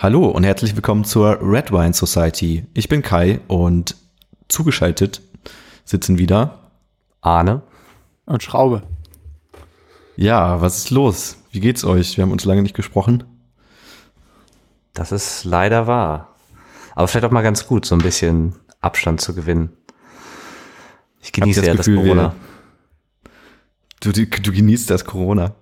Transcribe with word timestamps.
Hallo 0.00 0.28
und 0.28 0.44
herzlich 0.44 0.76
willkommen 0.76 1.02
zur 1.02 1.40
Red 1.42 1.72
Wine 1.72 1.92
Society. 1.92 2.64
Ich 2.72 2.88
bin 2.88 3.02
Kai 3.02 3.40
und 3.48 3.96
zugeschaltet 4.46 5.22
sitzen 5.84 6.18
wieder 6.18 6.70
Arne 7.20 7.62
und 8.24 8.40
Schraube. 8.40 8.84
Ja, 10.14 10.60
was 10.60 10.78
ist 10.78 10.90
los? 10.90 11.38
Wie 11.50 11.58
geht's 11.58 11.82
euch? 11.82 12.16
Wir 12.16 12.22
haben 12.22 12.30
uns 12.30 12.44
lange 12.44 12.62
nicht 12.62 12.76
gesprochen. 12.76 13.24
Das 14.94 15.10
ist 15.10 15.44
leider 15.44 15.88
wahr. 15.88 16.32
Aber 16.94 17.08
vielleicht 17.08 17.24
auch 17.24 17.32
mal 17.32 17.42
ganz 17.42 17.66
gut, 17.66 17.84
so 17.84 17.96
ein 17.96 18.00
bisschen 18.00 18.54
Abstand 18.80 19.20
zu 19.20 19.34
gewinnen. 19.34 19.76
Ich 21.20 21.32
genieße 21.32 21.60
das 21.60 21.66
ja 21.66 21.74
Gefühl, 21.74 21.96
das 21.96 22.04
Corona. 22.04 22.34
Du, 23.98 24.12
du, 24.12 24.26
du 24.26 24.52
genießt 24.52 24.90
das 24.90 25.04
Corona. 25.04 25.56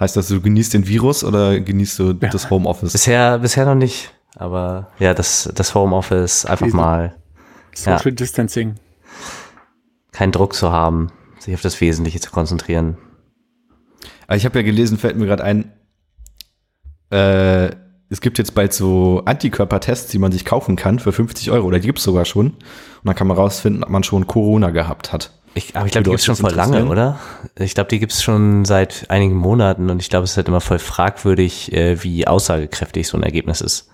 Heißt 0.00 0.16
das, 0.16 0.28
du 0.28 0.40
genießt 0.40 0.72
den 0.72 0.88
Virus 0.88 1.22
oder 1.22 1.60
genießt 1.60 1.98
du 1.98 2.04
ja. 2.12 2.30
das 2.30 2.48
Homeoffice? 2.48 2.92
Bisher, 2.92 3.38
bisher 3.38 3.66
noch 3.66 3.74
nicht. 3.74 4.14
Aber 4.34 4.88
ja, 4.98 5.12
das, 5.12 5.50
das 5.54 5.74
Homeoffice 5.74 6.46
einfach 6.46 6.68
mal. 6.68 7.14
Social 7.74 8.06
ja. 8.06 8.10
Distancing. 8.12 8.76
Keinen 10.12 10.32
Druck 10.32 10.54
zu 10.54 10.72
haben, 10.72 11.12
sich 11.38 11.54
auf 11.54 11.60
das 11.60 11.80
Wesentliche 11.80 12.18
zu 12.18 12.30
konzentrieren. 12.30 12.96
ich 14.32 14.44
habe 14.46 14.58
ja 14.58 14.64
gelesen, 14.64 14.96
fällt 14.96 15.16
mir 15.16 15.26
gerade 15.26 15.44
ein, 15.44 15.72
äh, 17.10 17.70
es 18.08 18.20
gibt 18.20 18.38
jetzt 18.38 18.54
bald 18.54 18.72
so 18.72 19.22
Antikörpertests, 19.24 20.10
die 20.10 20.18
man 20.18 20.32
sich 20.32 20.44
kaufen 20.44 20.76
kann 20.76 20.98
für 20.98 21.12
50 21.12 21.50
Euro, 21.50 21.68
oder 21.68 21.78
die 21.78 21.86
gibt 21.86 21.98
es 21.98 22.04
sogar 22.04 22.24
schon. 22.24 22.48
Und 22.48 22.58
dann 23.04 23.14
kann 23.14 23.28
man 23.28 23.36
rausfinden, 23.36 23.84
ob 23.84 23.90
man 23.90 24.02
schon 24.02 24.26
Corona 24.26 24.70
gehabt 24.70 25.12
hat. 25.12 25.30
Ich, 25.54 25.76
aber 25.76 25.86
ich 25.86 25.92
glaube, 25.92 26.04
die 26.04 26.10
gibt 26.10 26.20
es 26.20 26.26
schon 26.26 26.36
voll 26.36 26.54
lange, 26.54 26.86
oder? 26.86 27.18
Ich 27.56 27.74
glaube, 27.74 27.88
die 27.88 27.98
gibt 27.98 28.12
es 28.12 28.22
schon 28.22 28.64
seit 28.64 29.10
einigen 29.10 29.34
Monaten 29.34 29.90
und 29.90 30.00
ich 30.00 30.08
glaube, 30.08 30.24
es 30.24 30.32
ist 30.32 30.36
halt 30.36 30.48
immer 30.48 30.60
voll 30.60 30.78
fragwürdig, 30.78 31.72
äh, 31.72 32.02
wie 32.02 32.26
aussagekräftig 32.26 33.08
so 33.08 33.16
ein 33.16 33.24
Ergebnis 33.24 33.60
ist. 33.60 33.88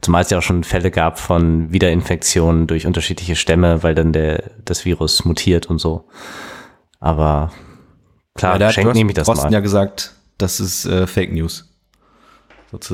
Zumal 0.00 0.22
es 0.22 0.30
ja 0.30 0.38
auch 0.38 0.42
schon 0.42 0.64
Fälle 0.64 0.90
gab 0.90 1.18
von 1.18 1.72
Wiederinfektionen 1.72 2.66
durch 2.66 2.86
unterschiedliche 2.86 3.36
Stämme, 3.36 3.82
weil 3.82 3.94
dann 3.94 4.12
der, 4.12 4.50
das 4.64 4.84
Virus 4.84 5.24
mutiert 5.24 5.66
und 5.66 5.78
so. 5.78 6.08
Aber 7.00 7.50
klar, 8.34 8.60
ja, 8.60 8.70
schenkt 8.70 8.94
nehme 8.94 9.10
ich 9.10 9.14
das 9.14 9.26
Drosten 9.26 9.50
mal. 9.50 9.52
ja 9.52 9.60
gesagt, 9.60 10.14
das 10.38 10.60
ist 10.60 10.86
äh, 10.86 11.06
Fake 11.06 11.32
News. 11.32 11.66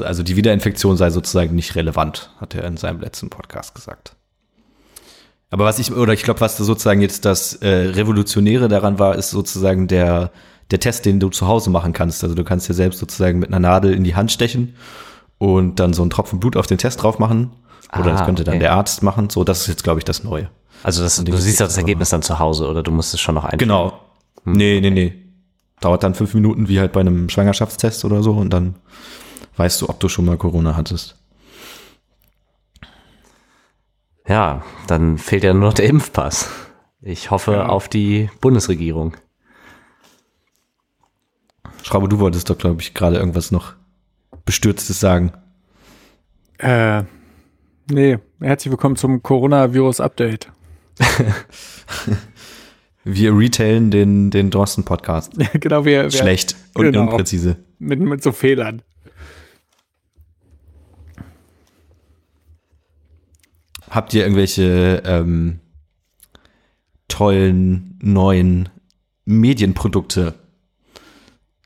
Also 0.02 0.22
die 0.22 0.36
Wiederinfektion 0.36 0.96
sei 0.96 1.10
sozusagen 1.10 1.54
nicht 1.54 1.74
relevant, 1.74 2.30
hat 2.40 2.54
er 2.54 2.64
in 2.64 2.78
seinem 2.78 3.00
letzten 3.00 3.28
Podcast 3.28 3.74
gesagt. 3.74 4.15
Aber 5.50 5.64
was 5.64 5.78
ich, 5.78 5.92
oder 5.92 6.12
ich 6.12 6.22
glaube, 6.22 6.40
was 6.40 6.56
sozusagen 6.56 7.00
jetzt 7.00 7.24
das 7.24 7.54
äh, 7.56 7.68
Revolutionäre 7.68 8.68
daran 8.68 8.98
war, 8.98 9.14
ist 9.14 9.30
sozusagen 9.30 9.86
der, 9.86 10.32
der 10.70 10.80
Test, 10.80 11.06
den 11.06 11.20
du 11.20 11.28
zu 11.28 11.46
Hause 11.46 11.70
machen 11.70 11.92
kannst. 11.92 12.24
Also 12.24 12.34
du 12.34 12.44
kannst 12.44 12.68
dir 12.68 12.74
selbst 12.74 12.98
sozusagen 12.98 13.38
mit 13.38 13.48
einer 13.48 13.60
Nadel 13.60 13.94
in 13.94 14.02
die 14.02 14.16
Hand 14.16 14.32
stechen 14.32 14.74
und 15.38 15.78
dann 15.78 15.92
so 15.92 16.02
einen 16.02 16.10
Tropfen 16.10 16.40
Blut 16.40 16.56
auf 16.56 16.66
den 16.66 16.78
Test 16.78 17.02
drauf 17.02 17.18
machen. 17.18 17.52
Oder 17.92 18.06
ah, 18.06 18.12
das 18.12 18.24
könnte 18.24 18.42
okay. 18.42 18.50
dann 18.50 18.60
der 18.60 18.72
Arzt 18.72 19.02
machen. 19.02 19.30
So, 19.30 19.44
das 19.44 19.60
ist 19.62 19.66
jetzt, 19.68 19.84
glaube 19.84 20.00
ich, 20.00 20.04
das 20.04 20.24
Neue. 20.24 20.50
Also 20.82 21.02
das, 21.02 21.22
du 21.22 21.36
siehst 21.36 21.60
ja 21.60 21.66
das 21.66 21.76
Ergebnis 21.76 22.10
dann 22.10 22.22
zu 22.22 22.38
Hause 22.38 22.68
oder 22.68 22.82
du 22.82 22.90
musst 22.90 23.14
es 23.14 23.20
schon 23.20 23.34
noch 23.34 23.44
einstellen? 23.44 23.68
Genau. 23.68 24.00
Hm. 24.44 24.52
Nee, 24.52 24.80
nee, 24.80 24.90
nee. 24.90 25.14
Dauert 25.80 26.02
dann 26.02 26.14
fünf 26.14 26.34
Minuten 26.34 26.68
wie 26.68 26.80
halt 26.80 26.92
bei 26.92 27.00
einem 27.00 27.28
Schwangerschaftstest 27.28 28.04
oder 28.04 28.22
so 28.22 28.32
und 28.32 28.50
dann 28.50 28.74
weißt 29.56 29.82
du, 29.82 29.88
ob 29.88 30.00
du 30.00 30.08
schon 30.08 30.24
mal 30.24 30.36
Corona 30.36 30.76
hattest. 30.76 31.16
Ja, 34.28 34.64
dann 34.88 35.18
fehlt 35.18 35.44
ja 35.44 35.52
nur 35.54 35.68
noch 35.68 35.74
der 35.74 35.86
Impfpass. 35.86 36.50
Ich 37.00 37.30
hoffe 37.30 37.52
ja. 37.52 37.66
auf 37.66 37.88
die 37.88 38.28
Bundesregierung. 38.40 39.16
Schraube, 41.82 42.08
du 42.08 42.18
wolltest 42.18 42.50
doch, 42.50 42.58
glaube 42.58 42.82
ich, 42.82 42.94
gerade 42.94 43.16
irgendwas 43.16 43.52
noch 43.52 43.74
Bestürztes 44.44 44.98
sagen. 44.98 45.32
Äh, 46.58 47.04
nee, 47.88 48.18
herzlich 48.40 48.72
willkommen 48.72 48.96
zum 48.96 49.22
Coronavirus-Update. 49.22 50.50
wir 53.04 53.36
retailen 53.36 53.92
den, 53.92 54.32
den 54.32 54.50
Drosten-Podcast. 54.50 55.34
genau, 55.60 55.84
wir, 55.84 56.04
wir 56.04 56.10
Schlecht 56.10 56.56
und 56.74 56.86
genau, 56.86 57.02
unpräzise. 57.02 57.58
Mit, 57.78 58.00
mit 58.00 58.24
so 58.24 58.32
Fehlern. 58.32 58.82
Habt 63.96 64.12
ihr 64.12 64.24
irgendwelche 64.24 65.02
ähm, 65.06 65.58
tollen 67.08 67.98
neuen 68.02 68.68
Medienprodukte 69.24 70.34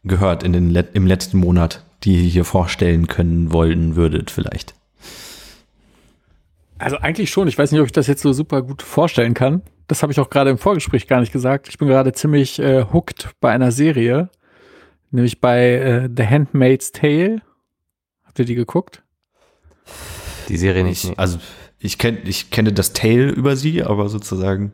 gehört 0.05 0.45
in 0.45 0.53
den 0.53 0.73
im 0.93 1.09
letzten 1.09 1.39
Monat, 1.39 1.85
die 2.05 2.23
ihr 2.23 2.31
hier 2.31 2.45
vorstellen 2.45 3.09
können 3.09 3.53
wollen 3.53 3.97
würdet 3.97 4.31
vielleicht? 4.31 4.75
Also 6.79 6.99
eigentlich 6.99 7.31
schon. 7.31 7.49
Ich 7.49 7.59
weiß 7.59 7.73
nicht, 7.73 7.81
ob 7.81 7.87
ich 7.87 7.93
das 7.93 8.07
jetzt 8.07 8.23
so 8.23 8.33
super 8.33 8.63
gut 8.63 8.83
vorstellen 8.83 9.35
kann. 9.35 9.63
Das 9.89 10.05
habe 10.05 10.13
ich 10.13 10.21
auch 10.21 10.31
gerade 10.31 10.51
im 10.51 10.59
Vorgespräch 10.59 11.09
gar 11.09 11.19
nicht 11.19 11.33
gesagt. 11.33 11.69
Ich 11.69 11.79
bin 11.79 11.89
gerade 11.89 12.13
ziemlich 12.13 12.61
äh, 12.61 12.85
hooked 12.93 13.31
bei 13.41 13.51
einer 13.51 13.73
Serie, 13.73 14.31
nämlich 15.11 15.41
bei 15.41 15.73
äh, 15.73 16.09
The 16.17 16.27
Handmaid's 16.29 16.93
Tale. 16.93 17.43
Habt 18.25 18.39
ihr 18.39 18.45
die 18.45 18.55
geguckt? 18.55 19.03
Die 20.49 20.57
Serie 20.57 20.85
nicht. 20.85 21.03
Ich, 21.03 21.19
also 21.19 21.41
ich, 21.81 21.99
kenn, 21.99 22.19
ich 22.25 22.51
kenne 22.51 22.73
das 22.73 22.93
Tale 22.93 23.31
über 23.31 23.57
sie, 23.57 23.83
aber 23.83 24.09
sozusagen 24.09 24.73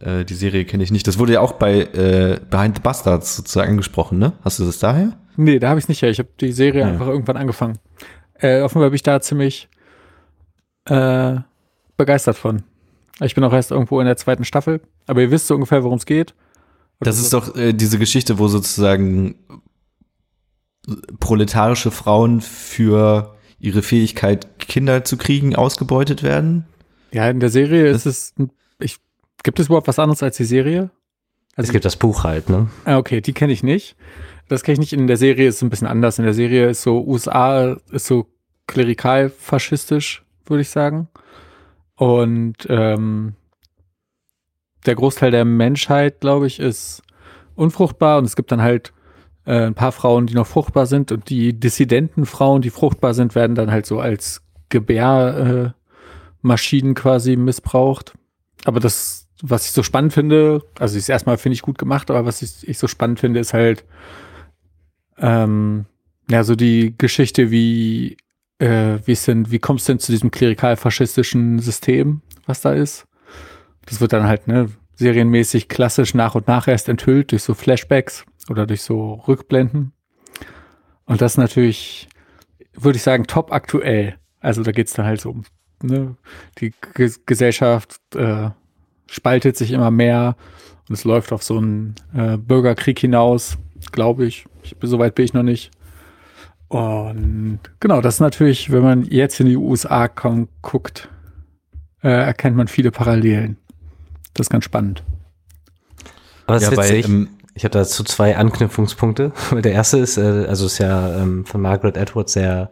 äh, 0.00 0.24
die 0.24 0.34
Serie 0.34 0.64
kenne 0.64 0.82
ich 0.82 0.90
nicht. 0.90 1.06
Das 1.06 1.18
wurde 1.18 1.34
ja 1.34 1.40
auch 1.40 1.52
bei 1.52 1.82
äh, 1.82 2.40
Behind 2.50 2.76
the 2.76 2.82
Bastards 2.82 3.36
sozusagen 3.36 3.70
angesprochen, 3.70 4.18
ne? 4.18 4.32
Hast 4.42 4.58
du 4.58 4.64
das 4.64 4.78
daher? 4.78 5.12
Nee, 5.36 5.58
da 5.58 5.68
habe 5.68 5.78
ich 5.78 5.88
nicht 5.88 6.02
her. 6.02 6.10
Ich 6.10 6.18
habe 6.18 6.30
die 6.40 6.52
Serie 6.52 6.80
ja. 6.80 6.88
einfach 6.88 7.06
irgendwann 7.06 7.36
angefangen. 7.36 7.78
Äh, 8.34 8.62
offenbar 8.62 8.90
bin 8.90 8.96
ich 8.96 9.02
da 9.02 9.20
ziemlich 9.20 9.68
äh, 10.86 11.36
begeistert 11.96 12.36
von. 12.36 12.62
Ich 13.20 13.34
bin 13.34 13.44
auch 13.44 13.52
erst 13.52 13.70
irgendwo 13.70 14.00
in 14.00 14.06
der 14.06 14.16
zweiten 14.16 14.44
Staffel, 14.44 14.80
aber 15.06 15.20
ihr 15.22 15.30
wisst 15.30 15.46
so 15.46 15.54
ungefähr, 15.54 15.84
worum 15.84 15.98
es 15.98 16.06
geht. 16.06 16.34
Oder 17.00 17.10
das 17.10 17.18
ist 17.18 17.30
so? 17.30 17.40
doch 17.40 17.56
äh, 17.56 17.72
diese 17.72 17.98
Geschichte, 17.98 18.38
wo 18.38 18.48
sozusagen 18.48 19.36
proletarische 21.20 21.90
Frauen 21.90 22.40
für 22.40 23.34
ihre 23.64 23.82
Fähigkeit, 23.82 24.58
Kinder 24.58 25.04
zu 25.04 25.16
kriegen, 25.16 25.56
ausgebeutet 25.56 26.22
werden? 26.22 26.66
Ja, 27.12 27.30
in 27.30 27.40
der 27.40 27.48
Serie 27.48 27.88
ist 27.88 28.04
es, 28.06 28.34
ich, 28.78 28.98
gibt 29.42 29.58
es 29.58 29.66
überhaupt 29.66 29.88
was 29.88 29.98
anderes 29.98 30.22
als 30.22 30.36
die 30.36 30.44
Serie? 30.44 30.90
Also 31.56 31.68
es 31.68 31.72
gibt 31.72 31.84
das 31.84 31.96
Buch 31.96 32.24
halt, 32.24 32.50
ne? 32.50 32.68
Ah, 32.84 32.98
okay, 32.98 33.20
die 33.20 33.32
kenne 33.32 33.52
ich 33.52 33.62
nicht. 33.62 33.96
Das 34.48 34.64
kenne 34.64 34.74
ich 34.74 34.80
nicht. 34.80 34.92
In 34.92 35.06
der 35.06 35.16
Serie 35.16 35.48
ist 35.48 35.56
es 35.56 35.62
ein 35.62 35.70
bisschen 35.70 35.86
anders. 35.86 36.18
In 36.18 36.24
der 36.24 36.34
Serie 36.34 36.68
ist 36.68 36.82
so, 36.82 37.02
USA 37.06 37.76
ist 37.90 38.06
so 38.06 38.26
klerikal-faschistisch, 38.66 40.24
würde 40.46 40.62
ich 40.62 40.68
sagen. 40.68 41.08
Und 41.94 42.66
ähm, 42.68 43.34
der 44.84 44.96
Großteil 44.96 45.30
der 45.30 45.44
Menschheit, 45.44 46.20
glaube 46.20 46.46
ich, 46.46 46.60
ist 46.60 47.02
unfruchtbar 47.54 48.18
und 48.18 48.24
es 48.24 48.36
gibt 48.36 48.52
dann 48.52 48.60
halt 48.60 48.92
äh, 49.46 49.66
ein 49.66 49.74
paar 49.74 49.92
Frauen, 49.92 50.26
die 50.26 50.34
noch 50.34 50.46
fruchtbar 50.46 50.86
sind 50.86 51.12
und 51.12 51.30
die 51.30 51.58
dissidenten 51.58 52.26
Frauen, 52.26 52.62
die 52.62 52.70
fruchtbar 52.70 53.14
sind, 53.14 53.34
werden 53.34 53.54
dann 53.54 53.70
halt 53.70 53.86
so 53.86 54.00
als 54.00 54.42
Gebärmaschinen 54.68 55.74
äh, 56.92 56.94
quasi 56.94 57.36
missbraucht. 57.36 58.14
Aber 58.64 58.80
das, 58.80 59.28
was 59.42 59.66
ich 59.66 59.72
so 59.72 59.82
spannend 59.82 60.12
finde, 60.12 60.62
also 60.78 60.96
ist 60.96 61.08
erstmal 61.08 61.38
finde 61.38 61.54
ich 61.54 61.62
gut 61.62 61.78
gemacht, 61.78 62.10
aber 62.10 62.24
was 62.24 62.42
ich, 62.42 62.66
ich 62.66 62.78
so 62.78 62.88
spannend 62.88 63.20
finde, 63.20 63.40
ist 63.40 63.54
halt 63.54 63.84
ähm, 65.18 65.86
ja 66.30 66.44
so 66.44 66.56
die 66.56 66.94
Geschichte, 66.96 67.50
wie 67.50 68.16
äh, 68.58 68.98
wie 69.04 69.12
ist 69.12 69.28
denn, 69.28 69.50
wie 69.50 69.58
kommst 69.58 69.88
du 69.88 69.92
denn 69.92 69.98
zu 69.98 70.12
diesem 70.12 70.30
klerikal-faschistischen 70.30 71.58
System, 71.58 72.22
was 72.46 72.60
da 72.60 72.72
ist? 72.72 73.06
Das 73.86 74.00
wird 74.00 74.12
dann 74.12 74.26
halt 74.26 74.48
ne 74.48 74.70
serienmäßig 74.96 75.68
klassisch 75.68 76.14
nach 76.14 76.34
und 76.34 76.46
nach 76.46 76.68
erst 76.68 76.88
enthüllt 76.88 77.32
durch 77.32 77.42
so 77.42 77.54
Flashbacks 77.54 78.24
oder 78.48 78.66
durch 78.66 78.82
so 78.82 79.14
Rückblenden. 79.26 79.92
Und 81.06 81.20
das 81.20 81.36
natürlich, 81.36 82.08
würde 82.74 82.96
ich 82.96 83.02
sagen, 83.02 83.26
top 83.26 83.52
aktuell. 83.52 84.16
Also 84.40 84.62
da 84.62 84.72
geht 84.72 84.88
es 84.88 84.94
dann 84.94 85.06
halt 85.06 85.20
so 85.20 85.30
um, 85.30 85.44
ne, 85.82 86.16
die 86.58 86.72
G 86.94 87.10
Gesellschaft 87.26 88.00
äh, 88.14 88.50
spaltet 89.06 89.56
sich 89.56 89.70
immer 89.70 89.90
mehr 89.90 90.36
und 90.88 90.94
es 90.94 91.04
läuft 91.04 91.32
auf 91.32 91.42
so 91.42 91.58
einen 91.58 91.94
äh, 92.14 92.36
Bürgerkrieg 92.36 92.98
hinaus, 92.98 93.56
glaube 93.92 94.26
ich. 94.26 94.46
ich. 94.62 94.76
So 94.82 94.98
weit 94.98 95.14
bin 95.14 95.24
ich 95.24 95.34
noch 95.34 95.42
nicht. 95.42 95.70
Und 96.68 97.60
genau, 97.80 98.00
das 98.00 98.14
ist 98.14 98.20
natürlich, 98.20 98.72
wenn 98.72 98.82
man 98.82 99.04
jetzt 99.04 99.38
in 99.40 99.46
die 99.46 99.56
USA 99.56 100.08
guckt, 100.08 101.08
äh, 102.02 102.08
erkennt 102.08 102.56
man 102.56 102.68
viele 102.68 102.90
Parallelen. 102.90 103.56
Das 104.34 104.46
ist 104.46 104.50
ganz 104.50 104.64
spannend. 104.64 105.04
Aber 106.46 106.58
das 106.58 106.64
ja, 106.64 106.70
ist 106.70 106.78
witzig. 106.78 107.08
Ähm, 107.08 107.28
ich 107.54 107.64
habe 107.64 107.72
dazu 107.72 108.04
zwei 108.04 108.36
Anknüpfungspunkte. 108.36 109.32
Der 109.52 109.72
erste 109.72 109.98
ist, 109.98 110.18
äh, 110.18 110.46
also 110.48 110.66
ist 110.66 110.78
ja 110.78 111.16
ähm, 111.16 111.44
von 111.44 111.60
Margaret 111.60 111.96
Atwood 111.96 112.28
sehr 112.28 112.70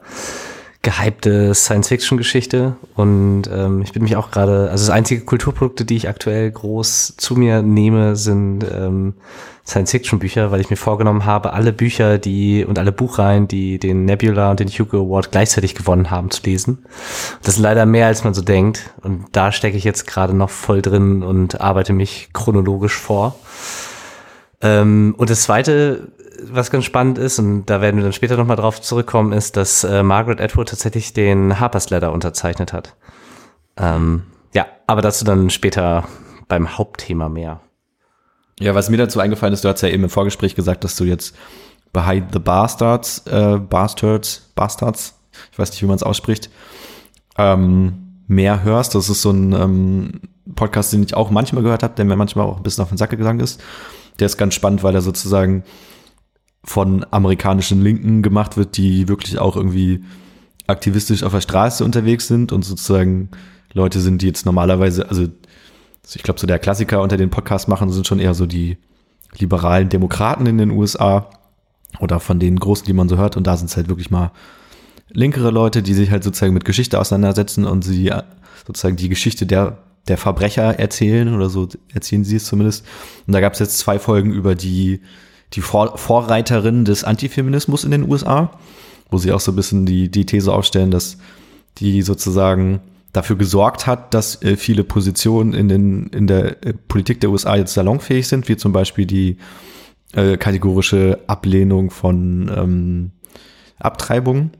gehypte 0.82 1.54
Science-Fiction-Geschichte 1.54 2.74
und 2.96 3.44
ähm, 3.52 3.82
ich 3.82 3.92
bin 3.92 4.02
mich 4.02 4.16
auch 4.16 4.32
gerade, 4.32 4.68
also 4.68 4.84
das 4.84 4.90
einzige 4.90 5.24
Kulturprodukte, 5.24 5.84
die 5.84 5.94
ich 5.94 6.08
aktuell 6.08 6.50
groß 6.50 7.14
zu 7.16 7.36
mir 7.36 7.62
nehme, 7.62 8.16
sind 8.16 8.66
ähm, 8.68 9.14
Science-Fiction-Bücher, 9.64 10.50
weil 10.50 10.60
ich 10.60 10.70
mir 10.70 10.76
vorgenommen 10.76 11.24
habe, 11.24 11.52
alle 11.52 11.72
Bücher, 11.72 12.18
die 12.18 12.64
und 12.64 12.80
alle 12.80 12.90
Buchreihen, 12.90 13.46
die 13.46 13.78
den 13.78 14.06
Nebula 14.06 14.50
und 14.50 14.58
den 14.58 14.66
Hugo 14.66 15.02
Award 15.02 15.30
gleichzeitig 15.30 15.76
gewonnen 15.76 16.10
haben, 16.10 16.32
zu 16.32 16.42
lesen. 16.42 16.84
Das 17.44 17.54
ist 17.54 17.60
leider 17.60 17.86
mehr, 17.86 18.08
als 18.08 18.24
man 18.24 18.34
so 18.34 18.42
denkt 18.42 18.90
und 19.02 19.26
da 19.30 19.52
stecke 19.52 19.76
ich 19.76 19.84
jetzt 19.84 20.08
gerade 20.08 20.34
noch 20.34 20.50
voll 20.50 20.82
drin 20.82 21.22
und 21.22 21.60
arbeite 21.60 21.92
mich 21.92 22.30
chronologisch 22.32 22.96
vor. 22.96 23.36
Ähm, 24.62 25.14
und 25.18 25.30
das 25.30 25.42
zweite 25.42 26.12
was 26.50 26.70
ganz 26.70 26.84
spannend 26.84 27.18
ist, 27.18 27.38
und 27.38 27.66
da 27.66 27.80
werden 27.80 27.96
wir 27.96 28.04
dann 28.04 28.12
später 28.12 28.36
nochmal 28.36 28.56
drauf 28.56 28.80
zurückkommen, 28.80 29.32
ist, 29.32 29.56
dass 29.56 29.84
äh, 29.84 30.02
Margaret 30.02 30.40
Atwood 30.40 30.68
tatsächlich 30.68 31.12
den 31.12 31.60
Harper's 31.60 31.90
Letter 31.90 32.12
unterzeichnet 32.12 32.72
hat. 32.72 32.96
Ähm, 33.76 34.24
ja, 34.54 34.66
aber 34.86 35.02
dazu 35.02 35.24
dann 35.24 35.50
später 35.50 36.04
beim 36.48 36.76
Hauptthema 36.76 37.28
mehr. 37.28 37.60
Ja, 38.60 38.74
was 38.74 38.90
mir 38.90 38.96
dazu 38.96 39.20
eingefallen 39.20 39.54
ist, 39.54 39.64
du 39.64 39.68
hast 39.68 39.80
ja 39.82 39.88
eben 39.88 40.04
im 40.04 40.10
Vorgespräch 40.10 40.54
gesagt, 40.54 40.84
dass 40.84 40.96
du 40.96 41.04
jetzt 41.04 41.34
Behind 41.92 42.32
the 42.32 42.38
Bastards, 42.38 43.26
äh, 43.26 43.58
Bastards, 43.58 44.50
Bastards, 44.54 45.18
ich 45.50 45.58
weiß 45.58 45.70
nicht, 45.70 45.82
wie 45.82 45.86
man 45.86 45.96
es 45.96 46.02
ausspricht, 46.02 46.50
ähm, 47.38 48.22
mehr 48.26 48.62
hörst. 48.62 48.94
Das 48.94 49.08
ist 49.08 49.22
so 49.22 49.30
ein 49.30 49.52
ähm, 49.52 50.20
Podcast, 50.54 50.92
den 50.92 51.02
ich 51.02 51.14
auch 51.14 51.30
manchmal 51.30 51.62
gehört 51.62 51.82
habe, 51.82 51.94
der 51.94 52.04
mir 52.04 52.16
manchmal 52.16 52.46
auch 52.46 52.58
ein 52.58 52.62
bisschen 52.62 52.82
auf 52.82 52.88
den 52.88 52.98
Sack 52.98 53.10
gegangen 53.10 53.40
ist. 53.40 53.62
Der 54.22 54.26
ist 54.26 54.36
ganz 54.36 54.54
spannend, 54.54 54.84
weil 54.84 54.94
er 54.94 55.02
sozusagen 55.02 55.64
von 56.62 57.04
amerikanischen 57.10 57.82
Linken 57.82 58.22
gemacht 58.22 58.56
wird, 58.56 58.76
die 58.76 59.08
wirklich 59.08 59.36
auch 59.40 59.56
irgendwie 59.56 60.04
aktivistisch 60.68 61.24
auf 61.24 61.32
der 61.32 61.40
Straße 61.40 61.84
unterwegs 61.84 62.28
sind 62.28 62.52
und 62.52 62.64
sozusagen 62.64 63.30
Leute 63.72 63.98
sind, 63.98 64.22
die 64.22 64.28
jetzt 64.28 64.46
normalerweise, 64.46 65.08
also 65.08 65.26
ich 66.14 66.22
glaube, 66.22 66.38
so 66.38 66.46
der 66.46 66.60
Klassiker 66.60 67.02
unter 67.02 67.16
den 67.16 67.30
Podcast 67.30 67.66
machen 67.66 67.90
sind 67.90 68.06
schon 68.06 68.20
eher 68.20 68.34
so 68.34 68.46
die 68.46 68.78
liberalen 69.36 69.88
Demokraten 69.88 70.46
in 70.46 70.56
den 70.56 70.70
USA 70.70 71.28
oder 71.98 72.20
von 72.20 72.38
den 72.38 72.60
Großen, 72.60 72.86
die 72.86 72.92
man 72.92 73.08
so 73.08 73.16
hört. 73.16 73.36
Und 73.36 73.48
da 73.48 73.56
sind 73.56 73.70
es 73.70 73.76
halt 73.76 73.88
wirklich 73.88 74.12
mal 74.12 74.30
linkere 75.10 75.50
Leute, 75.50 75.82
die 75.82 75.94
sich 75.94 76.12
halt 76.12 76.22
sozusagen 76.22 76.54
mit 76.54 76.64
Geschichte 76.64 77.00
auseinandersetzen 77.00 77.66
und 77.66 77.82
sie 77.82 78.06
äh, 78.06 78.22
sozusagen 78.64 78.94
die 78.94 79.08
Geschichte 79.08 79.46
der, 79.46 79.78
der 80.08 80.18
Verbrecher 80.18 80.78
erzählen 80.78 81.34
oder 81.34 81.48
so 81.48 81.68
erzählen 81.92 82.24
sie 82.24 82.36
es 82.36 82.44
zumindest. 82.44 82.84
Und 83.26 83.32
da 83.32 83.40
gab 83.40 83.52
es 83.52 83.60
jetzt 83.60 83.78
zwei 83.78 83.98
Folgen 83.98 84.32
über 84.32 84.54
die 84.54 85.00
die 85.54 85.60
Vor 85.60 85.98
Vorreiterin 85.98 86.84
des 86.84 87.04
Antifeminismus 87.04 87.84
in 87.84 87.90
den 87.90 88.10
USA, 88.10 88.58
wo 89.10 89.18
sie 89.18 89.32
auch 89.32 89.40
so 89.40 89.52
ein 89.52 89.56
bisschen 89.56 89.86
die, 89.86 90.10
die 90.10 90.26
These 90.26 90.52
aufstellen, 90.52 90.90
dass 90.90 91.18
die 91.78 92.02
sozusagen 92.02 92.80
dafür 93.12 93.36
gesorgt 93.36 93.86
hat, 93.86 94.14
dass 94.14 94.40
äh, 94.42 94.56
viele 94.56 94.84
Positionen 94.84 95.52
in, 95.52 95.68
den, 95.68 96.06
in 96.08 96.26
der 96.26 96.64
äh, 96.64 96.72
Politik 96.72 97.20
der 97.20 97.30
USA 97.30 97.56
jetzt 97.56 97.74
salonfähig 97.74 98.26
sind, 98.26 98.48
wie 98.48 98.56
zum 98.56 98.72
Beispiel 98.72 99.06
die 99.06 99.36
äh, 100.14 100.36
kategorische 100.38 101.20
Ablehnung 101.26 101.90
von 101.90 102.50
ähm, 102.54 103.10
Abtreibung. 103.78 104.50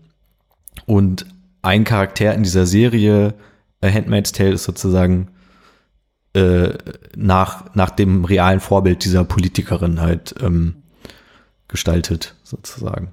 Und 0.84 1.26
ein 1.62 1.84
Charakter 1.84 2.34
in 2.34 2.42
dieser 2.42 2.66
Serie, 2.66 3.34
A 3.82 3.88
Handmaid's 3.88 4.32
Tale, 4.32 4.52
ist 4.52 4.64
sozusagen 4.64 5.29
äh, 6.34 6.70
nach, 7.14 7.75
nach 7.75 7.90
dem 7.90 8.25
realen 8.25 8.61
Vorbild 8.61 9.05
dieser 9.05 9.25
Politikerin 9.25 10.00
halt 10.00 10.34
ähm, 10.40 10.76
gestaltet, 11.69 12.34
sozusagen. 12.43 13.12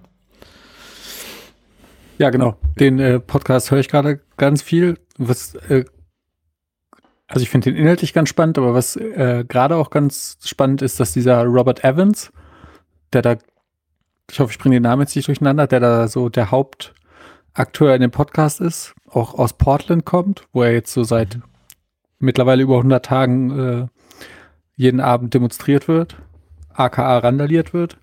Ja, 2.17 2.29
genau. 2.29 2.57
Den 2.79 2.99
äh, 2.99 3.19
Podcast 3.19 3.71
höre 3.71 3.79
ich 3.79 3.87
gerade 3.87 4.19
ganz 4.37 4.61
viel. 4.61 4.97
Was, 5.17 5.55
äh, 5.55 5.85
also 7.27 7.43
ich 7.43 7.49
finde 7.49 7.71
den 7.71 7.81
inhaltlich 7.81 8.13
ganz 8.13 8.29
spannend, 8.29 8.57
aber 8.57 8.73
was 8.73 8.95
äh, 8.95 9.45
gerade 9.47 9.75
auch 9.75 9.89
ganz 9.89 10.37
spannend 10.43 10.81
ist, 10.81 10.99
dass 10.99 11.13
dieser 11.13 11.43
Robert 11.43 11.83
Evans, 11.83 12.31
der 13.13 13.21
da, 13.21 13.37
ich 14.29 14.39
hoffe, 14.39 14.51
ich 14.51 14.59
bringe 14.59 14.75
den 14.75 14.83
Namen 14.83 15.03
jetzt 15.03 15.15
nicht 15.15 15.27
durcheinander, 15.27 15.67
der 15.67 15.79
da 15.79 16.07
so 16.07 16.29
der 16.29 16.51
Hauptakteur 16.51 17.95
in 17.95 18.01
dem 18.01 18.11
Podcast 18.11 18.59
ist, 18.59 18.93
auch 19.13 19.33
aus 19.33 19.53
Portland 19.53 20.05
kommt, 20.05 20.47
wo 20.53 20.63
er 20.63 20.73
jetzt 20.73 20.93
so 20.93 21.03
seit 21.03 21.35
mhm. 21.35 21.43
mittlerweile 22.19 22.63
über 22.63 22.77
100 22.77 23.05
Tagen 23.05 23.59
äh, 23.59 23.87
jeden 24.75 25.01
Abend 25.01 25.33
demonstriert 25.33 25.87
wird, 25.87 26.17
aka 26.73 27.17
randaliert 27.17 27.73
wird. 27.73 27.97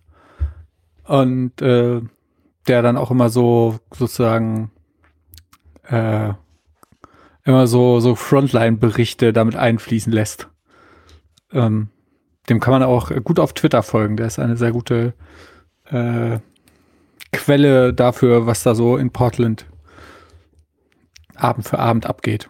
Und 1.04 1.62
äh, 1.62 2.02
der 2.66 2.82
dann 2.82 2.96
auch 2.96 3.10
immer 3.10 3.28
so 3.30 3.78
sozusagen 3.94 4.72
äh, 5.84 6.32
immer 7.44 7.66
so, 7.68 8.00
so 8.00 8.16
Frontline-Berichte 8.16 9.32
damit 9.32 9.54
einfließen 9.54 10.12
lässt. 10.12 10.48
Ähm, 11.52 11.88
dem 12.48 12.60
kann 12.60 12.72
man 12.72 12.82
auch 12.82 13.10
gut 13.22 13.38
auf 13.38 13.52
Twitter 13.52 13.82
folgen. 13.82 14.16
Der 14.16 14.26
ist 14.26 14.38
eine 14.38 14.56
sehr 14.56 14.72
gute 14.72 15.14
äh, 15.84 16.38
Quelle 17.32 17.94
dafür, 17.94 18.46
was 18.46 18.62
da 18.62 18.74
so 18.74 18.96
in 18.96 19.10
Portland 19.10 19.66
Abend 21.36 21.66
für 21.66 21.78
Abend 21.78 22.06
abgeht. 22.06 22.48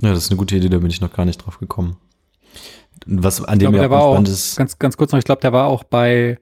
Ja, 0.00 0.10
das 0.10 0.24
ist 0.24 0.30
eine 0.30 0.38
gute 0.38 0.56
Idee, 0.56 0.68
da 0.68 0.78
bin 0.78 0.90
ich 0.90 1.00
noch 1.00 1.12
gar 1.12 1.24
nicht 1.24 1.38
drauf 1.38 1.58
gekommen. 1.58 1.96
Was 3.06 3.42
an 3.42 3.58
dem 3.58 3.72
glaube, 3.72 3.94
ja 3.94 4.00
auch, 4.00 4.16
auch 4.16 4.24
ganz, 4.24 4.78
ganz 4.78 4.96
kurz 4.96 5.12
noch, 5.12 5.18
ich 5.18 5.24
glaube, 5.24 5.40
der 5.40 5.52
war 5.52 5.66
auch 5.66 5.84
bei 5.84 6.38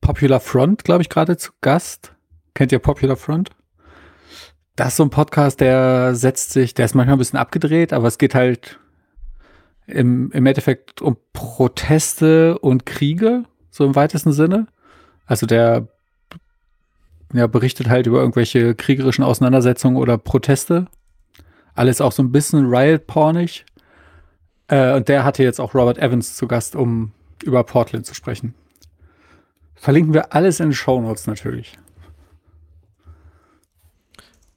Popular 0.00 0.40
Front, 0.40 0.84
glaube 0.84 1.02
ich, 1.02 1.08
gerade 1.08 1.36
zu 1.36 1.52
Gast. 1.60 2.14
Kennt 2.54 2.72
ihr 2.72 2.78
Popular 2.78 3.16
Front? 3.16 3.50
Das 4.76 4.88
ist 4.88 4.96
so 4.96 5.02
ein 5.04 5.10
Podcast, 5.10 5.60
der 5.60 6.14
setzt 6.14 6.50
sich, 6.52 6.74
der 6.74 6.86
ist 6.86 6.94
manchmal 6.94 7.16
ein 7.16 7.18
bisschen 7.18 7.38
abgedreht, 7.38 7.92
aber 7.92 8.08
es 8.08 8.18
geht 8.18 8.34
halt 8.34 8.78
im, 9.86 10.30
im 10.32 10.46
Endeffekt 10.46 11.00
um 11.00 11.16
Proteste 11.32 12.58
und 12.58 12.86
Kriege, 12.86 13.44
so 13.70 13.84
im 13.84 13.94
weitesten 13.94 14.32
Sinne. 14.32 14.66
Also 15.26 15.46
der 15.46 15.88
ja, 17.34 17.48
berichtet 17.48 17.88
halt 17.88 18.06
über 18.06 18.20
irgendwelche 18.20 18.74
kriegerischen 18.76 19.24
Auseinandersetzungen 19.24 19.96
oder 19.96 20.16
Proteste. 20.16 20.86
Alles 21.74 22.00
auch 22.00 22.12
so 22.12 22.22
ein 22.22 22.30
bisschen 22.30 22.72
riot-pornig. 22.72 23.66
Äh, 24.68 24.94
und 24.94 25.08
der 25.08 25.24
hatte 25.24 25.42
jetzt 25.42 25.60
auch 25.60 25.74
Robert 25.74 25.98
Evans 25.98 26.36
zu 26.36 26.46
Gast, 26.46 26.76
um 26.76 27.10
über 27.42 27.64
Portland 27.64 28.06
zu 28.06 28.14
sprechen. 28.14 28.54
Verlinken 29.74 30.14
wir 30.14 30.32
alles 30.32 30.60
in 30.60 30.68
den 30.68 30.74
Show 30.74 31.00
Notes 31.00 31.26
natürlich. 31.26 31.76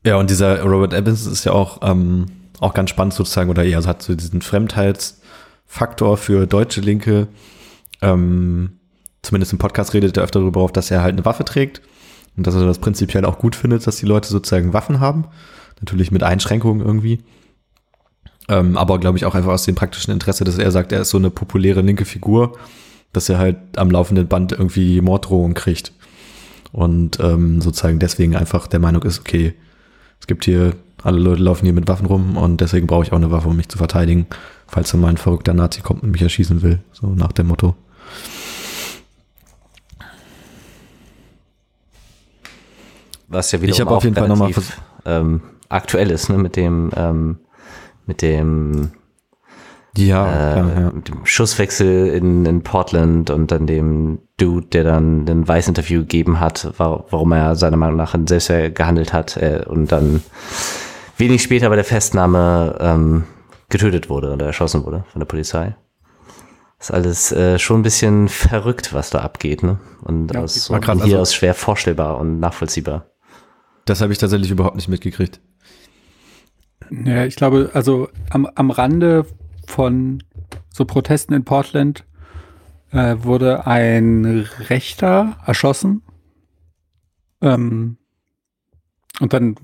Ja, 0.06 0.18
und 0.18 0.30
dieser 0.30 0.62
Robert 0.62 0.94
Evans 0.94 1.26
ist 1.26 1.44
ja 1.46 1.54
auch, 1.54 1.80
ähm, 1.82 2.28
auch 2.60 2.76
ganz 2.76 2.92
spannend 2.92 3.16
sozusagen, 3.16 3.50
oder 3.50 3.66
eher 3.66 3.84
hat 3.84 4.04
so 4.04 4.14
diesen 4.14 4.44
Fremdheitsfaktor 4.44 6.16
für 6.18 6.46
deutsche 6.46 6.82
Linke. 6.82 7.28
Ähm, 8.04 8.78
zumindest 9.24 9.52
im 9.52 9.58
Podcast 9.58 9.96
redet 9.96 10.16
er 10.16 10.24
öfter 10.24 10.42
darüber 10.42 10.62
auf, 10.62 10.72
dass 10.72 10.92
er 10.92 11.02
halt 11.02 11.14
eine 11.14 11.26
Waffe 11.26 11.44
trägt 11.44 11.82
und 12.38 12.48
dass 12.48 12.56
er 12.56 12.66
das 12.66 12.80
prinzipiell 12.80 13.26
auch 13.26 13.40
gut 13.40 13.56
findet, 13.56 13.86
dass 13.86 13.98
die 13.98 14.06
Leute 14.06 14.30
sozusagen 14.30 14.74
Waffen 14.74 15.00
haben. 15.00 15.26
Natürlich 15.82 16.12
mit 16.12 16.24
Einschränkungen 16.24 16.86
irgendwie. 16.86 17.24
Ähm, 18.48 18.78
aber 18.78 19.00
glaube 19.00 19.18
ich 19.18 19.26
auch 19.26 19.36
einfach 19.36 19.52
aus 19.52 19.66
dem 19.66 19.76
praktischen 19.76 20.14
Interesse, 20.14 20.44
dass 20.44 20.58
er 20.58 20.72
sagt, 20.72 20.92
er 20.92 21.02
ist 21.02 21.10
so 21.10 21.18
eine 21.18 21.30
populäre 21.30 21.82
linke 21.82 22.06
Figur 22.06 22.54
dass 23.14 23.30
er 23.30 23.38
halt 23.38 23.58
am 23.78 23.90
laufenden 23.90 24.28
Band 24.28 24.52
irgendwie 24.52 25.02
Morddrohungen 25.02 25.54
kriegt. 25.54 25.92
Und 26.72 27.20
ähm, 27.20 27.62
sozusagen 27.62 28.00
deswegen 28.00 28.36
einfach 28.36 28.68
der 28.68 28.80
Meinung 28.80 29.04
ist, 29.04 29.20
okay, 29.20 29.54
es 30.20 30.28
gibt 30.28 30.46
hier, 30.46 30.76
alle 31.02 31.20
Leute 31.20 31.42
laufen 31.42 31.66
hier 31.66 31.74
mit 31.74 31.88
Waffen 31.88 32.06
rum 32.06 32.38
und 32.38 32.62
deswegen 32.62 32.88
brauche 32.88 33.04
ich 33.04 33.12
auch 33.12 33.18
eine 33.18 33.32
Waffe, 33.32 33.50
um 33.50 33.56
mich 33.56 33.70
zu 33.70 33.78
verteidigen, 33.78 34.28
falls 34.68 34.92
dann 34.92 35.02
mal 35.02 35.10
ein 35.10 35.18
verrückter 35.18 35.54
Nazi 35.54 35.82
kommt 35.82 36.04
und 36.04 36.12
mich 36.12 36.22
erschießen 36.22 36.62
will. 36.62 36.80
So 36.92 37.08
nach 37.08 37.32
dem 37.32 37.48
Motto. 37.48 37.76
Was 43.28 43.52
ja 43.52 43.62
wieder 43.62 43.74
ich 43.74 43.82
auf 43.84 44.04
jeden 44.04 44.16
Fall 44.16 44.28
nochmal 44.28 44.52
ähm, 45.06 45.42
aktuell 45.70 46.12
ist, 46.12 46.30
ne, 46.30 46.38
mit 46.38 46.56
dem 46.56 46.92
ähm, 46.96 47.40
mit 48.06 48.22
dem 48.22 48.92
ja, 49.98 50.26
äh, 50.28 50.54
klar, 50.54 50.80
ja. 50.80 50.92
Mit 50.92 51.08
dem 51.08 51.26
Schusswechsel 51.26 52.08
in, 52.10 52.46
in 52.46 52.62
Portland 52.62 53.32
und 53.32 53.52
dann 53.52 53.66
dem 53.66 54.20
Dude, 54.38 54.68
der 54.68 54.84
dann 54.84 55.28
ein 55.28 55.48
Weiß-Interview 55.48 56.02
gegeben 56.02 56.40
hat, 56.40 56.72
warum 56.78 57.32
er 57.32 57.56
seiner 57.56 57.78
Meinung 57.78 57.98
nach 57.98 58.16
selbst 58.28 58.48
gehandelt 58.76 59.12
hat 59.12 59.38
äh, 59.38 59.64
und 59.68 59.92
dann 59.92 60.22
wenig 61.18 61.42
später 61.42 61.70
bei 61.70 61.76
der 61.76 61.84
Festnahme 61.84 62.78
ähm, 62.80 63.24
getötet 63.70 64.10
wurde 64.10 64.34
oder 64.34 64.46
erschossen 64.46 64.86
wurde 64.86 65.04
von 65.12 65.20
der 65.20 65.26
Polizei. 65.26 65.76
ist 66.80 66.92
alles 66.92 67.32
äh, 67.32 67.58
schon 67.58 67.80
ein 67.80 67.84
bisschen 67.84 68.28
verrückt, 68.30 68.94
was 68.94 69.10
da 69.10 69.20
abgeht, 69.20 69.64
ne? 69.64 69.80
Und 70.04 70.34
ja, 70.34 70.42
aus, 70.42 70.70
und 70.70 70.84
hier 70.86 71.04
also, 71.04 71.18
aus 71.18 71.34
schwer 71.34 71.56
vorstellbar 71.56 72.20
und 72.20 72.40
nachvollziehbar. 72.40 73.08
Das 73.88 74.02
habe 74.02 74.12
ich 74.12 74.20
tatsächlich 74.20 74.52
überhaupt 74.52 74.76
nicht 74.76 74.90
mitgekriegt. 74.90 75.40
Ja, 76.92 77.26
ich 77.26 77.38
glaube, 77.38 77.72
also 77.74 78.10
am, 78.30 78.46
am 78.54 78.70
Rande 78.70 79.26
von 79.66 80.24
so 80.70 80.84
Protesten 80.86 81.34
in 81.34 81.46
Portland 81.46 82.06
äh, 82.92 83.16
wurde 83.20 83.66
ein 83.66 84.46
Rechter 84.70 85.38
erschossen. 85.46 86.02
Ähm, 87.42 87.98
und 89.22 89.34
dann 89.34 89.56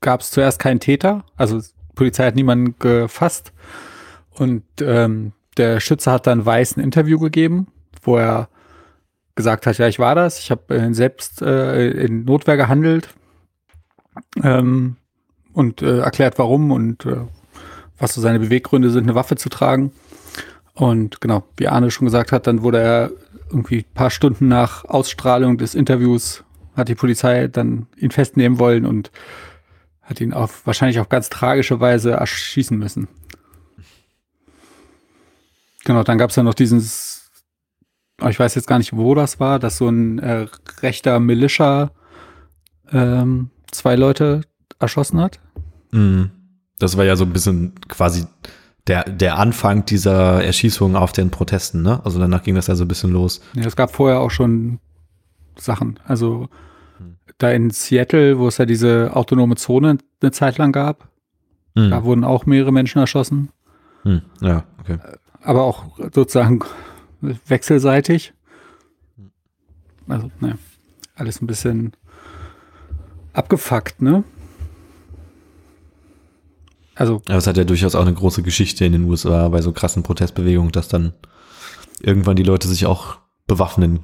gab 0.00 0.20
es 0.20 0.30
zuerst 0.30 0.58
keinen 0.58 0.80
Täter, 0.80 1.24
also 1.36 1.60
die 1.60 1.94
Polizei 1.94 2.26
hat 2.26 2.36
niemanden 2.36 2.76
gefasst 2.78 3.52
und 4.30 4.62
ähm, 4.80 5.32
der 5.56 5.80
Schütze 5.80 6.12
hat 6.12 6.26
dann 6.26 6.46
Weiß 6.46 6.76
ein 6.76 6.84
Interview 6.84 7.18
gegeben, 7.18 7.66
wo 8.02 8.16
er 8.16 8.48
gesagt 9.38 9.66
hat, 9.66 9.78
ja, 9.78 9.86
ich 9.86 10.00
war 10.00 10.16
das, 10.16 10.40
ich 10.40 10.50
habe 10.50 10.74
äh, 10.74 10.92
selbst 10.92 11.42
äh, 11.42 11.90
in 11.90 12.24
Notwehr 12.24 12.56
gehandelt 12.56 13.08
ähm, 14.42 14.96
und 15.52 15.80
äh, 15.80 16.00
erklärt, 16.00 16.40
warum 16.40 16.72
und 16.72 17.06
äh, 17.06 17.18
was 17.98 18.14
so 18.14 18.20
seine 18.20 18.40
Beweggründe 18.40 18.90
sind, 18.90 19.04
eine 19.04 19.14
Waffe 19.14 19.36
zu 19.36 19.48
tragen. 19.48 19.92
Und 20.74 21.20
genau, 21.20 21.44
wie 21.56 21.68
Arne 21.68 21.92
schon 21.92 22.06
gesagt 22.06 22.32
hat, 22.32 22.48
dann 22.48 22.62
wurde 22.62 22.80
er 22.80 23.10
irgendwie 23.48 23.78
ein 23.78 23.94
paar 23.94 24.10
Stunden 24.10 24.48
nach 24.48 24.84
Ausstrahlung 24.84 25.56
des 25.56 25.76
Interviews, 25.76 26.42
hat 26.76 26.88
die 26.88 26.96
Polizei 26.96 27.46
dann 27.46 27.86
ihn 27.96 28.10
festnehmen 28.10 28.58
wollen 28.58 28.86
und 28.86 29.12
hat 30.02 30.20
ihn 30.20 30.32
auf 30.32 30.66
wahrscheinlich 30.66 30.98
auf 30.98 31.08
ganz 31.08 31.30
tragische 31.30 31.78
Weise 31.78 32.10
erschießen 32.10 32.76
müssen. 32.76 33.06
Genau, 35.84 36.02
dann 36.02 36.18
gab 36.18 36.30
es 36.30 36.36
ja 36.36 36.42
noch 36.42 36.54
dieses, 36.54 37.17
ich 38.26 38.38
weiß 38.38 38.54
jetzt 38.54 38.66
gar 38.66 38.78
nicht, 38.78 38.96
wo 38.96 39.14
das 39.14 39.38
war, 39.38 39.58
dass 39.58 39.76
so 39.78 39.88
ein 39.88 40.18
äh, 40.18 40.46
rechter 40.82 41.20
Militia 41.20 41.90
ähm, 42.90 43.50
zwei 43.70 43.96
Leute 43.96 44.42
erschossen 44.78 45.20
hat. 45.20 45.38
Mhm. 45.92 46.30
Das 46.78 46.96
war 46.96 47.04
ja 47.04 47.16
so 47.16 47.24
ein 47.24 47.32
bisschen 47.32 47.74
quasi 47.88 48.26
der, 48.86 49.04
der 49.04 49.38
Anfang 49.38 49.84
dieser 49.84 50.42
Erschießung 50.42 50.96
auf 50.96 51.12
den 51.12 51.30
Protesten, 51.30 51.82
ne? 51.82 52.00
Also 52.04 52.18
danach 52.18 52.42
ging 52.42 52.54
das 52.54 52.68
ja 52.68 52.74
so 52.74 52.84
ein 52.84 52.88
bisschen 52.88 53.12
los. 53.12 53.40
Ja, 53.54 53.66
es 53.66 53.76
gab 53.76 53.94
vorher 53.94 54.20
auch 54.20 54.30
schon 54.30 54.78
Sachen. 55.56 55.98
Also 56.04 56.48
da 57.36 57.50
in 57.50 57.70
Seattle, 57.70 58.38
wo 58.38 58.48
es 58.48 58.58
ja 58.58 58.66
diese 58.66 59.10
autonome 59.14 59.56
Zone 59.56 59.98
eine 60.20 60.30
Zeit 60.32 60.58
lang 60.58 60.72
gab, 60.72 61.08
hm. 61.76 61.90
da 61.90 62.04
wurden 62.04 62.24
auch 62.24 62.46
mehrere 62.46 62.72
Menschen 62.72 62.98
erschossen. 62.98 63.50
Hm. 64.02 64.22
Ja, 64.40 64.64
okay. 64.80 64.98
Aber 65.42 65.62
auch 65.62 65.84
sozusagen 66.12 66.60
wechselseitig. 67.20 68.32
Also, 70.06 70.30
ne, 70.40 70.58
alles 71.14 71.42
ein 71.42 71.46
bisschen 71.46 71.92
abgefuckt, 73.32 74.00
ne? 74.02 74.24
Also. 76.94 77.22
Aber 77.28 77.36
es 77.36 77.46
hat 77.46 77.56
ja 77.56 77.64
durchaus 77.64 77.94
auch 77.94 78.02
eine 78.02 78.14
große 78.14 78.42
Geschichte 78.42 78.84
in 78.84 78.92
den 78.92 79.04
USA 79.04 79.48
bei 79.48 79.60
so 79.60 79.72
krassen 79.72 80.02
Protestbewegungen, 80.02 80.72
dass 80.72 80.88
dann 80.88 81.12
irgendwann 82.00 82.36
die 82.36 82.42
Leute 82.42 82.68
sich 82.68 82.86
auch 82.86 83.18
bewaffnen, 83.46 84.00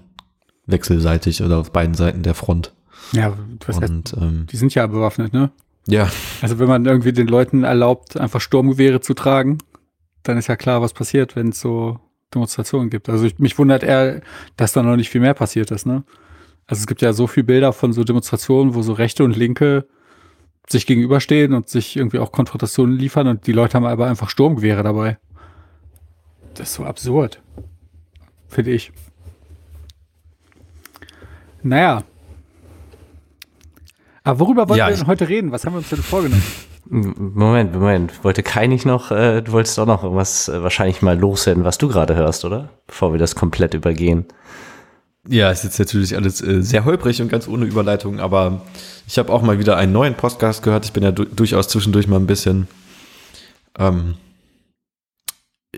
wechselseitig 0.66 1.42
oder 1.42 1.58
auf 1.58 1.72
beiden 1.72 1.94
Seiten 1.94 2.22
der 2.22 2.34
Front. 2.34 2.72
Ja, 3.12 3.36
was 3.66 3.76
Und, 3.78 3.82
heißt, 3.82 4.16
ähm, 4.20 4.46
die 4.50 4.56
sind 4.56 4.74
ja 4.74 4.86
bewaffnet, 4.86 5.32
ne? 5.32 5.50
Ja. 5.86 6.08
Also 6.40 6.58
wenn 6.58 6.68
man 6.68 6.86
irgendwie 6.86 7.12
den 7.12 7.26
Leuten 7.26 7.64
erlaubt, 7.64 8.16
einfach 8.16 8.40
Sturmgewehre 8.40 9.00
zu 9.00 9.14
tragen, 9.14 9.58
dann 10.22 10.38
ist 10.38 10.46
ja 10.46 10.56
klar, 10.56 10.80
was 10.80 10.94
passiert, 10.94 11.36
wenn 11.36 11.50
es 11.50 11.60
so 11.60 12.00
Demonstrationen 12.34 12.90
gibt. 12.90 13.08
Also 13.08 13.24
ich, 13.24 13.38
mich 13.38 13.58
wundert 13.58 13.82
eher, 13.82 14.20
dass 14.56 14.72
da 14.72 14.82
noch 14.82 14.96
nicht 14.96 15.10
viel 15.10 15.20
mehr 15.20 15.34
passiert 15.34 15.70
ist, 15.70 15.86
ne? 15.86 16.04
Also 16.66 16.80
es 16.80 16.86
gibt 16.86 17.02
ja 17.02 17.12
so 17.12 17.26
viele 17.26 17.44
Bilder 17.44 17.72
von 17.72 17.92
so 17.92 18.04
Demonstrationen, 18.04 18.74
wo 18.74 18.82
so 18.82 18.94
Rechte 18.94 19.24
und 19.24 19.36
Linke 19.36 19.86
sich 20.68 20.86
gegenüberstehen 20.86 21.52
und 21.52 21.68
sich 21.68 21.96
irgendwie 21.96 22.18
auch 22.18 22.32
Konfrontationen 22.32 22.96
liefern 22.96 23.28
und 23.28 23.46
die 23.46 23.52
Leute 23.52 23.74
haben 23.74 23.84
aber 23.84 24.06
einfach 24.06 24.30
Sturmgewehre 24.30 24.82
dabei. 24.82 25.18
Das 26.54 26.70
ist 26.70 26.74
so 26.74 26.84
absurd. 26.84 27.42
Finde 28.48 28.70
ich. 28.70 28.92
Naja. 31.62 32.04
Aber 34.22 34.40
worüber 34.40 34.68
wollen 34.68 34.78
ja, 34.78 34.88
wir 34.88 34.96
denn 34.96 35.06
heute 35.06 35.28
reden? 35.28 35.52
Was 35.52 35.66
haben 35.66 35.74
wir 35.74 35.78
uns 35.78 35.90
denn 35.90 35.98
vorgenommen? 35.98 36.42
Moment, 36.86 37.72
Moment. 37.72 38.24
Wollte 38.24 38.42
Kai 38.42 38.66
nicht 38.66 38.84
noch, 38.84 39.10
äh, 39.10 39.40
du 39.40 39.52
wolltest 39.52 39.78
auch 39.78 39.86
noch 39.86 40.02
irgendwas 40.02 40.48
äh, 40.48 40.62
wahrscheinlich 40.62 41.02
mal 41.02 41.18
loswerden, 41.18 41.64
was 41.64 41.78
du 41.78 41.88
gerade 41.88 42.14
hörst, 42.14 42.44
oder? 42.44 42.70
Bevor 42.86 43.12
wir 43.12 43.18
das 43.18 43.34
komplett 43.34 43.74
übergehen. 43.74 44.26
Ja, 45.26 45.50
ist 45.50 45.64
jetzt 45.64 45.78
natürlich 45.78 46.16
alles 46.16 46.42
äh, 46.42 46.62
sehr 46.62 46.84
holprig 46.84 47.22
und 47.22 47.28
ganz 47.28 47.48
ohne 47.48 47.64
Überleitung, 47.64 48.20
aber 48.20 48.62
ich 49.06 49.18
habe 49.18 49.32
auch 49.32 49.40
mal 49.40 49.58
wieder 49.58 49.78
einen 49.78 49.92
neuen 49.92 50.14
Podcast 50.14 50.62
gehört. 50.62 50.84
Ich 50.84 50.92
bin 50.92 51.02
ja 51.02 51.12
du 51.12 51.24
durchaus 51.24 51.68
zwischendurch 51.68 52.06
mal 52.06 52.20
ein 52.20 52.26
bisschen 52.26 52.68
ähm, 53.78 54.16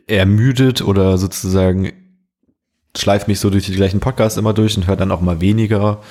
ermüdet 0.09 0.83
oder 0.83 1.17
sozusagen 1.19 1.93
schleife 2.97 3.31
mich 3.31 3.39
so 3.39 3.51
durch 3.51 3.67
die 3.67 3.77
gleichen 3.77 4.01
Podcasts 4.01 4.39
immer 4.39 4.55
durch 4.55 4.77
und 4.77 4.87
höre 4.87 4.97
dann 4.97 5.13
auch 5.13 5.21
mal 5.21 5.41
weniger 5.41 6.03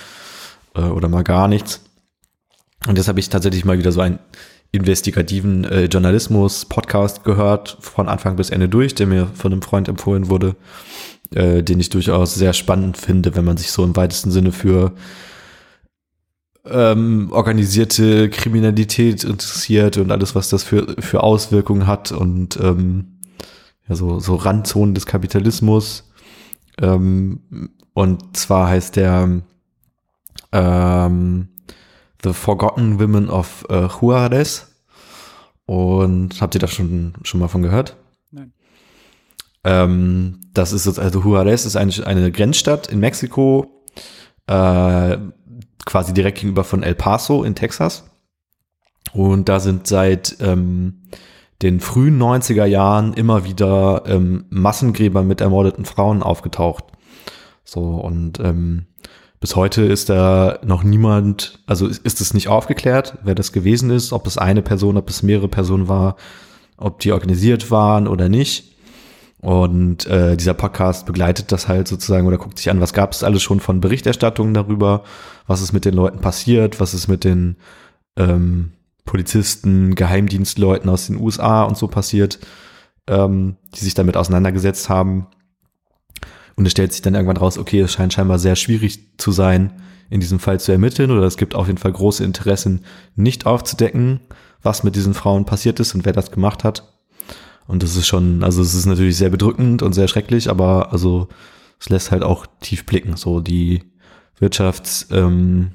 äh, 0.73 0.81
oder 0.81 1.09
mal 1.09 1.23
gar 1.23 1.49
nichts. 1.49 1.81
Und 2.87 2.97
jetzt 2.97 3.07
habe 3.07 3.19
ich 3.19 3.29
tatsächlich 3.29 3.65
mal 3.65 3.77
wieder 3.77 3.91
so 3.91 4.01
einen 4.01 4.19
investigativen 4.75 5.63
äh, 5.65 5.86
Journalismus-Podcast 5.86 7.24
gehört, 7.24 7.77
von 7.79 8.08
Anfang 8.08 8.36
bis 8.36 8.50
Ende 8.50 8.70
durch, 8.70 8.96
der 8.96 9.08
mir 9.08 9.27
von 9.34 9.51
einem 9.51 9.62
Freund 9.62 9.88
empfohlen 9.88 10.29
wurde, 10.29 10.55
äh, 11.34 11.63
den 11.63 11.79
ich 11.79 11.89
durchaus 11.89 12.36
sehr 12.36 12.53
spannend 12.53 12.98
finde, 12.98 13.36
wenn 13.36 13.46
man 13.46 13.58
sich 13.58 13.72
so 13.72 13.84
im 13.84 13.96
weitesten 13.96 14.32
Sinne 14.32 14.51
für 14.51 14.94
ähm, 16.65 17.29
organisierte 17.32 18.29
Kriminalität 18.29 19.24
interessiert 19.24 19.98
und 19.98 20.12
alles, 20.12 20.36
was 20.36 20.50
das 20.50 20.63
für, 20.63 20.96
für 21.00 21.22
Auswirkungen 21.22 21.88
hat 21.88 22.12
und 22.12 22.60
ähm, 22.62 23.20
ja, 23.88 23.96
so, 23.96 24.20
so 24.20 24.36
Randzonen 24.36 24.96
des 24.96 25.05
Kapitalismus. 25.05 26.12
Ähm, 26.82 27.70
und 27.94 28.36
zwar 28.36 28.67
heißt 28.70 28.96
der 28.96 29.41
ähm, 30.51 31.48
The 32.25 32.34
Forgotten 32.34 33.00
Women 33.00 33.29
of 33.29 33.65
äh, 33.70 33.88
Juarez. 33.88 34.67
Und 35.67 36.41
habt 36.41 36.55
ihr 36.55 36.60
da 36.60 36.67
schon, 36.67 37.13
schon 37.24 37.39
mal 37.39 37.48
von 37.48 37.62
gehört? 37.62 37.96
Nein. 38.32 38.51
Ähm, 39.63 40.41
das 40.53 40.74
ist 40.74 40.88
jetzt, 40.88 41.00
also 41.00 41.22
Juarez 41.22 41.65
ist 41.65 41.75
eine, 41.75 41.91
eine 42.05 42.32
Grenzstadt 42.32 42.88
in 42.88 43.00
Mexiko, 43.00 43.84
äh, 44.48 45.17
quasi 45.86 46.13
direkt 46.13 46.39
gegenüber 46.39 46.63
von 46.63 46.82
El 46.82 46.96
Paso 46.96 47.44
in 47.44 47.55
Texas. 47.55 48.10
Und 49.13 49.48
da 49.48 49.60
sind 49.60 49.86
seit 49.86 50.38
ähm, 50.39 51.03
den 51.62 51.79
frühen 51.79 52.20
90er 52.20 52.65
Jahren 52.65 53.13
immer 53.13 53.46
wieder 53.46 54.03
ähm, 54.08 54.46
Massengräber 54.50 55.22
mit 55.24 55.41
ermordeten 55.41 55.86
Frauen 55.86 56.24
aufgetaucht. 56.24 56.86
So, 57.63 57.82
und 57.82 58.39
ähm, 58.39 58.88
bis 59.45 59.55
heute 59.55 59.83
ist 59.83 60.09
da 60.09 60.57
noch 60.65 60.81
niemand, 60.81 61.59
also 61.67 61.85
ist 61.85 62.19
es 62.19 62.33
nicht 62.33 62.47
aufgeklärt, 62.47 63.19
wer 63.23 63.35
das 63.35 63.51
gewesen 63.51 63.91
ist, 63.91 64.11
ob 64.11 64.25
es 64.25 64.39
eine 64.39 64.63
Person, 64.63 64.97
ob 64.97 65.07
es 65.07 65.21
mehrere 65.21 65.47
Personen 65.47 65.87
war, 65.87 66.15
ob 66.77 66.97
die 66.99 67.11
organisiert 67.11 67.69
waren 67.69 68.07
oder 68.07 68.27
nicht. 68.27 68.75
Und 69.41 70.07
äh, 70.07 70.35
dieser 70.35 70.55
Podcast 70.55 71.05
begleitet 71.05 71.51
das 71.51 71.67
halt 71.67 71.87
sozusagen 71.87 72.25
oder 72.25 72.39
guckt 72.39 72.57
sich 72.57 72.71
an, 72.71 72.81
was 72.81 72.93
gab 72.93 73.11
es 73.11 73.23
alles 73.23 73.43
schon 73.43 73.59
von 73.59 73.81
Berichterstattungen 73.81 74.55
darüber, 74.55 75.03
was 75.45 75.61
ist 75.61 75.73
mit 75.73 75.85
den 75.85 75.93
Leuten 75.93 76.21
passiert, 76.21 76.79
was 76.79 76.95
ist 76.95 77.07
mit 77.07 77.23
den 77.23 77.57
ähm, 78.17 78.71
Polizisten, 79.05 79.93
Geheimdienstleuten 79.93 80.89
aus 80.89 81.05
den 81.05 81.21
USA 81.21 81.61
und 81.61 81.77
so 81.77 81.87
passiert, 81.87 82.39
ähm, 83.05 83.57
die 83.75 83.83
sich 83.83 83.93
damit 83.93 84.17
auseinandergesetzt 84.17 84.89
haben. 84.89 85.27
Und 86.55 86.65
es 86.65 86.71
stellt 86.71 86.93
sich 86.93 87.01
dann 87.01 87.15
irgendwann 87.15 87.38
raus, 87.38 87.57
okay, 87.57 87.81
es 87.81 87.93
scheint 87.93 88.13
scheinbar 88.13 88.39
sehr 88.39 88.55
schwierig 88.55 89.17
zu 89.17 89.31
sein, 89.31 89.74
in 90.09 90.19
diesem 90.19 90.39
Fall 90.39 90.59
zu 90.59 90.71
ermitteln 90.71 91.12
oder 91.12 91.24
es 91.24 91.38
gibt 91.38 91.55
auf 91.55 91.67
jeden 91.67 91.79
Fall 91.79 91.91
große 91.91 92.24
Interessen, 92.24 92.85
nicht 93.15 93.45
aufzudecken, 93.45 94.21
was 94.62 94.83
mit 94.83 94.95
diesen 94.95 95.13
Frauen 95.13 95.45
passiert 95.45 95.79
ist 95.79 95.95
und 95.95 96.05
wer 96.05 96.13
das 96.13 96.31
gemacht 96.31 96.63
hat. 96.63 96.93
Und 97.67 97.81
das 97.81 97.95
ist 97.95 98.07
schon, 98.07 98.43
also 98.43 98.62
es 98.62 98.75
ist 98.75 98.85
natürlich 98.85 99.17
sehr 99.17 99.31
bedrückend 99.31 99.81
und 99.81 99.93
sehr 99.93 100.07
schrecklich, 100.07 100.50
aber 100.50 100.91
also 100.91 101.27
es 101.79 101.89
lässt 101.89 102.12
halt 102.12 102.24
auch 102.24 102.45
tief 102.62 102.85
blicken, 102.85 103.17
so 103.17 103.41
die 103.41 103.83
Wirtschafts, 104.39 105.07
ähm, 105.12 105.71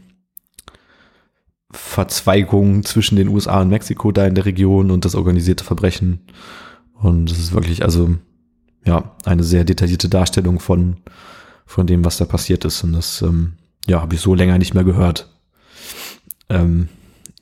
Verzweigung 1.73 2.85
zwischen 2.85 3.17
den 3.17 3.29
USA 3.29 3.61
und 3.61 3.69
Mexiko 3.69 4.11
da 4.13 4.27
in 4.27 4.35
der 4.35 4.45
Region 4.45 4.91
und 4.91 5.05
das 5.05 5.15
organisierte 5.15 5.65
Verbrechen. 5.65 6.21
Und 6.95 7.31
es 7.31 7.39
ist 7.39 7.53
wirklich, 7.53 7.85
also, 7.85 8.17
ja, 8.85 9.17
eine 9.25 9.45
sehr 9.45 9.65
detaillierte 9.65 10.09
Darstellung 10.09 10.61
von, 10.61 10.99
von 11.67 11.87
dem, 11.87 12.05
was 12.05 12.17
da 12.17 12.25
passiert 12.25 12.65
ist. 12.65 12.83
Und 12.85 12.93
das, 12.93 13.23
ähm, 13.23 13.55
ja, 13.87 14.01
habe 14.01 14.15
ich 14.15 14.21
so 14.21 14.35
länger 14.35 14.59
nicht 14.59 14.75
mehr 14.75 14.85
gehört 14.85 15.31
ähm, 16.49 16.89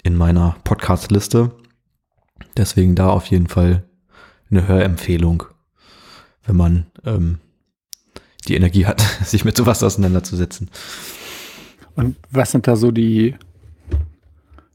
in 0.02 0.16
meiner 0.16 0.56
Podcast-Liste. 0.64 1.52
Deswegen 2.56 2.94
da 2.94 3.08
auf 3.08 3.26
jeden 3.26 3.46
Fall 3.46 3.84
eine 4.50 4.66
Hörempfehlung, 4.66 5.44
wenn 6.44 6.56
man 6.56 6.86
ähm, 7.04 7.38
die 8.46 8.54
Energie 8.54 8.86
hat, 8.86 9.00
sich 9.24 9.44
mit 9.44 9.56
sowas 9.56 9.82
auseinanderzusetzen. 9.82 10.70
Und 11.94 12.16
was 12.30 12.52
sind 12.52 12.66
da 12.66 12.76
so 12.76 12.90
die, 12.90 13.34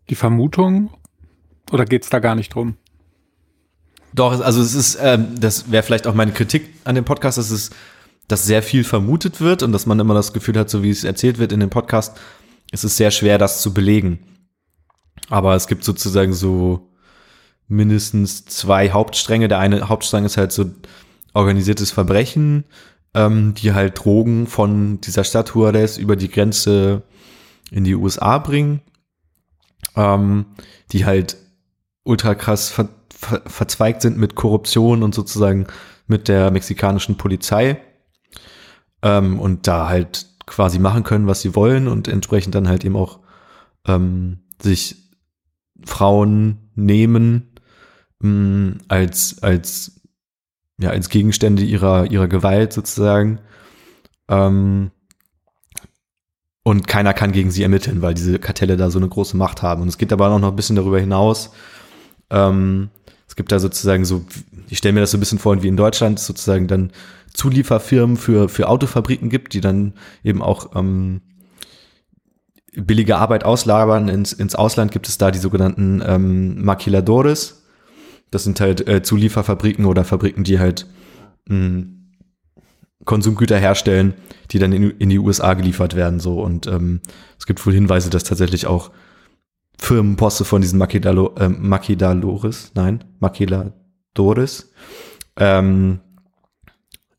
die 0.09 0.15
Vermutungen? 0.15 0.89
Oder 1.71 1.85
geht 1.85 2.03
es 2.03 2.09
da 2.09 2.19
gar 2.19 2.35
nicht 2.35 2.53
drum? 2.53 2.75
Doch, 4.13 4.39
also 4.41 4.61
es 4.61 4.75
ist, 4.75 4.97
ähm, 5.01 5.39
das 5.39 5.71
wäre 5.71 5.83
vielleicht 5.83 6.07
auch 6.07 6.13
meine 6.13 6.31
Kritik 6.31 6.69
an 6.83 6.95
dem 6.95 7.05
Podcast, 7.05 7.37
dass 7.37 7.49
es, 7.49 7.71
dass 8.27 8.45
sehr 8.45 8.61
viel 8.61 8.83
vermutet 8.83 9.41
wird 9.41 9.63
und 9.63 9.71
dass 9.71 9.85
man 9.85 9.99
immer 9.99 10.13
das 10.13 10.33
Gefühl 10.33 10.57
hat, 10.57 10.69
so 10.69 10.83
wie 10.83 10.91
es 10.91 11.03
erzählt 11.03 11.39
wird 11.39 11.51
in 11.51 11.59
dem 11.59 11.69
Podcast, 11.69 12.19
es 12.71 12.83
ist 12.83 12.97
sehr 12.97 13.11
schwer, 13.11 13.37
das 13.37 13.61
zu 13.61 13.73
belegen. 13.73 14.19
Aber 15.29 15.55
es 15.55 15.67
gibt 15.67 15.83
sozusagen 15.83 16.33
so 16.33 16.89
mindestens 17.67 18.45
zwei 18.45 18.91
Hauptstränge. 18.91 19.47
Der 19.47 19.59
eine 19.59 19.89
Hauptstrang 19.89 20.25
ist 20.25 20.37
halt 20.37 20.51
so 20.51 20.71
organisiertes 21.33 21.91
Verbrechen, 21.91 22.65
ähm, 23.13 23.53
die 23.55 23.73
halt 23.73 24.03
Drogen 24.03 24.47
von 24.47 25.01
dieser 25.01 25.23
Stadt 25.23 25.53
Juarez 25.55 25.97
über 25.97 26.15
die 26.15 26.29
Grenze 26.29 27.03
in 27.71 27.83
die 27.83 27.95
USA 27.95 28.37
bringen, 28.37 28.81
ähm, 29.95 30.45
die 30.91 31.05
halt 31.05 31.37
ultra 32.03 32.35
krass 32.35 32.69
ver 33.23 33.41
verzweigt 33.45 34.01
sind 34.01 34.17
mit 34.17 34.35
Korruption 34.35 35.03
und 35.03 35.15
sozusagen 35.15 35.67
mit 36.07 36.27
der 36.27 36.51
mexikanischen 36.51 37.17
Polizei 37.17 37.77
ähm, 39.01 39.39
und 39.39 39.67
da 39.67 39.87
halt 39.87 40.27
quasi 40.45 40.79
machen 40.79 41.03
können, 41.03 41.27
was 41.27 41.41
sie 41.41 41.55
wollen 41.55 41.87
und 41.87 42.07
entsprechend 42.07 42.55
dann 42.55 42.67
halt 42.67 42.83
eben 42.83 42.95
auch 42.95 43.19
ähm, 43.87 44.39
sich 44.61 45.11
Frauen 45.85 46.69
nehmen 46.75 47.53
mh, 48.19 48.29
mm, 48.29 48.77
als 48.87 49.41
als 49.41 50.01
ja 50.79 50.89
als 50.89 51.09
Gegenstände 51.09 51.63
ihrer 51.63 52.09
ihrer 52.11 52.27
Gewalt 52.27 52.73
sozusagen 52.73 53.39
ähm, 54.27 54.91
und 56.63 56.87
keiner 56.87 57.13
kann 57.13 57.33
gegen 57.33 57.51
sie 57.51 57.63
ermitteln, 57.63 58.01
weil 58.01 58.13
diese 58.13 58.39
Kartelle 58.39 58.77
da 58.77 58.89
so 58.89 58.97
eine 58.97 59.09
große 59.09 59.35
Macht 59.35 59.61
haben. 59.61 59.81
Und 59.81 59.89
es 59.89 59.97
geht 59.97 60.13
aber 60.13 60.29
auch 60.29 60.39
noch 60.39 60.49
ein 60.49 60.55
bisschen 60.55 60.77
darüber 60.77 60.99
hinaus. 60.99 61.51
Ähm, 62.29 62.89
es 63.33 63.35
gibt 63.35 63.51
da 63.51 63.57
sozusagen 63.57 64.05
so, 64.05 64.23
ich 64.69 64.77
stelle 64.77 64.93
mir 64.93 64.99
das 64.99 65.09
so 65.09 65.17
ein 65.17 65.19
bisschen 65.19 65.39
vor, 65.39 65.63
wie 65.63 65.67
in 65.67 65.75
Deutschland 65.75 66.19
sozusagen 66.19 66.67
dann 66.67 66.91
Zulieferfirmen 67.33 68.15
für, 68.15 68.47
für 68.47 68.69
Autofabriken 68.69 69.31
gibt, 69.31 69.55
die 69.55 69.59
dann 69.59 69.95
eben 70.23 70.43
auch 70.43 70.75
ähm, 70.75 71.21
billige 72.75 73.17
Arbeit 73.17 73.43
auslagern. 73.43 74.07
Ins, 74.07 74.33
ins 74.33 74.53
Ausland 74.53 74.91
gibt 74.91 75.07
es 75.07 75.17
da 75.17 75.31
die 75.31 75.39
sogenannten 75.39 76.03
ähm, 76.05 76.63
Maquiladores. 76.63 77.65
Das 78.29 78.43
sind 78.43 78.59
halt 78.59 78.87
äh, 78.87 79.01
Zulieferfabriken 79.01 79.85
oder 79.85 80.03
Fabriken, 80.03 80.43
die 80.43 80.59
halt 80.59 80.85
mh, 81.47 81.55
hm, 81.55 82.11
Konsumgüter 83.03 83.57
herstellen, 83.57 84.13
die 84.51 84.59
dann 84.59 84.73
in, 84.73 84.91
in, 84.91 85.09
die 85.09 85.17
USA 85.17 85.55
geliefert 85.55 85.95
werden. 85.95 86.19
So 86.19 86.39
und 86.39 86.67
ähm, 86.67 87.01
es 87.39 87.47
gibt 87.47 87.65
wohl 87.65 87.73
Hinweise, 87.73 88.11
dass 88.11 88.25
tatsächlich 88.25 88.67
auch 88.67 88.91
Firmenposte 89.77 90.45
von 90.45 90.61
diesen 90.61 90.79
Maquidalo, 90.79 91.35
äh, 91.37 91.49
Maquidalores, 91.49 92.71
nein, 92.75 93.03
Maquiladores, 93.19 94.71
ähm, 95.37 95.99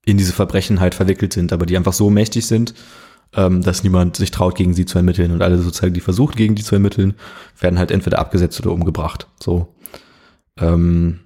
in 0.06 0.16
diese 0.16 0.32
Verbrechen 0.32 0.80
halt 0.80 0.94
verwickelt 0.94 1.32
sind, 1.32 1.52
aber 1.52 1.66
die 1.66 1.76
einfach 1.76 1.92
so 1.92 2.10
mächtig 2.10 2.46
sind, 2.46 2.74
ähm, 3.36 3.62
dass 3.62 3.82
niemand 3.82 4.16
sich 4.16 4.30
traut, 4.30 4.54
gegen 4.54 4.74
sie 4.74 4.86
zu 4.86 4.98
ermitteln. 4.98 5.32
Und 5.32 5.42
alle 5.42 5.58
sozusagen, 5.58 5.94
die 5.94 6.00
versuchen, 6.00 6.36
gegen 6.36 6.54
die 6.54 6.62
zu 6.62 6.74
ermitteln, 6.74 7.14
werden 7.58 7.78
halt 7.78 7.90
entweder 7.90 8.18
abgesetzt 8.18 8.60
oder 8.60 8.72
umgebracht. 8.72 9.28
So. 9.42 9.74
Ähm, 10.58 11.20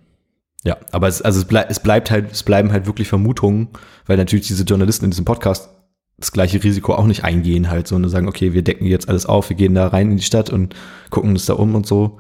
ja, 0.65 0.77
aber 0.93 1.09
es, 1.09 1.23
also 1.23 1.41
es, 1.41 1.47
bleib, 1.47 1.71
es 1.71 1.81
bleibt 1.81 2.11
halt, 2.11 2.33
es 2.33 2.43
bleiben 2.43 2.73
halt 2.73 2.87
wirklich 2.87 3.09
Vermutungen, 3.09 3.69
weil 4.07 4.17
natürlich 4.17 4.47
diese 4.47 4.65
Journalisten 4.65 5.05
in 5.05 5.11
diesem 5.11 5.25
Podcast 5.25 5.71
das 6.19 6.33
gleiche 6.33 6.63
Risiko 6.63 6.95
auch 6.95 7.07
nicht 7.07 7.25
eingehen 7.25 7.71
halt, 7.71 7.87
so 7.87 7.95
und 7.97 8.09
sagen, 8.09 8.29
okay, 8.29 8.53
wir 8.53 8.63
decken 8.63 8.87
jetzt 8.87 9.09
alles 9.09 9.27
auf, 9.27 9.49
wir 9.49 9.57
gehen 9.57 9.75
da 9.75 9.87
rein 9.87 10.11
in 10.11 10.17
die 10.17 10.23
Stadt 10.23 10.51
und 10.51 10.75
gucken 11.11 11.31
uns 11.31 11.47
da 11.47 11.55
um 11.55 11.75
und 11.75 11.87
so. 11.87 12.19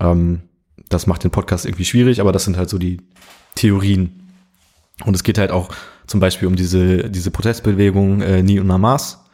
Ähm, 0.00 0.42
das 0.88 1.06
macht 1.06 1.24
den 1.24 1.30
Podcast 1.30 1.66
irgendwie 1.66 1.84
schwierig, 1.84 2.20
aber 2.20 2.32
das 2.32 2.44
sind 2.44 2.56
halt 2.56 2.70
so 2.70 2.78
die 2.78 3.00
Theorien. 3.56 4.30
Und 5.04 5.14
es 5.14 5.24
geht 5.24 5.38
halt 5.38 5.50
auch 5.50 5.70
zum 6.06 6.20
Beispiel 6.20 6.46
um 6.46 6.54
diese, 6.54 7.10
diese 7.10 7.32
Protestbewegung 7.32 8.20
äh, 8.20 8.42
Ni 8.42 8.60
una 8.60 8.78
Mas, 8.78 9.24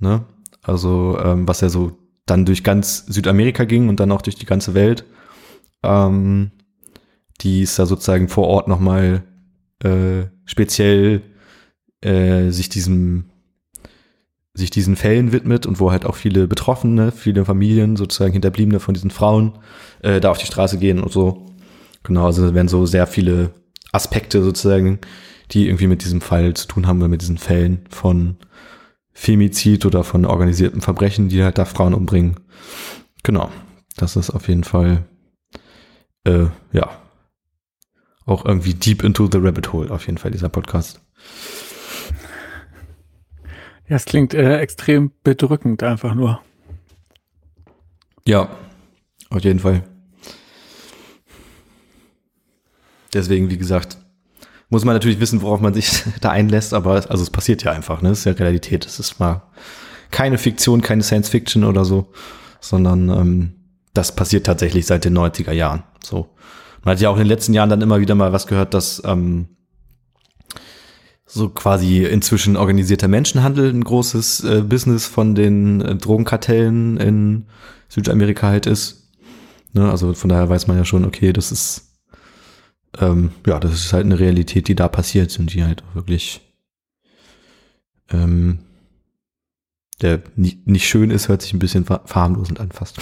ne? 0.00 0.24
Also, 0.62 1.18
ähm, 1.22 1.46
was 1.46 1.60
ja 1.60 1.68
so 1.68 1.96
dann 2.26 2.44
durch 2.44 2.64
ganz 2.64 3.06
Südamerika 3.06 3.64
ging 3.64 3.88
und 3.88 4.00
dann 4.00 4.12
auch 4.12 4.22
durch 4.22 4.36
die 4.36 4.46
ganze 4.46 4.74
Welt. 4.74 5.04
Ähm, 5.82 6.50
die 7.40 7.62
ist 7.62 7.78
da 7.78 7.86
sozusagen 7.86 8.28
vor 8.28 8.48
Ort 8.48 8.68
nochmal 8.68 9.22
äh, 9.82 10.26
speziell 10.44 11.22
äh, 12.00 12.50
sich 12.50 12.68
diesem 12.68 13.24
sich 14.54 14.70
diesen 14.70 14.96
Fällen 14.96 15.32
widmet 15.32 15.66
und 15.66 15.78
wo 15.78 15.92
halt 15.92 16.04
auch 16.04 16.16
viele 16.16 16.48
Betroffene, 16.48 17.12
viele 17.12 17.44
Familien, 17.44 17.96
sozusagen 17.96 18.32
Hinterbliebene 18.32 18.80
von 18.80 18.92
diesen 18.92 19.10
Frauen, 19.10 19.52
äh, 20.02 20.20
da 20.20 20.30
auf 20.30 20.38
die 20.38 20.46
Straße 20.46 20.78
gehen 20.78 21.00
und 21.00 21.12
so. 21.12 21.46
Genau, 22.02 22.26
also 22.26 22.46
da 22.46 22.54
werden 22.54 22.68
so 22.68 22.84
sehr 22.84 23.06
viele 23.06 23.52
Aspekte 23.92 24.42
sozusagen, 24.42 24.98
die 25.52 25.66
irgendwie 25.66 25.86
mit 25.86 26.04
diesem 26.04 26.20
Fall 26.20 26.54
zu 26.54 26.66
tun 26.66 26.86
haben 26.86 26.98
oder 26.98 27.08
mit 27.08 27.22
diesen 27.22 27.38
Fällen 27.38 27.84
von 27.88 28.36
Femizid 29.12 29.86
oder 29.86 30.04
von 30.04 30.24
organisierten 30.24 30.80
Verbrechen, 30.80 31.28
die 31.28 31.42
halt 31.42 31.58
da 31.58 31.64
Frauen 31.64 31.94
umbringen. 31.94 32.36
Genau, 33.22 33.50
das 33.96 34.16
ist 34.16 34.30
auf 34.30 34.48
jeden 34.48 34.64
Fall, 34.64 35.04
äh, 36.24 36.46
ja, 36.72 36.90
auch 38.26 38.44
irgendwie 38.44 38.74
deep 38.74 39.02
into 39.02 39.28
the 39.30 39.38
rabbit 39.38 39.72
hole, 39.72 39.90
auf 39.90 40.06
jeden 40.06 40.18
Fall, 40.18 40.30
dieser 40.30 40.48
Podcast. 40.48 41.00
Ja, 43.88 43.96
es 43.96 44.04
klingt 44.04 44.34
äh, 44.34 44.58
extrem 44.58 45.12
bedrückend 45.24 45.82
einfach 45.82 46.14
nur. 46.14 46.40
Ja, 48.26 48.50
auf 49.30 49.42
jeden 49.42 49.60
Fall. 49.60 49.82
Deswegen, 53.14 53.48
wie 53.50 53.56
gesagt, 53.56 53.96
muss 54.68 54.84
man 54.84 54.94
natürlich 54.94 55.20
wissen, 55.20 55.40
worauf 55.40 55.60
man 55.60 55.72
sich 55.72 56.02
da 56.20 56.30
einlässt, 56.30 56.74
aber 56.74 56.92
also 57.08 57.22
es 57.22 57.30
passiert 57.30 57.64
ja 57.64 57.72
einfach, 57.72 58.02
ne? 58.02 58.10
Es 58.10 58.20
ist 58.20 58.24
ja 58.26 58.32
Realität. 58.32 58.84
Es 58.84 58.98
ist 58.98 59.18
mal 59.18 59.42
keine 60.10 60.36
Fiktion, 60.36 60.82
keine 60.82 61.02
Science 61.02 61.30
Fiction 61.30 61.64
oder 61.64 61.86
so, 61.86 62.12
sondern 62.60 63.08
ähm, 63.08 63.54
das 63.94 64.14
passiert 64.14 64.46
tatsächlich 64.46 64.84
seit 64.86 65.06
den 65.06 65.16
90er 65.16 65.52
Jahren. 65.52 65.84
So. 66.04 66.34
Man 66.84 66.92
hat 66.94 67.00
ja 67.00 67.08
auch 67.08 67.16
in 67.16 67.24
den 67.24 67.28
letzten 67.28 67.54
Jahren 67.54 67.70
dann 67.70 67.80
immer 67.80 68.00
wieder 68.00 68.14
mal 68.14 68.32
was 68.32 68.46
gehört, 68.46 68.74
dass 68.74 69.02
ähm, 69.04 69.48
so 71.28 71.50
quasi 71.50 72.04
inzwischen 72.04 72.56
organisierter 72.56 73.06
Menschenhandel 73.06 73.70
ein 73.70 73.84
großes 73.84 74.44
äh, 74.44 74.62
Business 74.62 75.06
von 75.06 75.34
den 75.34 75.80
äh, 75.82 75.94
Drogenkartellen 75.94 76.96
in 76.96 77.46
Südamerika 77.88 78.48
halt 78.48 78.66
ist. 78.66 79.10
Ne? 79.74 79.90
Also 79.90 80.14
von 80.14 80.30
daher 80.30 80.48
weiß 80.48 80.66
man 80.66 80.78
ja 80.78 80.84
schon, 80.84 81.04
okay, 81.04 81.32
das 81.32 81.52
ist 81.52 81.84
ähm, 82.98 83.30
ja, 83.46 83.60
das 83.60 83.74
ist 83.74 83.92
halt 83.92 84.06
eine 84.06 84.18
Realität, 84.18 84.68
die 84.68 84.74
da 84.74 84.88
passiert 84.88 85.38
und 85.38 85.52
die 85.52 85.62
halt 85.62 85.84
wirklich 85.94 86.40
ähm, 88.10 88.60
der 90.00 90.22
nicht, 90.36 90.66
nicht 90.66 90.88
schön 90.88 91.10
ist, 91.10 91.28
hört 91.28 91.42
sich 91.42 91.52
ein 91.52 91.58
bisschen 91.58 91.84
verharmlosend 91.84 92.60
an 92.60 92.72
fast. 92.72 92.98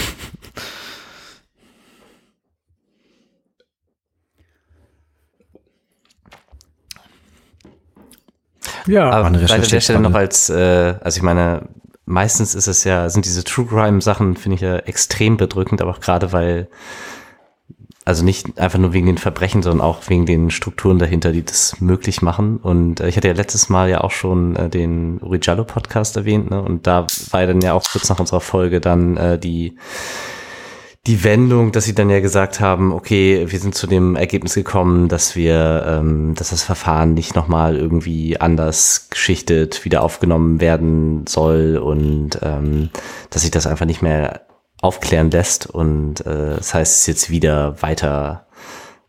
Ja, 8.87 9.11
aber 9.11 9.27
an 9.27 9.33
der 9.35 9.81
Stelle 9.81 10.01
noch 10.01 10.15
als, 10.15 10.49
äh, 10.51 10.95
also 11.01 11.19
ich 11.19 11.23
meine, 11.23 11.69
meistens 12.07 12.55
ist 12.55 12.69
es 12.69 12.85
ja, 12.85 13.09
sind 13.11 13.25
diese 13.25 13.45
True 13.45 13.67
Crime 13.67 14.01
Sachen, 14.01 14.37
finde 14.37 14.55
ich 14.55 14.61
ja 14.61 14.77
extrem 14.79 15.37
bedrückend, 15.37 15.83
aber 15.83 15.91
auch 15.91 16.01
gerade 16.01 16.33
weil, 16.33 16.69
also 18.05 18.25
nicht 18.25 18.59
einfach 18.59 18.79
nur 18.79 18.93
wegen 18.93 19.07
den 19.07 19.19
Verbrechen, 19.19 19.63
sondern 19.63 19.81
auch 19.85 20.09
wegen 20.09 20.27
den 20.27 20.51
Strukturen 20.51 20.99
dahinter, 20.99 21.33
die 21.33 21.45
das 21.45 21.81
möglich 21.81 22.23
machen. 22.23 22.59
Und 22.59 23.01
äh, 23.01 23.09
ich 23.09 23.17
hatte 23.17 23.29
ja 23.29 23.35
letztes 23.35 23.69
Mal 23.69 23.91
ja 23.91 24.03
auch 24.03 24.13
schon 24.13 24.55
äh, 24.55 24.69
den 24.71 25.21
Uri 25.21 25.41
Jallo 25.43 25.65
Podcast 25.65 26.17
erwähnt, 26.17 26.51
ne? 26.51 26.63
Und 26.63 26.87
da 26.87 27.07
war 27.31 27.41
ja 27.41 27.47
dann 27.49 27.61
ja 27.61 27.73
auch 27.73 27.85
kurz 27.91 28.09
nach 28.09 28.21
unserer 28.21 28.41
Folge 28.41 28.81
dann 28.81 29.17
äh, 29.17 29.39
die 29.39 29.77
die 31.07 31.23
Wendung, 31.23 31.71
dass 31.71 31.85
sie 31.85 31.95
dann 31.95 32.11
ja 32.11 32.19
gesagt 32.19 32.59
haben, 32.59 32.93
okay, 32.93 33.47
wir 33.49 33.61
sind 33.61 33.77
zu 33.77 33.87
dem 33.87 34.17
Ergebnis 34.17 34.55
gekommen, 34.55 35.09
dass 35.09 35.37
wir, 35.37 35.85
ähm, 35.87 36.35
dass 36.35 36.51
das 36.51 36.65
Verfahren 36.65 37.15
nicht 37.15 37.37
nochmal 37.37 37.77
irgendwie 37.77 38.41
anders 38.41 39.09
geschichtet 39.11 39.85
wieder 39.85 40.03
aufgenommen 40.03 40.61
werden 40.61 41.25
soll 41.29 41.79
und 41.79 42.41
ähm, 42.43 42.91
dass 43.31 43.43
sich 43.43 43.53
das 43.53 43.69
einfach 43.69 43.87
nicht 43.87 44.03
mehr 44.03 44.47
aufklären 44.83 45.31
lässt 45.31 45.67
und 45.67 46.27
äh, 46.27 46.57
das 46.57 46.75
heißt, 46.75 46.95
es 46.95 47.01
ist 47.03 47.07
jetzt 47.07 47.31
wieder 47.31 47.81
weiter 47.83 48.47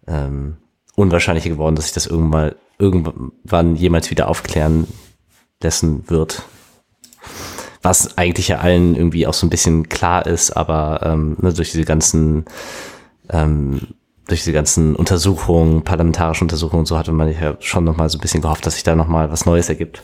ähm, 0.08 0.58
unwahrscheinlicher 0.96 1.50
geworden, 1.50 1.76
dass 1.76 1.86
sich 1.86 1.94
das 1.94 2.06
irgendwann 2.06 2.54
irgendwann 2.80 3.76
jemals 3.76 4.12
wieder 4.12 4.30
aufklären 4.30 4.88
lassen 5.62 6.08
wird 6.10 6.44
was 7.88 8.18
eigentlich 8.18 8.50
ja 8.50 8.58
allen 8.58 8.96
irgendwie 8.96 9.28
auch 9.28 9.34
so 9.34 9.48
ein 9.48 9.50
bisschen 9.50 9.88
klar 9.88 10.26
ist, 10.26 10.52
aber 10.52 11.00
ähm, 11.04 11.38
ne, 11.40 11.54
durch 11.54 11.72
diese 11.72 11.86
ganzen 11.86 12.44
ähm, 13.30 13.80
durch 14.28 14.42
diese 14.42 14.52
ganzen 14.52 14.94
Untersuchungen, 14.94 15.84
parlamentarische 15.84 16.44
Untersuchungen 16.44 16.82
und 16.82 16.86
so 16.86 16.98
hatte 16.98 17.14
man 17.14 17.32
ja 17.32 17.56
schon 17.62 17.86
nochmal 17.86 18.10
so 18.10 18.18
ein 18.18 18.22
bisschen 18.22 18.42
gehofft, 18.42 18.66
dass 18.66 18.74
sich 18.74 18.84
da 18.84 18.94
nochmal 18.94 19.32
was 19.32 19.46
Neues 19.46 19.70
ergibt. 19.70 20.04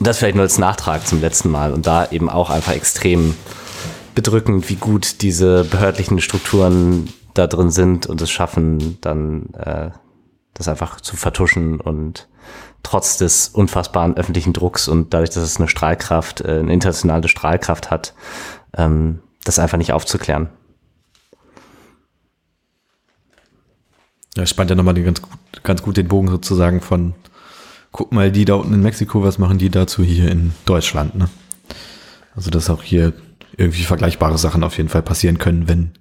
Und 0.00 0.06
das 0.08 0.18
vielleicht 0.18 0.34
nur 0.34 0.42
als 0.42 0.58
Nachtrag 0.58 1.06
zum 1.06 1.20
letzten 1.20 1.48
Mal 1.48 1.72
und 1.72 1.86
da 1.86 2.10
eben 2.10 2.28
auch 2.28 2.50
einfach 2.50 2.72
extrem 2.72 3.36
bedrückend, 4.16 4.68
wie 4.68 4.74
gut 4.74 5.22
diese 5.22 5.62
behördlichen 5.62 6.20
Strukturen 6.20 7.08
da 7.34 7.46
drin 7.46 7.70
sind 7.70 8.06
und 8.06 8.20
es 8.20 8.32
schaffen, 8.32 8.98
dann 9.00 9.50
äh, 9.54 9.90
das 10.54 10.66
einfach 10.66 11.00
zu 11.00 11.16
vertuschen 11.16 11.80
und 11.80 12.26
trotz 12.82 13.16
des 13.16 13.48
unfassbaren 13.48 14.16
öffentlichen 14.16 14.52
Drucks 14.52 14.88
und 14.88 15.14
dadurch, 15.14 15.30
dass 15.30 15.42
es 15.42 15.58
eine 15.58 15.68
Strahlkraft, 15.68 16.40
äh, 16.40 16.58
eine 16.58 16.72
internationale 16.72 17.28
Strahlkraft 17.28 17.90
hat, 17.90 18.14
ähm, 18.76 19.20
das 19.44 19.58
einfach 19.58 19.78
nicht 19.78 19.92
aufzuklären. 19.92 20.48
Ja, 24.36 24.46
spannt 24.46 24.70
ja 24.70 24.76
nochmal 24.76 24.94
ganz 24.94 25.20
gut, 25.20 25.38
ganz 25.62 25.82
gut 25.82 25.96
den 25.96 26.08
Bogen 26.08 26.28
sozusagen 26.28 26.80
von, 26.80 27.14
guck 27.90 28.12
mal, 28.12 28.32
die 28.32 28.44
da 28.44 28.54
unten 28.54 28.74
in 28.74 28.82
Mexiko, 28.82 29.22
was 29.22 29.38
machen 29.38 29.58
die 29.58 29.68
dazu 29.68 30.02
hier 30.02 30.30
in 30.30 30.52
Deutschland, 30.64 31.14
ne? 31.14 31.28
Also, 32.34 32.50
dass 32.50 32.70
auch 32.70 32.82
hier 32.82 33.12
irgendwie 33.58 33.82
vergleichbare 33.82 34.38
Sachen 34.38 34.64
auf 34.64 34.78
jeden 34.78 34.88
Fall 34.88 35.02
passieren 35.02 35.36
können, 35.36 35.68
wenn 35.68 35.92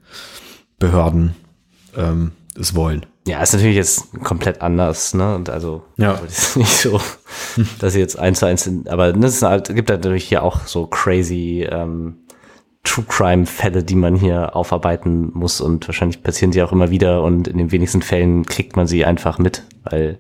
Behörden 0.80 1.36
ähm, 1.98 2.32
es 2.56 2.74
wollen. 2.74 3.06
Ja, 3.28 3.42
ist 3.42 3.54
natürlich 3.54 3.76
jetzt 3.76 4.12
komplett 4.24 4.62
anders, 4.62 5.14
ne? 5.14 5.36
Und 5.36 5.50
also 5.50 5.84
ja. 5.98 6.14
ist 6.28 6.58
nicht 6.58 6.76
so, 6.76 7.00
dass 7.80 7.94
sie 7.94 8.00
jetzt 8.00 8.18
eins 8.18 8.40
zu 8.40 8.48
eins 8.48 8.64
sind, 8.64 8.90
aber 8.90 9.16
es 9.16 9.42
halt, 9.44 9.74
gibt 9.76 9.90
natürlich 9.90 10.24
hier 10.24 10.44
auch 10.44 10.66
so 10.66 10.88
crazy 10.88 11.68
ähm, 11.70 12.18
True 12.84 13.06
Crime 13.08 13.46
Fälle, 13.46 13.84
die 13.84 13.96
man 13.96 14.16
hier 14.16 14.56
aufarbeiten 14.56 15.30
muss 15.34 15.62
und 15.62 15.88
wahrscheinlich 15.88 16.24
passieren 16.24 16.52
sie 16.52 16.64
auch 16.64 16.72
immer 16.72 16.90
wieder 16.90 17.22
und 17.22 17.48
in 17.48 17.60
den 17.60 17.72
wenigsten 17.72 18.02
Fällen 18.02 18.44
kriegt 18.46 18.76
man 18.76 18.88
sie 18.88 19.06
einfach 19.06 19.38
mit, 19.38 19.64
weil 19.84 20.18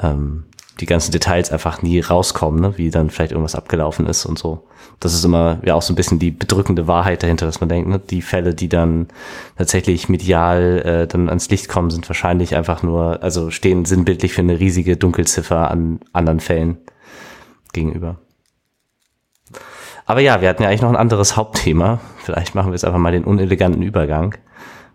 ähm, 0.00 0.44
die 0.80 0.86
ganzen 0.86 1.10
Details 1.12 1.50
einfach 1.50 1.82
nie 1.82 2.00
rauskommen, 2.00 2.60
ne? 2.60 2.74
wie 2.76 2.90
dann 2.90 3.10
vielleicht 3.10 3.32
irgendwas 3.32 3.54
abgelaufen 3.54 4.06
ist 4.06 4.26
und 4.26 4.38
so. 4.38 4.66
Das 5.00 5.14
ist 5.14 5.24
immer 5.24 5.58
ja 5.64 5.74
auch 5.74 5.82
so 5.82 5.92
ein 5.92 5.96
bisschen 5.96 6.18
die 6.18 6.30
bedrückende 6.30 6.86
Wahrheit 6.86 7.22
dahinter, 7.22 7.46
dass 7.46 7.60
man 7.60 7.68
denkt, 7.68 7.88
ne? 7.88 7.98
die 7.98 8.22
Fälle, 8.22 8.54
die 8.54 8.68
dann 8.68 9.08
tatsächlich 9.56 10.08
medial 10.08 10.82
äh, 10.84 11.06
dann 11.06 11.28
ans 11.28 11.50
Licht 11.50 11.68
kommen, 11.68 11.90
sind 11.90 12.08
wahrscheinlich 12.08 12.54
einfach 12.54 12.82
nur, 12.82 13.22
also 13.22 13.50
stehen 13.50 13.84
sinnbildlich 13.84 14.32
für 14.32 14.42
eine 14.42 14.60
riesige 14.60 14.96
Dunkelziffer 14.96 15.70
an 15.70 16.00
anderen 16.12 16.40
Fällen 16.40 16.78
gegenüber. 17.72 18.16
Aber 20.08 20.20
ja, 20.20 20.40
wir 20.40 20.48
hatten 20.48 20.62
ja 20.62 20.70
eigentlich 20.70 20.80
noch 20.80 20.88
ein 20.88 20.96
anderes 20.96 21.36
Hauptthema. 21.36 22.00
Vielleicht 22.16 22.54
machen 22.54 22.68
wir 22.68 22.74
jetzt 22.74 22.86
einfach 22.86 22.98
mal 22.98 23.12
den 23.12 23.24
uneleganten 23.24 23.82
Übergang. 23.82 24.36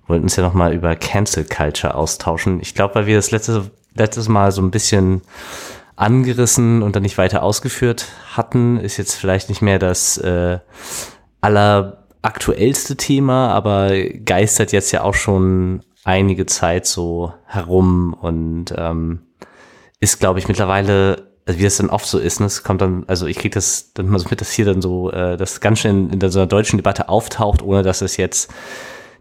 Wollten 0.08 0.24
uns 0.24 0.36
ja 0.36 0.44
noch 0.44 0.56
mal 0.56 0.74
über 0.74 0.96
Cancel 0.96 1.46
Culture 1.46 1.94
austauschen. 1.94 2.60
Ich 2.62 2.74
glaube, 2.74 2.96
weil 2.96 3.06
wir 3.06 3.16
das 3.16 3.30
letzte, 3.30 3.70
letztes 3.96 4.28
Mal 4.28 4.52
so 4.52 4.62
ein 4.62 4.72
bisschen 4.72 5.22
angerissen 5.96 6.82
und 6.82 6.96
dann 6.96 7.04
nicht 7.04 7.18
weiter 7.18 7.44
ausgeführt 7.44 8.08
hatten, 8.32 8.78
ist 8.78 8.98
jetzt 8.98 9.16
vielleicht 9.16 9.50
nicht 9.50 9.62
mehr 9.62 9.80
das 9.80 10.18
äh, 10.18 10.60
alleraktuellste 11.42 12.98
Thema, 12.98 13.50
aber 13.50 13.92
geistert 14.26 14.72
jetzt 14.72 14.92
ja 14.92 15.04
auch 15.04 15.14
schon 15.14 15.84
einige 16.04 16.46
Zeit 16.46 16.86
so 16.86 17.34
herum 17.46 18.14
und 18.20 18.74
ähm, 18.76 19.22
ist, 20.00 20.20
glaube 20.20 20.40
ich, 20.40 20.48
mittlerweile 20.48 21.34
also 21.46 21.60
wie 21.60 21.64
das 21.64 21.78
dann 21.78 21.90
oft 21.90 22.06
so 22.06 22.20
ist, 22.20 22.40
ne, 22.40 22.46
es 22.46 22.64
kommt 22.64 22.82
dann, 22.82 23.04
also 23.08 23.26
ich 23.28 23.38
kriege 23.38 23.54
das 23.54 23.94
dann 23.94 24.08
mal 24.08 24.20
so 24.20 24.30
mit, 24.30 24.40
dass 24.40 24.52
hier 24.52 24.66
dann 24.66 24.82
so, 24.82 25.12
äh, 25.12 25.36
das 25.38 25.60
ganz 25.60 25.80
schön 25.80 26.10
in, 26.10 26.22
in 26.22 26.32
so 26.32 26.40
einer 26.40 26.48
deutschen 26.48 26.78
Debatte 26.78 27.10
auftaucht, 27.10 27.62
ohne 27.62 27.84
dass 27.84 28.02
es 28.02 28.18
jetzt, 28.18 28.50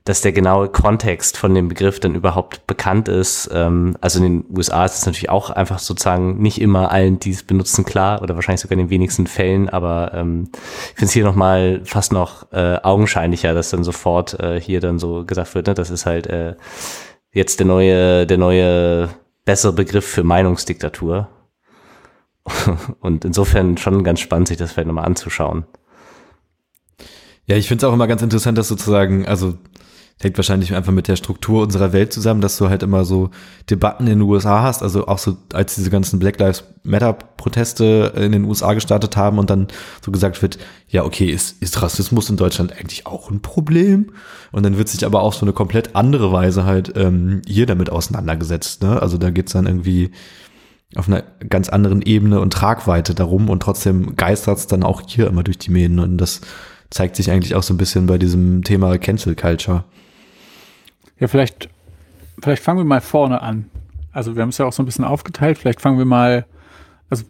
dass 0.04 0.20
der 0.20 0.32
genaue 0.32 0.68
Kontext 0.68 1.36
von 1.36 1.54
dem 1.54 1.68
Begriff 1.68 2.00
dann 2.00 2.14
überhaupt 2.14 2.66
bekannt 2.66 3.08
ist. 3.08 3.48
Ähm, 3.52 3.96
also 4.00 4.22
in 4.24 4.40
den 4.42 4.56
USA 4.56 4.84
ist 4.84 4.98
es 4.98 5.06
natürlich 5.06 5.30
auch 5.30 5.50
einfach 5.50 5.78
sozusagen 5.78 6.38
nicht 6.42 6.60
immer 6.60 6.90
allen, 6.90 7.20
die 7.20 7.30
es 7.30 7.44
benutzen, 7.44 7.84
klar 7.84 8.22
oder 8.22 8.34
wahrscheinlich 8.34 8.60
sogar 8.60 8.72
in 8.72 8.86
den 8.86 8.90
wenigsten 8.90 9.26
Fällen, 9.26 9.68
aber 9.68 10.12
ähm, 10.14 10.48
ich 10.52 10.94
finde 10.94 11.04
es 11.04 11.12
hier 11.12 11.24
nochmal 11.24 11.82
fast 11.84 12.12
noch 12.12 12.52
äh, 12.52 12.78
augenscheinlicher, 12.82 13.54
dass 13.54 13.70
dann 13.70 13.84
sofort 13.84 14.38
äh, 14.40 14.60
hier 14.60 14.80
dann 14.80 14.98
so 14.98 15.24
gesagt 15.24 15.54
wird, 15.54 15.68
ne, 15.68 15.74
das 15.74 15.90
ist 15.90 16.06
halt 16.06 16.26
äh, 16.26 16.56
jetzt 17.32 17.60
der 17.60 17.66
neue, 17.66 18.26
der 18.26 18.38
neue 18.38 19.08
bessere 19.44 19.72
Begriff 19.72 20.06
für 20.06 20.24
Meinungsdiktatur. 20.24 21.28
Und 23.00 23.24
insofern 23.24 23.76
schon 23.76 24.02
ganz 24.02 24.20
spannend, 24.20 24.48
sich 24.48 24.56
das 24.56 24.72
vielleicht 24.72 24.88
nochmal 24.88 25.04
anzuschauen. 25.04 25.64
Ja, 27.46 27.56
ich 27.56 27.68
finde 27.68 27.84
es 27.84 27.90
auch 27.90 27.94
immer 27.94 28.06
ganz 28.06 28.22
interessant, 28.22 28.58
dass 28.58 28.68
sozusagen, 28.68 29.26
also 29.26 29.54
hängt 30.20 30.36
wahrscheinlich 30.38 30.74
einfach 30.74 30.92
mit 30.92 31.08
der 31.08 31.16
Struktur 31.16 31.62
unserer 31.62 31.92
Welt 31.92 32.12
zusammen, 32.12 32.40
dass 32.40 32.56
du 32.56 32.68
halt 32.68 32.82
immer 32.82 33.04
so 33.04 33.30
Debatten 33.68 34.06
in 34.06 34.20
den 34.20 34.28
USA 34.28 34.62
hast, 34.62 34.82
also 34.82 35.06
auch 35.08 35.18
so 35.18 35.36
als 35.52 35.74
diese 35.74 35.90
ganzen 35.90 36.18
Black 36.18 36.38
Lives 36.38 36.64
Matter 36.84 37.12
Proteste 37.12 38.12
in 38.16 38.32
den 38.32 38.44
USA 38.44 38.74
gestartet 38.74 39.16
haben 39.16 39.38
und 39.38 39.50
dann 39.50 39.68
so 40.04 40.12
gesagt 40.12 40.40
wird, 40.42 40.58
ja, 40.88 41.04
okay, 41.04 41.26
ist, 41.26 41.60
ist 41.62 41.82
Rassismus 41.82 42.30
in 42.30 42.36
Deutschland 42.36 42.72
eigentlich 42.72 43.06
auch 43.06 43.30
ein 43.30 43.40
Problem? 43.40 44.12
Und 44.52 44.64
dann 44.64 44.78
wird 44.78 44.88
sich 44.88 45.04
aber 45.04 45.22
auch 45.22 45.32
so 45.32 45.44
eine 45.44 45.52
komplett 45.52 45.96
andere 45.96 46.32
Weise 46.32 46.64
halt 46.64 46.92
ähm, 46.96 47.42
hier 47.46 47.66
damit 47.66 47.90
auseinandergesetzt. 47.90 48.82
Ne? 48.82 49.00
Also 49.00 49.18
da 49.18 49.30
geht's 49.30 49.52
dann 49.52 49.66
irgendwie 49.66 50.12
auf 50.94 51.08
einer 51.08 51.22
ganz 51.48 51.68
anderen 51.68 52.02
Ebene 52.02 52.40
und 52.40 52.52
Tragweite 52.52 53.14
darum 53.14 53.48
und 53.48 53.60
trotzdem 53.60 54.14
geistert 54.16 54.58
es 54.58 54.66
dann 54.66 54.82
auch 54.82 55.02
hier 55.06 55.26
immer 55.26 55.42
durch 55.42 55.58
die 55.58 55.70
Medien 55.70 55.98
und 55.98 56.18
das 56.18 56.42
zeigt 56.90 57.16
sich 57.16 57.30
eigentlich 57.30 57.54
auch 57.54 57.62
so 57.62 57.72
ein 57.72 57.78
bisschen 57.78 58.06
bei 58.06 58.18
diesem 58.18 58.62
Thema 58.62 58.98
Cancel 58.98 59.34
Culture. 59.34 59.84
Ja, 61.18 61.28
vielleicht, 61.28 61.68
vielleicht 62.42 62.62
fangen 62.62 62.78
wir 62.78 62.84
mal 62.84 63.00
vorne 63.00 63.42
an. 63.42 63.70
Also 64.12 64.36
wir 64.36 64.42
haben 64.42 64.50
es 64.50 64.58
ja 64.58 64.66
auch 64.66 64.72
so 64.72 64.82
ein 64.82 64.86
bisschen 64.86 65.04
aufgeteilt. 65.04 65.58
Vielleicht 65.58 65.80
fangen 65.80 65.98
wir 65.98 66.04
mal, 66.04 66.46
also 67.08 67.24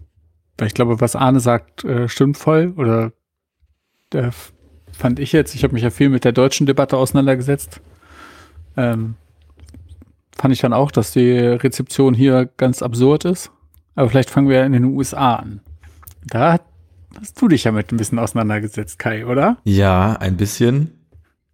ich 0.61 0.75
glaube, 0.75 1.01
was 1.01 1.16
Arne 1.16 1.40
sagt, 1.40 1.85
äh, 1.85 2.09
stimmt 2.09 2.37
voll 2.37 2.75
oder 2.77 3.12
äh, 4.12 4.31
fand 4.92 5.18
ich 5.18 5.33
jetzt. 5.33 5.55
Ich 5.55 5.64
habe 5.64 5.75
mich 5.75 5.83
ja 5.83 5.90
viel 5.90 6.09
mit 6.09 6.25
der 6.25 6.33
deutschen 6.33 6.66
Debatte 6.66 6.97
auseinandergesetzt. 6.97 7.81
Ähm, 8.77 9.14
fand 10.37 10.53
ich 10.53 10.61
dann 10.61 10.73
auch, 10.73 10.90
dass 10.90 11.12
die 11.12 11.38
Rezeption 11.38 12.14
hier 12.14 12.49
ganz 12.57 12.83
absurd 12.83 13.25
ist. 13.25 13.51
Aber 13.95 14.09
vielleicht 14.09 14.31
fangen 14.31 14.49
wir 14.49 14.64
in 14.64 14.73
den 14.73 14.85
USA 14.85 15.37
an. 15.37 15.61
Da 16.25 16.59
hast 17.21 17.40
du 17.40 17.49
dich 17.49 17.64
ja 17.64 17.73
mit 17.73 17.92
ein 17.92 17.97
bisschen 17.97 18.18
auseinandergesetzt, 18.18 18.99
Kai, 18.99 19.27
oder? 19.27 19.59
Ja, 19.64 20.14
ein 20.14 20.37
bisschen. 20.37 21.02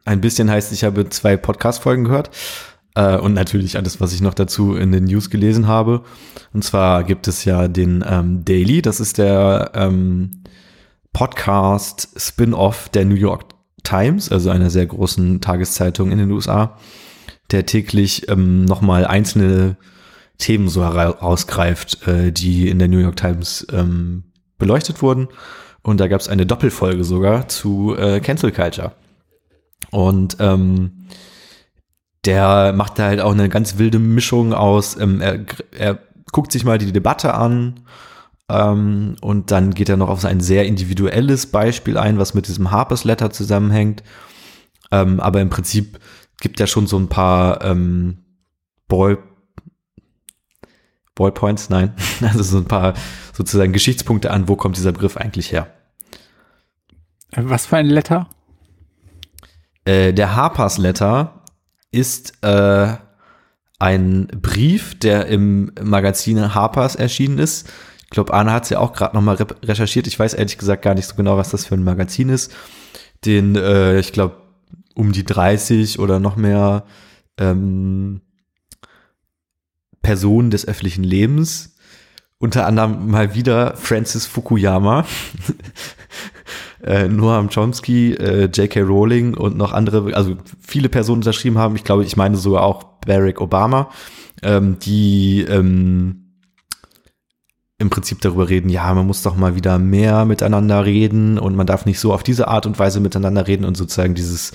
Ein 0.09 0.21
bisschen 0.21 0.51
heißt, 0.51 0.73
ich 0.73 0.85
habe 0.85 1.09
zwei 1.09 1.37
Podcast-Folgen 1.37 2.05
gehört. 2.05 2.31
Äh, 2.94 3.16
und 3.18 3.35
natürlich 3.35 3.77
alles, 3.77 4.01
was 4.01 4.12
ich 4.12 4.21
noch 4.21 4.35
dazu 4.35 4.75
in 4.75 4.92
den 4.92 5.05
News 5.05 5.31
gelesen 5.31 5.66
habe. 5.66 6.03
Und 6.53 6.64
zwar 6.64 7.05
gibt 7.05 7.29
es 7.29 7.44
ja 7.44 7.68
den 7.68 8.05
ähm, 8.09 8.44
Daily, 8.44 8.83
das 8.83 9.01
ist 9.01 9.18
der 9.18 9.73
ähm, 9.75 10.42
Podcast 11.12 12.09
Spin-off 12.16 12.88
der 12.88 13.05
New 13.05 13.14
York 13.14 13.44
Times, 13.83 14.33
also 14.33 14.51
einer 14.51 14.71
sehr 14.71 14.87
großen 14.87 15.40
Tageszeitung 15.40 16.11
in 16.11 16.18
den 16.18 16.31
USA 16.31 16.77
der 17.51 17.66
täglich 17.66 18.29
ähm, 18.29 18.64
nochmal 18.64 19.07
einzelne 19.07 19.77
Themen 20.38 20.68
so 20.68 20.85
herausgreift, 20.85 22.07
äh, 22.07 22.33
die 22.33 22.68
in 22.68 22.79
der 22.79 22.88
New 22.88 22.99
York 22.99 23.16
Times 23.16 23.66
ähm, 23.73 24.25
beleuchtet 24.59 25.03
wurden. 25.03 25.29
Und 25.83 26.01
da 26.01 26.09
gab 26.09 26.21
es 26.21 26.29
eine 26.29 26.47
Doppelfolge 26.47 27.05
sogar 27.05 27.49
zu 27.49 27.97
äh, 27.97 28.21
Cancel 28.21 28.53
Culture. 28.53 28.92
Und 29.90 30.37
ähm, 30.40 31.07
der 32.24 32.72
macht 32.72 32.98
da 32.98 33.05
halt 33.05 33.20
auch 33.20 33.33
eine 33.33 33.48
ganz 33.48 33.79
wilde 33.79 33.98
Mischung 33.98 34.53
aus, 34.53 34.98
ähm, 34.98 35.20
er, 35.20 35.44
er 35.77 35.98
guckt 36.33 36.53
sich 36.53 36.64
mal 36.64 36.79
die 36.79 36.92
Debatte 36.92 37.35
an 37.35 37.81
ähm, 38.48 39.16
und 39.20 39.51
dann 39.51 39.74
geht 39.74 39.88
er 39.88 39.96
noch 39.96 40.09
auf 40.09 40.24
ein 40.24 40.40
sehr 40.40 40.66
individuelles 40.66 41.46
Beispiel 41.46 41.96
ein, 41.96 42.18
was 42.18 42.35
mit 42.35 42.48
diesem 42.48 42.70
Harper's 42.70 43.05
Letter 43.05 43.31
zusammenhängt. 43.31 44.03
Ähm, 44.90 45.20
aber 45.20 45.40
im 45.40 45.51
Prinzip 45.51 45.98
gibt 46.40 46.61
ja 46.61 46.66
schon 46.66 46.87
so 46.87 46.98
ein 46.98 47.09
paar 47.09 47.62
ähm, 47.64 48.24
Ball, 48.88 49.18
Ballpoints, 51.14 51.68
nein, 51.68 51.94
also 52.22 52.42
so 52.42 52.59
ein 52.59 52.64
paar 52.64 52.94
sozusagen 53.33 53.72
Geschichtspunkte 53.72 54.31
an, 54.31 54.48
wo 54.48 54.57
kommt 54.57 54.77
dieser 54.77 54.92
Begriff 54.92 55.16
eigentlich 55.16 55.53
her. 55.53 55.72
Was 57.37 57.66
für 57.66 57.77
ein 57.77 57.87
Letter? 57.87 58.29
Äh, 59.88 60.12
der 60.12 60.37
Harpers 60.37 60.77
Letter 60.77 61.44
ist 61.90 62.35
äh, 62.42 62.94
ein 63.79 64.27
Brief, 64.27 64.98
der 64.98 65.27
im 65.29 65.72
Magazin 65.83 66.55
Harpers 66.55 66.94
erschienen 66.94 67.38
ist. 67.38 67.70
Ich 68.05 68.11
glaube, 68.11 68.35
Anna 68.35 68.53
hat 68.53 68.64
es 68.64 68.68
ja 68.68 68.81
auch 68.81 68.92
gerade 68.92 69.16
nochmal 69.16 69.37
re 69.37 69.46
recherchiert. 69.62 70.07
Ich 70.07 70.18
weiß 70.18 70.35
ehrlich 70.35 70.59
gesagt 70.59 70.83
gar 70.83 70.94
nicht 70.94 71.07
so 71.07 71.14
genau, 71.14 71.38
was 71.38 71.48
das 71.48 71.64
für 71.64 71.74
ein 71.74 71.85
Magazin 71.85 72.29
ist. 72.29 72.55
Den, 73.24 73.57
äh, 73.57 73.98
ich 73.98 74.12
glaube, 74.12 74.37
um 74.94 75.12
die 75.12 75.24
30 75.24 75.98
oder 75.98 76.20
noch 76.20 76.37
mehr 76.37 76.85
ähm, 77.38 78.20
Personen 80.03 80.51
des 80.51 80.68
öffentlichen 80.68 81.05
Lebens. 81.05 81.77
Unter 82.37 82.66
anderem 82.66 83.11
mal 83.11 83.35
wieder 83.35 83.74
Francis 83.79 84.27
Fukuyama, 84.27 85.07
äh, 86.85 87.09
Noam 87.09 87.49
Chomsky, 87.49 88.14
äh, 88.14 88.45
J.K. 88.45 88.81
Rowling 88.81 89.35
und 89.35 89.57
noch 89.57 89.73
andere, 89.73 90.14
also 90.14 90.37
viele 90.61 90.88
Personen 90.88 91.19
unterschrieben 91.19 91.59
haben. 91.59 91.77
Ich 91.77 91.85
glaube, 91.85 92.05
ich 92.05 92.17
meine 92.17 92.37
sogar 92.37 92.62
auch 92.62 92.85
Barack 93.07 93.41
Obama, 93.41 93.91
ähm, 94.43 94.79
die 94.79 95.43
ähm, 95.49 96.29
im 97.79 97.91
Prinzip 97.91 98.21
darüber 98.21 98.49
reden, 98.49 98.69
ja, 98.69 98.93
man 98.93 99.07
muss 99.07 99.23
doch 99.23 99.37
mal 99.37 99.55
wieder 99.55 99.79
mehr 99.79 100.25
miteinander 100.25 100.85
reden 100.85 101.38
und 101.38 101.55
man 101.55 101.67
darf 101.67 101.87
nicht 101.87 102.01
so 102.01 102.12
auf 102.12 102.25
diese 102.25 102.49
Art 102.49 102.67
und 102.67 102.79
Weise 102.79 102.99
miteinander 103.01 103.47
reden 103.47 103.64
und 103.64 103.77
sozusagen 103.77 104.14
dieses 104.14 104.53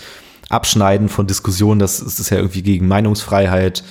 Abschneiden 0.50 1.08
von 1.08 1.26
Diskussionen, 1.26 1.80
das, 1.80 2.02
ist 2.02 2.30
ja 2.30 2.38
irgendwie 2.38 2.64
gegen 2.64 2.88
Meinungsfreiheit. 2.88 3.84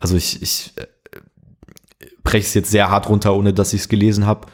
Also 0.00 0.16
ich, 0.16 0.42
ich 0.42 0.72
äh, 0.76 0.86
breche 2.24 2.46
es 2.46 2.54
jetzt 2.54 2.70
sehr 2.70 2.90
hart 2.90 3.08
runter, 3.08 3.34
ohne 3.34 3.52
dass 3.52 3.74
ich 3.74 3.82
es 3.82 3.88
gelesen 3.88 4.26
habe. 4.26 4.46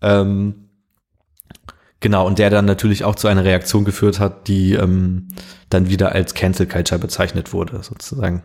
Ähm, 0.00 0.63
genau, 2.04 2.26
und 2.26 2.38
der 2.38 2.50
dann 2.50 2.66
natürlich 2.66 3.02
auch 3.02 3.16
zu 3.16 3.26
einer 3.26 3.44
Reaktion 3.44 3.84
geführt 3.84 4.20
hat, 4.20 4.46
die 4.46 4.74
ähm, 4.74 5.28
dann 5.70 5.88
wieder 5.88 6.12
als 6.12 6.34
Cancel 6.34 6.66
Culture 6.66 7.00
bezeichnet 7.00 7.52
wurde, 7.52 7.82
sozusagen. 7.82 8.44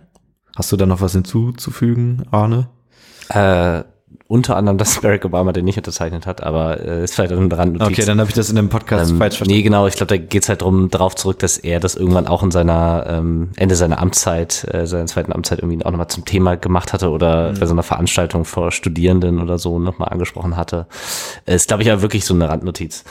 Hast 0.56 0.72
du 0.72 0.78
da 0.78 0.86
noch 0.86 1.02
was 1.02 1.12
hinzuzufügen, 1.12 2.24
Arne? 2.32 2.70
Äh, 3.28 3.84
unter 4.28 4.56
anderem, 4.56 4.78
dass 4.78 5.02
Barack 5.02 5.26
Obama 5.26 5.52
den 5.52 5.66
nicht 5.66 5.78
unterzeichnet 5.78 6.26
hat, 6.26 6.42
aber 6.42 6.80
äh, 6.80 7.04
ist 7.04 7.16
vielleicht 7.16 7.34
ein 7.34 7.52
Randnotiz. 7.52 7.98
Okay, 7.98 8.06
dann 8.06 8.20
habe 8.20 8.30
ich 8.30 8.36
das 8.36 8.50
in 8.50 8.56
dem 8.56 8.70
Podcast 8.70 9.12
ähm, 9.12 9.18
falsch 9.18 9.38
verstanden. 9.38 9.58
Nee, 9.58 9.64
genau, 9.64 9.88
ich 9.88 9.96
glaube, 9.96 10.08
da 10.08 10.18
geht's 10.18 10.48
halt 10.48 10.62
drum 10.62 10.90
darauf 10.90 11.16
zurück, 11.16 11.40
dass 11.40 11.58
er 11.58 11.80
das 11.80 11.96
irgendwann 11.96 12.28
auch 12.28 12.44
in 12.44 12.52
seiner 12.52 13.06
ähm, 13.10 13.50
Ende 13.58 13.76
seiner 13.76 14.00
Amtszeit, 14.00 14.66
äh, 14.74 14.88
seiner 14.88 15.08
zweiten 15.08 15.34
Amtszeit 15.34 15.60
irgendwie 15.60 15.84
auch 15.86 15.92
nochmal 15.92 16.08
zum 16.08 16.24
Thema 16.24 16.56
gemacht 16.56 16.94
hatte 16.94 17.10
oder 17.10 17.52
mhm. 17.52 17.60
bei 17.60 17.66
so 17.66 17.74
einer 17.74 17.84
Veranstaltung 17.84 18.46
vor 18.46 18.72
Studierenden 18.72 19.42
oder 19.42 19.58
so 19.58 19.80
nochmal 19.80 20.10
angesprochen 20.10 20.56
hatte. 20.56 20.88
Äh, 21.46 21.56
ist, 21.56 21.68
glaube 21.68 21.84
ich, 21.84 21.88
ja 21.88 22.02
wirklich 22.02 22.24
so 22.24 22.34
eine 22.34 22.48
Randnotiz. 22.48 23.04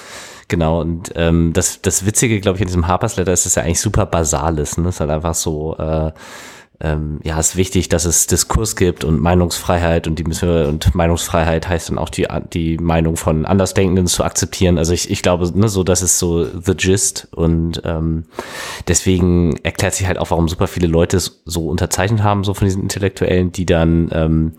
Genau, 0.48 0.80
und 0.80 1.12
ähm, 1.14 1.52
das, 1.52 1.82
das 1.82 2.06
Witzige, 2.06 2.40
glaube 2.40 2.56
ich, 2.56 2.62
in 2.62 2.68
diesem 2.68 2.88
Harper's 2.88 3.16
Letter 3.16 3.34
ist, 3.34 3.44
dass 3.44 3.54
ja 3.54 3.62
eigentlich 3.62 3.80
super 3.80 4.06
basal 4.06 4.58
ist. 4.58 4.78
Ne? 4.78 4.88
ist 4.88 5.00
halt 5.00 5.10
einfach 5.10 5.34
so, 5.34 5.76
äh, 5.76 6.10
ähm, 6.80 7.18
ja, 7.24 7.40
ist 7.40 7.56
wichtig, 7.56 7.88
dass 7.88 8.04
es 8.04 8.28
Diskurs 8.28 8.76
gibt 8.76 9.02
und 9.02 9.20
Meinungsfreiheit 9.20 10.06
und 10.06 10.16
die 10.20 10.24
müssen 10.24 10.48
wir, 10.48 10.68
und 10.68 10.94
Meinungsfreiheit 10.94 11.68
heißt 11.68 11.90
dann 11.90 11.98
auch 11.98 12.08
die, 12.08 12.28
die 12.52 12.76
Meinung 12.78 13.16
von 13.16 13.46
Andersdenkenden 13.46 14.06
zu 14.06 14.22
akzeptieren. 14.22 14.78
Also 14.78 14.92
ich, 14.92 15.10
ich 15.10 15.22
glaube, 15.22 15.50
ne, 15.58 15.68
so, 15.68 15.82
das 15.82 16.02
ist 16.02 16.20
so 16.20 16.44
the 16.44 16.76
gist 16.76 17.26
und 17.34 17.82
ähm, 17.84 18.26
deswegen 18.86 19.56
erklärt 19.64 19.94
sich 19.94 20.06
halt 20.06 20.18
auch, 20.18 20.30
warum 20.30 20.48
super 20.48 20.68
viele 20.68 20.86
Leute 20.86 21.16
es 21.16 21.42
so 21.44 21.68
unterzeichnet 21.68 22.22
haben, 22.22 22.44
so 22.44 22.54
von 22.54 22.66
diesen 22.66 22.82
Intellektuellen, 22.82 23.50
die 23.50 23.66
dann 23.66 24.10
ähm, 24.12 24.52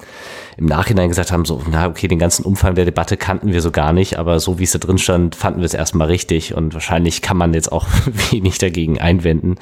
im 0.58 0.66
Nachhinein 0.66 1.08
gesagt 1.08 1.32
haben, 1.32 1.46
so, 1.46 1.62
na, 1.72 1.88
okay, 1.88 2.10
den 2.10 2.20
ganzen 2.20 2.44
Umfang 2.44 2.76
der 2.76 2.84
Debatte 2.84 3.16
kannten 3.16 3.54
wir 3.54 3.62
so 3.62 3.72
gar 3.72 3.94
nicht, 3.94 4.20
aber 4.20 4.42
so 4.42 4.60
wie 4.60 4.66
es 4.66 4.74
da 4.74 4.80
drin 4.80 4.98
stand, 4.98 5.38
fanden 5.38 5.62
wir 5.62 5.66
es 5.66 5.74
erstmal 5.74 6.08
richtig 6.08 6.54
und 6.54 6.74
wahrscheinlich 6.74 7.22
kann 7.22 7.38
man 7.38 7.54
jetzt 7.54 7.72
auch 7.72 7.88
wenig 8.32 8.58
dagegen 8.58 9.00
einwenden. 9.00 9.56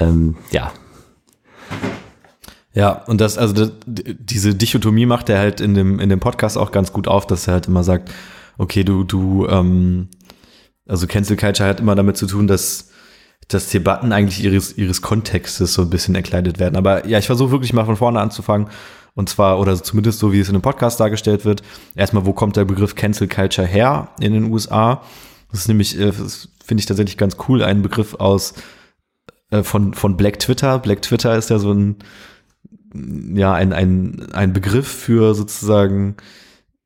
Ähm, 0.00 0.36
ja, 0.50 0.72
ja, 2.78 2.92
und 3.08 3.20
das, 3.20 3.36
also 3.36 3.52
das, 3.54 3.72
diese 3.86 4.54
Dichotomie 4.54 5.04
macht 5.04 5.28
er 5.28 5.40
halt 5.40 5.60
in 5.60 5.74
dem, 5.74 5.98
in 5.98 6.10
dem 6.10 6.20
Podcast 6.20 6.56
auch 6.56 6.70
ganz 6.70 6.92
gut 6.92 7.08
auf, 7.08 7.26
dass 7.26 7.48
er 7.48 7.54
halt 7.54 7.66
immer 7.66 7.82
sagt, 7.82 8.08
okay, 8.56 8.84
du, 8.84 9.02
du, 9.02 9.48
ähm, 9.48 10.06
also 10.86 11.08
Cancel 11.08 11.36
Culture 11.36 11.68
hat 11.68 11.80
immer 11.80 11.96
damit 11.96 12.16
zu 12.16 12.28
tun, 12.28 12.46
dass, 12.46 12.90
dass 13.48 13.68
Debatten 13.70 14.12
eigentlich 14.12 14.44
ihres, 14.44 14.78
ihres 14.78 15.02
Kontextes 15.02 15.74
so 15.74 15.82
ein 15.82 15.90
bisschen 15.90 16.14
erkleidet 16.14 16.60
werden. 16.60 16.76
Aber 16.76 17.04
ja, 17.08 17.18
ich 17.18 17.26
versuche 17.26 17.50
wirklich 17.50 17.72
mal 17.72 17.84
von 17.84 17.96
vorne 17.96 18.20
anzufangen. 18.20 18.68
Und 19.16 19.28
zwar, 19.28 19.58
oder 19.58 19.82
zumindest 19.82 20.20
so, 20.20 20.32
wie 20.32 20.38
es 20.38 20.46
in 20.46 20.54
dem 20.54 20.62
Podcast 20.62 21.00
dargestellt 21.00 21.44
wird. 21.44 21.64
Erstmal, 21.96 22.26
wo 22.26 22.32
kommt 22.32 22.56
der 22.56 22.64
Begriff 22.64 22.94
Cancel 22.94 23.26
Culture 23.26 23.66
her 23.66 24.10
in 24.20 24.34
den 24.34 24.52
USA? 24.52 25.02
Das 25.50 25.62
ist 25.62 25.68
nämlich, 25.68 25.98
äh, 25.98 26.12
finde 26.12 26.80
ich 26.80 26.86
tatsächlich 26.86 27.16
ganz 27.16 27.38
cool, 27.48 27.64
ein 27.64 27.82
Begriff 27.82 28.14
aus 28.14 28.54
äh, 29.50 29.64
von, 29.64 29.94
von 29.94 30.16
Black 30.16 30.38
Twitter. 30.38 30.78
Black 30.78 31.02
Twitter 31.02 31.36
ist 31.36 31.50
ja 31.50 31.58
so 31.58 31.72
ein, 31.72 31.96
ja, 32.94 33.52
ein, 33.54 33.72
ein, 33.72 34.32
ein 34.32 34.52
Begriff 34.52 34.88
für 34.88 35.34
sozusagen 35.34 36.16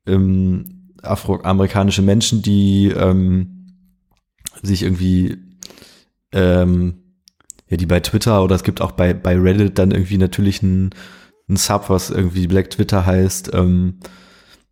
ähm, 0.07 0.91
afroamerikanische 1.03 2.03
Menschen, 2.03 2.43
die 2.43 2.88
ähm, 2.88 3.75
sich 4.62 4.83
irgendwie 4.83 5.38
ähm, 6.33 7.03
ja, 7.73 7.77
die 7.77 7.87
bei 7.87 8.01
Twitter 8.01 8.43
oder 8.43 8.55
es 8.55 8.65
gibt 8.65 8.83
auch 8.83 8.93
bei, 8.93 9.15
bei 9.15 9.35
Reddit 9.38 9.79
dann 9.79 9.93
irgendwie 9.93 10.19
natürlich 10.19 10.62
ein, 10.62 10.91
ein 11.49 11.57
Sub, 11.57 11.88
was 11.88 12.11
irgendwie 12.11 12.47
Black 12.47 12.71
Twitter 12.71 13.07
heißt, 13.07 13.51
ähm, 13.55 13.99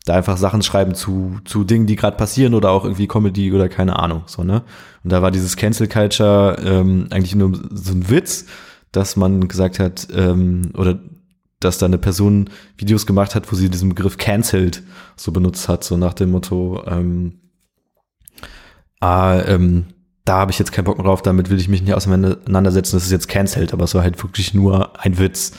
da 0.05 0.17
einfach 0.17 0.37
Sachen 0.37 0.63
schreiben 0.63 0.95
zu, 0.95 1.39
zu 1.47 1.65
Dingen, 1.65 1.87
die 1.87 1.97
gerade 1.97 2.17
passieren 2.17 2.55
oder 2.55 2.71
auch 2.71 2.85
irgendwie 2.85 3.07
Comedy 3.07 3.53
oder 3.53 3.71
keine 3.71 3.99
Ahnung, 3.99 4.25
so, 4.27 4.45
ne? 4.45 4.63
Und 5.03 5.13
da 5.13 5.23
war 5.23 5.31
dieses 5.31 5.57
Cancel 5.57 5.89
Culture 5.89 6.59
ähm, 6.63 7.07
eigentlich 7.11 7.35
nur 7.35 7.59
so 7.71 7.93
ein 7.93 8.11
Witz, 8.11 8.47
dass 8.93 9.17
man 9.17 9.49
gesagt 9.49 9.79
hat, 9.79 10.09
ähm, 10.15 10.73
oder 10.77 11.01
dass 11.61 11.79
da 11.79 11.87
eine 11.87 11.99
Person 11.99 12.51
Videos 12.77 13.07
gemacht 13.07 13.35
hat, 13.35 13.51
wo 13.53 13.57
sie 13.57 13.69
diesen 13.69 13.91
Begriff 13.91 14.17
cancelled 14.17 14.83
so 15.17 15.31
benutzt 15.31 15.69
hat, 15.69 15.85
so 15.85 15.97
nach 15.97 16.15
dem 16.15 16.31
Motto, 16.31 16.83
ähm, 16.87 17.39
ah, 19.01 19.41
ähm, 19.47 19.87
da 20.25 20.39
habe 20.39 20.53
ich 20.53 20.59
jetzt 20.59 20.73
keinen 20.73 20.85
Bock 20.85 20.97
mehr 20.97 21.07
drauf, 21.07 21.23
damit 21.23 21.51
will 21.51 21.61
ich 21.61 21.69
mich 21.69 21.83
nicht 21.83 21.95
auseinandersetzen, 21.95 22.97
das 22.97 23.05
ist 23.05 23.13
jetzt 23.13 23.29
cancelled, 23.29 23.73
aber 23.73 23.85
es 23.85 23.95
war 23.95 24.03
halt 24.03 24.23
wirklich 24.23 24.55
nur 24.55 24.99
ein 25.01 25.19
Witz. 25.19 25.53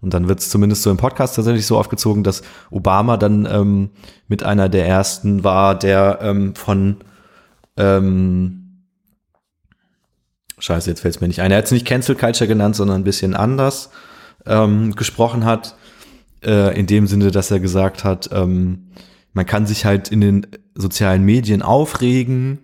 Und 0.00 0.14
dann 0.14 0.28
wird 0.28 0.40
es 0.40 0.50
zumindest 0.50 0.82
so 0.82 0.90
im 0.90 0.96
Podcast 0.96 1.36
tatsächlich 1.36 1.66
so 1.66 1.76
aufgezogen, 1.76 2.22
dass 2.22 2.42
Obama 2.70 3.16
dann 3.16 3.46
ähm, 3.50 3.90
mit 4.28 4.44
einer 4.44 4.68
der 4.68 4.86
ersten 4.86 5.42
war, 5.42 5.76
der 5.76 6.20
ähm, 6.22 6.54
von 6.54 6.98
ähm, 7.76 8.84
Scheiße, 10.58 10.90
jetzt 10.90 11.00
fällt 11.00 11.16
es 11.16 11.20
mir 11.20 11.28
nicht 11.28 11.40
ein. 11.40 11.50
Er 11.50 11.58
hat 11.58 11.66
es 11.66 11.72
nicht 11.72 11.86
Cancel 11.86 12.14
Culture 12.14 12.48
genannt, 12.48 12.76
sondern 12.76 13.00
ein 13.00 13.04
bisschen 13.04 13.34
anders 13.34 13.90
ähm, 14.48 14.94
gesprochen 14.96 15.44
hat, 15.44 15.76
äh, 16.44 16.78
in 16.78 16.86
dem 16.86 17.06
Sinne, 17.06 17.30
dass 17.30 17.50
er 17.50 17.60
gesagt 17.60 18.04
hat, 18.04 18.30
ähm, 18.32 18.88
man 19.32 19.46
kann 19.46 19.66
sich 19.66 19.84
halt 19.84 20.08
in 20.08 20.20
den 20.20 20.46
sozialen 20.74 21.24
Medien 21.24 21.62
aufregen 21.62 22.60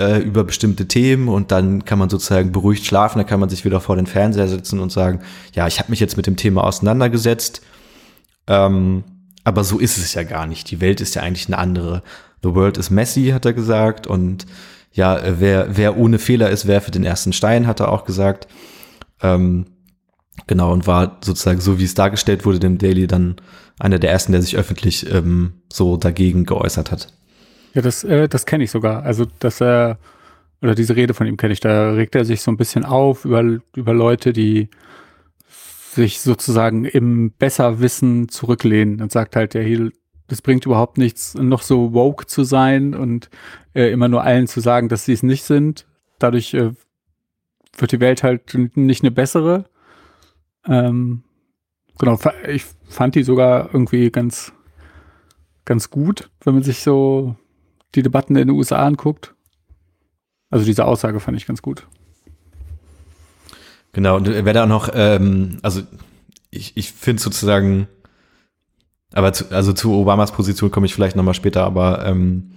äh, 0.00 0.18
über 0.20 0.44
bestimmte 0.44 0.88
Themen 0.88 1.28
und 1.28 1.50
dann 1.50 1.84
kann 1.84 1.98
man 1.98 2.08
sozusagen 2.08 2.52
beruhigt 2.52 2.84
schlafen, 2.84 3.18
dann 3.18 3.26
kann 3.26 3.40
man 3.40 3.48
sich 3.48 3.64
wieder 3.64 3.80
vor 3.80 3.96
den 3.96 4.06
Fernseher 4.06 4.48
setzen 4.48 4.78
und 4.80 4.92
sagen, 4.92 5.20
ja, 5.54 5.66
ich 5.66 5.78
habe 5.78 5.90
mich 5.90 6.00
jetzt 6.00 6.16
mit 6.16 6.26
dem 6.26 6.36
Thema 6.36 6.64
auseinandergesetzt, 6.64 7.62
ähm, 8.46 9.04
aber 9.44 9.64
so 9.64 9.78
ist 9.78 9.98
es 9.98 10.14
ja 10.14 10.22
gar 10.22 10.46
nicht. 10.46 10.70
Die 10.70 10.80
Welt 10.80 11.00
ist 11.00 11.14
ja 11.14 11.22
eigentlich 11.22 11.46
eine 11.46 11.58
andere. 11.58 12.02
The 12.42 12.54
world 12.54 12.78
is 12.78 12.90
messy, 12.90 13.28
hat 13.28 13.44
er 13.44 13.52
gesagt 13.52 14.06
und 14.06 14.46
ja, 14.92 15.20
wer, 15.38 15.76
wer 15.76 15.96
ohne 15.98 16.18
Fehler 16.18 16.50
ist, 16.50 16.66
werfe 16.66 16.90
den 16.90 17.04
ersten 17.04 17.32
Stein, 17.32 17.66
hat 17.66 17.80
er 17.80 17.92
auch 17.92 18.04
gesagt. 18.04 18.48
Ähm, 19.22 19.66
Genau, 20.46 20.72
und 20.72 20.86
war 20.86 21.18
sozusagen 21.22 21.60
so, 21.60 21.78
wie 21.78 21.84
es 21.84 21.94
dargestellt 21.94 22.44
wurde, 22.44 22.58
dem 22.58 22.78
Daily 22.78 23.06
dann 23.06 23.36
einer 23.78 23.98
der 23.98 24.10
ersten, 24.10 24.32
der 24.32 24.42
sich 24.42 24.56
öffentlich 24.56 25.10
ähm, 25.12 25.54
so 25.72 25.96
dagegen 25.96 26.44
geäußert 26.44 26.92
hat. 26.92 27.12
Ja, 27.74 27.82
das, 27.82 28.04
äh, 28.04 28.28
das 28.28 28.46
kenne 28.46 28.64
ich 28.64 28.70
sogar. 28.70 29.02
Also, 29.02 29.26
dass 29.38 29.60
er, 29.60 29.98
oder 30.62 30.74
diese 30.74 30.96
Rede 30.96 31.14
von 31.14 31.26
ihm 31.26 31.36
kenne 31.36 31.52
ich, 31.52 31.60
da 31.60 31.92
regt 31.92 32.14
er 32.14 32.24
sich 32.24 32.42
so 32.42 32.50
ein 32.50 32.56
bisschen 32.56 32.84
auf 32.84 33.24
über, 33.24 33.42
über 33.74 33.92
Leute, 33.92 34.32
die 34.32 34.70
sich 35.96 36.20
sozusagen 36.20 36.84
im 36.84 37.32
Besserwissen 37.32 38.28
zurücklehnen 38.28 39.02
und 39.02 39.10
sagt 39.10 39.34
halt, 39.34 39.54
ja, 39.54 39.62
hier, 39.62 39.90
das 40.28 40.42
bringt 40.42 40.66
überhaupt 40.66 40.98
nichts, 40.98 41.34
noch 41.34 41.62
so 41.62 41.92
woke 41.92 42.26
zu 42.26 42.44
sein 42.44 42.94
und 42.94 43.30
äh, 43.74 43.90
immer 43.90 44.08
nur 44.08 44.22
allen 44.22 44.46
zu 44.46 44.60
sagen, 44.60 44.88
dass 44.88 45.04
sie 45.04 45.12
es 45.12 45.22
nicht 45.22 45.44
sind. 45.44 45.86
Dadurch 46.18 46.54
äh, 46.54 46.72
wird 47.78 47.92
die 47.92 48.00
Welt 48.00 48.22
halt 48.22 48.54
nicht 48.76 49.02
eine 49.02 49.10
bessere. 49.10 49.66
Ähm, 50.68 51.22
genau, 51.98 52.18
ich 52.48 52.64
fand 52.88 53.14
die 53.14 53.22
sogar 53.22 53.70
irgendwie 53.72 54.10
ganz, 54.10 54.52
ganz 55.64 55.90
gut, 55.90 56.30
wenn 56.44 56.54
man 56.54 56.62
sich 56.62 56.80
so 56.80 57.36
die 57.94 58.02
Debatten 58.02 58.36
in 58.36 58.48
den 58.48 58.56
USA 58.56 58.84
anguckt. 58.84 59.34
Also 60.50 60.64
diese 60.64 60.84
Aussage 60.84 61.20
fand 61.20 61.36
ich 61.36 61.46
ganz 61.46 61.62
gut. 61.62 61.86
Genau, 63.92 64.16
und 64.16 64.28
wer 64.28 64.52
da 64.52 64.66
noch, 64.66 64.90
ähm, 64.92 65.58
also 65.62 65.82
ich, 66.50 66.76
ich 66.76 66.92
finde 66.92 67.22
sozusagen, 67.22 67.88
aber 69.12 69.32
zu, 69.32 69.50
also 69.50 69.72
zu 69.72 69.92
Obamas 69.94 70.32
Position 70.32 70.70
komme 70.70 70.86
ich 70.86 70.94
vielleicht 70.94 71.16
nochmal 71.16 71.34
später, 71.34 71.64
aber 71.64 72.04
ähm, 72.04 72.50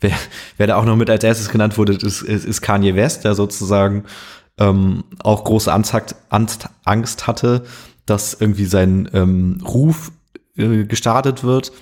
wer, 0.00 0.12
wer 0.56 0.66
da 0.66 0.76
auch 0.76 0.84
noch 0.84 0.96
mit 0.96 1.10
als 1.10 1.22
erstes 1.22 1.50
genannt 1.50 1.76
wurde, 1.76 1.92
ist, 1.92 2.22
ist, 2.22 2.44
ist 2.46 2.62
Kanye 2.62 2.94
West, 2.94 3.24
der 3.24 3.34
sozusagen 3.34 4.04
ähm, 4.58 5.04
auch 5.22 5.44
große 5.44 5.72
Angst, 5.72 7.26
hatte, 7.26 7.64
dass 8.06 8.34
irgendwie 8.34 8.64
sein 8.64 9.08
ähm, 9.12 9.62
Ruf 9.66 10.12
äh, 10.56 10.84
gestartet 10.84 11.44
wird, 11.44 11.72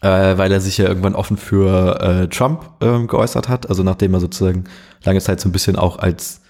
äh, 0.00 0.38
weil 0.38 0.52
er 0.52 0.60
sich 0.60 0.78
ja 0.78 0.86
irgendwann 0.86 1.14
offen 1.14 1.36
für 1.36 2.00
äh, 2.00 2.28
Trump 2.28 2.70
äh, 2.80 3.06
geäußert 3.06 3.48
hat. 3.48 3.68
Also 3.68 3.82
nachdem 3.82 4.14
er 4.14 4.20
sozusagen 4.20 4.64
lange 5.04 5.20
Zeit 5.20 5.40
so 5.40 5.48
ein 5.48 5.52
bisschen 5.52 5.76
auch 5.76 5.98
als 5.98 6.40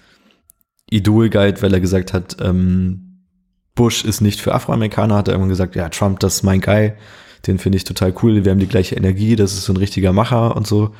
Idol 0.89 1.29
galt, 1.29 1.61
weil 1.61 1.73
er 1.73 1.79
gesagt 1.79 2.13
hat, 2.13 2.37
ähm, 2.41 3.25
Bush 3.75 4.03
ist 4.03 4.21
nicht 4.21 4.41
für 4.41 4.53
Afroamerikaner, 4.53 5.15
hat 5.15 5.27
er 5.27 5.33
irgendwann 5.33 5.49
gesagt, 5.49 5.75
ja, 5.75 5.89
Trump, 5.89 6.19
das 6.19 6.35
ist 6.35 6.43
mein 6.43 6.61
Guy, 6.61 6.93
den 7.47 7.57
finde 7.57 7.77
ich 7.77 7.85
total 7.85 8.13
cool, 8.21 8.43
wir 8.43 8.51
haben 8.51 8.59
die 8.59 8.67
gleiche 8.67 8.95
Energie, 8.95 9.35
das 9.35 9.53
ist 9.53 9.63
so 9.63 9.73
ein 9.73 9.77
richtiger 9.77 10.13
Macher 10.13 10.55
und 10.55 10.67
so. 10.67 10.93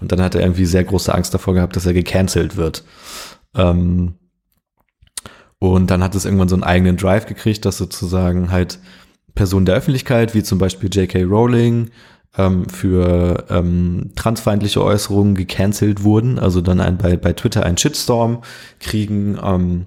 Und 0.00 0.12
dann 0.12 0.20
hat 0.22 0.34
er 0.34 0.42
irgendwie 0.42 0.66
sehr 0.66 0.84
große 0.84 1.14
Angst 1.14 1.34
davor 1.34 1.54
gehabt, 1.54 1.76
dass 1.76 1.86
er 1.86 1.92
gecancelt 1.92 2.56
wird. 2.56 2.84
Ähm, 3.54 4.14
und 5.58 5.90
dann 5.90 6.02
hat 6.02 6.14
es 6.14 6.24
irgendwann 6.24 6.48
so 6.48 6.56
einen 6.56 6.64
eigenen 6.64 6.96
Drive 6.96 7.26
gekriegt, 7.26 7.64
dass 7.64 7.78
sozusagen 7.78 8.50
halt 8.50 8.78
Personen 9.34 9.66
der 9.66 9.74
Öffentlichkeit, 9.74 10.34
wie 10.34 10.42
zum 10.42 10.58
Beispiel 10.58 10.88
J.K. 10.90 11.22
Rowling, 11.24 11.90
ähm, 12.36 12.68
für 12.68 13.44
ähm, 13.50 14.12
transfeindliche 14.14 14.82
Äußerungen 14.82 15.34
gecancelt 15.34 16.02
wurden, 16.02 16.38
also 16.38 16.60
dann 16.60 16.80
ein, 16.80 16.96
bei, 16.96 17.16
bei 17.16 17.32
Twitter 17.32 17.64
einen 17.64 17.76
Shitstorm 17.76 18.42
kriegen 18.78 19.38
ähm, 19.42 19.86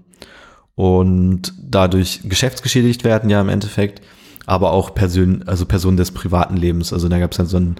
und 0.75 1.53
dadurch 1.61 2.21
geschäftsgeschädigt 2.23 3.03
werden, 3.03 3.29
ja 3.29 3.41
im 3.41 3.49
Endeffekt. 3.49 4.01
aber 4.45 4.71
auch 4.71 4.93
Person, 4.93 5.43
also 5.47 5.65
Personen 5.65 5.97
des 5.97 6.11
privaten 6.11 6.57
Lebens. 6.57 6.91
Also 6.91 7.07
da 7.07 7.17
gab 7.19 7.31
es 7.31 7.37
dann 7.37 7.47
so 7.47 7.57
einen 7.57 7.75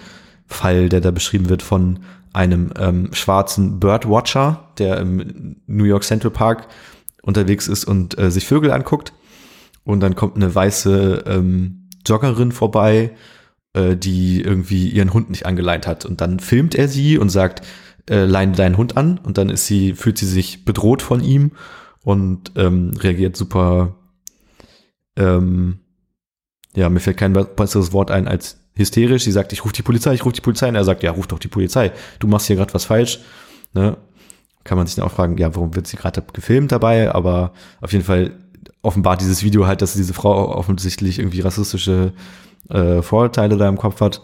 Fall, 0.48 0.90
der 0.90 1.02
da 1.02 1.12
beschrieben 1.12 1.50
wird 1.50 1.62
von 1.62 2.00
einem 2.34 2.72
ähm, 2.78 3.10
schwarzen 3.14 3.80
Birdwatcher, 3.80 4.72
der 4.78 4.98
im 4.98 5.58
New 5.68 5.86
York 5.86 6.04
Central 6.04 6.32
Park 6.32 6.68
unterwegs 7.22 7.68
ist 7.68 7.86
und 7.86 8.18
äh, 8.18 8.32
sich 8.32 8.46
Vögel 8.46 8.72
anguckt. 8.72 9.14
Und 9.84 10.00
dann 10.00 10.16
kommt 10.16 10.36
eine 10.36 10.54
weiße 10.54 11.24
ähm, 11.28 11.90
Joggerin 12.06 12.52
vorbei, 12.52 13.12
äh, 13.74 13.96
die 13.96 14.42
irgendwie 14.42 14.90
ihren 14.90 15.14
Hund 15.14 15.30
nicht 15.30 15.46
angeleint 15.46 15.88
hat. 15.88 16.06
Und 16.06 16.22
dann 16.22 16.40
filmt 16.40 16.76
er 16.76 16.88
sie 16.88 17.18
und 17.18 17.30
sagt, 17.30 17.62
äh, 18.10 18.26
leine 18.26 18.54
deinen 18.54 18.78
Hund 18.78 18.98
an. 18.98 19.18
Und 19.18 19.38
dann 19.38 19.50
ist 19.50 19.68
sie, 19.68 19.94
fühlt 19.94 20.18
sie 20.18 20.28
sich 20.28 20.66
bedroht 20.66 21.02
von 21.02 21.24
ihm 21.24 21.52
und 22.04 22.52
ähm, 22.56 22.92
reagiert 22.98 23.38
super, 23.38 23.96
ähm, 25.16 25.80
ja, 26.76 26.90
mir 26.90 27.00
fällt 27.00 27.18
kein 27.18 27.34
besseres 27.34 27.94
Wort 27.94 28.10
ein 28.12 28.28
als 28.28 28.63
hysterisch. 28.76 29.24
Sie 29.24 29.32
sagt, 29.32 29.54
ich 29.54 29.64
rufe 29.64 29.74
die 29.74 29.82
Polizei, 29.82 30.14
ich 30.14 30.26
rufe 30.26 30.36
die 30.36 30.42
Polizei. 30.42 30.70
Und 30.70 30.76
er 30.76 30.84
sagt, 30.84 31.04
ja, 31.04 31.12
ruf 31.12 31.28
doch 31.28 31.40
die 31.40 31.48
Polizei. 31.48 31.92
Du 32.20 32.28
machst 32.28 32.48
hier 32.48 32.56
gerade 32.56 32.74
was 32.74 32.86
falsch. 32.86 33.20
Ne? 33.74 33.98
Kann 34.64 34.78
man 34.78 34.88
sich 34.88 34.96
dann 34.96 35.06
auch 35.06 35.12
fragen, 35.12 35.38
ja, 35.38 35.54
warum 35.56 35.76
wird 35.76 35.88
sie 35.88 35.98
gerade 35.98 36.24
gefilmt 36.34 36.72
dabei? 36.72 37.14
Aber 37.14 37.54
auf 37.82 37.92
jeden 37.92 38.06
Fall 38.06 38.32
offenbart 38.82 39.22
dieses 39.22 39.44
Video 39.44 39.68
halt, 39.68 39.82
dass 39.82 39.94
diese 39.94 40.14
Frau 40.14 40.56
offensichtlich 40.56 41.20
irgendwie 41.20 41.42
rassistische 41.42 42.14
äh, 42.70 43.02
Vorurteile 43.02 43.58
da 43.58 43.68
im 43.68 43.78
Kopf 43.78 44.02
hat. 44.02 44.22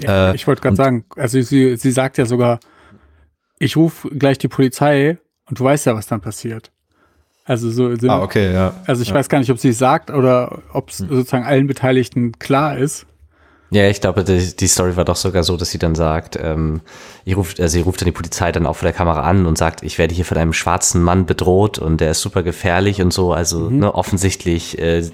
Ja, 0.00 0.30
äh, 0.30 0.34
ich 0.34 0.46
wollte 0.46 0.62
gerade 0.62 0.76
sagen, 0.76 1.04
also 1.16 1.40
sie, 1.40 1.76
sie 1.76 1.90
sagt 1.90 2.18
ja 2.18 2.26
sogar, 2.26 2.60
ich 3.58 3.76
rufe 3.76 4.08
gleich 4.10 4.38
die 4.38 4.48
Polizei 4.48 5.18
und 5.48 5.58
du 5.58 5.64
weißt 5.64 5.86
ja, 5.86 5.94
was 5.94 6.06
dann 6.06 6.20
passiert. 6.20 6.70
Also 7.44 7.70
so, 7.70 7.92
ah, 8.08 8.22
okay, 8.22 8.52
ja. 8.52 8.74
Also 8.86 9.02
ich 9.02 9.08
ja. 9.08 9.14
weiß 9.14 9.28
gar 9.28 9.38
nicht, 9.38 9.50
ob 9.50 9.58
sie 9.58 9.70
es 9.70 9.78
sagt 9.78 10.10
oder 10.10 10.62
ob 10.72 10.90
es 10.90 11.00
hm. 11.00 11.08
sozusagen 11.08 11.44
allen 11.44 11.66
Beteiligten 11.66 12.38
klar 12.38 12.78
ist. 12.78 13.06
Ja, 13.72 13.88
ich 13.88 14.00
glaube, 14.00 14.24
die, 14.24 14.56
die, 14.56 14.66
Story 14.66 14.96
war 14.96 15.04
doch 15.04 15.16
sogar 15.16 15.44
so, 15.44 15.56
dass 15.56 15.70
sie 15.70 15.78
dann 15.78 15.94
sagt, 15.94 16.36
ähm, 16.42 16.80
ich 17.24 17.36
ruf, 17.36 17.54
also 17.58 17.68
sie 17.68 17.82
ruft 17.82 18.00
dann 18.00 18.06
die 18.06 18.12
Polizei 18.12 18.50
dann 18.50 18.66
auch 18.66 18.76
vor 18.76 18.86
der 18.86 18.92
Kamera 18.92 19.22
an 19.22 19.46
und 19.46 19.56
sagt, 19.56 19.84
ich 19.84 19.96
werde 19.96 20.12
hier 20.12 20.24
von 20.24 20.38
einem 20.38 20.52
schwarzen 20.52 21.02
Mann 21.02 21.24
bedroht 21.24 21.78
und 21.78 22.00
der 22.00 22.10
ist 22.10 22.20
super 22.20 22.42
gefährlich 22.42 23.00
und 23.00 23.12
so. 23.12 23.32
Also 23.32 23.70
mhm. 23.70 23.78
ne, 23.78 23.94
offensichtlich 23.94 24.78
äh, 24.80 25.08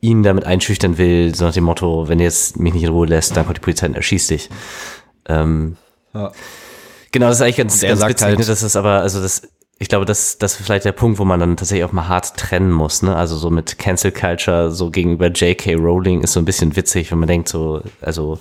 ihn 0.00 0.24
damit 0.24 0.44
einschüchtern 0.44 0.98
will, 0.98 1.34
so 1.36 1.44
nach 1.44 1.52
dem 1.52 1.64
Motto, 1.64 2.08
wenn 2.08 2.18
er 2.18 2.24
jetzt 2.24 2.58
mich 2.58 2.74
nicht 2.74 2.82
in 2.82 2.90
Ruhe 2.90 3.06
lässt, 3.06 3.36
dann 3.36 3.44
kommt 3.44 3.58
die 3.58 3.62
Polizei 3.62 3.86
und 3.86 3.94
erschießt 3.94 4.30
dich. 4.30 4.50
Ähm, 5.28 5.76
ja. 6.14 6.32
Genau, 7.12 7.26
das 7.28 7.36
ist 7.36 7.42
eigentlich 7.42 7.56
ganz, 7.56 7.80
ganz 7.80 8.04
witzig, 8.04 8.26
halt, 8.26 8.38
ne, 8.38 8.44
das 8.44 8.62
ist 8.62 8.76
aber, 8.76 9.00
also 9.00 9.22
das 9.22 9.42
ich 9.80 9.88
glaube, 9.88 10.04
das, 10.04 10.38
das 10.38 10.58
ist 10.58 10.66
vielleicht 10.66 10.84
der 10.84 10.92
Punkt, 10.92 11.18
wo 11.18 11.24
man 11.24 11.38
dann 11.38 11.56
tatsächlich 11.56 11.84
auch 11.84 11.92
mal 11.92 12.08
hart 12.08 12.36
trennen 12.36 12.72
muss. 12.72 13.02
Ne? 13.02 13.14
Also 13.14 13.36
so 13.36 13.48
mit 13.48 13.78
Cancel 13.78 14.10
Culture 14.10 14.72
so 14.72 14.90
gegenüber 14.90 15.28
J.K. 15.28 15.74
Rowling 15.74 16.22
ist 16.22 16.32
so 16.32 16.40
ein 16.40 16.44
bisschen 16.44 16.74
witzig, 16.74 17.12
wenn 17.12 17.18
man 17.18 17.28
denkt 17.28 17.48
so, 17.48 17.82
also 18.00 18.38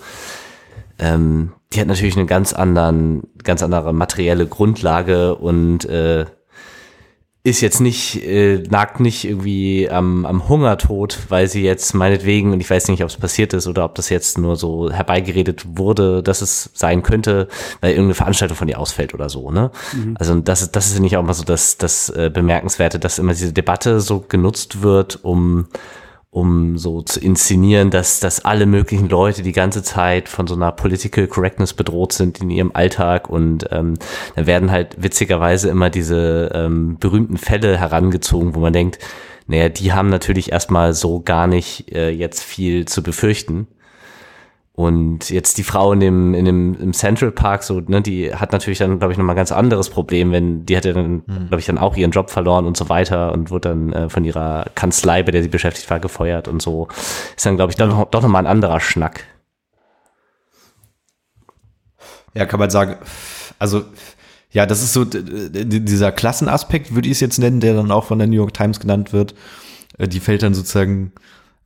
ähm, 0.98 1.54
die 1.74 1.80
hat 1.80 1.88
natürlich 1.88 2.18
eine 2.18 2.26
ganz 2.26 2.54
anderen, 2.54 3.24
ganz 3.44 3.62
andere 3.62 3.94
materielle 3.94 4.48
Grundlage 4.48 5.36
und 5.36 5.86
äh, 5.86 6.26
ist 7.48 7.62
jetzt 7.62 7.80
nicht, 7.80 8.22
äh, 8.24 8.62
nagt 8.70 9.00
nicht 9.00 9.24
irgendwie 9.24 9.90
am, 9.90 10.26
am 10.26 10.50
Hungertod, 10.50 11.18
weil 11.30 11.48
sie 11.48 11.64
jetzt 11.64 11.94
meinetwegen, 11.94 12.52
und 12.52 12.60
ich 12.60 12.70
weiß 12.70 12.90
nicht, 12.90 13.02
ob 13.04 13.10
es 13.10 13.16
passiert 13.16 13.54
ist 13.54 13.68
oder 13.68 13.86
ob 13.86 13.96
das 13.96 14.10
jetzt 14.10 14.38
nur 14.38 14.58
so 14.58 14.92
herbeigeredet 14.92 15.66
wurde, 15.78 16.22
dass 16.22 16.42
es 16.42 16.70
sein 16.74 17.04
könnte, 17.04 17.48
weil 17.80 17.92
irgendeine 17.92 18.16
Veranstaltung 18.16 18.58
von 18.58 18.68
ihr 18.68 18.78
ausfällt 18.78 19.14
oder 19.14 19.30
so, 19.30 19.50
ne? 19.50 19.72
Mhm. 19.94 20.16
Also 20.20 20.36
das, 20.36 20.72
das 20.72 20.88
ist 20.88 21.00
nicht 21.00 21.16
auch 21.16 21.24
mal 21.24 21.34
so 21.34 21.46
das, 21.46 21.78
das 21.78 22.10
äh, 22.10 22.30
Bemerkenswerte, 22.34 23.00
dass 23.00 23.18
immer 23.18 23.34
diese 23.34 23.54
Debatte 23.54 24.02
so 24.02 24.26
genutzt 24.28 24.82
wird, 24.82 25.24
um 25.24 25.68
um 26.38 26.78
so 26.78 27.02
zu 27.02 27.20
inszenieren, 27.20 27.90
dass, 27.90 28.20
dass 28.20 28.46
alle 28.46 28.68
möglichen 28.68 29.10
Leute 29.10 29.42
die 29.42 29.54
ganze 29.54 29.82
Zeit 29.82 30.30
von 30.30 30.46
so 30.46 30.54
einer 30.54 30.72
Political 30.72 31.26
Correctness 31.26 31.74
bedroht 31.74 32.14
sind 32.14 32.40
in 32.40 32.52
ihrem 32.52 32.70
Alltag 32.76 33.28
und 33.28 33.68
ähm, 33.72 33.96
da 34.36 34.46
werden 34.46 34.70
halt 34.70 35.02
witzigerweise 35.02 35.70
immer 35.70 35.90
diese 35.90 36.52
ähm, 36.54 36.98
berühmten 37.00 37.38
Fälle 37.38 37.80
herangezogen, 37.80 38.54
wo 38.54 38.60
man 38.60 38.72
denkt, 38.72 39.00
naja, 39.48 39.70
die 39.70 39.94
haben 39.94 40.10
natürlich 40.10 40.52
erstmal 40.52 40.94
so 40.94 41.22
gar 41.22 41.48
nicht 41.48 41.92
äh, 41.92 42.12
jetzt 42.12 42.44
viel 42.44 42.86
zu 42.86 43.02
befürchten. 43.02 43.66
Und 44.80 45.32
jetzt 45.32 45.58
die 45.58 45.64
Frau 45.64 45.92
in 45.92 46.00
dem, 46.00 46.36
in 46.36 46.46
dem 46.46 46.80
im 46.80 46.94
Central 46.94 47.32
Park, 47.32 47.64
so, 47.64 47.80
ne, 47.80 48.00
die 48.00 48.36
hat 48.36 48.52
natürlich 48.52 48.78
dann, 48.78 49.00
glaube 49.00 49.12
ich, 49.12 49.18
nochmal 49.18 49.34
ein 49.34 49.38
ganz 49.38 49.52
anderes 49.52 49.90
Problem, 49.90 50.32
wenn 50.32 50.68
die 50.68 50.78
hat 50.78 50.86
ja 50.86 50.94
dann, 50.94 51.24
mhm. 51.26 51.48
glaube 51.48 51.58
ich, 51.58 51.66
dann 51.66 51.80
auch 51.80 51.98
ihren 51.98 52.12
Job 52.12 52.30
verloren 52.30 52.68
und 52.68 52.78
so 52.78 52.88
weiter 52.88 53.32
und 53.32 53.50
wurde 53.50 53.70
dann 53.70 53.92
äh, 53.92 54.08
von 54.08 54.24
ihrer 54.24 54.68
Kanzlei, 54.76 55.24
bei 55.24 55.32
der 55.32 55.42
sie 55.42 55.50
beschäftigt 55.50 55.90
war, 55.90 56.00
gefeuert 56.00 56.48
und 56.48 56.62
so. 56.62 56.90
Ist 57.36 57.44
dann, 57.44 57.56
glaube 57.56 57.72
ich, 57.72 57.76
doch, 57.76 57.88
noch, 57.88 58.06
doch 58.06 58.22
nochmal 58.22 58.44
ein 58.44 58.52
anderer 58.52 58.80
Schnack. 58.80 59.24
Ja, 62.36 62.46
kann 62.46 62.60
man 62.60 62.70
sagen, 62.70 62.98
also, 63.58 63.84
ja, 64.52 64.68
das 64.68 64.84
ist 64.84 64.94
so 64.94 65.06
dieser 65.06 66.12
Klassenaspekt, 66.12 66.94
würde 66.94 67.08
ich 67.08 67.14
es 67.14 67.20
jetzt 67.20 67.40
nennen, 67.40 67.62
der 67.62 67.74
dann 67.74 67.90
auch 67.90 68.04
von 68.04 68.20
der 68.20 68.28
New 68.28 68.36
York 68.36 68.54
Times 68.54 68.80
genannt 68.80 69.12
wird. 69.12 69.34
Äh, 69.98 70.08
die 70.08 70.20
fällt 70.20 70.44
dann 70.44 70.54
sozusagen 70.54 71.14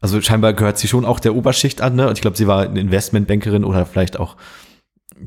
also 0.01 0.19
scheinbar 0.19 0.53
gehört 0.53 0.79
sie 0.79 0.87
schon 0.87 1.05
auch 1.05 1.19
der 1.19 1.35
Oberschicht 1.35 1.81
an, 1.81 1.95
ne? 1.95 2.07
Und 2.07 2.13
ich 2.13 2.21
glaube, 2.21 2.35
sie 2.35 2.47
war 2.47 2.63
eine 2.63 2.79
Investmentbankerin 2.79 3.63
oder 3.63 3.85
vielleicht 3.85 4.19
auch 4.19 4.35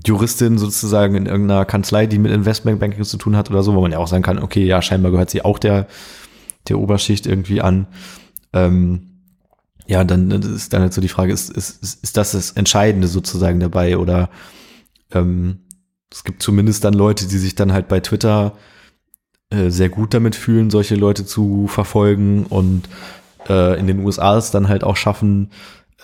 Juristin 0.05 0.59
sozusagen 0.59 1.15
in 1.15 1.27
irgendeiner 1.27 1.65
Kanzlei, 1.65 2.07
die 2.07 2.19
mit 2.19 2.33
Investmentbanking 2.33 3.05
zu 3.05 3.17
tun 3.17 3.37
hat 3.37 3.51
oder 3.51 3.63
so, 3.63 3.75
wo 3.75 3.81
man 3.81 3.93
ja 3.93 3.99
auch 3.99 4.09
sagen 4.09 4.25
kann, 4.25 4.41
okay, 4.41 4.65
ja, 4.65 4.83
scheinbar 4.83 5.13
gehört 5.13 5.31
sie 5.31 5.45
auch 5.45 5.61
der, 5.61 5.87
der 6.69 6.79
Oberschicht 6.81 7.27
irgendwie 7.27 7.61
an. 7.61 7.87
Ähm, 8.53 9.11
ja, 9.87 10.03
dann 10.03 10.31
ist 10.31 10.73
dann 10.73 10.83
halt 10.83 10.93
so 10.93 11.01
die 11.01 11.09
Frage, 11.09 11.33
ist, 11.33 11.51
ist, 11.51 11.83
ist, 11.83 12.03
ist 12.03 12.17
das 12.17 12.33
das 12.33 12.53
Entscheidende 12.53 13.07
sozusagen 13.07 13.61
dabei 13.61 13.99
oder 13.99 14.31
ähm, 15.13 15.61
es 16.11 16.25
gibt 16.25 16.43
zumindest 16.43 16.85
dann 16.85 16.95
Leute, 16.95 17.29
die 17.29 17.39
sich 17.39 17.55
dann 17.55 17.73
halt 17.73 17.87
bei 17.87 18.01
Twitter 18.01 18.57
äh, 19.51 19.71
sehr 19.71 19.89
gut 19.89 20.15
damit 20.15 20.37
fühlen, 20.37 20.71
solche 20.71 20.95
Leute 20.95 21.27
zu 21.27 21.67
verfolgen 21.69 22.47
und 22.47 22.89
äh, 23.49 23.79
in 23.79 23.87
den 23.87 24.01
USA 24.01 24.37
es 24.37 24.51
dann 24.51 24.69
halt 24.69 24.85
auch 24.85 24.97
schaffen, 24.97 25.51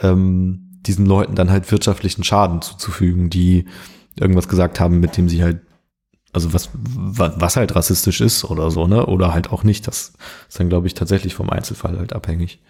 ähm, 0.03 0.71
diesen 0.87 1.07
Leuten 1.07 1.35
dann 1.35 1.51
halt 1.51 1.71
wirtschaftlichen 1.71 2.25
Schaden 2.25 2.63
zuzufügen, 2.63 3.31
die 3.31 3.67
irgendwas 4.19 4.49
gesagt 4.49 4.81
haben, 4.81 5.01
mit 5.01 5.17
dem 5.17 5.29
sie 5.29 5.43
halt, 5.43 5.61
also 6.33 6.53
was, 6.53 6.71
was 6.75 7.57
halt 7.57 7.75
rassistisch 7.75 8.21
ist 8.21 8.45
oder 8.45 8.71
so, 8.71 8.87
ne? 8.87 9.07
Oder 9.07 9.35
halt 9.35 9.51
auch 9.51 9.65
nicht. 9.65 9.87
Das 9.87 10.13
ist 10.49 10.61
dann, 10.61 10.69
glaube 10.69 10.87
ich, 10.87 10.95
tatsächlich 10.95 11.35
vom 11.35 11.51
Einzelfall 11.51 11.99
halt 11.99 12.13
abhängig. 12.13 12.61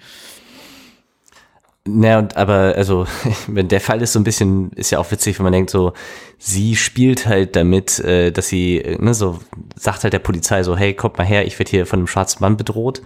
Naja, 1.87 2.19
und 2.19 2.37
aber, 2.37 2.75
also, 2.77 3.07
wenn 3.47 3.69
der 3.69 3.81
Fall 3.81 4.03
ist 4.03 4.13
so 4.13 4.21
ein 4.21 4.25
bisschen, 4.25 4.71
ist 4.73 4.91
ja 4.91 4.99
auch 4.99 5.11
witzig, 5.11 5.39
wenn 5.39 5.45
man 5.45 5.53
denkt, 5.53 5.71
so, 5.71 5.93
sie 6.39 6.77
spielt 6.77 7.27
halt 7.27 7.57
damit, 7.57 7.99
äh, 8.01 8.33
dass 8.33 8.49
sie, 8.49 8.97
ne, 8.99 9.15
so, 9.15 9.39
sagt 9.77 10.05
halt 10.05 10.13
der 10.13 10.19
Polizei 10.19 10.63
so, 10.63 10.77
hey, 10.77 10.95
kommt 10.95 11.19
mal 11.19 11.27
her, 11.27 11.47
ich 11.47 11.59
werde 11.59 11.71
hier 11.71 11.87
von 11.87 12.01
einem 12.01 12.07
schwarzen 12.07 12.39
Mann 12.41 12.57
bedroht 12.57 13.03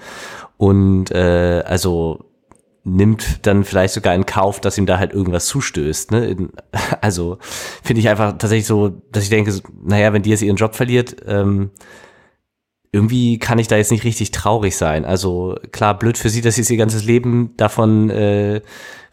und 0.56 1.10
äh, 1.10 1.62
also 1.66 2.24
nimmt 2.84 3.46
dann 3.46 3.64
vielleicht 3.64 3.94
sogar 3.94 4.14
in 4.14 4.26
Kauf, 4.26 4.60
dass 4.60 4.76
ihm 4.76 4.86
da 4.86 4.98
halt 4.98 5.12
irgendwas 5.12 5.46
zustößt. 5.46 6.12
Ne? 6.12 6.48
Also 7.00 7.38
finde 7.82 8.00
ich 8.00 8.08
einfach 8.08 8.32
tatsächlich 8.32 8.66
so, 8.66 8.90
dass 9.10 9.24
ich 9.24 9.30
denke, 9.30 9.52
naja, 9.82 10.12
wenn 10.12 10.22
die 10.22 10.30
jetzt 10.30 10.42
ihren 10.42 10.56
Job 10.56 10.74
verliert, 10.74 11.16
ähm, 11.26 11.70
irgendwie 12.92 13.38
kann 13.38 13.58
ich 13.58 13.66
da 13.66 13.76
jetzt 13.76 13.90
nicht 13.90 14.04
richtig 14.04 14.30
traurig 14.30 14.76
sein. 14.76 15.04
Also 15.04 15.56
klar, 15.72 15.98
blöd 15.98 16.16
für 16.16 16.30
sie, 16.30 16.42
dass 16.42 16.54
sie 16.54 16.72
ihr 16.72 16.78
ganzes 16.78 17.04
Leben 17.04 17.54
davon 17.56 18.08
äh, 18.10 18.60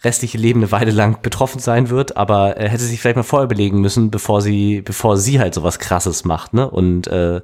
restliche 0.04 0.38
Leben 0.38 0.60
eine 0.60 0.72
Weile 0.72 0.92
lang 0.92 1.22
betroffen 1.22 1.60
sein 1.60 1.90
wird, 1.90 2.18
aber 2.18 2.60
äh, 2.60 2.70
hätte 2.70 2.84
sich 2.84 3.00
vielleicht 3.00 3.16
mal 3.16 3.24
vorher 3.24 3.48
belegen 3.48 3.82
müssen, 3.82 4.12
bevor 4.12 4.42
sie, 4.42 4.82
bevor 4.82 5.18
sie 5.18 5.40
halt 5.40 5.54
sowas 5.54 5.80
krasses 5.80 6.26
macht, 6.26 6.54
ne? 6.54 6.70
Und 6.70 7.08
äh, 7.08 7.42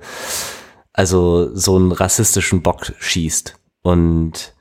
also 0.94 1.56
so 1.56 1.76
einen 1.76 1.92
rassistischen 1.92 2.62
Bock 2.62 2.94
schießt. 3.00 3.56
Und 3.88 4.54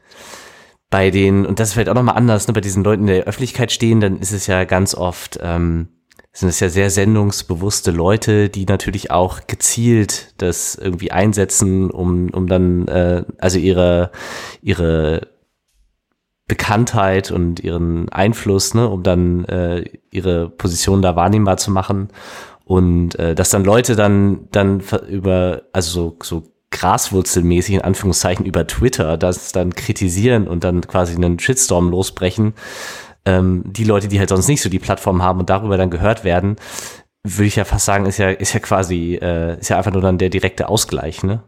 bei 0.88 1.10
den, 1.10 1.46
und 1.46 1.58
das 1.58 1.68
ist 1.68 1.74
vielleicht 1.74 1.88
auch 1.88 1.94
nochmal 1.94 2.14
anders, 2.14 2.46
ne, 2.46 2.54
bei 2.54 2.60
diesen 2.60 2.84
Leuten, 2.84 3.06
die 3.06 3.12
in 3.12 3.18
der 3.18 3.26
Öffentlichkeit 3.26 3.72
stehen, 3.72 4.00
dann 4.00 4.20
ist 4.20 4.30
es 4.30 4.46
ja 4.46 4.62
ganz 4.62 4.94
oft, 4.94 5.40
ähm, 5.42 5.88
sind 6.32 6.48
es 6.48 6.60
ja 6.60 6.68
sehr 6.68 6.90
sendungsbewusste 6.90 7.90
Leute, 7.90 8.48
die 8.48 8.66
natürlich 8.66 9.10
auch 9.10 9.48
gezielt 9.48 10.32
das 10.38 10.76
irgendwie 10.76 11.10
einsetzen, 11.10 11.90
um, 11.90 12.30
um 12.30 12.46
dann, 12.46 12.86
äh, 12.86 13.24
also 13.38 13.58
ihre, 13.58 14.12
ihre 14.62 15.26
Bekanntheit 16.46 17.32
und 17.32 17.58
ihren 17.58 18.08
Einfluss, 18.10 18.74
ne, 18.74 18.88
um 18.88 19.02
dann 19.02 19.44
äh, 19.46 19.86
ihre 20.12 20.50
Position 20.50 21.02
da 21.02 21.16
wahrnehmbar 21.16 21.56
zu 21.56 21.72
machen. 21.72 22.10
Und 22.64 23.18
äh, 23.18 23.34
dass 23.34 23.50
dann 23.50 23.64
Leute 23.64 23.96
dann, 23.96 24.46
dann 24.52 24.84
über, 25.08 25.62
also 25.72 25.90
so, 25.90 26.18
so 26.22 26.55
graswurzelmäßig 26.70 27.76
in 27.76 27.80
Anführungszeichen 27.82 28.44
über 28.44 28.66
Twitter 28.66 29.16
das 29.16 29.52
dann 29.52 29.74
kritisieren 29.74 30.48
und 30.48 30.64
dann 30.64 30.82
quasi 30.82 31.14
einen 31.14 31.38
Shitstorm 31.38 31.90
losbrechen. 31.90 32.54
Ähm, 33.24 33.62
die 33.66 33.84
Leute, 33.84 34.08
die 34.08 34.18
halt 34.18 34.28
sonst 34.28 34.48
nicht 34.48 34.62
so 34.62 34.68
die 34.68 34.78
Plattform 34.78 35.22
haben 35.22 35.40
und 35.40 35.50
darüber 35.50 35.76
dann 35.76 35.90
gehört 35.90 36.24
werden, 36.24 36.56
würde 37.24 37.46
ich 37.46 37.56
ja 37.56 37.64
fast 37.64 37.86
sagen, 37.86 38.06
ist 38.06 38.18
ja, 38.18 38.30
ist 38.30 38.52
ja 38.52 38.60
quasi, 38.60 39.18
äh, 39.20 39.58
ist 39.58 39.68
ja 39.68 39.78
einfach 39.78 39.92
nur 39.92 40.02
dann 40.02 40.18
der 40.18 40.30
direkte 40.30 40.68
Ausgleich, 40.68 41.22
ne? 41.22 41.42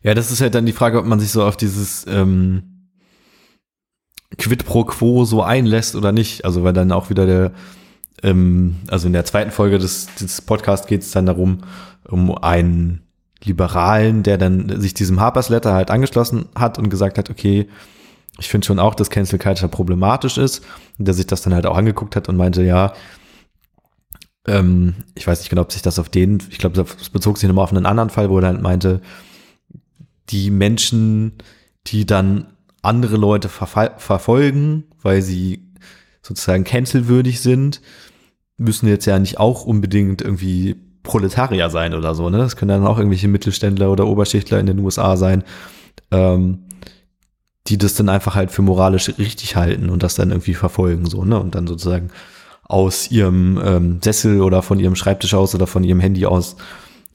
Ja, 0.00 0.14
das 0.14 0.30
ist 0.30 0.40
halt 0.40 0.54
dann 0.54 0.66
die 0.66 0.72
Frage, 0.72 0.98
ob 0.98 1.06
man 1.06 1.18
sich 1.18 1.30
so 1.32 1.42
auf 1.42 1.56
dieses, 1.56 2.06
ähm, 2.08 2.78
quid 4.36 4.64
pro 4.64 4.84
quo 4.84 5.24
so 5.24 5.42
einlässt 5.42 5.96
oder 5.96 6.12
nicht. 6.12 6.44
Also 6.44 6.62
weil 6.64 6.72
dann 6.72 6.92
auch 6.92 7.10
wieder 7.10 7.26
der, 7.26 7.52
ähm, 8.22 8.76
also 8.88 9.06
in 9.06 9.12
der 9.12 9.24
zweiten 9.24 9.50
Folge 9.50 9.78
des, 9.78 10.08
des 10.20 10.42
Podcasts 10.42 10.86
geht 10.86 11.02
es 11.02 11.10
dann 11.10 11.26
darum, 11.26 11.60
um 12.08 12.36
einen 12.36 13.02
Liberalen, 13.44 14.22
der 14.22 14.38
dann 14.38 14.80
sich 14.80 14.94
diesem 14.94 15.20
Harper's 15.20 15.48
Letter 15.48 15.74
halt 15.74 15.90
angeschlossen 15.90 16.46
hat 16.54 16.78
und 16.78 16.90
gesagt 16.90 17.18
hat, 17.18 17.30
okay, 17.30 17.68
ich 18.38 18.48
finde 18.48 18.66
schon 18.66 18.78
auch, 18.78 18.94
dass 18.94 19.10
Cancel 19.10 19.38
Culture 19.38 19.68
problematisch 19.68 20.38
ist, 20.38 20.64
und 20.98 21.06
der 21.06 21.14
sich 21.14 21.26
das 21.26 21.42
dann 21.42 21.54
halt 21.54 21.66
auch 21.66 21.76
angeguckt 21.76 22.16
hat 22.16 22.28
und 22.28 22.36
meinte, 22.36 22.62
ja, 22.62 22.92
ähm, 24.46 24.94
ich 25.14 25.26
weiß 25.26 25.40
nicht 25.40 25.50
genau, 25.50 25.62
ob 25.62 25.72
sich 25.72 25.82
das 25.82 25.98
auf 25.98 26.08
den, 26.08 26.42
ich 26.50 26.58
glaube, 26.58 26.76
das 26.76 27.10
bezog 27.10 27.38
sich 27.38 27.48
nochmal 27.48 27.64
auf 27.64 27.72
einen 27.72 27.86
anderen 27.86 28.10
Fall, 28.10 28.30
wo 28.30 28.38
er 28.38 28.46
halt 28.46 28.62
meinte, 28.62 29.00
die 30.30 30.50
Menschen, 30.50 31.34
die 31.86 32.06
dann 32.06 32.46
andere 32.82 33.16
Leute 33.16 33.48
verfolgen, 33.48 34.84
weil 35.02 35.22
sie 35.22 35.72
sozusagen 36.22 36.64
cancelwürdig 36.64 37.40
sind, 37.40 37.80
müssen 38.58 38.88
jetzt 38.88 39.06
ja 39.06 39.18
nicht 39.18 39.38
auch 39.38 39.64
unbedingt 39.64 40.20
irgendwie 40.20 40.76
Proletarier 41.02 41.70
sein 41.70 41.94
oder 41.94 42.14
so, 42.14 42.28
ne? 42.28 42.38
Das 42.38 42.56
können 42.56 42.68
dann 42.68 42.86
auch 42.86 42.98
irgendwelche 42.98 43.28
Mittelständler 43.28 43.90
oder 43.90 44.06
Oberschichtler 44.06 44.58
in 44.58 44.66
den 44.66 44.80
USA 44.80 45.16
sein, 45.16 45.44
ähm, 46.10 46.64
die 47.68 47.78
das 47.78 47.94
dann 47.94 48.08
einfach 48.08 48.34
halt 48.34 48.50
für 48.50 48.62
moralisch 48.62 49.08
richtig 49.18 49.56
halten 49.56 49.90
und 49.90 50.02
das 50.02 50.16
dann 50.16 50.30
irgendwie 50.30 50.54
verfolgen, 50.54 51.06
so, 51.06 51.24
ne? 51.24 51.40
Und 51.40 51.54
dann 51.54 51.66
sozusagen 51.66 52.10
aus 52.64 53.10
ihrem 53.10 53.58
ähm, 53.64 54.00
Sessel 54.02 54.42
oder 54.42 54.62
von 54.62 54.78
ihrem 54.78 54.94
Schreibtisch 54.94 55.34
aus 55.34 55.54
oder 55.54 55.66
von 55.66 55.84
ihrem 55.84 56.00
Handy 56.00 56.26
aus 56.26 56.56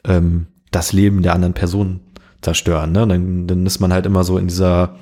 ähm, 0.03 0.47
das 0.71 0.91
Leben 0.91 1.21
der 1.21 1.35
anderen 1.35 1.53
Person 1.53 1.99
zerstören. 2.41 2.91
Ne? 2.91 3.07
Dann, 3.07 3.47
dann 3.47 3.65
ist 3.65 3.79
man 3.79 3.93
halt 3.93 4.07
immer 4.07 4.23
so 4.23 4.39
in 4.39 4.47
dieser, 4.47 4.95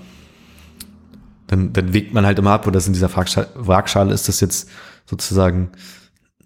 dann, 1.48 1.72
dann 1.72 1.94
wägt 1.94 2.14
man 2.14 2.26
halt 2.26 2.38
immer 2.38 2.52
ab, 2.52 2.68
oder 2.68 2.74
das 2.74 2.88
in 2.88 2.94
dieser 2.94 3.10
Waagschale 3.16 4.14
ist 4.14 4.28
das 4.28 4.42
jetzt 4.42 4.70
sozusagen 5.06 5.72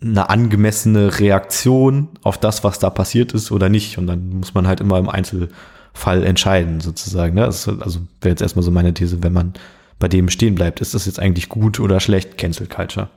eine 0.02 0.30
angemessene 0.30 1.20
Reaktion 1.20 2.10
auf 2.24 2.38
das, 2.38 2.64
was 2.64 2.80
da 2.80 2.90
passiert 2.90 3.34
ist 3.34 3.52
oder 3.52 3.70
nicht. 3.70 3.98
Und 3.98 4.08
dann 4.08 4.30
muss 4.30 4.54
man 4.54 4.68
halt 4.68 4.82
immer 4.82 4.98
im 4.98 5.10
Einzelfall 5.10 6.24
entscheiden, 6.24 6.82
sozusagen. 6.82 7.36
Ne? 7.36 7.46
Also, 7.46 7.80
also 7.80 8.00
wäre 8.22 8.32
jetzt 8.32 8.42
erstmal 8.42 8.64
so 8.64 8.72
meine 8.72 8.94
These, 8.94 9.24
wenn 9.24 9.34
man 9.34 9.54
bei 10.00 10.08
dem 10.08 10.30
stehen 10.30 10.56
bleibt, 10.56 10.82
ist 10.82 10.94
das 10.94 11.06
jetzt 11.06 11.20
eigentlich 11.20 11.50
gut 11.50 11.80
oder 11.80 12.00
schlecht, 12.00 12.38
Cancel 12.38 12.68
Culture? 12.68 13.10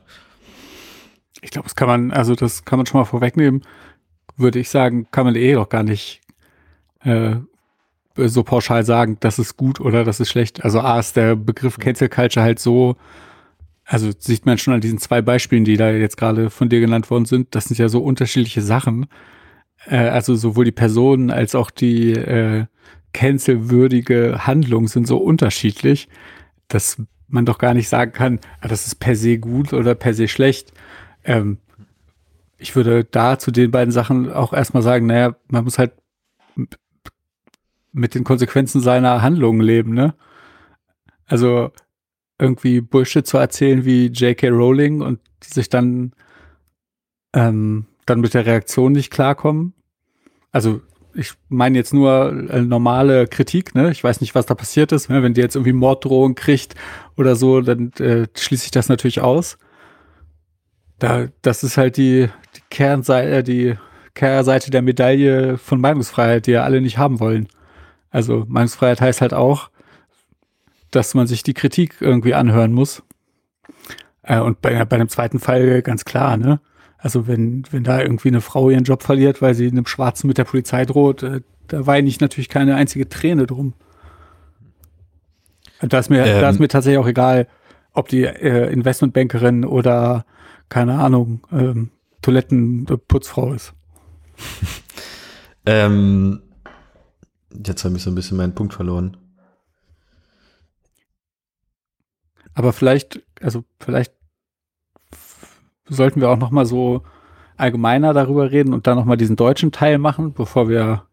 Ich 1.41 1.51
glaube, 1.51 1.67
das 1.67 1.77
kann 1.77 1.89
man, 1.89 2.11
also 2.13 2.35
das 2.35 2.65
kann 2.65 2.79
man 2.79 2.87
schon 2.87 3.01
mal 3.01 3.05
vorwegnehmen, 3.05 3.63
würde 4.37 4.59
ich 4.59 4.71
sagen, 4.71 5.09
kann 5.11 5.25
man 5.27 5.35
eh 5.35 5.55
doch 5.55 5.69
gar 5.69 5.83
nicht 5.83 6.21
äh, 7.01 7.37
so 8.17 8.43
pauschal 8.43 8.85
sagen, 8.85 9.17
das 9.21 9.39
ist 9.39 9.57
gut 9.57 9.81
oder 9.81 10.05
das 10.05 10.21
ist 10.21 10.31
schlecht. 10.31 10.65
Also 10.65 10.81
A 10.81 10.99
ist 10.99 11.17
der 11.17 11.37
Begriff 11.37 11.79
Cancel 11.79 12.09
Culture 12.09 12.45
halt 12.45 12.59
so, 12.59 12.97
also 13.89 14.11
sieht 14.17 14.45
man 14.45 14.59
schon 14.59 14.75
an 14.75 14.83
diesen 14.83 14.99
zwei 14.99 15.23
Beispielen, 15.23 15.65
die 15.65 15.79
da 15.79 15.91
jetzt 15.91 16.19
gerade 16.19 16.51
von 16.51 16.69
dir 16.69 16.81
genannt 16.81 17.11
worden 17.11 17.25
sind, 17.25 17.55
das 17.55 17.65
sind 17.65 17.79
ja 17.79 17.89
so 17.89 18.03
unterschiedliche 18.03 18.61
Sachen. 18.61 19.07
Äh, 19.87 19.97
also 19.97 20.35
sowohl 20.37 20.67
die 20.67 20.73
Personen 20.73 21.31
als 21.31 21.55
auch 21.55 21.71
die 21.71 22.13
äh, 22.13 22.67
cancelwürdige 23.15 24.47
Handlung 24.47 24.89
sind 24.89 25.07
so 25.07 25.17
unterschiedlich, 25.17 26.09
dass 26.69 27.03
man 27.29 27.47
doch 27.47 27.57
gar 27.57 27.73
nicht 27.73 27.89
sagen 27.89 28.13
kann, 28.13 28.41
ah, 28.61 28.69
das 28.69 28.87
ist 28.87 28.97
per 28.97 29.17
se 29.17 29.39
gut 29.39 29.73
oder 29.73 29.95
per 29.95 30.13
se 30.13 30.29
schlecht. 30.29 30.75
Ähm, 31.25 31.57
ich 32.59 32.77
würde 32.77 33.05
da 33.05 33.39
zu 33.39 33.51
den 33.51 33.71
beiden 33.71 33.93
Sachen 33.93 34.31
auch 34.31 34.53
erstmal 34.53 34.83
sagen, 34.83 35.07
naja, 35.07 35.35
man 35.49 35.65
muss 35.65 35.79
halt 35.79 35.93
mit 37.93 38.15
den 38.15 38.25
Konsequenzen 38.25 38.83
seiner 38.83 39.23
Handlungen 39.23 39.63
leben, 39.63 39.95
ne? 39.95 40.15
Also 41.27 41.71
irgendwie 42.39 42.81
Bullshit 42.81 43.27
zu 43.27 43.39
erzählen 43.39 43.85
wie 43.85 44.07
J.K. 44.07 44.49
Rowling 44.49 45.01
und 45.01 45.21
sich 45.43 45.69
dann 45.69 46.13
ähm, 47.35 47.87
dann 48.07 48.21
mit 48.21 48.35
der 48.35 48.47
Reaktion 48.47 48.93
nicht 48.93 49.11
klarkommen. 49.11 49.75
Also 50.51 50.81
ich 51.15 51.33
meine 51.49 51.77
jetzt 51.77 51.93
nur 51.93 52.49
äh, 52.51 52.63
normale 52.63 53.27
Kritik, 53.27 53.75
ne? 53.75 53.91
Ich 53.91 54.05
weiß 54.05 54.21
nicht, 54.21 54.35
was 54.35 54.47
da 54.47 54.55
passiert 54.55 54.93
ist. 54.93 55.11
Ne? 55.11 55.23
Wenn 55.23 55.35
die 55.35 55.41
jetzt 55.41 55.57
irgendwie 55.57 55.73
Morddrohung 55.73 56.35
kriegt 56.35 56.75
oder 57.17 57.37
so, 57.37 57.61
dann 57.61 57.93
äh, 57.99 58.27
schließe 58.35 58.67
ich 58.67 58.71
das 58.71 58.89
natürlich 58.89 59.21
aus 59.21 59.59
da, 60.99 61.29
das 61.43 61.63
ist 61.63 61.77
halt 61.77 61.97
die, 61.97 62.29
die 62.57 62.63
Kernseite, 62.71 63.31
äh, 63.31 63.43
die 63.43 63.75
Kehrseite 64.15 64.71
der 64.71 64.83
Medaille 64.83 65.59
von 65.59 65.81
Meinungsfreiheit, 65.81 66.47
die 66.47 66.53
ja 66.53 66.65
alle 66.65 66.81
nicht 66.81 66.99
haben 66.99 67.21
wollen. 67.21 67.49
Also 68.11 68.45
Meinungsfreiheit 68.49 69.01
heißt 69.01 69.21
halt 69.21 69.35
auch, 69.35 69.71
dass 70.91 71.15
man 71.15 71.27
sich 71.27 71.43
die 71.43 71.55
Kritik 71.55 71.97
irgendwie 72.01 72.35
anhören 72.35 72.73
muss. 72.73 73.03
Äh, 74.23 74.41
und 74.41 74.61
bei, 74.61 74.85
bei 74.85 74.97
einem 74.97 75.09
zweiten 75.09 75.39
Fall 75.39 75.83
ganz 75.83 76.05
klar, 76.05 76.37
ne? 76.37 76.61
Also 76.99 77.29
wenn, 77.29 77.65
wenn 77.71 77.85
da 77.85 78.01
irgendwie 78.01 78.29
eine 78.29 78.41
Frau 78.41 78.71
ihren 78.71 78.85
Job 78.85 79.05
verliert, 79.05 79.41
weil 79.41 79.55
sie 79.55 79.69
einem 79.69 79.87
Schwarzen 79.87 80.27
mit 80.27 80.37
der 80.37 80.45
Polizei 80.45 80.85
droht, 80.85 81.23
äh, 81.23 81.43
da 81.69 81.87
weine 81.87 82.09
ich 82.09 82.21
natürlich 82.21 82.49
keine 82.49 82.75
einzige 82.75 83.09
Träne 83.09 83.47
drum. 83.47 83.75
Da 85.81 85.99
ist 85.99 86.11
mir, 86.11 86.25
ähm, 86.25 86.41
da 86.41 86.51
ist 86.51 86.59
mir 86.59 86.69
tatsächlich 86.69 86.99
auch 86.99 87.07
egal, 87.07 87.47
ob 87.93 88.09
die 88.09 88.25
äh, 88.25 88.73
Investmentbankerin 88.73 89.65
oder 89.65 90.25
keine 90.69 90.99
Ahnung, 90.99 91.47
ähm, 91.53 91.91
Toilettenputzfrau 92.23 93.53
ist. 93.53 93.75
ähm, 95.67 96.43
jetzt 97.65 97.85
habe 97.85 97.97
ich 97.97 98.03
so 98.03 98.11
ein 98.11 98.15
bisschen 98.15 98.37
meinen 98.37 98.55
Punkt 98.55 98.75
verloren. 98.75 99.17
Aber 102.59 102.73
vielleicht, 102.73 103.21
also 103.41 103.63
vielleicht 103.79 104.13
sollten 105.89 106.21
wir 106.21 106.29
auch 106.29 106.39
noch 106.39 106.51
mal 106.51 106.67
so 106.67 107.05
allgemeiner 107.57 108.13
darüber 108.13 108.51
reden 108.51 108.75
und 108.75 108.89
dann 108.89 108.97
noch 108.97 109.05
mal 109.05 109.15
diesen 109.15 109.37
deutschen 109.37 109.71
Teil 109.71 109.99
machen, 109.99 110.33
bevor 110.33 110.69
wir 110.69 111.05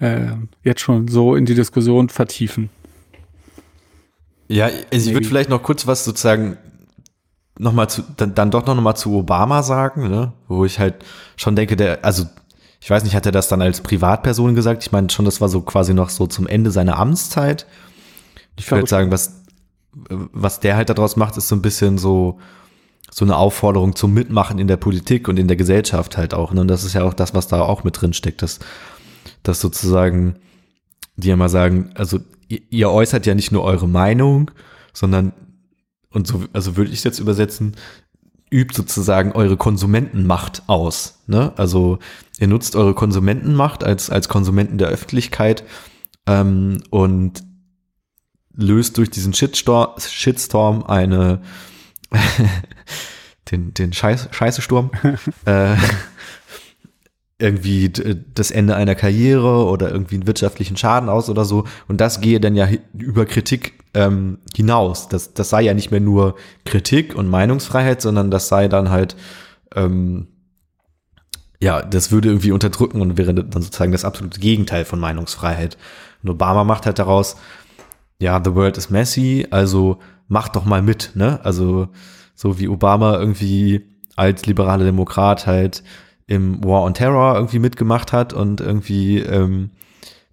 äh, 0.00 0.32
jetzt 0.64 0.80
schon 0.80 1.06
so 1.06 1.36
in 1.36 1.46
die 1.46 1.54
Diskussion 1.54 2.08
vertiefen. 2.08 2.68
Ja, 4.48 4.64
also 4.92 5.08
ich 5.08 5.14
würde 5.14 5.28
vielleicht 5.28 5.50
noch 5.50 5.62
kurz 5.62 5.86
was 5.86 6.04
sozusagen 6.04 6.56
noch 7.56 7.72
mal 7.72 7.86
zu, 7.86 8.02
dann, 8.16 8.34
dann 8.34 8.50
doch 8.50 8.66
noch 8.66 8.74
mal 8.74 8.96
zu 8.96 9.14
Obama 9.14 9.62
sagen, 9.62 10.08
ne? 10.08 10.32
wo 10.48 10.64
ich 10.64 10.80
halt 10.80 10.96
schon 11.36 11.54
denke, 11.54 11.76
der, 11.76 12.04
also 12.04 12.24
ich 12.80 12.90
weiß 12.90 13.04
nicht, 13.04 13.14
hat 13.14 13.24
er 13.24 13.30
das 13.30 13.46
dann 13.46 13.62
als 13.62 13.82
Privatperson 13.82 14.56
gesagt? 14.56 14.82
Ich 14.82 14.90
meine 14.90 15.10
schon, 15.10 15.26
das 15.26 15.40
war 15.40 15.48
so 15.48 15.60
quasi 15.60 15.94
noch 15.94 16.10
so 16.10 16.26
zum 16.26 16.48
Ende 16.48 16.72
seiner 16.72 16.98
Amtszeit. 16.98 17.66
Ich 18.56 18.68
würde 18.68 18.88
sagen, 18.88 19.12
was, 19.12 19.38
was 19.92 20.60
der 20.60 20.76
halt 20.76 20.90
daraus 20.90 21.16
macht, 21.16 21.36
ist 21.36 21.48
so 21.48 21.56
ein 21.56 21.62
bisschen 21.62 21.98
so, 21.98 22.38
so 23.10 23.24
eine 23.24 23.36
Aufforderung 23.36 23.96
zum 23.96 24.12
Mitmachen 24.14 24.58
in 24.58 24.68
der 24.68 24.76
Politik 24.76 25.28
und 25.28 25.38
in 25.38 25.48
der 25.48 25.56
Gesellschaft 25.56 26.16
halt 26.16 26.34
auch. 26.34 26.52
Ne? 26.52 26.60
Und 26.60 26.68
das 26.68 26.84
ist 26.84 26.94
ja 26.94 27.04
auch 27.04 27.14
das, 27.14 27.34
was 27.34 27.48
da 27.48 27.62
auch 27.62 27.84
mit 27.84 28.00
drin 28.00 28.12
steckt, 28.12 28.42
dass, 28.42 28.58
dass 29.42 29.60
sozusagen 29.60 30.36
die 31.16 31.30
immer 31.30 31.48
sagen, 31.48 31.90
also 31.94 32.20
ihr, 32.48 32.60
ihr 32.70 32.90
äußert 32.90 33.26
ja 33.26 33.34
nicht 33.34 33.52
nur 33.52 33.64
eure 33.64 33.88
Meinung, 33.88 34.50
sondern 34.92 35.32
und 36.10 36.26
so, 36.26 36.44
also 36.52 36.76
würde 36.76 36.90
ich 36.90 36.98
es 36.98 37.04
jetzt 37.04 37.18
übersetzen, 37.18 37.76
übt 38.50 38.74
sozusagen 38.74 39.32
eure 39.32 39.56
Konsumentenmacht 39.56 40.62
aus. 40.68 41.20
Ne? 41.26 41.52
Also 41.56 41.98
ihr 42.38 42.48
nutzt 42.48 42.76
eure 42.76 42.94
Konsumentenmacht 42.94 43.84
als, 43.84 44.10
als 44.10 44.28
Konsumenten 44.28 44.78
der 44.78 44.88
Öffentlichkeit 44.88 45.64
ähm, 46.26 46.82
und 46.90 47.42
löst 48.58 48.98
durch 48.98 49.08
diesen 49.08 49.32
Shitstorm, 49.32 49.92
Shitstorm 49.98 50.82
eine 50.82 51.40
den, 53.50 53.72
den 53.72 53.92
Scheiß, 53.92 54.28
Scheißesturm 54.32 54.90
äh, 55.46 55.76
irgendwie 57.38 57.90
das 58.34 58.50
Ende 58.50 58.74
einer 58.74 58.96
Karriere 58.96 59.66
oder 59.66 59.90
irgendwie 59.92 60.16
einen 60.16 60.26
wirtschaftlichen 60.26 60.76
Schaden 60.76 61.08
aus 61.08 61.30
oder 61.30 61.44
so. 61.44 61.64
Und 61.86 62.00
das 62.00 62.20
gehe 62.20 62.40
dann 62.40 62.56
ja 62.56 62.68
über 62.92 63.26
Kritik 63.26 63.74
ähm, 63.94 64.38
hinaus. 64.56 65.08
Das, 65.08 65.34
das 65.34 65.48
sei 65.48 65.62
ja 65.62 65.72
nicht 65.72 65.92
mehr 65.92 66.00
nur 66.00 66.34
Kritik 66.64 67.14
und 67.14 67.30
Meinungsfreiheit, 67.30 68.02
sondern 68.02 68.32
das 68.32 68.48
sei 68.48 68.66
dann 68.66 68.90
halt, 68.90 69.14
ähm, 69.76 70.26
ja, 71.60 71.80
das 71.82 72.10
würde 72.10 72.28
irgendwie 72.28 72.50
unterdrücken 72.50 73.00
und 73.00 73.16
wäre 73.16 73.32
dann 73.32 73.62
sozusagen 73.62 73.92
das 73.92 74.04
absolute 74.04 74.40
Gegenteil 74.40 74.84
von 74.84 74.98
Meinungsfreiheit. 74.98 75.78
Und 76.24 76.30
Obama 76.30 76.64
macht 76.64 76.86
halt 76.86 76.98
daraus, 76.98 77.36
ja, 78.20 78.40
the 78.42 78.54
world 78.54 78.76
is 78.76 78.90
messy, 78.90 79.46
also 79.50 79.98
macht 80.26 80.56
doch 80.56 80.64
mal 80.64 80.82
mit, 80.82 81.12
ne? 81.14 81.40
Also 81.44 81.88
so 82.34 82.58
wie 82.58 82.68
Obama 82.68 83.18
irgendwie 83.18 83.86
als 84.16 84.46
liberaler 84.46 84.84
Demokrat 84.84 85.46
halt 85.46 85.82
im 86.26 86.62
War 86.64 86.82
on 86.82 86.94
Terror 86.94 87.36
irgendwie 87.36 87.58
mitgemacht 87.58 88.12
hat 88.12 88.32
und 88.32 88.60
irgendwie 88.60 89.18
ähm, 89.20 89.70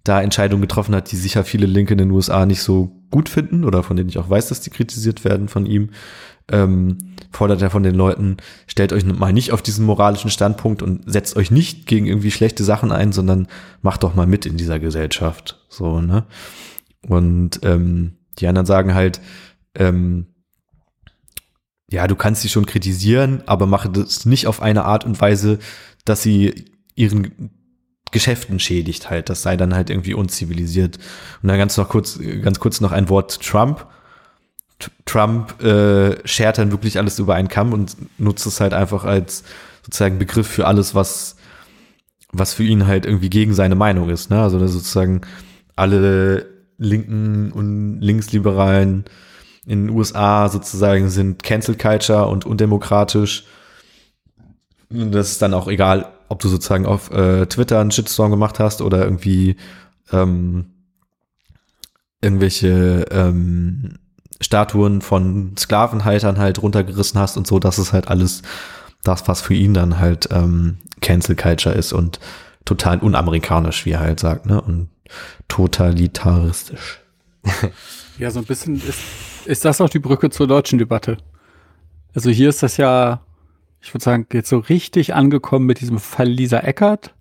da 0.04 0.20
Entscheidungen 0.20 0.62
getroffen 0.62 0.94
hat, 0.94 1.10
die 1.10 1.16
sicher 1.16 1.44
viele 1.44 1.66
Linke 1.66 1.94
in 1.94 1.98
den 1.98 2.10
USA 2.10 2.46
nicht 2.46 2.62
so 2.62 2.92
gut 3.10 3.28
finden 3.28 3.64
oder 3.64 3.82
von 3.82 3.96
denen 3.96 4.08
ich 4.08 4.18
auch 4.18 4.28
weiß, 4.28 4.48
dass 4.48 4.60
die 4.60 4.70
kritisiert 4.70 5.24
werden 5.24 5.48
von 5.48 5.66
ihm, 5.66 5.90
ähm, 6.48 6.98
fordert 7.32 7.62
er 7.62 7.70
von 7.70 7.82
den 7.82 7.94
Leuten, 7.94 8.36
stellt 8.66 8.92
euch 8.92 9.04
mal 9.04 9.32
nicht 9.32 9.52
auf 9.52 9.62
diesen 9.62 9.84
moralischen 9.84 10.30
Standpunkt 10.30 10.82
und 10.82 11.02
setzt 11.10 11.36
euch 11.36 11.50
nicht 11.50 11.86
gegen 11.86 12.06
irgendwie 12.06 12.30
schlechte 12.30 12.62
Sachen 12.62 12.92
ein, 12.92 13.12
sondern 13.12 13.48
macht 13.82 14.02
doch 14.02 14.14
mal 14.14 14.26
mit 14.26 14.46
in 14.46 14.56
dieser 14.56 14.78
Gesellschaft. 14.78 15.64
So, 15.68 16.00
ne? 16.00 16.24
Und 17.08 17.60
ähm, 17.62 18.16
die 18.38 18.46
anderen 18.46 18.66
sagen 18.66 18.94
halt, 18.94 19.20
ähm, 19.74 20.26
ja, 21.90 22.06
du 22.06 22.16
kannst 22.16 22.42
sie 22.42 22.48
schon 22.48 22.66
kritisieren, 22.66 23.42
aber 23.46 23.66
mache 23.66 23.88
das 23.88 24.26
nicht 24.26 24.46
auf 24.46 24.60
eine 24.60 24.84
Art 24.84 25.04
und 25.04 25.20
Weise, 25.20 25.58
dass 26.04 26.22
sie 26.22 26.66
ihren 26.94 27.50
Geschäften 28.10 28.58
schädigt 28.58 29.10
halt. 29.10 29.28
Das 29.28 29.42
sei 29.42 29.56
dann 29.56 29.74
halt 29.74 29.90
irgendwie 29.90 30.14
unzivilisiert. 30.14 30.98
Und 31.42 31.48
dann 31.48 31.58
ganz 31.58 31.76
noch 31.76 31.88
kurz, 31.88 32.18
ganz 32.42 32.58
kurz 32.58 32.80
noch 32.80 32.92
ein 32.92 33.08
Wort 33.08 33.40
Trump. 33.40 33.86
Trump 35.04 35.62
äh, 35.62 36.16
schert 36.26 36.58
dann 36.58 36.70
wirklich 36.70 36.98
alles 36.98 37.18
über 37.18 37.34
einen 37.34 37.48
Kamm 37.48 37.72
und 37.72 37.96
nutzt 38.18 38.46
es 38.46 38.60
halt 38.60 38.74
einfach 38.74 39.04
als 39.04 39.44
sozusagen 39.82 40.18
Begriff 40.18 40.46
für 40.48 40.66
alles, 40.66 40.94
was, 40.94 41.36
was 42.32 42.52
für 42.52 42.64
ihn 42.64 42.86
halt 42.86 43.06
irgendwie 43.06 43.30
gegen 43.30 43.54
seine 43.54 43.74
Meinung 43.76 44.10
ist. 44.10 44.30
Ne? 44.30 44.40
Also 44.40 44.64
sozusagen 44.66 45.22
alle 45.76 46.55
Linken 46.78 47.52
und 47.52 48.00
Linksliberalen 48.00 49.04
in 49.66 49.86
den 49.86 49.96
USA 49.96 50.48
sozusagen 50.48 51.10
sind 51.10 51.42
Cancel 51.42 51.76
Culture 51.76 52.26
und 52.28 52.46
undemokratisch. 52.46 53.44
Und 54.90 55.12
das 55.12 55.32
ist 55.32 55.42
dann 55.42 55.54
auch 55.54 55.68
egal, 55.68 56.12
ob 56.28 56.40
du 56.40 56.48
sozusagen 56.48 56.86
auf 56.86 57.10
äh, 57.10 57.46
Twitter 57.46 57.80
einen 57.80 57.90
Shitstorm 57.90 58.30
gemacht 58.30 58.60
hast 58.60 58.80
oder 58.80 59.04
irgendwie 59.04 59.56
ähm, 60.12 60.66
irgendwelche 62.20 63.06
ähm, 63.10 63.98
Statuen 64.40 65.00
von 65.00 65.56
Sklavenhaltern 65.56 66.38
halt 66.38 66.62
runtergerissen 66.62 67.18
hast 67.18 67.36
und 67.36 67.46
so, 67.46 67.58
das 67.58 67.78
ist 67.78 67.92
halt 67.92 68.08
alles 68.08 68.42
das, 69.02 69.26
was 69.28 69.40
für 69.40 69.54
ihn 69.54 69.74
dann 69.74 69.98
halt 69.98 70.28
ähm, 70.30 70.78
Cancel 71.00 71.36
Culture 71.36 71.74
ist 71.74 71.92
und 71.92 72.20
total 72.64 72.98
unamerikanisch, 72.98 73.86
wie 73.86 73.92
er 73.92 74.00
halt 74.00 74.20
sagt, 74.20 74.46
ne? 74.46 74.60
Und 74.60 74.88
totalitaristisch. 75.48 77.00
Ja, 78.18 78.30
so 78.30 78.38
ein 78.38 78.46
bisschen 78.46 78.76
ist, 78.76 79.02
ist 79.44 79.66
das 79.66 79.82
auch 79.82 79.90
die 79.90 79.98
Brücke 79.98 80.30
zur 80.30 80.46
deutschen 80.46 80.78
Debatte. 80.78 81.18
Also 82.14 82.30
hier 82.30 82.48
ist 82.48 82.62
das 82.62 82.78
ja, 82.78 83.20
ich 83.82 83.92
würde 83.92 84.04
sagen, 84.04 84.26
jetzt 84.32 84.48
so 84.48 84.56
richtig 84.58 85.14
angekommen 85.14 85.66
mit 85.66 85.80
diesem 85.80 85.98
Fall 85.98 86.28
Lisa 86.28 86.60
Eckert. 86.60 87.14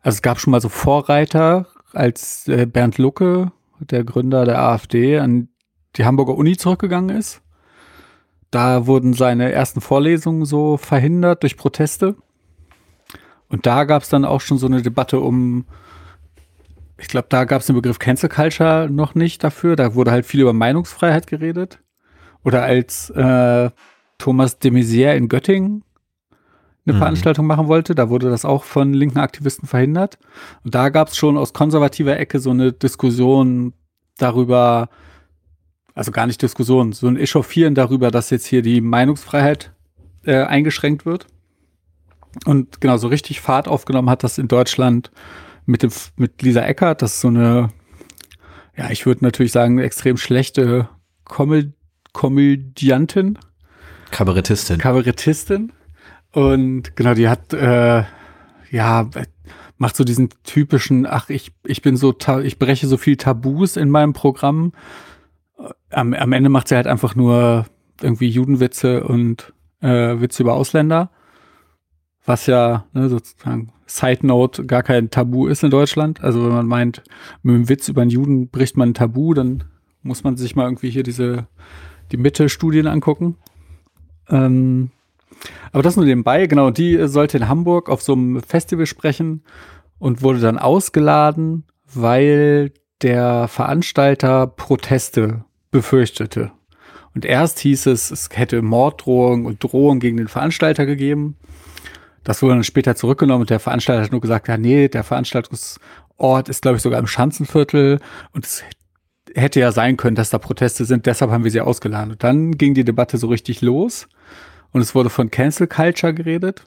Also 0.00 0.16
es 0.16 0.22
gab 0.22 0.40
schon 0.40 0.50
mal 0.50 0.62
so 0.62 0.70
Vorreiter, 0.70 1.66
als 1.92 2.48
äh, 2.48 2.64
Bernd 2.64 2.96
Lucke, 2.96 3.52
der 3.80 4.02
Gründer 4.04 4.46
der 4.46 4.62
AfD, 4.62 5.18
an 5.18 5.48
die 5.96 6.06
Hamburger 6.06 6.36
Uni 6.36 6.56
zurückgegangen 6.56 7.14
ist. 7.14 7.42
Da 8.50 8.86
wurden 8.86 9.12
seine 9.12 9.52
ersten 9.52 9.80
Vorlesungen 9.80 10.44
so 10.44 10.76
verhindert 10.76 11.42
durch 11.42 11.56
Proteste. 11.56 12.16
Und 13.48 13.66
da 13.66 13.84
gab 13.84 14.02
es 14.02 14.08
dann 14.08 14.24
auch 14.24 14.40
schon 14.40 14.58
so 14.58 14.66
eine 14.66 14.82
Debatte 14.82 15.20
um, 15.20 15.66
ich 17.02 17.08
glaube, 17.08 17.26
da 17.28 17.44
gab 17.44 17.60
es 17.60 17.66
den 17.66 17.74
Begriff 17.74 17.98
Cancel 17.98 18.28
Culture 18.28 18.88
noch 18.88 19.16
nicht 19.16 19.42
dafür. 19.42 19.74
Da 19.74 19.96
wurde 19.96 20.12
halt 20.12 20.24
viel 20.24 20.40
über 20.40 20.52
Meinungsfreiheit 20.52 21.26
geredet. 21.26 21.80
Oder 22.44 22.62
als 22.62 23.10
äh, 23.10 23.70
Thomas 24.18 24.60
de 24.60 24.70
Maizière 24.70 25.16
in 25.16 25.28
Göttingen 25.28 25.82
eine 26.86 26.94
mhm. 26.94 26.98
Veranstaltung 26.98 27.46
machen 27.46 27.66
wollte, 27.66 27.96
da 27.96 28.08
wurde 28.08 28.30
das 28.30 28.44
auch 28.44 28.62
von 28.62 28.94
linken 28.94 29.18
Aktivisten 29.18 29.66
verhindert. 29.66 30.18
Und 30.64 30.76
da 30.76 30.90
gab 30.90 31.08
es 31.08 31.16
schon 31.16 31.36
aus 31.36 31.52
konservativer 31.52 32.16
Ecke 32.16 32.38
so 32.38 32.50
eine 32.50 32.72
Diskussion 32.72 33.72
darüber, 34.16 34.88
also 35.94 36.12
gar 36.12 36.28
nicht 36.28 36.40
Diskussion, 36.40 36.92
so 36.92 37.08
ein 37.08 37.16
Echauffieren 37.16 37.74
darüber, 37.74 38.12
dass 38.12 38.30
jetzt 38.30 38.46
hier 38.46 38.62
die 38.62 38.80
Meinungsfreiheit 38.80 39.72
äh, 40.24 40.42
eingeschränkt 40.44 41.04
wird. 41.04 41.26
Und 42.46 42.80
genau 42.80 42.96
so 42.96 43.08
richtig 43.08 43.40
Fahrt 43.40 43.66
aufgenommen 43.66 44.08
hat 44.08 44.22
das 44.22 44.38
in 44.38 44.46
Deutschland 44.46 45.10
mit, 45.66 45.82
dem, 45.82 45.90
mit 46.16 46.42
Lisa 46.42 46.62
Eckert. 46.62 47.02
Das 47.02 47.14
ist 47.14 47.20
so 47.20 47.28
eine, 47.28 47.70
ja, 48.76 48.90
ich 48.90 49.06
würde 49.06 49.24
natürlich 49.24 49.52
sagen, 49.52 49.78
extrem 49.78 50.16
schlechte 50.16 50.88
Komö 51.24 51.64
Komödiantin. 52.12 53.38
Kabarettistin. 54.10 54.76
Kabarettistin. 54.76 55.72
Und 56.32 56.94
genau, 56.94 57.14
die 57.14 57.28
hat, 57.28 57.54
äh, 57.54 58.04
ja, 58.70 59.08
macht 59.78 59.96
so 59.96 60.04
diesen 60.04 60.28
typischen, 60.44 61.06
ach, 61.06 61.30
ich, 61.30 61.52
ich 61.64 61.80
bin 61.80 61.96
so, 61.96 62.14
ich 62.42 62.58
breche 62.58 62.86
so 62.86 62.98
viel 62.98 63.16
Tabus 63.16 63.78
in 63.78 63.88
meinem 63.88 64.12
Programm 64.12 64.72
am, 65.90 66.14
am 66.14 66.32
Ende 66.32 66.48
macht 66.48 66.68
sie 66.68 66.76
halt 66.76 66.86
einfach 66.86 67.14
nur 67.14 67.66
irgendwie 68.00 68.28
Judenwitze 68.28 69.04
und 69.04 69.52
äh, 69.80 70.20
Witze 70.20 70.42
über 70.42 70.54
Ausländer. 70.54 71.10
Was 72.24 72.46
ja 72.46 72.86
ne, 72.92 73.08
sozusagen 73.08 73.72
Side 73.86 74.26
Note 74.26 74.64
gar 74.64 74.82
kein 74.82 75.10
Tabu 75.10 75.46
ist 75.46 75.64
in 75.64 75.70
Deutschland. 75.70 76.22
Also 76.22 76.44
wenn 76.44 76.52
man 76.52 76.66
meint, 76.66 77.02
mit 77.42 77.54
einem 77.54 77.68
Witz 77.68 77.88
über 77.88 78.02
einen 78.02 78.10
Juden 78.10 78.48
bricht 78.48 78.76
man 78.76 78.90
ein 78.90 78.94
Tabu, 78.94 79.34
dann 79.34 79.64
muss 80.02 80.24
man 80.24 80.36
sich 80.36 80.56
mal 80.56 80.64
irgendwie 80.64 80.90
hier 80.90 81.02
diese 81.02 81.46
die 82.10 82.16
Mitte-Studien 82.16 82.86
angucken. 82.86 83.36
Ähm, 84.28 84.90
aber 85.72 85.82
das 85.82 85.96
nur 85.96 86.04
nebenbei, 86.04 86.46
genau, 86.46 86.70
die 86.70 87.08
sollte 87.08 87.38
in 87.38 87.48
Hamburg 87.48 87.88
auf 87.88 88.02
so 88.02 88.12
einem 88.12 88.42
Festival 88.42 88.86
sprechen 88.86 89.42
und 89.98 90.22
wurde 90.22 90.40
dann 90.40 90.58
ausgeladen, 90.58 91.64
weil 91.92 92.72
der 93.02 93.48
Veranstalter 93.48 94.46
Proteste 94.46 95.44
befürchtete. 95.70 96.52
Und 97.14 97.24
erst 97.24 97.58
hieß 97.58 97.86
es, 97.86 98.10
es 98.10 98.28
hätte 98.32 98.62
Morddrohungen 98.62 99.46
und 99.46 99.62
Drohungen 99.62 100.00
gegen 100.00 100.16
den 100.16 100.28
Veranstalter 100.28 100.86
gegeben. 100.86 101.36
Das 102.24 102.42
wurde 102.42 102.54
dann 102.54 102.64
später 102.64 102.94
zurückgenommen 102.94 103.42
und 103.42 103.50
der 103.50 103.60
Veranstalter 103.60 104.02
hat 104.04 104.12
nur 104.12 104.20
gesagt, 104.20 104.48
ja, 104.48 104.56
nee, 104.56 104.88
der 104.88 105.04
Veranstaltungsort 105.04 106.48
ist, 106.48 106.62
glaube 106.62 106.76
ich, 106.76 106.82
sogar 106.82 106.98
im 106.98 107.06
Schanzenviertel 107.06 108.00
und 108.32 108.46
es 108.46 108.62
hätte 109.34 109.60
ja 109.60 109.72
sein 109.72 109.96
können, 109.96 110.16
dass 110.16 110.30
da 110.30 110.38
Proteste 110.38 110.84
sind, 110.84 111.06
deshalb 111.06 111.30
haben 111.30 111.44
wir 111.44 111.50
sie 111.50 111.60
ausgeladen. 111.60 112.12
Und 112.12 112.22
dann 112.22 112.58
ging 112.58 112.74
die 112.74 112.84
Debatte 112.84 113.18
so 113.18 113.28
richtig 113.28 113.62
los 113.62 114.08
und 114.72 114.80
es 114.80 114.94
wurde 114.94 115.10
von 115.10 115.30
Cancel 115.30 115.66
Culture 115.66 116.14
geredet 116.14 116.64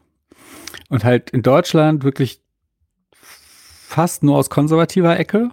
und 0.90 1.04
halt 1.04 1.30
in 1.30 1.42
Deutschland 1.42 2.04
wirklich 2.04 2.42
fast 3.14 4.24
nur 4.24 4.38
aus 4.38 4.50
konservativer 4.50 5.18
Ecke 5.18 5.52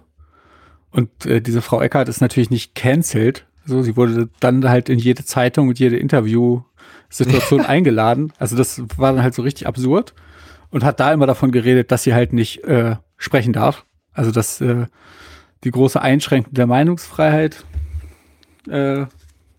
und 0.93 1.25
äh, 1.25 1.41
diese 1.41 1.61
Frau 1.61 1.81
Eckert 1.81 2.07
ist 2.07 2.21
natürlich 2.21 2.51
nicht 2.51 2.75
cancelled. 2.75 3.45
So, 3.65 3.81
sie 3.81 3.97
wurde 3.97 4.29
dann 4.39 4.69
halt 4.69 4.89
in 4.89 4.99
jede 4.99 5.25
Zeitung 5.25 5.69
und 5.69 5.79
jede 5.79 5.97
Interviewsituation 7.13 7.61
eingeladen. 7.65 8.33
Also 8.37 8.55
das 8.55 8.81
war 8.97 9.13
dann 9.13 9.23
halt 9.23 9.33
so 9.33 9.41
richtig 9.41 9.67
absurd 9.67 10.13
und 10.69 10.83
hat 10.83 10.99
da 10.99 11.13
immer 11.13 11.27
davon 11.27 11.51
geredet, 11.51 11.91
dass 11.91 12.03
sie 12.03 12.13
halt 12.13 12.33
nicht 12.33 12.63
äh, 12.63 12.95
sprechen 13.17 13.53
darf. 13.53 13.85
Also 14.11 14.31
dass 14.31 14.61
äh, 14.61 14.87
die 15.63 15.71
große 15.71 16.01
Einschränkung 16.01 16.53
der 16.53 16.67
Meinungsfreiheit 16.67 17.63
äh, 18.67 19.05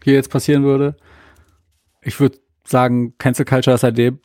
hier 0.03 0.15
jetzt 0.15 0.31
passieren 0.31 0.65
würde. 0.65 0.97
Ich 2.03 2.21
würde 2.21 2.39
sagen, 2.65 3.15
Cancel 3.19 3.45
Culture 3.45 3.75
ist 3.75 3.81
seitdem, 3.81 4.21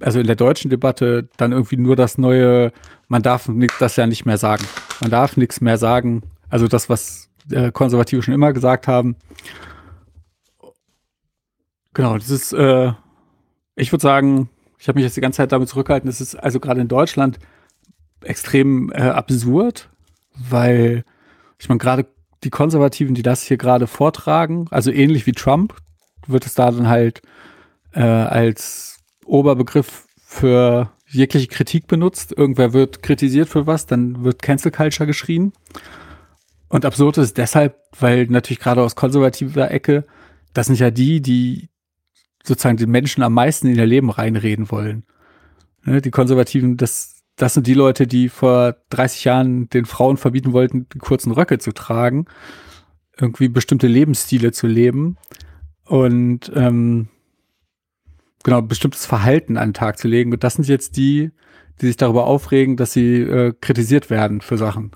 also 0.00 0.20
in 0.20 0.26
der 0.26 0.36
deutschen 0.36 0.70
Debatte, 0.70 1.28
dann 1.36 1.52
irgendwie 1.52 1.76
nur 1.76 1.96
das 1.96 2.18
neue, 2.18 2.72
man 3.08 3.22
darf 3.22 3.50
das 3.80 3.96
ja 3.96 4.06
nicht 4.06 4.26
mehr 4.26 4.38
sagen. 4.38 4.64
Man 5.00 5.10
darf 5.10 5.36
nichts 5.36 5.60
mehr 5.60 5.76
sagen, 5.76 6.22
also 6.48 6.68
das, 6.68 6.88
was 6.88 7.30
äh, 7.50 7.72
Konservative 7.72 8.22
schon 8.22 8.34
immer 8.34 8.52
gesagt 8.52 8.86
haben. 8.86 9.16
Genau, 11.98 12.16
das 12.16 12.30
ist, 12.30 12.52
äh, 12.52 12.92
ich 13.74 13.90
würde 13.90 14.02
sagen, 14.02 14.50
ich 14.78 14.86
habe 14.86 14.98
mich 14.98 15.04
jetzt 15.04 15.16
die 15.16 15.20
ganze 15.20 15.38
Zeit 15.38 15.50
damit 15.50 15.68
zurückgehalten, 15.68 16.08
es 16.08 16.20
ist 16.20 16.36
also 16.36 16.60
gerade 16.60 16.80
in 16.80 16.86
Deutschland 16.86 17.40
extrem 18.22 18.92
äh, 18.92 19.00
absurd, 19.00 19.90
weil 20.36 21.04
ich 21.58 21.68
meine, 21.68 21.78
gerade 21.78 22.06
die 22.44 22.50
Konservativen, 22.50 23.16
die 23.16 23.22
das 23.22 23.42
hier 23.42 23.56
gerade 23.56 23.88
vortragen, 23.88 24.68
also 24.70 24.92
ähnlich 24.92 25.26
wie 25.26 25.32
Trump, 25.32 25.74
wird 26.28 26.46
es 26.46 26.54
da 26.54 26.70
dann 26.70 26.86
halt 26.86 27.20
äh, 27.94 28.02
als 28.02 29.00
Oberbegriff 29.24 30.06
für 30.24 30.92
jegliche 31.08 31.48
Kritik 31.48 31.88
benutzt. 31.88 32.32
Irgendwer 32.32 32.72
wird 32.72 33.02
kritisiert 33.02 33.48
für 33.48 33.66
was, 33.66 33.86
dann 33.86 34.22
wird 34.22 34.40
Cancel 34.40 34.70
Culture 34.70 35.08
geschrien. 35.08 35.52
Und 36.68 36.84
absurd 36.84 37.18
ist 37.18 37.38
deshalb, 37.38 37.76
weil 37.98 38.26
natürlich 38.26 38.60
gerade 38.60 38.82
aus 38.82 38.94
konservativer 38.94 39.72
Ecke, 39.72 40.06
das 40.54 40.68
sind 40.68 40.78
ja 40.78 40.92
die, 40.92 41.20
die 41.20 41.70
sozusagen 42.48 42.76
den 42.76 42.90
Menschen 42.90 43.22
am 43.22 43.34
meisten 43.34 43.68
in 43.68 43.76
ihr 43.76 43.86
Leben 43.86 44.10
reinreden 44.10 44.70
wollen. 44.70 45.04
Ne, 45.84 46.00
die 46.00 46.10
Konservativen, 46.10 46.76
das, 46.76 47.22
das 47.36 47.54
sind 47.54 47.66
die 47.66 47.74
Leute, 47.74 48.06
die 48.06 48.28
vor 48.28 48.76
30 48.90 49.24
Jahren 49.24 49.68
den 49.70 49.84
Frauen 49.84 50.16
verbieten 50.16 50.52
wollten, 50.52 50.88
die 50.92 50.98
kurzen 50.98 51.32
Röcke 51.32 51.58
zu 51.58 51.72
tragen, 51.72 52.26
irgendwie 53.16 53.48
bestimmte 53.48 53.86
Lebensstile 53.86 54.52
zu 54.52 54.66
leben 54.66 55.16
und 55.84 56.50
ähm, 56.54 57.08
genau 58.42 58.62
bestimmtes 58.62 59.06
Verhalten 59.06 59.56
an 59.56 59.70
den 59.70 59.74
Tag 59.74 59.98
zu 59.98 60.08
legen. 60.08 60.32
Und 60.32 60.42
das 60.42 60.54
sind 60.54 60.66
jetzt 60.68 60.96
die, 60.96 61.30
die 61.80 61.86
sich 61.86 61.96
darüber 61.96 62.26
aufregen, 62.26 62.76
dass 62.76 62.92
sie 62.92 63.20
äh, 63.20 63.54
kritisiert 63.60 64.10
werden 64.10 64.40
für 64.40 64.58
Sachen. 64.58 64.92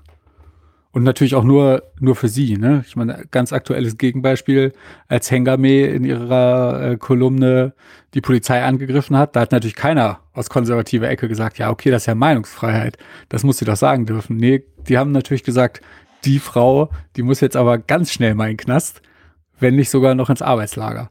Und 0.93 1.03
natürlich 1.03 1.33
auch 1.33 1.43
nur, 1.43 1.91
nur 1.99 2.15
für 2.15 2.27
sie. 2.27 2.55
Ne? 2.55 2.85
Ich 2.87 2.95
meine, 2.95 3.25
ganz 3.31 3.51
aktuelles 3.51 3.97
Gegenbeispiel, 3.97 4.73
als 5.07 5.31
Hengame 5.31 5.87
in 5.87 6.05
ihrer 6.05 6.91
äh, 6.91 6.97
Kolumne 6.97 7.73
die 8.13 8.21
Polizei 8.21 8.63
angegriffen 8.63 9.17
hat, 9.17 9.35
da 9.35 9.41
hat 9.41 9.51
natürlich 9.51 9.75
keiner 9.75 10.19
aus 10.33 10.51
konservativer 10.51 11.09
Ecke 11.09 11.27
gesagt, 11.27 11.57
ja, 11.57 11.71
okay, 11.71 11.89
das 11.89 12.03
ist 12.03 12.05
ja 12.05 12.13
Meinungsfreiheit. 12.13 12.99
Das 13.29 13.43
muss 13.43 13.57
sie 13.57 13.65
doch 13.65 13.75
sagen 13.75 14.05
dürfen. 14.05 14.37
Nee, 14.37 14.65
die 14.87 14.99
haben 14.99 15.11
natürlich 15.11 15.43
gesagt, 15.43 15.81
die 16.25 16.37
Frau, 16.37 16.91
die 17.15 17.23
muss 17.23 17.41
jetzt 17.41 17.57
aber 17.57 17.79
ganz 17.79 18.11
schnell 18.11 18.35
mal 18.35 18.51
in 18.51 18.57
den 18.57 18.57
Knast, 18.57 19.01
wenn 19.59 19.75
nicht 19.75 19.89
sogar 19.89 20.13
noch 20.13 20.29
ins 20.29 20.43
Arbeitslager. 20.43 21.09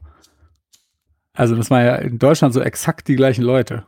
Also 1.33 1.57
das 1.57 1.69
war 1.69 1.83
ja 1.83 1.95
in 1.95 2.19
Deutschland 2.19 2.53
so 2.53 2.61
exakt 2.61 3.09
die 3.09 3.17
gleichen 3.17 3.43
Leute. 3.43 3.83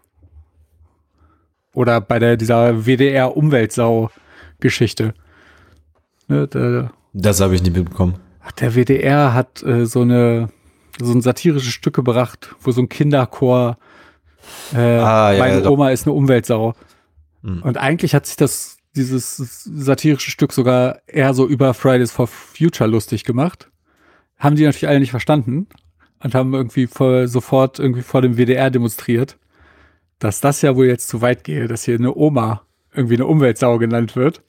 Oder 1.73 2.01
bei 2.01 2.19
der 2.19 2.35
dieser 2.35 2.85
WDR-Umweltsau-Geschichte. 2.85 5.13
Ne, 6.27 6.89
das 7.13 7.39
habe 7.39 7.55
ich 7.55 7.61
nicht 7.61 7.75
mitbekommen. 7.75 8.15
Ach, 8.41 8.51
der 8.53 8.75
WDR 8.75 9.33
hat 9.33 9.63
äh, 9.63 9.85
so 9.85 10.01
eine 10.01 10.49
so 10.99 11.11
ein 11.11 11.21
satirisches 11.21 11.73
Stück 11.73 11.95
gebracht, 11.95 12.55
wo 12.61 12.71
so 12.71 12.81
ein 12.81 12.89
Kinderchor 12.89 13.77
äh, 14.73 14.77
ah, 14.77 15.33
ja, 15.33 15.39
meine 15.39 15.61
ja, 15.61 15.69
Oma 15.69 15.89
ist 15.89 16.05
eine 16.05 16.13
Umweltsau. 16.13 16.73
Mhm. 17.41 17.63
Und 17.63 17.77
eigentlich 17.77 18.15
hat 18.15 18.25
sich 18.25 18.37
das 18.37 18.77
dieses 18.95 19.35
satirische 19.37 20.31
Stück 20.31 20.53
sogar 20.53 20.99
eher 21.05 21.33
so 21.33 21.47
über 21.47 21.73
Fridays 21.73 22.11
for 22.11 22.27
Future 22.27 22.89
lustig 22.89 23.25
gemacht. 23.25 23.69
Haben 24.37 24.55
die 24.55 24.63
natürlich 24.63 24.87
alle 24.87 25.01
nicht 25.01 25.11
verstanden 25.11 25.67
und 26.23 26.33
haben 26.33 26.53
irgendwie 26.53 26.87
vor, 26.87 27.27
sofort 27.27 27.79
irgendwie 27.79 28.03
vor 28.03 28.21
dem 28.21 28.37
WDR 28.37 28.69
demonstriert 28.69 29.37
dass 30.19 30.41
das 30.41 30.61
ja 30.61 30.75
wohl 30.75 30.87
jetzt 30.87 31.07
zu 31.07 31.21
weit 31.21 31.43
gehe, 31.43 31.67
dass 31.67 31.83
hier 31.83 31.95
eine 31.95 32.15
Oma 32.15 32.61
irgendwie 32.93 33.15
eine 33.15 33.25
Umweltsau 33.25 33.77
genannt 33.77 34.15
wird. 34.15 34.41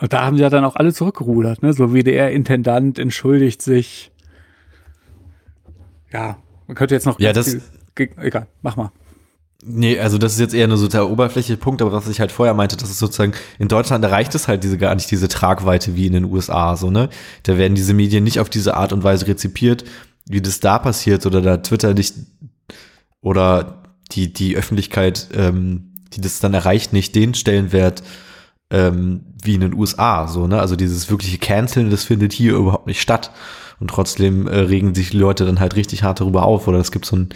Und 0.00 0.12
da 0.12 0.22
haben 0.24 0.36
sie 0.36 0.42
ja 0.42 0.50
dann 0.50 0.64
auch 0.64 0.76
alle 0.76 0.94
zurückgerudert, 0.94 1.62
ne? 1.62 1.72
So 1.72 1.92
wie 1.92 2.02
der 2.02 2.32
Intendant 2.32 2.98
entschuldigt 2.98 3.60
sich. 3.60 4.10
Ja, 6.12 6.38
man 6.66 6.74
könnte 6.74 6.94
jetzt 6.94 7.06
noch. 7.06 7.20
Ja, 7.20 7.32
das. 7.32 7.58
egal, 7.96 8.46
mach 8.62 8.76
mal. 8.76 8.90
Nee, 9.62 9.98
also 10.00 10.16
das 10.16 10.32
ist 10.32 10.40
jetzt 10.40 10.54
eher 10.54 10.68
nur 10.68 10.78
so 10.78 10.88
der 10.88 11.10
oberflächliche 11.10 11.58
Punkt, 11.58 11.82
aber 11.82 11.92
was 11.92 12.08
ich 12.08 12.18
halt 12.18 12.32
vorher 12.32 12.54
meinte, 12.54 12.78
das 12.78 12.88
ist 12.88 12.98
sozusagen, 12.98 13.34
in 13.58 13.68
Deutschland 13.68 14.02
erreicht 14.02 14.34
es 14.34 14.48
halt 14.48 14.64
diese 14.64 14.78
gar 14.78 14.94
nicht 14.94 15.10
diese 15.10 15.28
Tragweite 15.28 15.96
wie 15.96 16.06
in 16.06 16.14
den 16.14 16.24
USA, 16.24 16.76
so, 16.76 16.90
ne? 16.90 17.10
Da 17.42 17.58
werden 17.58 17.74
diese 17.74 17.92
Medien 17.92 18.24
nicht 18.24 18.40
auf 18.40 18.48
diese 18.48 18.74
Art 18.74 18.94
und 18.94 19.04
Weise 19.04 19.26
rezipiert, 19.26 19.84
wie 20.24 20.40
das 20.40 20.60
da 20.60 20.78
passiert, 20.78 21.26
oder 21.26 21.42
da 21.42 21.58
Twitter 21.58 21.92
nicht, 21.92 22.14
oder 23.20 23.82
die, 24.12 24.32
die 24.32 24.56
Öffentlichkeit, 24.56 25.28
ähm, 25.34 25.92
die 26.14 26.22
das 26.22 26.40
dann 26.40 26.54
erreicht, 26.54 26.94
nicht 26.94 27.14
den 27.14 27.34
Stellenwert 27.34 28.02
ähm, 28.70 29.22
wie 29.42 29.54
in 29.54 29.60
den 29.60 29.74
USA. 29.74 30.28
So, 30.28 30.46
ne? 30.46 30.60
Also 30.60 30.76
dieses 30.76 31.10
wirkliche 31.10 31.38
Canceln, 31.38 31.90
das 31.90 32.04
findet 32.04 32.32
hier 32.32 32.54
überhaupt 32.54 32.86
nicht 32.86 33.00
statt. 33.00 33.30
Und 33.80 33.88
trotzdem 33.88 34.46
äh, 34.46 34.58
regen 34.58 34.94
sich 34.94 35.10
die 35.10 35.16
Leute 35.16 35.46
dann 35.46 35.58
halt 35.58 35.74
richtig 35.74 36.02
hart 36.02 36.20
darüber 36.20 36.44
auf 36.44 36.68
oder 36.68 36.78
es 36.78 36.92
gibt 36.92 37.06
so 37.06 37.16
einen 37.16 37.30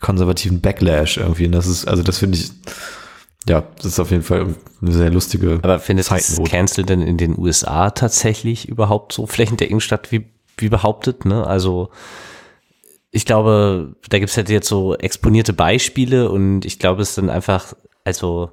konservativen 0.00 0.60
Backlash 0.60 1.18
irgendwie. 1.18 1.46
Und 1.46 1.52
das 1.52 1.66
ist, 1.66 1.86
also 1.86 2.02
das 2.02 2.18
finde 2.18 2.38
ich, 2.38 2.50
ja, 3.48 3.62
das 3.76 3.86
ist 3.86 4.00
auf 4.00 4.10
jeden 4.10 4.22
Fall 4.22 4.54
eine 4.80 4.92
sehr 4.92 5.10
lustige. 5.10 5.58
Aber 5.62 5.78
findet 5.78 6.10
das 6.10 6.40
Cancel 6.44 6.84
denn 6.84 7.02
in 7.02 7.18
den 7.18 7.38
USA 7.38 7.90
tatsächlich 7.90 8.68
überhaupt 8.68 9.12
so 9.12 9.26
flächendeckend 9.26 9.82
statt, 9.82 10.10
wie, 10.10 10.26
wie 10.56 10.70
behauptet? 10.70 11.26
Ne? 11.26 11.46
Also 11.46 11.90
ich 13.10 13.26
glaube, 13.26 13.96
da 14.08 14.18
gibt's 14.18 14.36
halt 14.36 14.48
jetzt 14.48 14.68
so 14.68 14.94
exponierte 14.96 15.52
Beispiele 15.52 16.30
und 16.30 16.64
ich 16.64 16.78
glaube, 16.78 17.02
es 17.02 17.10
ist 17.10 17.18
dann 17.18 17.28
einfach, 17.28 17.74
also 18.04 18.52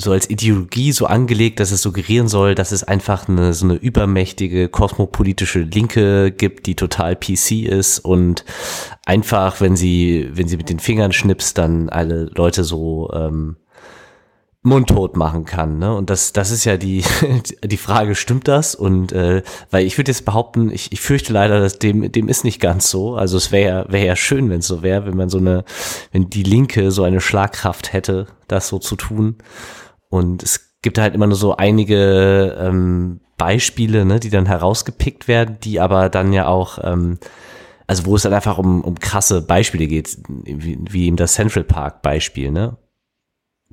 so 0.00 0.12
als 0.12 0.30
Ideologie 0.30 0.92
so 0.92 1.06
angelegt, 1.06 1.60
dass 1.60 1.72
es 1.72 1.82
suggerieren 1.82 2.28
soll, 2.28 2.54
dass 2.54 2.72
es 2.72 2.84
einfach 2.84 3.28
eine 3.28 3.52
so 3.52 3.66
eine 3.66 3.74
übermächtige 3.74 4.68
kosmopolitische 4.68 5.60
Linke 5.60 6.32
gibt, 6.32 6.66
die 6.66 6.74
total 6.74 7.16
PC 7.16 7.66
ist 7.66 7.98
und 7.98 8.44
einfach, 9.04 9.60
wenn 9.60 9.76
sie 9.76 10.30
wenn 10.32 10.48
sie 10.48 10.56
mit 10.56 10.70
den 10.70 10.78
Fingern 10.78 11.12
schnippst, 11.12 11.58
dann 11.58 11.88
alle 11.88 12.30
Leute 12.34 12.64
so 12.64 13.10
ähm, 13.12 13.56
mundtot 14.62 15.16
machen 15.16 15.46
kann. 15.46 15.78
Ne? 15.78 15.94
Und 15.94 16.10
das, 16.10 16.32
das 16.32 16.50
ist 16.50 16.64
ja 16.64 16.76
die, 16.76 17.02
die 17.64 17.76
Frage, 17.76 18.14
stimmt 18.14 18.46
das? 18.46 18.74
Und 18.74 19.12
äh, 19.12 19.42
weil 19.70 19.86
ich 19.86 19.96
würde 19.96 20.10
jetzt 20.10 20.24
behaupten, 20.24 20.70
ich, 20.70 20.92
ich 20.92 21.00
fürchte 21.00 21.32
leider, 21.32 21.60
dass 21.60 21.78
dem, 21.78 22.12
dem 22.12 22.28
ist 22.28 22.44
nicht 22.44 22.60
ganz 22.60 22.90
so. 22.90 23.14
Also 23.16 23.36
es 23.38 23.52
wäre 23.52 23.86
wär 23.88 24.04
ja 24.04 24.16
schön, 24.16 24.50
wenn 24.50 24.58
es 24.58 24.66
so 24.66 24.82
wäre, 24.82 25.06
wenn 25.06 25.16
man 25.16 25.30
so 25.30 25.38
eine, 25.38 25.64
wenn 26.12 26.28
die 26.28 26.42
Linke 26.42 26.90
so 26.90 27.04
eine 27.04 27.20
Schlagkraft 27.20 27.92
hätte, 27.92 28.26
das 28.48 28.68
so 28.68 28.78
zu 28.78 28.96
tun. 28.96 29.36
Und 30.10 30.42
es 30.42 30.76
gibt 30.82 30.98
halt 30.98 31.14
immer 31.14 31.26
nur 31.26 31.36
so 31.36 31.56
einige 31.56 32.56
ähm, 32.60 33.20
Beispiele, 33.38 34.04
ne, 34.04 34.20
die 34.20 34.30
dann 34.30 34.46
herausgepickt 34.46 35.28
werden, 35.28 35.56
die 35.62 35.80
aber 35.80 36.10
dann 36.10 36.32
ja 36.32 36.46
auch 36.46 36.78
ähm, 36.82 37.18
also 37.90 38.06
wo 38.06 38.14
es 38.14 38.22
dann 38.22 38.32
einfach 38.32 38.56
um, 38.56 38.82
um 38.82 39.00
krasse 39.00 39.42
Beispiele 39.42 39.88
geht, 39.88 40.16
wie, 40.44 40.78
wie 40.80 41.06
eben 41.06 41.16
das 41.16 41.34
Central 41.34 41.64
Park 41.64 42.02
Beispiel, 42.02 42.52
ne? 42.52 42.76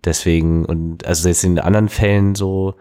Deswegen, 0.04 0.66
und 0.66 1.06
also 1.06 1.28
jetzt 1.28 1.44
in 1.44 1.60
anderen 1.60 1.88
Fällen 1.88 2.34
so, 2.34 2.74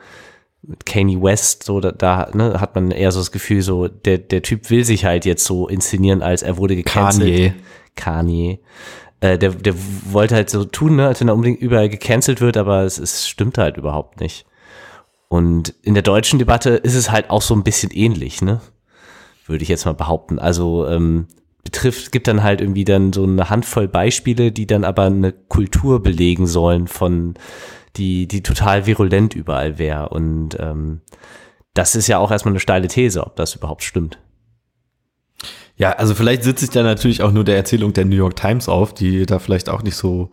mit 0.62 0.86
Kanye 0.86 1.20
West, 1.20 1.64
so 1.64 1.80
da, 1.80 1.92
da 1.92 2.30
ne, 2.32 2.58
hat 2.58 2.74
man 2.74 2.90
eher 2.90 3.12
so 3.12 3.20
das 3.20 3.32
Gefühl, 3.32 3.60
so 3.60 3.86
der, 3.86 4.16
der 4.16 4.40
Typ 4.40 4.70
will 4.70 4.82
sich 4.84 5.04
halt 5.04 5.26
jetzt 5.26 5.44
so 5.44 5.68
inszenieren, 5.68 6.22
als 6.22 6.40
er 6.40 6.56
wurde 6.56 6.74
gecancelt. 6.74 7.28
Kanye. 7.36 7.54
Kanye. 7.94 8.60
Äh, 9.20 9.38
der, 9.38 9.50
der 9.50 9.74
wollte 10.10 10.34
halt 10.34 10.50
so 10.50 10.64
tun, 10.64 10.96
ne, 10.96 11.06
als 11.06 11.20
wenn 11.20 11.28
er 11.28 11.34
unbedingt 11.34 11.60
überall 11.60 11.88
gecancelt 11.88 12.40
wird, 12.40 12.56
aber 12.56 12.82
es, 12.82 12.98
es 12.98 13.28
stimmt 13.28 13.58
halt 13.58 13.76
überhaupt 13.76 14.20
nicht. 14.20 14.46
Und 15.28 15.74
in 15.82 15.94
der 15.94 16.02
deutschen 16.02 16.38
Debatte 16.38 16.70
ist 16.70 16.94
es 16.94 17.10
halt 17.10 17.30
auch 17.30 17.42
so 17.42 17.54
ein 17.54 17.64
bisschen 17.64 17.90
ähnlich, 17.90 18.42
ne? 18.42 18.60
Würde 19.46 19.62
ich 19.62 19.68
jetzt 19.68 19.86
mal 19.86 19.94
behaupten. 19.94 20.38
Also 20.38 20.86
ähm, 20.86 21.28
betrifft, 21.64 22.12
gibt 22.12 22.28
dann 22.28 22.42
halt 22.42 22.60
irgendwie 22.60 22.84
dann 22.84 23.12
so 23.12 23.24
eine 23.24 23.50
Handvoll 23.50 23.88
Beispiele, 23.88 24.52
die 24.52 24.66
dann 24.66 24.84
aber 24.84 25.04
eine 25.04 25.32
Kultur 25.32 26.02
belegen 26.02 26.46
sollen 26.46 26.86
von 26.86 27.34
die, 27.96 28.28
die 28.28 28.42
total 28.42 28.86
virulent 28.86 29.34
überall 29.34 29.78
wäre. 29.78 30.08
Und 30.10 30.56
ähm, 30.60 31.00
das 31.74 31.94
ist 31.94 32.06
ja 32.06 32.18
auch 32.18 32.30
erstmal 32.30 32.52
eine 32.52 32.60
steile 32.60 32.88
These, 32.88 33.24
ob 33.26 33.36
das 33.36 33.54
überhaupt 33.54 33.82
stimmt. 33.82 34.18
Ja, 35.76 35.92
also 35.92 36.14
vielleicht 36.14 36.42
sitze 36.42 36.64
ich 36.64 36.70
da 36.70 36.82
natürlich 36.82 37.22
auch 37.22 37.32
nur 37.32 37.44
der 37.44 37.56
Erzählung 37.56 37.92
der 37.92 38.06
New 38.06 38.16
York 38.16 38.36
Times 38.36 38.68
auf, 38.68 38.94
die 38.94 39.26
da 39.26 39.38
vielleicht 39.38 39.68
auch 39.68 39.82
nicht 39.82 39.96
so 39.96 40.30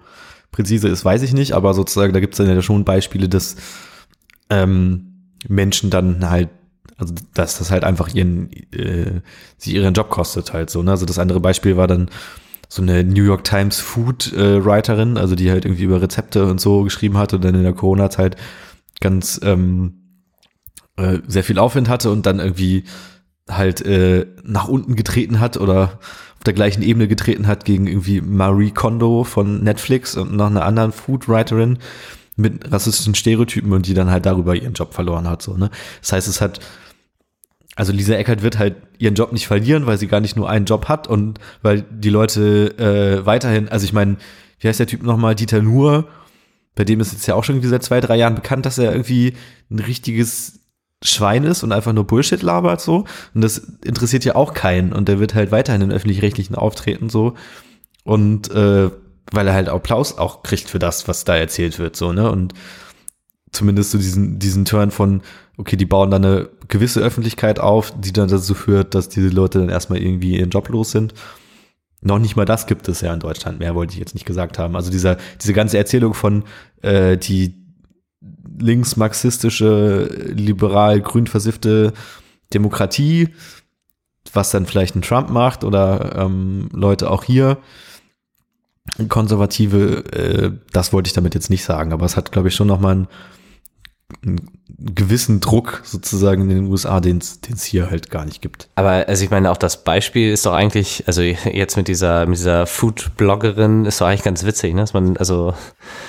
präzise 0.51 0.87
ist, 0.87 1.03
weiß 1.03 1.23
ich 1.23 1.33
nicht, 1.33 1.53
aber 1.53 1.73
sozusagen, 1.73 2.13
da 2.13 2.19
gibt 2.19 2.33
es 2.33 2.37
dann 2.37 2.47
ja 2.47 2.61
schon 2.61 2.85
Beispiele, 2.85 3.27
dass 3.27 3.55
ähm, 4.49 5.31
Menschen 5.47 5.89
dann 5.89 6.29
halt 6.29 6.49
also 6.97 7.15
dass 7.33 7.57
das 7.57 7.71
halt 7.71 7.83
einfach 7.83 8.13
ihren, 8.13 8.51
äh, 8.71 9.21
sie 9.57 9.73
ihren 9.73 9.93
Job 9.93 10.09
kostet 10.09 10.53
halt 10.53 10.69
so. 10.69 10.83
Ne? 10.83 10.91
Also 10.91 11.05
das 11.05 11.19
andere 11.19 11.39
Beispiel 11.39 11.77
war 11.77 11.87
dann 11.87 12.09
so 12.69 12.81
eine 12.81 13.03
New 13.03 13.23
York 13.23 13.43
Times 13.43 13.79
Food 13.79 14.33
äh, 14.33 14.63
Writerin, 14.63 15.17
also 15.17 15.35
die 15.35 15.51
halt 15.51 15.65
irgendwie 15.65 15.83
über 15.83 16.01
Rezepte 16.01 16.45
und 16.45 16.59
so 16.61 16.83
geschrieben 16.83 17.17
hatte 17.17 17.35
und 17.35 17.45
dann 17.45 17.55
in 17.55 17.63
der 17.63 17.73
Corona-Zeit 17.73 18.35
ganz 18.99 19.39
ähm, 19.43 20.21
äh, 20.97 21.19
sehr 21.27 21.43
viel 21.43 21.59
Aufwind 21.59 21.89
hatte 21.89 22.09
und 22.11 22.25
dann 22.25 22.39
irgendwie 22.39 22.85
halt 23.49 23.85
äh, 23.85 24.25
nach 24.43 24.67
unten 24.67 24.95
getreten 24.95 25.39
hat 25.39 25.57
oder 25.57 25.99
auf 26.37 26.43
der 26.45 26.53
gleichen 26.53 26.81
Ebene 26.81 27.07
getreten 27.07 27.47
hat 27.47 27.65
gegen 27.65 27.87
irgendwie 27.87 28.21
Marie 28.21 28.71
Kondo 28.71 29.23
von 29.23 29.63
Netflix 29.63 30.15
und 30.15 30.33
noch 30.35 30.47
eine 30.47 30.63
anderen 30.63 30.91
Food 30.91 31.27
Writerin 31.27 31.79
mit 32.35 32.71
rassistischen 32.71 33.15
Stereotypen 33.15 33.71
und 33.73 33.85
die 33.85 33.93
dann 33.93 34.09
halt 34.09 34.25
darüber 34.25 34.55
ihren 34.55 34.73
Job 34.73 34.93
verloren 34.93 35.29
hat. 35.29 35.41
So, 35.41 35.55
ne? 35.55 35.69
Das 36.01 36.13
heißt, 36.13 36.27
es 36.27 36.41
hat 36.41 36.59
also 37.75 37.91
Lisa 37.91 38.13
Eckert 38.13 38.43
wird 38.43 38.59
halt 38.59 38.75
ihren 38.99 39.15
Job 39.15 39.31
nicht 39.31 39.47
verlieren, 39.47 39.85
weil 39.85 39.97
sie 39.97 40.07
gar 40.07 40.19
nicht 40.19 40.35
nur 40.35 40.49
einen 40.49 40.65
Job 40.65 40.87
hat 40.87 41.07
und 41.07 41.39
weil 41.61 41.81
die 41.81 42.09
Leute 42.09 42.77
äh, 42.77 43.25
weiterhin, 43.25 43.69
also 43.69 43.85
ich 43.85 43.93
meine, 43.93 44.17
wie 44.59 44.67
heißt 44.67 44.79
der 44.79 44.87
Typ 44.87 45.03
nochmal, 45.03 45.35
Dieter 45.35 45.61
Nuhr, 45.61 46.07
bei 46.75 46.83
dem 46.83 46.99
ist 46.99 47.13
jetzt 47.13 47.25
ja 47.27 47.35
auch 47.35 47.43
schon 47.43 47.55
irgendwie 47.55 47.69
seit 47.69 47.83
zwei, 47.83 47.99
drei 47.99 48.15
Jahren 48.15 48.35
bekannt, 48.35 48.65
dass 48.65 48.77
er 48.77 48.91
irgendwie 48.91 49.33
ein 49.71 49.79
richtiges 49.79 50.59
Schwein 51.03 51.43
ist 51.43 51.63
und 51.63 51.71
einfach 51.71 51.93
nur 51.93 52.07
Bullshit 52.07 52.41
labert 52.41 52.81
so. 52.81 53.05
Und 53.33 53.41
das 53.41 53.57
interessiert 53.83 54.25
ja 54.25 54.35
auch 54.35 54.53
keinen. 54.53 54.93
Und 54.93 55.07
der 55.07 55.19
wird 55.19 55.35
halt 55.35 55.51
weiterhin 55.51 55.81
in 55.81 55.91
öffentlich-rechtlichen 55.91 56.55
auftreten 56.55 57.09
so. 57.09 57.33
Und 58.03 58.51
äh, 58.51 58.89
weil 59.31 59.47
er 59.47 59.53
halt 59.53 59.69
Applaus 59.69 60.17
auch 60.17 60.43
kriegt 60.43 60.69
für 60.69 60.79
das, 60.79 61.07
was 61.07 61.25
da 61.25 61.35
erzählt 61.35 61.79
wird, 61.79 61.95
so, 61.95 62.11
ne? 62.11 62.29
Und 62.29 62.53
zumindest 63.51 63.91
so 63.91 63.97
diesen, 63.97 64.39
diesen 64.39 64.65
Turn 64.65 64.91
von, 64.91 65.21
okay, 65.57 65.77
die 65.77 65.85
bauen 65.85 66.11
dann 66.11 66.25
eine 66.25 66.49
gewisse 66.67 67.01
Öffentlichkeit 67.01 67.59
auf, 67.59 67.93
die 67.97 68.11
dann 68.11 68.27
dazu 68.27 68.53
führt, 68.53 68.95
dass 68.95 69.09
diese 69.09 69.29
Leute 69.29 69.59
dann 69.59 69.69
erstmal 69.69 69.99
irgendwie 69.99 70.37
ihren 70.37 70.49
Job 70.49 70.69
los 70.69 70.91
sind. 70.91 71.13
Noch 72.01 72.19
nicht 72.19 72.35
mal 72.35 72.45
das 72.45 72.67
gibt 72.67 72.89
es 72.89 73.01
ja 73.01 73.13
in 73.13 73.19
Deutschland 73.19 73.59
mehr, 73.59 73.75
wollte 73.75 73.93
ich 73.93 73.99
jetzt 73.99 74.13
nicht 74.13 74.25
gesagt 74.25 74.59
haben. 74.59 74.75
Also 74.75 74.91
dieser, 74.91 75.17
diese 75.41 75.53
ganze 75.53 75.77
Erzählung 75.77 76.13
von 76.13 76.43
äh, 76.81 77.17
die 77.17 77.62
linksmarxistische, 78.59 80.05
liberal, 80.33 81.01
grün 81.01 81.27
versiffte 81.27 81.93
Demokratie, 82.53 83.29
was 84.31 84.51
dann 84.51 84.65
vielleicht 84.65 84.95
ein 84.95 85.01
Trump 85.01 85.29
macht 85.29 85.63
oder 85.63 86.15
ähm, 86.15 86.69
Leute 86.71 87.09
auch 87.09 87.23
hier, 87.23 87.57
Konservative, 89.09 90.05
äh, 90.11 90.51
das 90.71 90.93
wollte 90.93 91.07
ich 91.07 91.13
damit 91.13 91.35
jetzt 91.35 91.49
nicht 91.49 91.63
sagen, 91.63 91.93
aber 91.93 92.05
es 92.05 92.17
hat, 92.17 92.31
glaube 92.31 92.49
ich, 92.49 92.55
schon 92.55 92.67
nochmal 92.67 92.93
einen 92.93 93.07
einen 94.21 94.39
gewissen 94.79 95.39
Druck 95.39 95.81
sozusagen 95.83 96.43
in 96.43 96.49
den 96.49 96.67
USA, 96.67 96.99
den 96.99 97.19
es 97.19 97.63
hier 97.63 97.89
halt 97.89 98.09
gar 98.09 98.25
nicht 98.25 98.41
gibt. 98.41 98.69
Aber 98.75 99.07
also 99.07 99.23
ich 99.23 99.29
meine, 99.29 99.51
auch 99.51 99.57
das 99.57 99.83
Beispiel 99.83 100.31
ist 100.31 100.45
doch 100.45 100.53
eigentlich, 100.53 101.03
also 101.05 101.21
jetzt 101.21 101.77
mit 101.77 101.87
dieser, 101.87 102.25
mit 102.25 102.37
dieser 102.37 102.65
Food-Bloggerin 102.65 103.85
ist 103.85 104.01
doch 104.01 104.07
eigentlich 104.07 104.23
ganz 104.23 104.43
witzig, 104.43 104.73
ne? 104.73 104.81
dass 104.81 104.93
man, 104.93 105.15
also, 105.17 105.53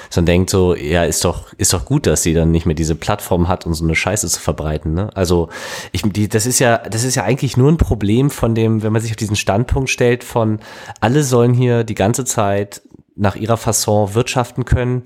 dass 0.08 0.16
man 0.16 0.26
denkt 0.26 0.50
so, 0.50 0.74
ja, 0.74 1.04
ist 1.04 1.24
doch, 1.24 1.52
ist 1.54 1.72
doch 1.72 1.84
gut, 1.84 2.06
dass 2.06 2.22
sie 2.22 2.34
dann 2.34 2.50
nicht 2.50 2.66
mehr 2.66 2.74
diese 2.74 2.94
Plattform 2.94 3.48
hat, 3.48 3.66
um 3.66 3.74
so 3.74 3.84
eine 3.84 3.94
Scheiße 3.94 4.28
zu 4.28 4.40
verbreiten, 4.40 4.94
ne? 4.94 5.10
Also, 5.14 5.48
ich, 5.92 6.02
die, 6.02 6.28
das 6.28 6.46
ist 6.46 6.58
ja, 6.58 6.78
das 6.78 7.04
ist 7.04 7.14
ja 7.14 7.24
eigentlich 7.24 7.56
nur 7.56 7.70
ein 7.70 7.76
Problem 7.76 8.30
von 8.30 8.54
dem, 8.54 8.82
wenn 8.82 8.92
man 8.92 9.02
sich 9.02 9.12
auf 9.12 9.16
diesen 9.16 9.36
Standpunkt 9.36 9.90
stellt 9.90 10.24
von, 10.24 10.60
alle 11.00 11.22
sollen 11.22 11.52
hier 11.52 11.84
die 11.84 11.94
ganze 11.94 12.24
Zeit 12.24 12.82
nach 13.16 13.36
ihrer 13.36 13.56
Fasson 13.56 14.14
wirtschaften 14.14 14.64
können 14.64 15.04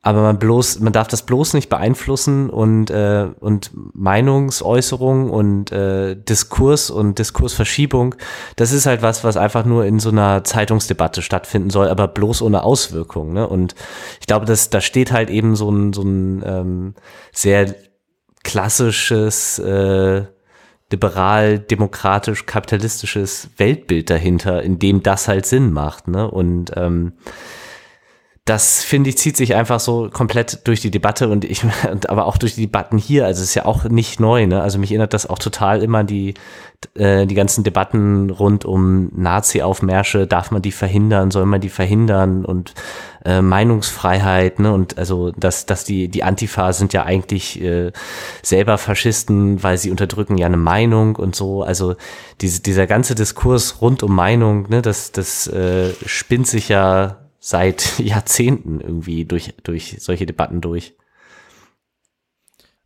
aber 0.00 0.22
man 0.22 0.38
bloß, 0.38 0.80
man 0.80 0.92
darf 0.92 1.08
das 1.08 1.22
bloß 1.22 1.54
nicht 1.54 1.68
beeinflussen 1.68 2.50
und 2.50 2.90
äh, 2.90 3.28
und 3.40 3.70
Meinungsäußerung 3.94 5.30
und 5.30 5.72
äh, 5.72 6.14
Diskurs 6.14 6.90
und 6.90 7.18
Diskursverschiebung, 7.18 8.14
das 8.56 8.72
ist 8.72 8.86
halt 8.86 9.02
was, 9.02 9.24
was 9.24 9.36
einfach 9.36 9.64
nur 9.64 9.84
in 9.84 9.98
so 9.98 10.10
einer 10.10 10.44
Zeitungsdebatte 10.44 11.20
stattfinden 11.20 11.70
soll, 11.70 11.88
aber 11.88 12.06
bloß 12.06 12.42
ohne 12.42 12.62
Auswirkung. 12.62 13.32
Ne? 13.32 13.48
Und 13.48 13.74
ich 14.20 14.26
glaube, 14.26 14.46
dass 14.46 14.70
da 14.70 14.80
steht 14.80 15.10
halt 15.10 15.30
eben 15.30 15.56
so 15.56 15.70
ein 15.70 15.92
so 15.92 16.02
ein 16.02 16.42
ähm, 16.46 16.94
sehr 17.32 17.74
klassisches 18.44 19.58
äh, 19.58 20.22
liberal, 20.90 21.58
demokratisch, 21.58 22.46
kapitalistisches 22.46 23.50
Weltbild 23.58 24.10
dahinter, 24.10 24.62
in 24.62 24.78
dem 24.78 25.02
das 25.02 25.28
halt 25.28 25.44
Sinn 25.44 25.72
macht. 25.72 26.08
Ne? 26.08 26.30
Und 26.30 26.72
ähm, 26.76 27.12
das 28.48 28.82
finde 28.82 29.10
ich 29.10 29.18
zieht 29.18 29.36
sich 29.36 29.54
einfach 29.54 29.78
so 29.78 30.08
komplett 30.10 30.66
durch 30.66 30.80
die 30.80 30.90
Debatte 30.90 31.28
und 31.28 31.44
ich 31.44 31.62
aber 32.08 32.26
auch 32.26 32.38
durch 32.38 32.54
die 32.54 32.62
Debatten 32.62 32.96
hier. 32.96 33.26
Also 33.26 33.42
es 33.42 33.50
ist 33.50 33.54
ja 33.54 33.66
auch 33.66 33.84
nicht 33.84 34.20
neu 34.20 34.46
ne? 34.46 34.62
Also 34.62 34.78
mich 34.78 34.90
erinnert 34.90 35.12
das 35.12 35.28
auch 35.28 35.38
total 35.38 35.82
immer 35.82 36.02
die 36.02 36.32
äh, 36.94 37.26
die 37.26 37.34
ganzen 37.34 37.62
Debatten 37.62 38.30
rund 38.30 38.64
um 38.64 39.10
Nazi-Aufmärsche. 39.14 40.26
Darf 40.26 40.50
man 40.50 40.62
die 40.62 40.72
verhindern? 40.72 41.30
Soll 41.30 41.44
man 41.44 41.60
die 41.60 41.68
verhindern? 41.68 42.46
Und 42.46 42.72
äh, 43.24 43.42
Meinungsfreiheit 43.42 44.60
ne? 44.60 44.72
Und 44.72 44.96
also 44.96 45.30
dass 45.32 45.66
dass 45.66 45.84
die 45.84 46.08
die 46.08 46.22
Antifa 46.22 46.72
sind 46.72 46.94
ja 46.94 47.04
eigentlich 47.04 47.60
äh, 47.60 47.92
selber 48.42 48.78
Faschisten 48.78 49.62
weil 49.62 49.76
sie 49.76 49.90
unterdrücken 49.90 50.38
ja 50.38 50.46
eine 50.46 50.56
Meinung 50.56 51.16
und 51.16 51.36
so. 51.36 51.62
Also 51.62 51.96
diese, 52.40 52.62
dieser 52.62 52.86
ganze 52.86 53.14
Diskurs 53.14 53.82
rund 53.82 54.02
um 54.02 54.14
Meinung 54.14 54.70
ne? 54.70 54.80
Das 54.80 55.12
das 55.12 55.48
äh, 55.48 55.92
spinnt 56.06 56.46
sich 56.46 56.70
ja 56.70 57.18
seit 57.38 57.98
Jahrzehnten 57.98 58.80
irgendwie 58.80 59.24
durch, 59.24 59.54
durch 59.62 59.96
solche 60.00 60.26
Debatten 60.26 60.60
durch. 60.60 60.94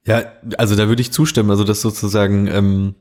Ja, 0.04 0.24
also 0.58 0.74
da 0.74 0.88
würde 0.88 1.02
ich 1.02 1.12
zustimmen. 1.12 1.50
Also 1.50 1.64
das 1.64 1.80
sozusagen, 1.80 2.48
ähm, 2.48 2.94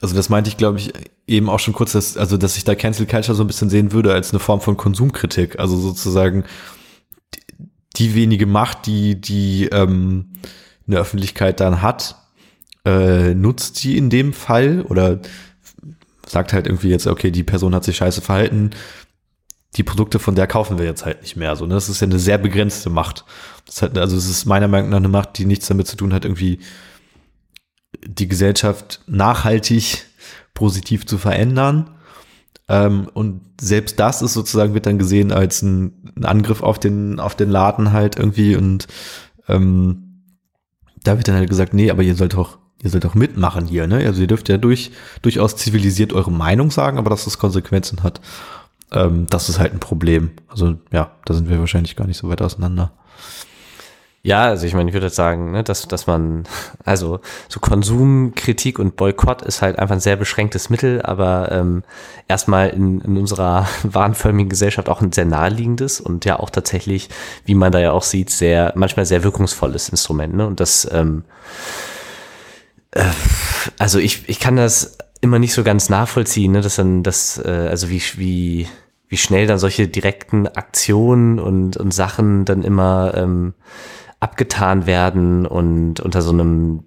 also 0.00 0.14
das 0.14 0.28
meinte 0.28 0.48
ich, 0.48 0.56
glaube 0.56 0.78
ich, 0.78 0.92
eben 1.26 1.48
auch 1.48 1.58
schon 1.58 1.74
kurz, 1.74 1.92
dass, 1.92 2.16
also 2.16 2.36
dass 2.36 2.56
ich 2.56 2.64
da 2.64 2.74
Cancel 2.74 3.06
Culture 3.06 3.34
so 3.34 3.42
ein 3.42 3.48
bisschen 3.48 3.70
sehen 3.70 3.92
würde 3.92 4.12
als 4.12 4.30
eine 4.30 4.38
Form 4.38 4.60
von 4.60 4.76
Konsumkritik. 4.76 5.58
Also 5.58 5.76
sozusagen 5.76 6.44
die, 7.34 7.40
die 7.96 8.14
wenige 8.14 8.46
Macht, 8.46 8.86
die 8.86 9.20
die 9.20 9.66
ähm, 9.66 10.30
eine 10.86 10.98
Öffentlichkeit 10.98 11.60
dann 11.60 11.82
hat, 11.82 12.16
äh, 12.84 13.34
nutzt 13.34 13.82
die 13.82 13.96
in 13.96 14.10
dem 14.10 14.32
Fall 14.32 14.82
oder 14.82 15.20
sagt 16.26 16.52
halt 16.52 16.66
irgendwie 16.66 16.88
jetzt, 16.88 17.06
okay, 17.06 17.30
die 17.30 17.42
Person 17.42 17.74
hat 17.74 17.84
sich 17.84 17.96
scheiße 17.96 18.20
verhalten, 18.20 18.70
die 19.76 19.82
Produkte 19.84 20.18
von 20.18 20.34
der 20.34 20.46
kaufen 20.46 20.78
wir 20.78 20.84
jetzt 20.84 21.04
halt 21.04 21.22
nicht 21.22 21.36
mehr. 21.36 21.54
So, 21.54 21.66
ne? 21.66 21.74
Das 21.74 21.88
ist 21.88 22.00
ja 22.00 22.06
eine 22.06 22.18
sehr 22.18 22.38
begrenzte 22.38 22.90
Macht. 22.90 23.24
Das 23.66 23.82
hat, 23.82 23.96
also 23.96 24.16
es 24.16 24.28
ist 24.28 24.44
meiner 24.44 24.68
Meinung 24.68 24.90
nach 24.90 24.96
eine 24.96 25.08
Macht, 25.08 25.38
die 25.38 25.46
nichts 25.46 25.68
damit 25.68 25.86
zu 25.86 25.96
tun 25.96 26.12
hat, 26.12 26.24
irgendwie 26.24 26.58
die 28.04 28.28
Gesellschaft 28.28 29.00
nachhaltig 29.06 30.06
positiv 30.54 31.06
zu 31.06 31.18
verändern. 31.18 31.90
Ähm, 32.68 33.08
und 33.14 33.42
selbst 33.60 34.00
das 34.00 34.22
ist 34.22 34.34
sozusagen, 34.34 34.74
wird 34.74 34.86
dann 34.86 34.98
gesehen 34.98 35.32
als 35.32 35.62
ein, 35.62 36.12
ein, 36.16 36.24
Angriff 36.24 36.62
auf 36.62 36.78
den, 36.78 37.20
auf 37.20 37.36
den 37.36 37.50
Laden 37.50 37.92
halt 37.92 38.16
irgendwie. 38.16 38.56
Und 38.56 38.88
ähm, 39.48 40.24
da 41.04 41.16
wird 41.16 41.28
dann 41.28 41.36
halt 41.36 41.48
gesagt, 41.48 41.74
nee, 41.74 41.90
aber 41.90 42.02
ihr 42.02 42.16
sollt 42.16 42.34
doch, 42.34 42.58
ihr 42.82 42.90
sollt 42.90 43.04
doch 43.04 43.14
mitmachen 43.14 43.66
hier, 43.66 43.86
ne? 43.86 43.96
Also 44.04 44.20
ihr 44.20 44.26
dürft 44.26 44.48
ja 44.48 44.56
durch, 44.56 44.90
durchaus 45.22 45.56
zivilisiert 45.56 46.12
eure 46.12 46.32
Meinung 46.32 46.70
sagen, 46.70 46.98
aber 46.98 47.10
dass 47.10 47.24
das 47.24 47.38
Konsequenzen 47.38 48.02
hat 48.02 48.20
ähm, 48.92 49.26
das 49.28 49.48
ist 49.48 49.58
halt 49.58 49.72
ein 49.72 49.80
Problem. 49.80 50.30
Also 50.48 50.76
ja, 50.92 51.12
da 51.24 51.34
sind 51.34 51.48
wir 51.48 51.58
wahrscheinlich 51.58 51.96
gar 51.96 52.06
nicht 52.06 52.18
so 52.18 52.28
weit 52.28 52.42
auseinander. 52.42 52.92
Ja, 54.22 54.44
also 54.44 54.66
ich 54.66 54.74
meine, 54.74 54.90
ich 54.90 54.94
würde 54.94 55.08
sagen, 55.08 55.52
ne, 55.52 55.64
dass, 55.64 55.88
dass 55.88 56.06
man, 56.06 56.44
also 56.84 57.20
so 57.48 57.58
Konsumkritik 57.58 58.78
und 58.78 58.96
Boykott 58.96 59.40
ist 59.42 59.62
halt 59.62 59.78
einfach 59.78 59.94
ein 59.94 60.00
sehr 60.00 60.16
beschränktes 60.16 60.68
Mittel, 60.68 61.00
aber 61.00 61.50
ähm, 61.50 61.82
erstmal 62.28 62.68
in, 62.68 63.00
in 63.00 63.16
unserer 63.16 63.66
wahnförmigen 63.82 64.50
Gesellschaft 64.50 64.90
auch 64.90 65.00
ein 65.00 65.12
sehr 65.12 65.24
naheliegendes 65.24 66.00
und 66.00 66.26
ja 66.26 66.38
auch 66.38 66.50
tatsächlich, 66.50 67.08
wie 67.46 67.54
man 67.54 67.72
da 67.72 67.80
ja 67.80 67.92
auch 67.92 68.02
sieht, 68.02 68.28
sehr, 68.30 68.72
manchmal 68.76 69.06
sehr 69.06 69.24
wirkungsvolles 69.24 69.88
Instrument. 69.88 70.34
Ne? 70.34 70.46
Und 70.46 70.60
das, 70.60 70.86
ähm, 70.92 71.24
äh, 72.90 73.04
also 73.78 73.98
ich, 73.98 74.28
ich 74.28 74.38
kann 74.38 74.56
das 74.56 74.98
immer 75.20 75.38
nicht 75.38 75.52
so 75.52 75.62
ganz 75.62 75.88
nachvollziehen, 75.88 76.52
ne, 76.52 76.60
dass 76.60 76.76
dann 76.76 77.02
das, 77.02 77.38
äh, 77.44 77.68
also 77.70 77.90
wie, 77.90 78.02
wie, 78.16 78.66
wie 79.08 79.16
schnell 79.16 79.46
dann 79.46 79.58
solche 79.58 79.88
direkten 79.88 80.46
Aktionen 80.46 81.38
und, 81.38 81.76
und 81.76 81.92
Sachen 81.92 82.44
dann 82.44 82.62
immer 82.62 83.12
ähm, 83.14 83.54
abgetan 84.20 84.86
werden 84.86 85.46
und 85.46 86.00
unter 86.00 86.22
so 86.22 86.30
einem 86.30 86.84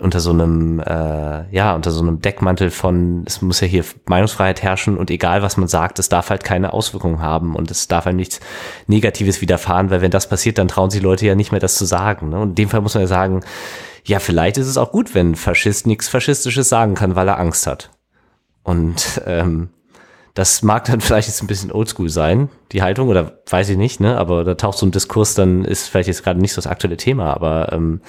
unter 0.00 0.18
so 0.18 0.30
einem 0.30 0.80
äh, 0.80 1.54
ja 1.54 1.74
unter 1.74 1.92
so 1.92 2.02
einem 2.02 2.20
Deckmantel 2.20 2.70
von 2.70 3.22
es 3.26 3.42
muss 3.42 3.60
ja 3.60 3.68
hier 3.68 3.84
Meinungsfreiheit 4.06 4.60
herrschen 4.60 4.96
und 4.96 5.08
egal 5.08 5.42
was 5.42 5.56
man 5.56 5.68
sagt 5.68 6.00
es 6.00 6.08
darf 6.08 6.30
halt 6.30 6.42
keine 6.42 6.72
Auswirkungen 6.72 7.20
haben 7.20 7.54
und 7.54 7.70
es 7.70 7.86
darf 7.86 8.06
halt 8.06 8.16
nichts 8.16 8.40
Negatives 8.88 9.40
widerfahren 9.40 9.90
weil 9.90 10.00
wenn 10.00 10.10
das 10.10 10.28
passiert 10.28 10.58
dann 10.58 10.66
trauen 10.66 10.90
sich 10.90 11.00
Leute 11.00 11.26
ja 11.26 11.36
nicht 11.36 11.52
mehr 11.52 11.60
das 11.60 11.76
zu 11.76 11.84
sagen 11.84 12.30
ne? 12.30 12.40
und 12.40 12.50
in 12.50 12.54
dem 12.56 12.68
Fall 12.70 12.80
muss 12.80 12.94
man 12.94 13.02
ja 13.02 13.06
sagen 13.06 13.42
ja, 14.06 14.18
vielleicht 14.18 14.58
ist 14.58 14.66
es 14.66 14.76
auch 14.76 14.92
gut, 14.92 15.14
wenn 15.14 15.32
ein 15.32 15.36
Faschist 15.36 15.86
nichts 15.86 16.08
Faschistisches 16.08 16.68
sagen 16.68 16.94
kann, 16.94 17.16
weil 17.16 17.28
er 17.28 17.38
Angst 17.38 17.66
hat. 17.66 17.90
Und 18.62 19.22
ähm, 19.26 19.70
das 20.34 20.62
mag 20.62 20.84
dann 20.84 21.00
vielleicht 21.00 21.28
jetzt 21.28 21.42
ein 21.42 21.46
bisschen 21.46 21.72
oldschool 21.72 22.10
sein, 22.10 22.50
die 22.72 22.82
Haltung, 22.82 23.08
oder 23.08 23.40
weiß 23.48 23.70
ich 23.70 23.76
nicht, 23.76 24.00
ne? 24.00 24.18
Aber 24.18 24.44
da 24.44 24.54
taucht 24.54 24.78
so 24.78 24.86
ein 24.86 24.90
Diskurs, 24.90 25.34
dann 25.34 25.64
ist 25.64 25.88
vielleicht 25.88 26.08
jetzt 26.08 26.22
gerade 26.22 26.40
nicht 26.40 26.52
so 26.52 26.56
das 26.56 26.66
aktuelle 26.66 26.96
Thema. 26.96 27.32
Aber 27.32 27.72
ähm, 27.72 28.02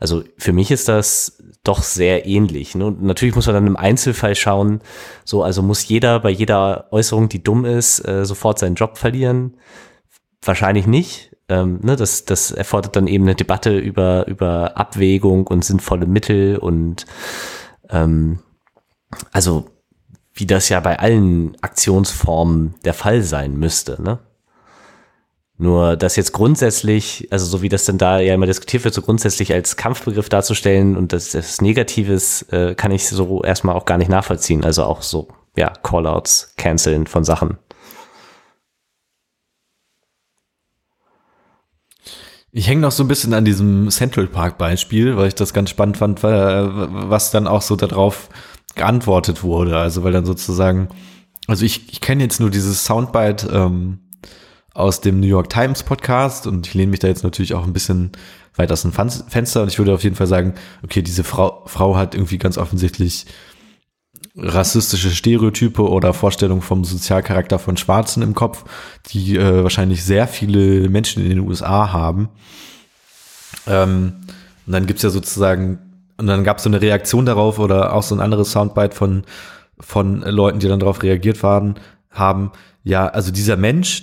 also 0.00 0.24
für 0.36 0.52
mich 0.52 0.70
ist 0.70 0.88
das 0.88 1.38
doch 1.62 1.82
sehr 1.82 2.26
ähnlich. 2.26 2.74
Ne? 2.74 2.86
Und 2.86 3.02
natürlich 3.02 3.34
muss 3.34 3.46
man 3.46 3.54
dann 3.54 3.66
im 3.66 3.76
Einzelfall 3.76 4.34
schauen, 4.34 4.80
so, 5.24 5.42
also 5.42 5.62
muss 5.62 5.86
jeder 5.86 6.20
bei 6.20 6.30
jeder 6.30 6.86
Äußerung, 6.92 7.28
die 7.28 7.42
dumm 7.42 7.64
ist, 7.64 8.06
äh, 8.06 8.24
sofort 8.24 8.58
seinen 8.58 8.76
Job 8.76 8.98
verlieren. 8.98 9.56
Wahrscheinlich 10.42 10.86
nicht. 10.86 11.35
Ähm, 11.48 11.78
ne, 11.82 11.96
das, 11.96 12.24
das 12.24 12.50
erfordert 12.50 12.96
dann 12.96 13.06
eben 13.06 13.24
eine 13.24 13.36
Debatte 13.36 13.78
über, 13.78 14.26
über 14.26 14.76
Abwägung 14.76 15.46
und 15.46 15.64
sinnvolle 15.64 16.06
Mittel 16.06 16.58
und 16.58 17.06
ähm, 17.88 18.40
also 19.32 19.70
wie 20.34 20.46
das 20.46 20.68
ja 20.68 20.80
bei 20.80 20.98
allen 20.98 21.56
Aktionsformen 21.62 22.74
der 22.84 22.94
Fall 22.94 23.22
sein 23.22 23.56
müsste. 23.56 24.02
Ne? 24.02 24.18
Nur 25.58 25.96
das 25.96 26.16
jetzt 26.16 26.32
grundsätzlich, 26.32 27.28
also 27.30 27.46
so 27.46 27.62
wie 27.62 27.70
das 27.70 27.86
denn 27.86 27.96
da 27.96 28.18
ja 28.18 28.34
immer 28.34 28.46
diskutiert 28.46 28.84
wird, 28.84 28.92
so 28.92 29.00
grundsätzlich 29.00 29.54
als 29.54 29.76
Kampfbegriff 29.76 30.28
darzustellen 30.28 30.96
und 30.96 31.14
das, 31.14 31.30
das 31.30 31.62
Negatives 31.62 32.42
äh, 32.50 32.74
kann 32.74 32.90
ich 32.90 33.08
so 33.08 33.42
erstmal 33.42 33.74
auch 33.74 33.86
gar 33.86 33.96
nicht 33.96 34.10
nachvollziehen. 34.10 34.64
Also 34.64 34.84
auch 34.84 35.00
so, 35.00 35.28
ja, 35.56 35.72
Callouts, 35.82 36.52
Canceln 36.58 37.06
von 37.06 37.24
Sachen. 37.24 37.56
Ich 42.58 42.68
hänge 42.68 42.80
noch 42.80 42.90
so 42.90 43.04
ein 43.04 43.08
bisschen 43.08 43.34
an 43.34 43.44
diesem 43.44 43.90
Central 43.90 44.26
Park 44.28 44.56
Beispiel, 44.56 45.14
weil 45.18 45.28
ich 45.28 45.34
das 45.34 45.52
ganz 45.52 45.68
spannend 45.68 45.98
fand, 45.98 46.22
was 46.22 47.30
dann 47.30 47.46
auch 47.46 47.60
so 47.60 47.76
darauf 47.76 48.30
geantwortet 48.74 49.42
wurde. 49.42 49.76
Also 49.76 50.04
weil 50.04 50.12
dann 50.12 50.24
sozusagen, 50.24 50.88
also 51.46 51.66
ich, 51.66 51.92
ich 51.92 52.00
kenne 52.00 52.22
jetzt 52.22 52.40
nur 52.40 52.48
dieses 52.48 52.86
Soundbite 52.86 53.50
ähm, 53.52 53.98
aus 54.72 55.02
dem 55.02 55.20
New 55.20 55.26
York 55.26 55.50
Times 55.50 55.82
Podcast 55.82 56.46
und 56.46 56.66
ich 56.66 56.72
lehne 56.72 56.92
mich 56.92 57.00
da 57.00 57.08
jetzt 57.08 57.24
natürlich 57.24 57.52
auch 57.52 57.66
ein 57.66 57.74
bisschen 57.74 58.12
weit 58.54 58.72
aus 58.72 58.80
dem 58.80 58.92
Fenster 58.92 59.60
und 59.60 59.68
ich 59.68 59.76
würde 59.76 59.92
auf 59.92 60.02
jeden 60.02 60.16
Fall 60.16 60.26
sagen, 60.26 60.54
okay, 60.82 61.02
diese 61.02 61.24
Frau, 61.24 61.62
Frau 61.66 61.94
hat 61.94 62.14
irgendwie 62.14 62.38
ganz 62.38 62.56
offensichtlich 62.56 63.26
rassistische 64.36 65.10
Stereotype 65.10 65.82
oder 65.82 66.12
Vorstellungen 66.12 66.62
vom 66.62 66.84
Sozialcharakter 66.84 67.58
von 67.58 67.76
Schwarzen 67.76 68.22
im 68.22 68.34
Kopf, 68.34 68.64
die 69.06 69.36
äh, 69.36 69.62
wahrscheinlich 69.62 70.04
sehr 70.04 70.28
viele 70.28 70.88
Menschen 70.88 71.22
in 71.22 71.30
den 71.30 71.40
USA 71.40 71.92
haben. 71.92 72.28
Ähm, 73.66 74.20
und 74.66 74.72
dann 74.72 74.86
gibt's 74.86 75.02
ja 75.02 75.10
sozusagen, 75.10 75.78
und 76.18 76.26
dann 76.26 76.44
gab's 76.44 76.64
so 76.64 76.68
eine 76.68 76.82
Reaktion 76.82 77.24
darauf 77.24 77.58
oder 77.58 77.94
auch 77.94 78.02
so 78.02 78.14
ein 78.14 78.20
anderes 78.20 78.52
Soundbite 78.52 78.94
von, 78.94 79.24
von 79.80 80.20
Leuten, 80.22 80.58
die 80.58 80.68
dann 80.68 80.80
darauf 80.80 81.02
reagiert 81.02 81.42
waren, 81.42 81.78
haben, 82.10 82.52
ja, 82.84 83.06
also 83.06 83.32
dieser 83.32 83.56
Mensch, 83.56 84.02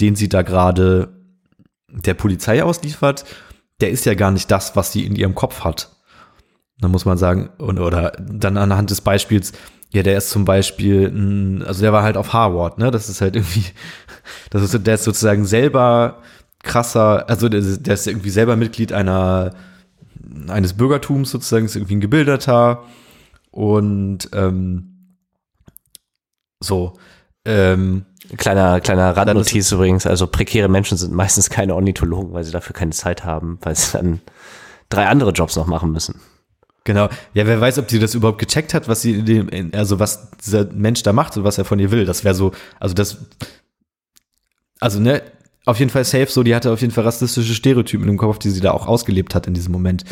den 0.00 0.16
sie 0.16 0.28
da 0.28 0.42
gerade 0.42 1.16
der 1.90 2.14
Polizei 2.14 2.62
ausliefert, 2.62 3.24
der 3.80 3.90
ist 3.90 4.06
ja 4.06 4.14
gar 4.14 4.30
nicht 4.30 4.50
das, 4.50 4.76
was 4.76 4.92
sie 4.92 5.04
in 5.04 5.16
ihrem 5.16 5.34
Kopf 5.34 5.60
hat. 5.60 5.95
Dann 6.78 6.90
muss 6.90 7.04
man 7.04 7.18
sagen, 7.18 7.50
und, 7.58 7.78
oder 7.78 8.12
dann 8.18 8.56
anhand 8.56 8.90
des 8.90 9.00
Beispiels, 9.00 9.52
ja, 9.90 10.02
der 10.02 10.18
ist 10.18 10.30
zum 10.30 10.44
Beispiel, 10.44 11.62
also 11.66 11.80
der 11.80 11.92
war 11.92 12.02
halt 12.02 12.16
auf 12.16 12.32
Harvard, 12.32 12.78
ne? 12.78 12.90
Das 12.90 13.08
ist 13.08 13.20
halt 13.20 13.36
irgendwie, 13.36 13.64
das 14.50 14.62
ist, 14.62 14.86
der 14.86 14.94
ist 14.94 15.04
sozusagen 15.04 15.46
selber 15.46 16.22
krasser, 16.62 17.28
also 17.28 17.48
der, 17.48 17.60
der 17.60 17.94
ist 17.94 18.06
irgendwie 18.06 18.30
selber 18.30 18.56
Mitglied 18.56 18.92
einer, 18.92 19.52
eines 20.48 20.74
Bürgertums 20.74 21.30
sozusagen, 21.30 21.66
ist 21.66 21.76
irgendwie 21.76 21.96
ein 21.96 22.00
Gebildeter 22.00 22.84
und 23.50 24.28
ähm, 24.32 25.16
so. 26.60 26.94
Ähm, 27.44 28.04
Kleiner, 28.36 28.80
kleiner 28.80 29.16
Randnotiz 29.16 29.70
übrigens, 29.70 30.06
also 30.06 30.26
prekäre 30.26 30.68
Menschen 30.68 30.98
sind 30.98 31.12
meistens 31.12 31.48
keine 31.48 31.74
Ornithologen, 31.74 32.32
weil 32.32 32.42
sie 32.42 32.50
dafür 32.50 32.74
keine 32.74 32.90
Zeit 32.90 33.24
haben, 33.24 33.58
weil 33.62 33.76
sie 33.76 33.92
dann 33.92 34.20
drei 34.88 35.06
andere 35.06 35.30
Jobs 35.30 35.54
noch 35.54 35.66
machen 35.66 35.92
müssen. 35.92 36.20
Genau. 36.86 37.08
Ja, 37.34 37.46
wer 37.46 37.60
weiß, 37.60 37.78
ob 37.80 37.90
sie 37.90 37.98
das 37.98 38.14
überhaupt 38.14 38.38
gecheckt 38.38 38.72
hat, 38.72 38.88
was 38.88 39.02
sie, 39.02 39.22
dem, 39.22 39.50
also 39.74 39.98
was 39.98 40.30
dieser 40.38 40.72
Mensch 40.72 41.02
da 41.02 41.12
macht 41.12 41.36
und 41.36 41.44
was 41.44 41.58
er 41.58 41.64
von 41.64 41.80
ihr 41.80 41.90
will. 41.90 42.06
Das 42.06 42.24
wäre 42.24 42.34
so, 42.34 42.52
also 42.78 42.94
das, 42.94 43.18
also 44.78 45.00
ne, 45.00 45.20
auf 45.66 45.80
jeden 45.80 45.90
Fall 45.90 46.04
safe 46.04 46.28
so, 46.28 46.44
die 46.44 46.54
hatte 46.54 46.70
auf 46.70 46.80
jeden 46.80 46.92
Fall 46.92 47.02
rassistische 47.02 47.54
Stereotypen 47.54 48.08
im 48.08 48.16
Kopf, 48.16 48.38
die 48.38 48.50
sie 48.50 48.60
da 48.60 48.70
auch 48.70 48.86
ausgelebt 48.86 49.34
hat 49.34 49.48
in 49.48 49.54
diesem 49.54 49.72
Moment. 49.72 50.04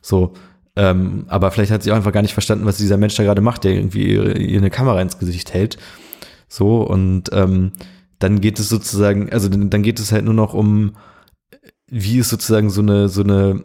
So, 0.00 0.34
ähm, 0.76 1.24
aber 1.26 1.50
vielleicht 1.50 1.72
hat 1.72 1.82
sie 1.82 1.90
auch 1.90 1.96
einfach 1.96 2.12
gar 2.12 2.22
nicht 2.22 2.32
verstanden, 2.32 2.64
was 2.64 2.78
dieser 2.78 2.96
Mensch 2.96 3.16
da 3.16 3.24
gerade 3.24 3.40
macht, 3.42 3.64
der 3.64 3.72
irgendwie 3.72 4.14
ihr 4.14 4.58
eine 4.58 4.70
Kamera 4.70 5.02
ins 5.02 5.18
Gesicht 5.18 5.52
hält. 5.52 5.78
So, 6.46 6.82
und 6.82 7.30
ähm, 7.32 7.72
dann 8.20 8.40
geht 8.40 8.60
es 8.60 8.68
sozusagen, 8.68 9.32
also 9.32 9.48
dann 9.48 9.82
geht 9.82 9.98
es 9.98 10.12
halt 10.12 10.24
nur 10.24 10.34
noch 10.34 10.54
um, 10.54 10.92
wie 11.88 12.18
ist 12.18 12.28
sozusagen 12.28 12.70
so 12.70 12.82
eine, 12.82 13.08
so 13.08 13.24
eine 13.24 13.64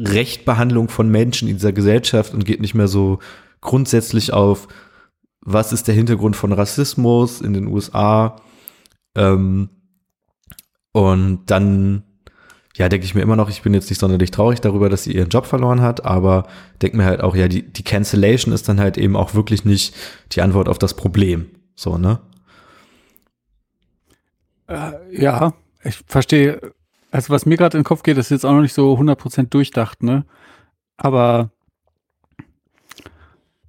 Rechtbehandlung 0.00 0.88
von 0.88 1.10
Menschen 1.10 1.48
in 1.48 1.56
dieser 1.56 1.72
Gesellschaft 1.72 2.32
und 2.32 2.44
geht 2.44 2.60
nicht 2.60 2.74
mehr 2.74 2.88
so 2.88 3.18
grundsätzlich 3.60 4.32
auf, 4.32 4.68
was 5.40 5.72
ist 5.72 5.88
der 5.88 5.94
Hintergrund 5.94 6.36
von 6.36 6.52
Rassismus 6.52 7.40
in 7.40 7.52
den 7.52 7.66
USA. 7.66 8.36
Ähm, 9.14 9.70
und 10.92 11.42
dann, 11.46 12.04
ja, 12.76 12.88
denke 12.88 13.04
ich 13.04 13.14
mir 13.14 13.22
immer 13.22 13.36
noch, 13.36 13.48
ich 13.48 13.62
bin 13.62 13.74
jetzt 13.74 13.90
nicht 13.90 13.98
sonderlich 13.98 14.30
traurig 14.30 14.60
darüber, 14.60 14.88
dass 14.88 15.04
sie 15.04 15.14
ihren 15.14 15.28
Job 15.28 15.46
verloren 15.46 15.82
hat, 15.82 16.04
aber 16.04 16.46
denke 16.82 16.96
mir 16.96 17.04
halt 17.04 17.20
auch, 17.20 17.36
ja, 17.36 17.48
die, 17.48 17.62
die 17.62 17.84
Cancellation 17.84 18.54
ist 18.54 18.68
dann 18.68 18.80
halt 18.80 18.98
eben 18.98 19.16
auch 19.16 19.34
wirklich 19.34 19.64
nicht 19.64 19.94
die 20.32 20.42
Antwort 20.42 20.68
auf 20.68 20.78
das 20.78 20.94
Problem. 20.94 21.46
So, 21.74 21.98
ne? 21.98 22.20
Äh, 24.66 24.92
ja, 25.10 25.52
ich 25.84 26.00
verstehe 26.06 26.72
also 27.10 27.32
was 27.32 27.46
mir 27.46 27.56
gerade 27.56 27.76
in 27.76 27.82
den 27.82 27.86
Kopf 27.88 28.02
geht, 28.02 28.18
ist 28.18 28.30
jetzt 28.30 28.44
auch 28.44 28.52
noch 28.52 28.62
nicht 28.62 28.74
so 28.74 28.94
100% 28.94 29.48
durchdacht, 29.48 30.02
ne? 30.02 30.24
Aber 30.96 31.50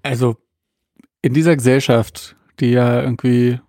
also 0.04 0.38
in 1.22 1.34
dieser 1.34 1.56
Gesellschaft, 1.56 2.36
die 2.60 2.72
ja 2.72 3.02
irgendwie 3.02 3.60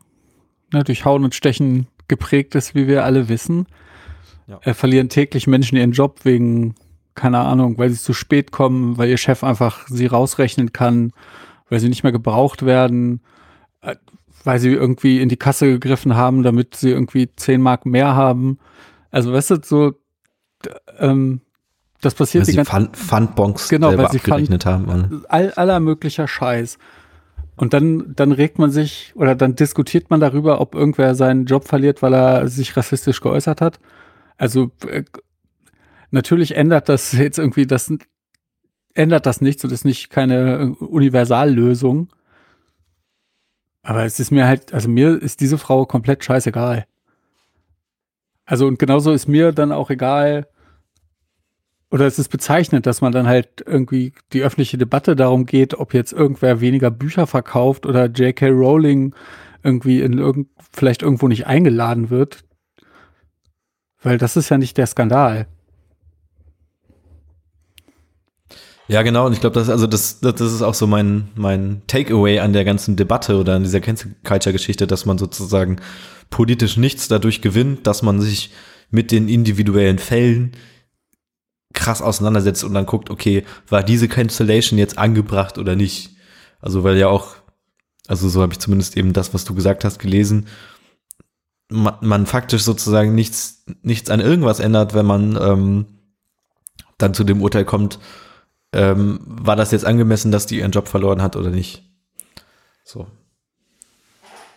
ne, 0.73 0.85
durch 0.85 1.05
Hauen 1.05 1.25
und 1.25 1.35
Stechen 1.35 1.87
geprägt 2.09 2.55
ist, 2.55 2.75
wie 2.75 2.87
wir 2.87 3.05
alle 3.05 3.29
wissen, 3.29 3.66
ja. 4.47 4.59
äh, 4.62 4.75
verlieren 4.75 5.09
täglich 5.09 5.47
Menschen 5.47 5.77
ihren 5.77 5.93
Job 5.93 6.20
wegen, 6.25 6.75
keine 7.14 7.39
Ahnung, 7.41 7.79
weil 7.79 7.91
sie 7.91 8.01
zu 8.01 8.14
spät 8.14 8.53
kommen, 8.53 8.99
weil 8.99 9.09
ihr 9.09 9.18
Chef 9.18 9.45
einfach 9.45 9.87
sie 9.89 10.07
rausrechnen 10.07 10.73
kann, 10.73 11.12
weil 11.68 11.81
sie 11.81 11.89
nicht 11.89 12.03
mehr 12.03 12.12
gebraucht 12.12 12.64
werden, 12.64 13.20
äh, 13.83 13.97
weil 14.45 14.59
sie 14.59 14.70
irgendwie 14.70 15.20
in 15.20 15.29
die 15.29 15.37
Kasse 15.37 15.66
gegriffen 15.66 16.16
haben, 16.16 16.43
damit 16.43 16.75
sie 16.75 16.91
irgendwie 16.91 17.31
10 17.35 17.61
Mark 17.61 17.87
mehr 17.87 18.14
haben. 18.14 18.59
Also 19.13 19.33
weißt 19.33 19.51
du, 19.51 19.57
so 19.63 19.93
ähm, 20.99 21.43
das 22.01 22.15
passiert 22.15 22.47
weil 22.47 22.51
die 22.51 22.57
ganze 22.57 22.73
Fun 22.73 22.89
Fundbonks 22.93 23.69
genau, 23.69 23.97
weil 23.97 24.11
sie 24.11 24.19
abgerechnet 24.19 24.67
haben. 24.67 25.25
All, 25.29 25.53
aller 25.53 25.79
möglicher 25.79 26.27
Scheiß. 26.27 26.79
Und 27.55 27.75
dann, 27.75 28.15
dann 28.17 28.33
regt 28.33 28.59
man 28.59 28.71
sich 28.71 29.13
oder 29.15 29.37
dann 29.37 29.55
diskutiert 29.55 30.11
man 30.11 30.19
darüber, 30.19 30.61
ob 30.61 30.75
irgendwer 30.75 31.15
seinen 31.15 31.45
Job 31.45 31.69
verliert, 31.69 32.03
weil 32.03 32.15
er 32.15 32.49
sich 32.49 32.77
rassistisch 32.77 33.21
geäußert 33.21 33.61
hat. 33.61 33.79
Also 34.37 34.73
äh, 34.89 35.05
natürlich 36.11 36.57
ändert 36.57 36.89
das 36.89 37.13
jetzt 37.13 37.39
irgendwie 37.39 37.67
das 37.67 37.93
ändert 38.95 39.27
das 39.27 39.41
nichts 39.41 39.63
und 39.65 39.73
ist 39.73 39.85
nicht 39.85 40.11
keine 40.11 40.75
Universallösung. 40.81 42.09
Aber 43.83 44.05
es 44.05 44.19
ist 44.21 44.31
mir 44.31 44.47
halt, 44.47 44.73
also 44.75 44.89
mir 44.89 45.21
ist 45.21 45.41
diese 45.41 45.59
Frau 45.59 45.87
komplett 45.87 46.25
scheißegal. 46.25 46.87
Also 48.53 48.66
und 48.66 48.78
genauso 48.78 49.12
ist 49.12 49.28
mir 49.28 49.53
dann 49.53 49.72
auch 49.72 49.88
egal, 49.88 50.46
oder 51.90 52.07
es 52.07 52.18
ist 52.18 52.28
bezeichnend, 52.28 52.84
dass 52.84 53.00
man 53.00 53.11
dann 53.11 53.26
halt 53.26 53.64
irgendwie 53.66 54.12
die 54.34 54.42
öffentliche 54.42 54.76
Debatte 54.76 55.16
darum 55.16 55.46
geht, 55.46 55.72
ob 55.72 55.94
jetzt 55.94 56.12
irgendwer 56.12 56.61
weniger 56.61 56.90
Bücher 56.90 57.26
verkauft 57.26 57.86
oder 57.86 58.11
J.K. 58.11 58.50
Rowling 58.50 59.14
irgendwie 59.62 60.03
in 60.03 60.18
irgend, 60.18 60.48
vielleicht 60.70 61.00
irgendwo 61.00 61.28
nicht 61.28 61.46
eingeladen 61.46 62.11
wird. 62.11 62.44
Weil 64.03 64.18
das 64.18 64.36
ist 64.36 64.50
ja 64.50 64.59
nicht 64.59 64.76
der 64.76 64.86
Skandal. 64.86 65.46
Ja, 68.89 69.03
genau. 69.03 69.26
Und 69.26 69.33
ich 69.33 69.41
glaube, 69.41 69.55
das, 69.55 69.68
also 69.68 69.87
das, 69.87 70.20
das 70.20 70.41
ist 70.41 70.62
auch 70.62 70.74
so 70.74 70.87
mein, 70.87 71.28
mein 71.35 71.83
Takeaway 71.87 72.41
an 72.41 72.53
der 72.53 72.64
ganzen 72.64 72.97
Debatte 72.97 73.39
oder 73.39 73.55
an 73.55 73.62
dieser 73.62 73.80
Cancel 73.80 74.14
Culture 74.24 74.53
Geschichte, 74.53 74.87
dass 74.87 75.07
man 75.07 75.18
sozusagen 75.18 75.76
politisch 76.30 76.76
nichts 76.76 77.09
dadurch 77.09 77.43
gewinnt, 77.43 77.87
dass 77.87 78.03
man 78.03 78.20
sich 78.20 78.51
mit 78.91 79.11
den 79.11 79.28
individuellen 79.28 79.99
Fällen 79.99 80.53
krass 81.72 82.03
auseinandersetzt 82.03 82.64
und 82.64 82.74
dann 82.74 82.87
guckt, 82.87 83.09
okay, 83.09 83.45
war 83.68 83.83
diese 83.83 84.09
Cancellation 84.09 84.78
jetzt 84.78 84.99
angebracht 84.99 85.59
oder 85.59 85.74
nicht? 85.76 86.11
Also, 86.61 86.85
weil 86.85 86.97
ja 86.99 87.09
auch, 87.09 87.37
also 88.09 88.28
so 88.28 88.43
habe 88.43 88.53
ich 88.53 88.59
zumindest 88.59 88.97
eben 88.97 89.12
das, 89.12 89.33
was 89.33 89.45
du 89.45 89.55
gesagt 89.55 89.85
hast, 89.85 89.99
gelesen, 89.99 90.49
man, 91.70 91.95
man 92.03 92.26
faktisch 92.26 92.62
sozusagen 92.62 93.14
nichts, 93.14 93.64
nichts 93.83 94.11
an 94.11 94.20
irgendwas 94.20 94.61
ändert, 94.61 94.93
wenn 94.95 95.07
man 95.07 95.39
ähm, 95.41 95.87
dann 96.99 97.14
zu 97.14 97.24
dem 97.24 97.41
Urteil 97.41 97.64
kommt, 97.64 97.99
ähm, 98.73 99.20
war 99.25 99.57
das 99.57 99.70
jetzt 99.70 99.85
angemessen, 99.85 100.33
dass 100.33 100.47
die 100.47 100.59
ihren 100.59 100.73
Job 100.73 100.89
verloren 100.89 101.23
hat 101.23 101.37
oder 101.37 101.51
nicht? 101.51 101.85
So. 102.85 103.07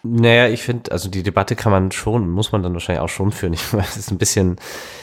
Naja, 0.07 0.49
ich 0.49 0.61
finde, 0.61 0.91
also 0.91 1.09
die 1.09 1.23
Debatte 1.23 1.55
kann 1.55 1.71
man 1.71 1.91
schon, 1.91 2.29
muss 2.29 2.51
man 2.51 2.61
dann 2.61 2.73
wahrscheinlich 2.73 3.01
auch 3.01 3.09
schon 3.09 3.31
führen. 3.31 3.53
Ich 3.65 3.73
weiß, 3.73 3.91
es 3.91 3.97
ist 3.97 4.11
ein 4.11 4.19
bisschen, 4.19 4.57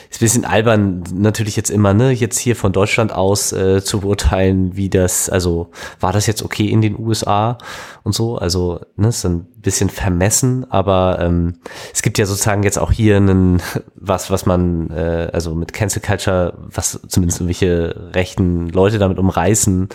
ist 0.09 0.17
ein 0.17 0.25
bisschen 0.25 0.45
albern, 0.45 1.03
natürlich 1.13 1.57
jetzt 1.57 1.69
immer, 1.69 1.93
ne, 1.93 2.11
jetzt 2.11 2.37
hier 2.37 2.55
von 2.55 2.71
Deutschland 2.71 3.11
aus 3.11 3.51
äh, 3.51 3.83
zu 3.83 3.99
beurteilen, 3.99 4.77
wie 4.77 4.89
das, 4.89 5.29
also 5.29 5.71
war 5.99 6.13
das 6.13 6.25
jetzt 6.25 6.41
okay 6.41 6.67
in 6.67 6.81
den 6.81 6.97
USA 6.97 7.57
und 8.03 8.15
so. 8.15 8.37
Also, 8.37 8.79
ne, 8.95 9.09
ist 9.09 9.25
ein 9.25 9.45
bisschen 9.57 9.89
vermessen, 9.89 10.69
aber 10.71 11.17
ähm, 11.19 11.55
es 11.93 12.01
gibt 12.01 12.17
ja 12.17 12.25
sozusagen 12.25 12.63
jetzt 12.63 12.79
auch 12.79 12.91
hier 12.91 13.17
einen, 13.17 13.61
was, 13.95 14.31
was 14.31 14.45
man, 14.45 14.89
äh, 14.89 15.29
also 15.33 15.53
mit 15.53 15.73
Cancel 15.73 16.01
Culture, 16.01 16.53
was 16.59 17.01
zumindest 17.09 17.41
irgendwelche 17.41 18.11
rechten 18.13 18.69
Leute 18.69 18.99
damit 18.99 19.17
umreißen, 19.17 19.89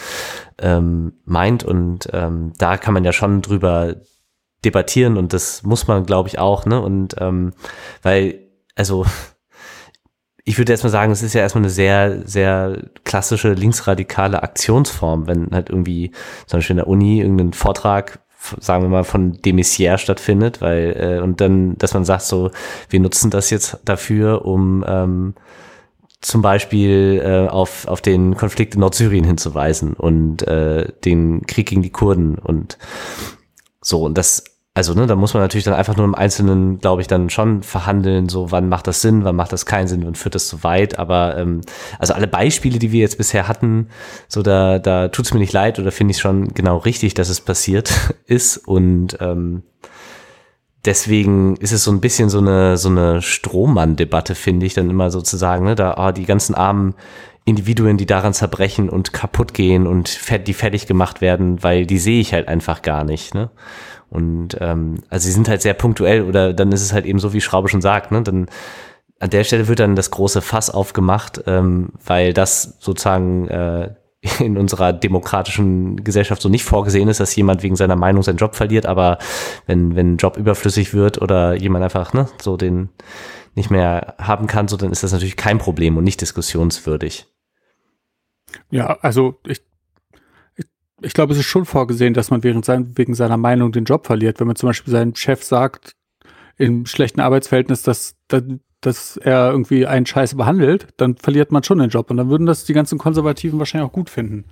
ähm, 0.58 1.12
meint. 1.24 1.64
Und 1.64 2.10
ähm, 2.12 2.52
da 2.58 2.76
kann 2.76 2.92
man 2.92 3.04
ja 3.04 3.12
schon 3.12 3.40
drüber 3.40 3.94
debattieren 4.64 5.16
und 5.16 5.32
das 5.32 5.62
muss 5.62 5.86
man, 5.86 6.04
glaube 6.04 6.28
ich, 6.28 6.38
auch, 6.38 6.66
ne? 6.66 6.80
Und 6.80 7.14
ähm, 7.18 7.52
weil, 8.02 8.40
also 8.74 9.04
ich 10.48 10.56
würde 10.56 10.72
erstmal 10.72 10.90
sagen, 10.90 11.12
es 11.12 11.22
ist 11.22 11.34
ja 11.34 11.42
erstmal 11.42 11.64
eine 11.64 11.70
sehr, 11.70 12.26
sehr 12.26 12.78
klassische 13.04 13.52
linksradikale 13.52 14.42
Aktionsform, 14.42 15.26
wenn 15.26 15.50
halt 15.52 15.68
irgendwie 15.68 16.12
zum 16.46 16.58
Beispiel 16.58 16.74
in 16.74 16.78
der 16.78 16.88
Uni 16.88 17.20
irgendein 17.20 17.52
Vortrag, 17.52 18.20
sagen 18.58 18.82
wir 18.82 18.88
mal, 18.88 19.04
von 19.04 19.32
de 19.32 19.52
Maizière 19.52 19.98
stattfindet, 19.98 20.62
weil, 20.62 20.96
äh, 20.98 21.22
und 21.22 21.42
dann, 21.42 21.76
dass 21.76 21.92
man 21.92 22.06
sagt, 22.06 22.22
so, 22.22 22.50
wir 22.88 22.98
nutzen 22.98 23.30
das 23.30 23.50
jetzt 23.50 23.78
dafür, 23.84 24.46
um 24.46 24.82
ähm, 24.88 25.34
zum 26.22 26.40
Beispiel 26.40 27.20
äh, 27.22 27.48
auf, 27.48 27.86
auf 27.86 28.00
den 28.00 28.34
Konflikt 28.34 28.74
in 28.74 28.80
Nordsyrien 28.80 29.24
hinzuweisen 29.24 29.92
und 29.92 30.48
äh, 30.48 30.90
den 31.04 31.46
Krieg 31.46 31.68
gegen 31.68 31.82
die 31.82 31.92
Kurden 31.92 32.38
und 32.38 32.78
so, 33.88 34.02
und 34.02 34.18
das, 34.18 34.44
also, 34.74 34.92
ne, 34.92 35.06
da 35.06 35.16
muss 35.16 35.32
man 35.32 35.42
natürlich 35.42 35.64
dann 35.64 35.72
einfach 35.72 35.96
nur 35.96 36.04
im 36.04 36.14
Einzelnen, 36.14 36.78
glaube 36.78 37.00
ich, 37.00 37.08
dann 37.08 37.30
schon 37.30 37.62
verhandeln, 37.62 38.28
so 38.28 38.52
wann 38.52 38.68
macht 38.68 38.86
das 38.86 39.00
Sinn, 39.00 39.24
wann 39.24 39.34
macht 39.34 39.50
das 39.50 39.64
keinen 39.64 39.88
Sinn 39.88 40.04
und 40.04 40.18
führt 40.18 40.34
das 40.34 40.46
zu 40.46 40.62
weit. 40.62 40.98
Aber 40.98 41.38
ähm, 41.38 41.62
also 41.98 42.12
alle 42.12 42.26
Beispiele, 42.26 42.78
die 42.78 42.92
wir 42.92 43.00
jetzt 43.00 43.16
bisher 43.16 43.48
hatten, 43.48 43.88
so 44.28 44.42
da, 44.42 44.78
da 44.78 45.08
tut 45.08 45.24
es 45.24 45.32
mir 45.32 45.40
nicht 45.40 45.54
leid 45.54 45.78
oder 45.78 45.90
finde 45.90 46.10
ich 46.10 46.18
schon 46.18 46.48
genau 46.48 46.76
richtig, 46.76 47.14
dass 47.14 47.30
es 47.30 47.40
passiert 47.40 47.90
ist. 48.26 48.58
Und 48.58 49.16
ähm, 49.20 49.62
deswegen 50.84 51.56
ist 51.56 51.72
es 51.72 51.82
so 51.82 51.90
ein 51.90 52.02
bisschen 52.02 52.28
so 52.28 52.40
eine, 52.40 52.76
so 52.76 52.90
eine 52.90 53.22
Strohmann-Debatte, 53.22 54.34
finde 54.34 54.66
ich, 54.66 54.74
dann 54.74 54.90
immer 54.90 55.10
sozusagen, 55.10 55.64
ne, 55.64 55.76
da, 55.76 55.94
oh, 55.96 56.12
die 56.12 56.26
ganzen 56.26 56.54
armen 56.54 56.94
Individuen, 57.48 57.96
die 57.96 58.06
daran 58.06 58.34
zerbrechen 58.34 58.88
und 58.88 59.12
kaputt 59.12 59.54
gehen 59.54 59.86
und 59.86 60.20
die 60.46 60.54
fertig 60.54 60.86
gemacht 60.86 61.20
werden, 61.20 61.62
weil 61.62 61.86
die 61.86 61.98
sehe 61.98 62.20
ich 62.20 62.32
halt 62.32 62.48
einfach 62.48 62.82
gar 62.82 63.04
nicht. 63.04 63.34
Ne? 63.34 63.50
Und 64.10 64.56
ähm, 64.60 65.02
also 65.08 65.26
sie 65.26 65.32
sind 65.32 65.48
halt 65.48 65.62
sehr 65.62 65.74
punktuell 65.74 66.22
oder 66.22 66.52
dann 66.52 66.72
ist 66.72 66.82
es 66.82 66.92
halt 66.92 67.06
eben 67.06 67.18
so, 67.18 67.32
wie 67.32 67.40
Schraube 67.40 67.68
schon 67.68 67.82
sagt, 67.82 68.10
ne? 68.10 68.22
Dann 68.22 68.46
an 69.20 69.30
der 69.30 69.44
Stelle 69.44 69.66
wird 69.66 69.80
dann 69.80 69.96
das 69.96 70.10
große 70.10 70.42
Fass 70.42 70.70
aufgemacht, 70.70 71.42
ähm, 71.46 71.90
weil 72.04 72.32
das 72.32 72.76
sozusagen 72.78 73.48
äh, 73.48 73.94
in 74.38 74.56
unserer 74.56 74.92
demokratischen 74.92 76.02
Gesellschaft 76.04 76.42
so 76.42 76.48
nicht 76.48 76.64
vorgesehen 76.64 77.08
ist, 77.08 77.20
dass 77.20 77.36
jemand 77.36 77.62
wegen 77.62 77.76
seiner 77.76 77.96
Meinung 77.96 78.22
seinen 78.22 78.38
Job 78.38 78.54
verliert, 78.54 78.86
aber 78.86 79.18
wenn, 79.66 79.94
wenn 79.94 80.14
ein 80.14 80.16
Job 80.16 80.36
überflüssig 80.36 80.94
wird 80.94 81.20
oder 81.20 81.54
jemand 81.54 81.84
einfach 81.84 82.12
ne, 82.12 82.28
so 82.40 82.56
den 82.56 82.90
nicht 83.54 83.70
mehr 83.70 84.14
haben 84.18 84.46
kann, 84.46 84.68
so 84.68 84.76
dann 84.76 84.92
ist 84.92 85.02
das 85.02 85.12
natürlich 85.12 85.36
kein 85.36 85.58
Problem 85.58 85.96
und 85.96 86.04
nicht 86.04 86.20
diskussionswürdig. 86.20 87.26
Ja, 88.70 88.98
also 89.00 89.40
ich, 89.46 89.60
ich, 90.56 90.66
ich 91.00 91.12
glaube, 91.12 91.32
es 91.32 91.38
ist 91.38 91.46
schon 91.46 91.64
vorgesehen, 91.64 92.14
dass 92.14 92.30
man 92.30 92.42
während 92.42 92.64
sein, 92.64 92.96
wegen 92.96 93.14
seiner 93.14 93.36
Meinung 93.36 93.72
den 93.72 93.84
Job 93.84 94.06
verliert. 94.06 94.40
Wenn 94.40 94.46
man 94.46 94.56
zum 94.56 94.68
Beispiel 94.68 94.92
seinem 94.92 95.14
Chef 95.14 95.42
sagt, 95.44 95.94
im 96.56 96.86
schlechten 96.86 97.20
Arbeitsverhältnis, 97.20 97.82
dass, 97.82 98.16
dass 98.80 99.16
er 99.16 99.50
irgendwie 99.50 99.86
einen 99.86 100.06
Scheiß 100.06 100.36
behandelt, 100.36 100.88
dann 100.96 101.16
verliert 101.16 101.52
man 101.52 101.62
schon 101.62 101.78
den 101.78 101.90
Job. 101.90 102.10
Und 102.10 102.16
dann 102.16 102.28
würden 102.28 102.46
das 102.46 102.64
die 102.64 102.72
ganzen 102.72 102.98
Konservativen 102.98 103.58
wahrscheinlich 103.58 103.88
auch 103.88 103.94
gut 103.94 104.10
finden. 104.10 104.44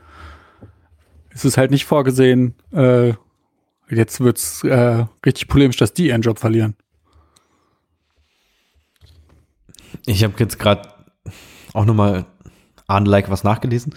Es 1.30 1.44
ist 1.44 1.58
halt 1.58 1.70
nicht 1.70 1.84
vorgesehen, 1.84 2.54
äh, 2.72 3.12
jetzt 3.90 4.20
wird's 4.20 4.64
äh, 4.64 5.04
richtig 5.24 5.48
polemisch, 5.48 5.76
dass 5.76 5.92
die 5.92 6.08
ihren 6.08 6.22
Job 6.22 6.38
verlieren. 6.38 6.76
Ich 10.06 10.22
habe 10.24 10.34
jetzt 10.38 10.58
gerade 10.58 10.88
auch 11.72 11.84
nochmal 11.84 12.26
unlike 12.88 13.30
was 13.30 13.44
nachgelesen. 13.44 13.94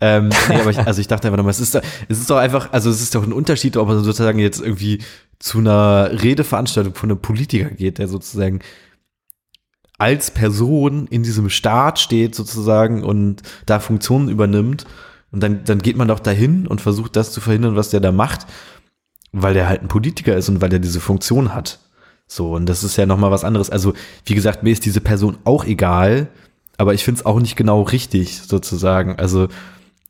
Ähm, 0.00 0.30
nee, 0.48 0.60
aber 0.60 0.70
ich, 0.70 0.78
also 0.86 1.00
ich 1.00 1.08
dachte 1.08 1.28
einfach 1.28 1.36
nochmal, 1.36 1.50
es 1.50 1.60
ist, 1.60 1.74
es 1.74 2.18
ist 2.20 2.30
doch 2.30 2.38
einfach, 2.38 2.72
also 2.72 2.90
es 2.90 3.00
ist 3.00 3.14
doch 3.14 3.22
ein 3.22 3.32
Unterschied, 3.32 3.76
ob 3.76 3.88
man 3.88 4.02
sozusagen 4.02 4.38
jetzt 4.38 4.60
irgendwie 4.60 5.00
zu 5.38 5.58
einer 5.58 6.10
Redeveranstaltung 6.22 6.94
von 6.94 7.10
einem 7.10 7.20
Politiker 7.20 7.70
geht, 7.70 7.98
der 7.98 8.08
sozusagen 8.08 8.60
als 9.98 10.30
Person 10.30 11.06
in 11.08 11.22
diesem 11.22 11.50
Staat 11.50 11.98
steht 11.98 12.34
sozusagen 12.34 13.04
und 13.04 13.42
da 13.66 13.80
Funktionen 13.80 14.30
übernimmt. 14.30 14.86
Und 15.30 15.42
dann, 15.42 15.62
dann 15.64 15.80
geht 15.80 15.96
man 15.96 16.08
doch 16.08 16.20
dahin 16.20 16.66
und 16.66 16.80
versucht 16.80 17.14
das 17.16 17.32
zu 17.32 17.40
verhindern, 17.40 17.76
was 17.76 17.90
der 17.90 18.00
da 18.00 18.10
macht, 18.10 18.46
weil 19.30 19.54
der 19.54 19.68
halt 19.68 19.82
ein 19.82 19.88
Politiker 19.88 20.34
ist 20.34 20.48
und 20.48 20.60
weil 20.60 20.70
der 20.70 20.78
diese 20.78 21.00
Funktion 21.00 21.54
hat. 21.54 21.80
So, 22.26 22.54
und 22.54 22.66
das 22.66 22.82
ist 22.82 22.96
ja 22.96 23.06
nochmal 23.06 23.30
was 23.30 23.44
anderes. 23.44 23.70
Also, 23.70 23.92
wie 24.24 24.34
gesagt, 24.34 24.62
mir 24.62 24.70
ist 24.70 24.86
diese 24.86 25.00
Person 25.00 25.38
auch 25.44 25.64
egal, 25.64 26.28
aber 26.80 26.94
ich 26.94 27.04
finde 27.04 27.20
es 27.20 27.26
auch 27.26 27.40
nicht 27.40 27.56
genau 27.56 27.82
richtig, 27.82 28.38
sozusagen. 28.40 29.16
Also, 29.16 29.48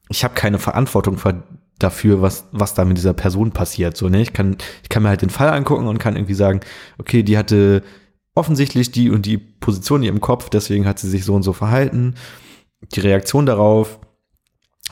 ich 0.08 0.22
habe 0.22 0.34
keine 0.34 0.60
Verantwortung 0.60 1.18
dafür, 1.80 2.22
was, 2.22 2.44
was 2.52 2.74
da 2.74 2.84
mit 2.84 2.96
dieser 2.96 3.12
Person 3.12 3.50
passiert. 3.50 3.96
So, 3.96 4.08
ne? 4.08 4.22
Ich 4.22 4.32
kann, 4.32 4.56
ich 4.84 4.88
kann 4.88 5.02
mir 5.02 5.08
halt 5.08 5.22
den 5.22 5.30
Fall 5.30 5.48
angucken 5.48 5.88
und 5.88 5.98
kann 5.98 6.14
irgendwie 6.14 6.34
sagen, 6.34 6.60
okay, 6.98 7.24
die 7.24 7.36
hatte 7.36 7.82
offensichtlich 8.36 8.92
die 8.92 9.10
und 9.10 9.26
die 9.26 9.36
Position 9.36 10.02
in 10.02 10.06
ihrem 10.06 10.20
Kopf, 10.20 10.48
deswegen 10.48 10.86
hat 10.86 11.00
sie 11.00 11.10
sich 11.10 11.24
so 11.24 11.34
und 11.34 11.42
so 11.42 11.52
verhalten. 11.52 12.14
Die 12.94 13.00
Reaktion 13.00 13.46
darauf 13.46 13.98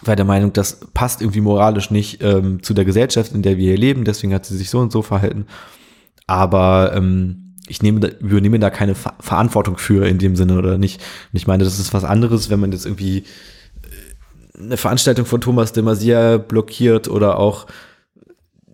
war 0.02 0.16
der 0.16 0.24
Meinung, 0.24 0.52
das 0.52 0.80
passt 0.94 1.22
irgendwie 1.22 1.40
moralisch 1.40 1.92
nicht 1.92 2.24
ähm, 2.24 2.60
zu 2.60 2.74
der 2.74 2.86
Gesellschaft, 2.86 3.32
in 3.32 3.42
der 3.42 3.56
wir 3.56 3.68
hier 3.68 3.78
leben, 3.78 4.02
deswegen 4.02 4.34
hat 4.34 4.46
sie 4.46 4.56
sich 4.56 4.68
so 4.68 4.80
und 4.80 4.90
so 4.90 5.02
verhalten. 5.02 5.46
Aber 6.26 6.92
ähm, 6.96 7.47
ich 7.68 7.82
nehme 7.82 8.00
da, 8.00 8.08
übernehme 8.08 8.58
da 8.58 8.70
keine 8.70 8.94
Ver 8.94 9.14
Verantwortung 9.20 9.78
für 9.78 10.06
in 10.06 10.18
dem 10.18 10.36
Sinne 10.36 10.58
oder 10.58 10.78
nicht. 10.78 11.00
Und 11.32 11.36
ich 11.36 11.46
meine, 11.46 11.64
das 11.64 11.78
ist 11.78 11.94
was 11.94 12.04
anderes, 12.04 12.50
wenn 12.50 12.60
man 12.60 12.72
jetzt 12.72 12.86
irgendwie 12.86 13.18
äh, 13.18 14.58
eine 14.58 14.76
Veranstaltung 14.76 15.26
von 15.26 15.40
Thomas 15.40 15.72
de 15.72 15.82
Maizière 15.82 16.38
blockiert 16.38 17.08
oder 17.08 17.38
auch 17.38 17.66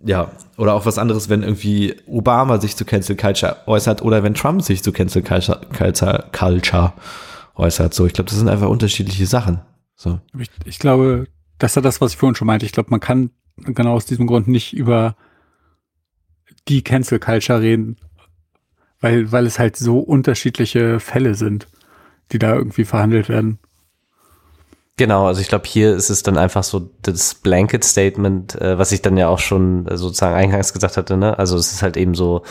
ja, 0.05 0.31
oder 0.57 0.75
auch 0.75 0.85
was 0.85 0.99
anderes, 0.99 1.29
wenn 1.29 1.41
irgendwie 1.41 1.95
Obama 2.05 2.59
sich 2.59 2.75
zu 2.75 2.85
Cancel 2.85 3.15
Culture 3.15 3.57
äußert 3.65 4.03
oder 4.03 4.23
wenn 4.23 4.35
Trump 4.35 4.61
sich 4.61 4.83
zu 4.83 4.91
Cancel 4.91 5.23
Culture, 5.23 5.61
Culture, 5.75 6.25
Culture 6.31 6.93
äußert. 7.55 7.93
So, 7.93 8.05
ich 8.05 8.13
glaube, 8.13 8.29
das 8.29 8.37
sind 8.37 8.47
einfach 8.47 8.69
unterschiedliche 8.69 9.25
Sachen. 9.25 9.61
So. 9.95 10.19
Ich, 10.37 10.49
ich 10.65 10.79
glaube, 10.79 11.27
das 11.57 11.75
ist 11.75 11.83
das, 11.83 12.01
was 12.01 12.11
ich 12.11 12.17
vorhin 12.17 12.35
schon 12.35 12.47
meinte. 12.47 12.65
Ich 12.65 12.71
glaube, 12.71 12.91
man 12.91 12.99
kann 12.99 13.31
genau 13.57 13.93
aus 13.93 14.05
diesem 14.05 14.27
Grund 14.27 14.47
nicht 14.47 14.73
über 14.73 15.15
die 16.67 16.83
Cancel 16.83 17.19
Culture 17.19 17.61
reden, 17.61 17.97
weil, 18.99 19.31
weil 19.31 19.45
es 19.45 19.59
halt 19.59 19.77
so 19.77 19.99
unterschiedliche 19.99 20.99
Fälle 20.99 21.35
sind, 21.35 21.67
die 22.31 22.39
da 22.39 22.55
irgendwie 22.55 22.85
verhandelt 22.85 23.29
werden. 23.29 23.59
Genau, 24.97 25.27
also 25.27 25.41
ich 25.41 25.49
glaube, 25.49 25.65
hier 25.67 25.93
ist 25.93 26.09
es 26.09 26.23
dann 26.23 26.37
einfach 26.37 26.63
so 26.63 26.89
das 27.01 27.35
Blanket 27.35 27.83
Statement, 27.83 28.55
äh, 28.61 28.79
was 28.79 28.93
ich 28.93 29.01
dann 29.01 29.17
ja 29.17 29.27
auch 29.27 29.39
schon 29.39 29.85
äh, 29.87 29.97
sozusagen 29.97 30.35
eingangs 30.35 30.71
gesagt 30.71 30.95
hatte, 30.95 31.17
ne? 31.17 31.37
Also 31.37 31.57
es 31.57 31.73
ist 31.73 31.83
halt 31.83 31.97
eben 31.97 32.15
so 32.15 32.43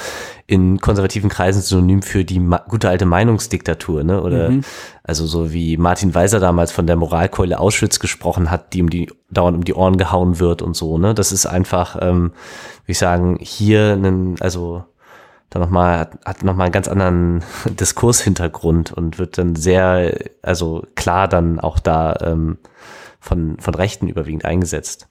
in 0.47 0.78
konservativen 0.78 1.30
Kreisen 1.30 1.62
synonym 1.62 2.03
für 2.03 2.22
die 2.22 2.47
gute 2.68 2.90
alte 2.90 3.07
Meinungsdiktatur, 3.07 4.05
ne? 4.05 4.22
Oder 4.22 4.51
mhm. 4.51 4.61
also 5.03 5.24
so 5.24 5.55
wie 5.55 5.78
Martin 5.78 6.14
Weiser 6.14 6.38
damals 6.38 6.70
von 6.70 6.86
der 6.86 6.97
Moralkeule 6.97 7.59
Auschwitz 7.59 7.99
gesprochen 7.99 8.51
hat, 8.51 8.74
die 8.74 8.82
um 8.82 8.90
die 8.90 9.11
dauernd 9.30 9.57
um 9.57 9.64
die 9.64 9.74
Ohren 9.74 9.97
gehauen 9.97 10.38
wird 10.38 10.61
und 10.61 10.76
so, 10.76 10.99
ne? 10.99 11.14
Das 11.14 11.32
ist 11.32 11.47
einfach, 11.47 11.97
ähm, 12.03 12.32
wie 12.84 12.92
ich 12.92 12.99
sagen, 12.99 13.38
hier 13.40 13.95
einen, 13.95 14.36
also 14.40 14.84
dann 15.55 15.62
nochmal, 15.62 16.00
hat, 16.00 16.18
hat 16.24 16.42
nochmal 16.42 16.66
einen 16.66 16.72
ganz 16.72 16.88
anderen 16.88 17.44
Diskurshintergrund 17.70 18.92
und 18.92 19.18
wird 19.18 19.38
dann 19.38 19.55
sehr, 19.55 20.18
also 20.42 20.84
klar 20.96 21.28
dann 21.28 21.61
auch 21.61 21.78
da 21.78 22.16
ähm, 22.20 22.59
von, 23.20 23.57
von 23.61 23.74
Rechten 23.74 24.09
überwiegend 24.09 24.44
eingesetzt. 24.44 25.09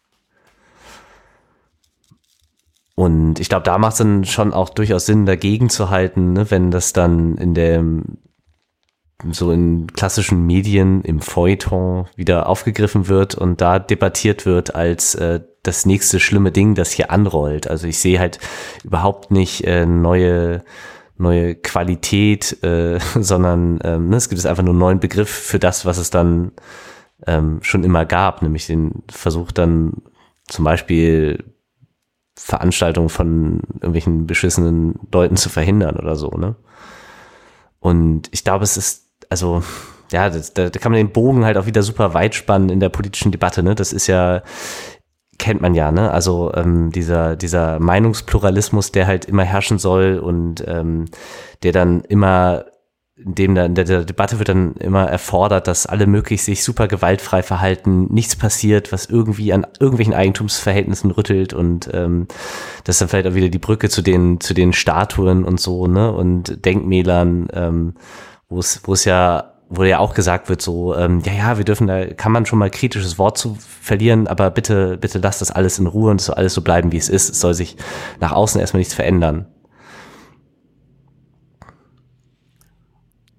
Und 2.95 3.39
ich 3.39 3.47
glaube, 3.49 3.63
da 3.63 3.77
macht 3.77 3.93
es 3.93 3.97
dann 3.99 4.25
schon 4.25 4.53
auch 4.53 4.69
durchaus 4.69 5.05
Sinn, 5.05 5.25
dagegen 5.25 5.69
zu 5.69 5.89
halten, 5.89 6.33
ne, 6.33 6.51
wenn 6.51 6.69
das 6.71 6.93
dann 6.93 7.37
in 7.37 7.53
dem 7.53 8.17
so 9.31 9.53
in 9.53 9.87
klassischen 9.87 10.45
Medien 10.45 11.01
im 11.03 11.21
Feuilleton 11.21 12.07
wieder 12.17 12.49
aufgegriffen 12.49 13.07
wird 13.07 13.35
und 13.35 13.61
da 13.61 13.79
debattiert 13.79 14.45
wird 14.45 14.75
als 14.75 15.15
äh, 15.15 15.39
das 15.63 15.85
nächste 15.85 16.19
schlimme 16.19 16.51
Ding, 16.51 16.75
das 16.75 16.91
hier 16.91 17.11
anrollt. 17.11 17.67
Also 17.69 17.87
ich 17.87 17.97
sehe 17.99 18.19
halt 18.19 18.39
überhaupt 18.83 19.31
nicht 19.31 19.65
äh, 19.65 19.85
neue 19.85 20.63
neue 21.17 21.55
Qualität, 21.55 22.63
äh, 22.63 22.99
sondern 23.19 23.79
ähm, 23.83 24.09
ne, 24.09 24.17
es 24.17 24.29
gibt 24.29 24.45
einfach 24.45 24.63
nur 24.63 24.73
einen 24.73 24.79
neuen 24.79 24.99
Begriff 24.99 25.29
für 25.29 25.59
das, 25.59 25.85
was 25.85 25.97
es 25.97 26.09
dann 26.09 26.51
ähm, 27.25 27.59
schon 27.61 27.83
immer 27.83 28.05
gab, 28.05 28.41
nämlich 28.41 28.67
den 28.67 29.03
Versuch 29.09 29.51
dann 29.51 29.93
zum 30.47 30.65
Beispiel 30.65 31.43
Veranstaltungen 32.35 33.09
von 33.09 33.61
irgendwelchen 33.75 34.27
beschissenen 34.27 34.99
Leuten 35.11 35.37
zu 35.37 35.49
verhindern 35.49 35.95
oder 35.97 36.15
so, 36.15 36.29
ne? 36.31 36.55
Und 37.79 38.29
ich 38.31 38.43
glaube, 38.43 38.63
es 38.63 38.77
ist 38.77 39.09
also 39.29 39.63
ja, 40.11 40.29
da, 40.29 40.69
da 40.69 40.79
kann 40.79 40.91
man 40.91 40.99
den 40.99 41.11
Bogen 41.11 41.43
halt 41.43 41.57
auch 41.57 41.65
wieder 41.65 41.81
super 41.81 42.13
weit 42.13 42.35
spannen 42.35 42.69
in 42.69 42.79
der 42.79 42.89
politischen 42.89 43.31
Debatte. 43.31 43.63
Ne? 43.63 43.73
Das 43.73 43.91
ist 43.91 44.05
ja, 44.07 44.43
kennt 45.43 45.59
man 45.59 45.73
ja, 45.73 45.91
ne? 45.91 46.09
Also 46.09 46.53
ähm, 46.55 46.89
dieser, 46.93 47.35
dieser 47.35 47.77
Meinungspluralismus, 47.81 48.93
der 48.93 49.07
halt 49.07 49.25
immer 49.25 49.43
herrschen 49.43 49.77
soll 49.77 50.17
und 50.17 50.63
ähm, 50.65 51.03
der 51.63 51.73
dann 51.73 51.99
immer, 52.05 52.63
in 53.17 53.35
dem 53.35 53.53
da 53.53 53.65
in 53.65 53.75
der, 53.75 53.83
der 53.83 54.05
Debatte 54.05 54.39
wird 54.39 54.47
dann 54.47 54.75
immer 54.75 55.03
erfordert, 55.03 55.67
dass 55.67 55.85
alle 55.85 56.07
möglichst 56.07 56.45
sich 56.45 56.63
super 56.63 56.87
gewaltfrei 56.87 57.43
verhalten, 57.43 58.05
nichts 58.05 58.37
passiert, 58.37 58.93
was 58.93 59.07
irgendwie 59.07 59.51
an 59.51 59.67
irgendwelchen 59.81 60.13
Eigentumsverhältnissen 60.13 61.11
rüttelt 61.11 61.53
und 61.53 61.89
ähm, 61.91 62.29
das 62.85 62.95
ist 62.95 63.01
dann 63.01 63.09
vielleicht 63.09 63.27
auch 63.27 63.35
wieder 63.35 63.49
die 63.49 63.59
Brücke 63.59 63.89
zu 63.89 64.01
den, 64.01 64.39
zu 64.39 64.53
den 64.53 64.71
Statuen 64.71 65.43
und 65.43 65.59
so, 65.59 65.87
ne? 65.87 66.09
Und 66.13 66.63
Denkmälern. 66.63 67.47
Ähm, 67.51 67.95
wo 68.49 68.59
es, 68.59 68.81
wo 68.85 68.93
es 68.93 69.05
ja 69.05 69.52
wo 69.75 69.83
ja 69.83 69.99
auch 69.99 70.13
gesagt 70.13 70.49
wird, 70.49 70.61
so, 70.61 70.95
ähm, 70.95 71.21
ja, 71.25 71.33
ja, 71.33 71.57
wir 71.57 71.65
dürfen, 71.65 71.87
da 71.87 72.05
kann 72.05 72.31
man 72.31 72.45
schon 72.45 72.59
mal 72.59 72.69
kritisches 72.69 73.17
Wort 73.17 73.37
zu 73.37 73.57
verlieren, 73.59 74.27
aber 74.27 74.51
bitte, 74.51 74.97
bitte 74.97 75.19
lasst 75.19 75.41
das 75.41 75.51
alles 75.51 75.79
in 75.79 75.87
Ruhe 75.87 76.11
und 76.11 76.19
es 76.19 76.27
soll 76.27 76.35
alles 76.35 76.53
so 76.53 76.61
bleiben, 76.61 76.91
wie 76.91 76.97
es 76.97 77.09
ist. 77.09 77.29
Es 77.29 77.39
soll 77.39 77.53
sich 77.53 77.75
nach 78.19 78.31
außen 78.31 78.61
erstmal 78.61 78.79
nichts 78.79 78.93
verändern. 78.93 79.47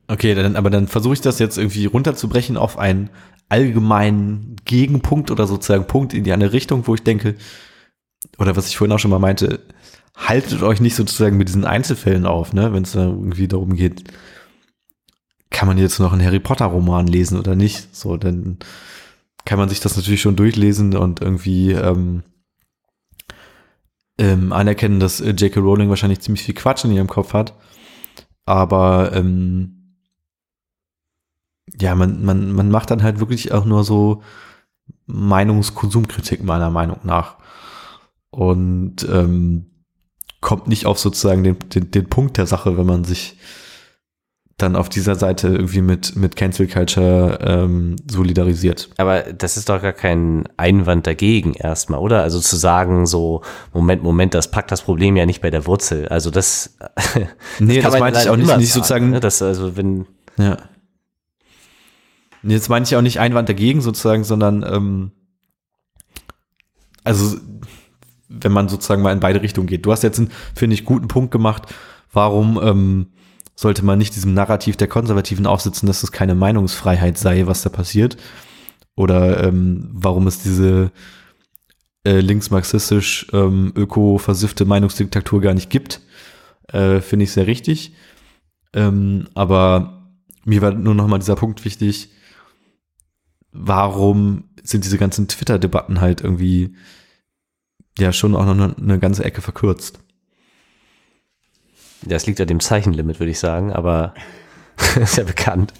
Okay, 0.08 0.34
dann, 0.34 0.56
aber 0.56 0.70
dann 0.70 0.88
versuche 0.88 1.14
ich 1.14 1.20
das 1.20 1.38
jetzt 1.38 1.56
irgendwie 1.56 1.86
runterzubrechen 1.86 2.56
auf 2.56 2.78
einen 2.78 3.10
allgemeinen 3.48 4.56
Gegenpunkt 4.64 5.30
oder 5.30 5.46
sozusagen 5.46 5.86
Punkt 5.86 6.14
in 6.14 6.24
die 6.24 6.32
andere 6.32 6.52
Richtung, 6.52 6.86
wo 6.86 6.94
ich 6.94 7.02
denke, 7.02 7.36
oder 8.38 8.56
was 8.56 8.68
ich 8.68 8.76
vorhin 8.76 8.92
auch 8.92 8.98
schon 8.98 9.10
mal 9.10 9.18
meinte, 9.18 9.60
haltet 10.16 10.62
euch 10.62 10.80
nicht 10.80 10.94
sozusagen 10.94 11.36
mit 11.36 11.48
diesen 11.48 11.64
Einzelfällen 11.64 12.26
auf, 12.26 12.52
ne, 12.52 12.72
wenn 12.72 12.82
es 12.82 12.92
da 12.92 13.04
irgendwie 13.04 13.48
darum 13.48 13.74
geht, 13.74 14.04
kann 15.54 15.68
man 15.68 15.78
jetzt 15.78 16.00
noch 16.00 16.12
einen 16.12 16.24
Harry 16.24 16.40
Potter 16.40 16.66
Roman 16.66 17.06
lesen 17.06 17.38
oder 17.38 17.54
nicht? 17.54 17.94
So, 17.94 18.16
dann 18.16 18.58
kann 19.44 19.58
man 19.58 19.68
sich 19.68 19.78
das 19.78 19.96
natürlich 19.96 20.20
schon 20.20 20.34
durchlesen 20.34 20.96
und 20.96 21.20
irgendwie 21.20 21.70
ähm, 21.70 22.24
ähm, 24.18 24.52
anerkennen, 24.52 24.98
dass 24.98 25.20
äh, 25.20 25.30
J.K. 25.30 25.60
Rowling 25.60 25.88
wahrscheinlich 25.90 26.20
ziemlich 26.20 26.42
viel 26.42 26.56
Quatsch 26.56 26.84
in 26.84 26.92
ihrem 26.92 27.06
Kopf 27.06 27.34
hat. 27.34 27.54
Aber 28.44 29.12
ähm, 29.14 30.00
ja, 31.80 31.94
man, 31.94 32.24
man, 32.24 32.50
man 32.52 32.70
macht 32.70 32.90
dann 32.90 33.04
halt 33.04 33.20
wirklich 33.20 33.52
auch 33.52 33.64
nur 33.64 33.84
so 33.84 34.22
Meinungskonsumkritik 35.06 36.42
meiner 36.42 36.70
Meinung 36.70 36.98
nach. 37.04 37.36
Und 38.30 39.08
ähm, 39.08 39.70
kommt 40.40 40.66
nicht 40.66 40.86
auf 40.86 40.98
sozusagen 40.98 41.44
den, 41.44 41.58
den, 41.68 41.92
den 41.92 42.08
Punkt 42.08 42.38
der 42.38 42.46
Sache, 42.46 42.76
wenn 42.76 42.86
man 42.86 43.04
sich 43.04 43.38
dann 44.56 44.76
auf 44.76 44.88
dieser 44.88 45.16
Seite 45.16 45.48
irgendwie 45.48 45.82
mit, 45.82 46.14
mit 46.14 46.36
Cancel 46.36 46.68
Culture 46.68 47.38
ähm, 47.40 47.96
solidarisiert. 48.08 48.88
Aber 48.98 49.22
das 49.22 49.56
ist 49.56 49.68
doch 49.68 49.82
gar 49.82 49.92
kein 49.92 50.44
Einwand 50.56 51.06
dagegen 51.08 51.54
erstmal, 51.54 51.98
oder? 51.98 52.22
Also 52.22 52.38
zu 52.38 52.54
sagen, 52.56 53.06
so, 53.06 53.42
Moment, 53.72 54.04
Moment, 54.04 54.32
das 54.32 54.50
packt 54.50 54.70
das 54.70 54.82
Problem 54.82 55.16
ja 55.16 55.26
nicht 55.26 55.40
bei 55.40 55.50
der 55.50 55.66
Wurzel. 55.66 56.06
Also 56.08 56.30
das. 56.30 56.76
nee, 57.58 57.80
das, 57.80 57.92
das 57.92 58.00
meinte 58.00 58.20
ich 58.20 58.28
auch 58.28 58.36
nicht, 58.36 58.56
nicht 58.56 58.72
sozusagen. 58.72 59.10
Ne? 59.10 59.20
Das, 59.20 59.42
also 59.42 59.76
wenn. 59.76 60.06
Ja. 60.38 60.58
Jetzt 62.44 62.68
meine 62.68 62.84
ich 62.84 62.94
auch 62.94 63.02
nicht 63.02 63.18
Einwand 63.18 63.48
dagegen 63.48 63.80
sozusagen, 63.80 64.22
sondern 64.22 64.62
ähm, 64.62 65.12
also 67.02 67.38
wenn 68.28 68.52
man 68.52 68.68
sozusagen 68.68 69.02
mal 69.02 69.12
in 69.12 69.20
beide 69.20 69.42
Richtungen 69.42 69.66
geht. 69.66 69.84
Du 69.84 69.92
hast 69.92 70.02
jetzt 70.02 70.18
einen, 70.18 70.30
finde 70.54 70.74
ich, 70.74 70.84
guten 70.84 71.08
Punkt 71.08 71.30
gemacht, 71.30 71.74
warum 72.12 72.60
ähm, 72.62 73.06
sollte 73.54 73.84
man 73.84 73.98
nicht 73.98 74.16
diesem 74.16 74.34
Narrativ 74.34 74.76
der 74.76 74.88
Konservativen 74.88 75.46
aufsitzen, 75.46 75.86
dass 75.86 76.02
es 76.02 76.12
keine 76.12 76.34
Meinungsfreiheit 76.34 77.18
sei, 77.18 77.46
was 77.46 77.62
da 77.62 77.70
passiert. 77.70 78.16
Oder 78.96 79.44
ähm, 79.44 79.88
warum 79.92 80.26
es 80.26 80.42
diese 80.42 80.92
äh, 82.04 82.20
linksmarxistisch 82.20 83.26
ähm, 83.32 83.72
öko-versiffte 83.74 84.64
Meinungsdiktatur 84.64 85.40
gar 85.40 85.54
nicht 85.54 85.70
gibt. 85.70 86.00
Äh, 86.68 87.00
Finde 87.00 87.24
ich 87.24 87.32
sehr 87.32 87.46
richtig. 87.46 87.94
Ähm, 88.72 89.28
aber 89.34 90.10
mir 90.44 90.60
war 90.60 90.72
nur 90.72 90.94
noch 90.94 91.08
mal 91.08 91.18
dieser 91.18 91.36
Punkt 91.36 91.64
wichtig, 91.64 92.10
warum 93.52 94.44
sind 94.62 94.84
diese 94.84 94.98
ganzen 94.98 95.28
Twitter-Debatten 95.28 96.00
halt 96.00 96.20
irgendwie 96.20 96.74
ja 97.98 98.12
schon 98.12 98.34
auch 98.34 98.44
noch 98.44 98.76
eine 98.76 98.98
ganze 98.98 99.24
Ecke 99.24 99.40
verkürzt. 99.40 100.00
Das 102.06 102.26
liegt 102.26 102.40
an 102.40 102.46
dem 102.46 102.60
Zeichenlimit, 102.60 103.20
würde 103.20 103.30
ich 103.30 103.38
sagen, 103.38 103.72
aber 103.72 104.14
ist 105.00 105.16
ja 105.16 105.24
bekannt. 105.24 105.72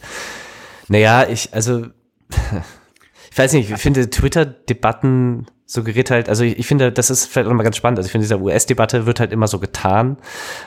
Naja, 0.89 1.27
ich, 1.29 1.53
also, 1.53 1.87
ich 3.31 3.39
weiß 3.39 3.53
nicht, 3.53 3.71
ich 3.71 3.81
finde 3.81 4.09
Twitter-Debatten 4.09 5.47
suggeriert 5.67 6.11
halt, 6.11 6.29
also 6.29 6.45
ich, 6.45 6.59
ich, 6.59 6.67
finde, 6.67 6.93
das 6.93 7.11
ist 7.11 7.27
vielleicht 7.27 7.49
auch 7.49 7.55
mal 7.55 7.63
ganz 7.63 7.77
spannend. 7.77 7.99
Also 7.99 8.07
ich 8.07 8.13
finde, 8.13 8.25
dieser 8.25 8.41
US-Debatte 8.41 9.07
wird 9.07 9.21
halt 9.21 9.33
immer 9.33 9.49
so 9.49 9.59
getan, 9.59 10.19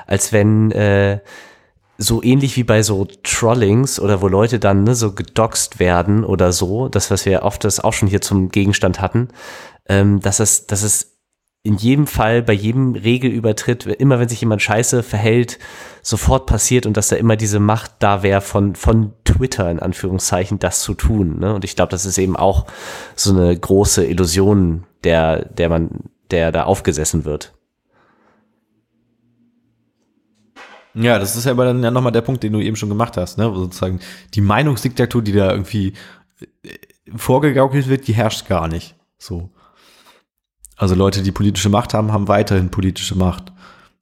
als 0.05 0.33
wenn 0.33 0.71
äh, 0.71 1.19
so 1.97 2.21
ähnlich 2.21 2.55
wie 2.57 2.63
bei 2.63 2.83
so 2.83 3.07
Trollings 3.23 3.99
oder 3.99 4.21
wo 4.21 4.27
Leute 4.27 4.59
dann 4.59 4.83
ne, 4.83 4.95
so 4.95 5.13
gedoxt 5.13 5.79
werden 5.79 6.23
oder 6.23 6.51
so, 6.51 6.89
das, 6.89 7.09
was 7.09 7.25
wir 7.25 7.43
oft 7.43 7.63
das 7.63 7.79
auch 7.79 7.93
schon 7.93 8.07
hier 8.07 8.21
zum 8.21 8.49
Gegenstand 8.49 9.01
hatten, 9.01 9.29
ähm, 9.87 10.19
dass 10.19 10.39
es, 10.39 10.67
dass 10.67 10.83
es 10.83 11.16
in 11.67 11.75
jedem 11.75 12.07
Fall, 12.07 12.41
bei 12.41 12.53
jedem 12.53 12.95
Regelübertritt, 12.95 13.85
immer 13.85 14.19
wenn 14.19 14.29
sich 14.29 14.39
jemand 14.39 14.61
scheiße 14.61 15.03
verhält, 15.03 15.59
sofort 16.01 16.45
passiert 16.45 16.85
und 16.85 16.95
dass 16.95 17.09
da 17.09 17.17
immer 17.17 17.35
diese 17.35 17.59
Macht 17.59 17.91
da 17.99 18.23
wäre 18.23 18.39
von, 18.39 18.73
von 18.75 19.11
Twitter 19.25 19.69
in 19.69 19.81
Anführungszeichen, 19.81 20.59
das 20.59 20.79
zu 20.79 20.93
tun. 20.93 21.39
Ne? 21.39 21.53
Und 21.53 21.65
ich 21.65 21.75
glaube, 21.75 21.91
das 21.91 22.05
ist 22.05 22.17
eben 22.17 22.37
auch 22.37 22.67
so 23.17 23.31
eine 23.31 23.57
große 23.59 24.05
Illusion, 24.05 24.85
der, 25.03 25.43
der 25.43 25.67
man, 25.67 25.89
der 26.31 26.53
da 26.53 26.63
aufgesessen 26.63 27.25
wird. 27.25 27.53
Ja, 30.93 31.19
das 31.19 31.35
ist 31.35 31.45
ja 31.45 31.51
aber 31.51 31.65
dann 31.65 31.83
ja 31.83 31.91
nochmal 31.91 32.13
der 32.13 32.21
Punkt, 32.21 32.43
den 32.43 32.53
du 32.53 32.61
eben 32.61 32.77
schon 32.77 32.89
gemacht 32.89 33.17
hast, 33.17 33.37
ne? 33.37 33.51
Wo 33.51 33.55
sozusagen 33.55 33.99
die 34.33 34.41
Meinungsdiktatur, 34.41 35.21
die 35.21 35.33
da 35.33 35.51
irgendwie 35.51 35.93
äh, 36.63 36.69
vorgegaukelt 37.15 37.87
wird, 37.87 38.07
die 38.07 38.15
herrscht 38.15 38.47
gar 38.47 38.67
nicht. 38.67 38.95
So. 39.19 39.51
Also 40.77 40.95
Leute, 40.95 41.23
die 41.23 41.31
politische 41.31 41.69
Macht 41.69 41.93
haben, 41.93 42.13
haben 42.13 42.27
weiterhin 42.27 42.69
politische 42.69 43.17
Macht. 43.17 43.51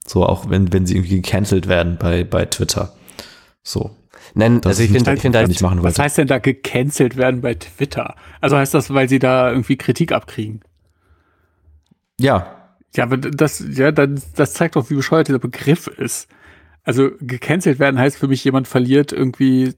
So, 0.06 0.24
auch 0.24 0.48
wenn, 0.48 0.72
wenn 0.72 0.86
sie 0.86 0.94
irgendwie 0.94 1.20
gecancelt 1.20 1.66
werden 1.66 1.96
bei, 1.98 2.22
bei 2.22 2.44
Twitter. 2.44 2.92
So. 3.62 3.96
Nein, 4.34 4.60
das 4.60 4.72
also 4.72 4.82
ich 4.82 4.90
finde, 4.90 5.14
ich 5.14 5.20
finde 5.20 5.38
halt, 5.38 5.48
nicht 5.48 5.62
machen 5.62 5.82
was 5.82 5.98
heißt 5.98 6.18
denn 6.18 6.26
da 6.26 6.38
gecancelt 6.38 7.16
werden 7.16 7.40
bei 7.40 7.54
Twitter? 7.54 8.14
Also 8.40 8.56
heißt 8.56 8.74
das, 8.74 8.92
weil 8.92 9.08
sie 9.08 9.18
da 9.18 9.50
irgendwie 9.50 9.76
Kritik 9.76 10.12
abkriegen? 10.12 10.60
Ja. 12.20 12.52
Ja, 12.94 13.04
aber 13.04 13.16
das, 13.16 13.64
ja, 13.72 13.92
das, 13.92 14.32
das 14.32 14.52
zeigt 14.52 14.76
doch, 14.76 14.90
wie 14.90 14.94
bescheuert 14.94 15.28
dieser 15.28 15.38
Begriff 15.38 15.86
ist. 15.86 16.28
Also 16.84 17.10
gecancelt 17.20 17.78
werden 17.78 17.98
heißt 17.98 18.16
für 18.16 18.28
mich, 18.28 18.44
jemand 18.44 18.68
verliert 18.68 19.12
irgendwie 19.12 19.74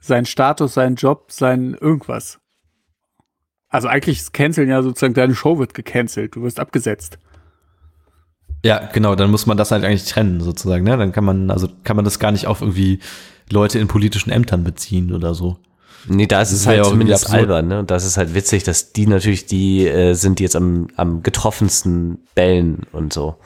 seinen 0.00 0.26
Status, 0.26 0.74
seinen 0.74 0.96
Job, 0.96 1.32
sein 1.32 1.74
irgendwas. 1.74 2.38
Also 3.68 3.88
eigentlich 3.88 4.18
ist 4.18 4.32
Canceln 4.32 4.68
ja 4.68 4.82
sozusagen, 4.82 5.14
deine 5.14 5.34
Show 5.34 5.58
wird 5.58 5.74
gecancelt, 5.74 6.34
du 6.36 6.42
wirst 6.42 6.58
abgesetzt. 6.58 7.18
Ja, 8.64 8.86
genau, 8.92 9.14
dann 9.14 9.30
muss 9.30 9.46
man 9.46 9.56
das 9.56 9.70
halt 9.70 9.84
eigentlich 9.84 10.06
trennen, 10.06 10.40
sozusagen, 10.40 10.84
ne? 10.84 10.96
Dann 10.96 11.12
kann 11.12 11.24
man, 11.24 11.50
also 11.50 11.68
kann 11.84 11.96
man 11.96 12.04
das 12.04 12.18
gar 12.18 12.32
nicht 12.32 12.46
auf 12.46 12.60
irgendwie 12.60 12.98
Leute 13.50 13.78
in 13.78 13.88
politischen 13.88 14.30
Ämtern 14.30 14.64
beziehen 14.64 15.14
oder 15.14 15.34
so. 15.34 15.58
Nee, 16.06 16.26
da 16.26 16.40
ist 16.40 16.52
es 16.52 16.66
halt 16.66 16.78
ja 16.78 16.84
zumindest 16.84 17.30
albern, 17.30 17.68
ne? 17.68 17.78
Und 17.80 17.90
das 17.90 18.04
ist 18.04 18.16
halt 18.16 18.34
witzig, 18.34 18.64
dass 18.64 18.92
die 18.92 19.06
natürlich 19.06 19.46
die 19.46 19.86
äh, 19.86 20.14
sind, 20.14 20.38
die 20.38 20.44
jetzt 20.44 20.56
am, 20.56 20.88
am 20.96 21.22
getroffensten 21.22 22.24
bellen 22.34 22.82
und 22.92 23.12
so. 23.12 23.36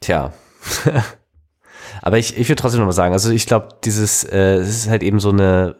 Tja. 0.00 0.32
Aber 2.08 2.16
ich, 2.16 2.38
ich 2.38 2.48
würde 2.48 2.62
trotzdem 2.62 2.80
noch 2.80 2.86
mal 2.86 2.92
sagen, 2.92 3.12
also 3.12 3.30
ich 3.30 3.44
glaube, 3.44 3.68
dieses, 3.84 4.24
äh, 4.24 4.54
es 4.54 4.70
ist 4.70 4.88
halt 4.88 5.02
eben 5.02 5.20
so 5.20 5.28
eine, 5.28 5.76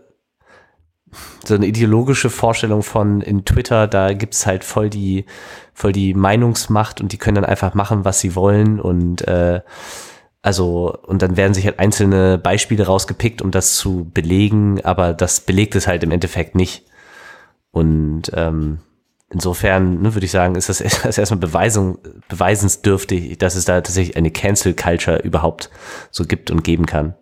so 1.43 1.55
eine 1.55 1.65
ideologische 1.65 2.29
Vorstellung 2.29 2.83
von 2.83 3.23
in 3.23 3.47
Twitter, 3.47 3.87
da 3.87 4.13
gibt's 4.13 4.45
halt 4.45 4.63
voll 4.63 4.91
die, 4.91 5.25
voll 5.73 5.93
die 5.93 6.13
Meinungsmacht 6.13 7.01
und 7.01 7.13
die 7.13 7.17
können 7.17 7.37
dann 7.37 7.47
einfach 7.47 7.73
machen, 7.73 8.05
was 8.05 8.21
sie 8.21 8.35
wollen 8.35 8.79
und 8.79 9.27
äh, 9.27 9.63
also, 10.43 10.99
und 11.07 11.23
dann 11.23 11.39
werden 11.39 11.55
sich 11.55 11.65
halt 11.65 11.79
einzelne 11.79 12.37
Beispiele 12.37 12.85
rausgepickt, 12.85 13.41
um 13.41 13.51
das 13.51 13.77
zu 13.77 14.11
belegen, 14.13 14.85
aber 14.85 15.15
das 15.15 15.41
belegt 15.41 15.77
es 15.77 15.87
halt 15.87 16.03
im 16.03 16.11
Endeffekt 16.11 16.55
nicht. 16.55 16.85
Und 17.71 18.25
ähm, 18.35 18.81
insofern 19.31 20.03
ne, 20.03 20.15
würde 20.15 20.25
ich 20.25 20.31
sagen, 20.31 20.55
ist 20.55 20.69
das, 20.69 20.79
das 21.03 21.19
erstmal 21.19 21.41
Beweisung, 21.41 21.99
beweisensdürftig, 22.29 23.39
dass 23.39 23.55
es 23.55 23.65
da 23.65 23.81
tatsächlich 23.81 24.17
eine 24.17 24.31
Cancel 24.31 24.75
Culture 24.75 25.19
überhaupt 25.19 25.71
so 26.11 26.25
gibt 26.25 26.51
und 26.51 26.65
geben 26.65 26.87
kann. 26.87 27.15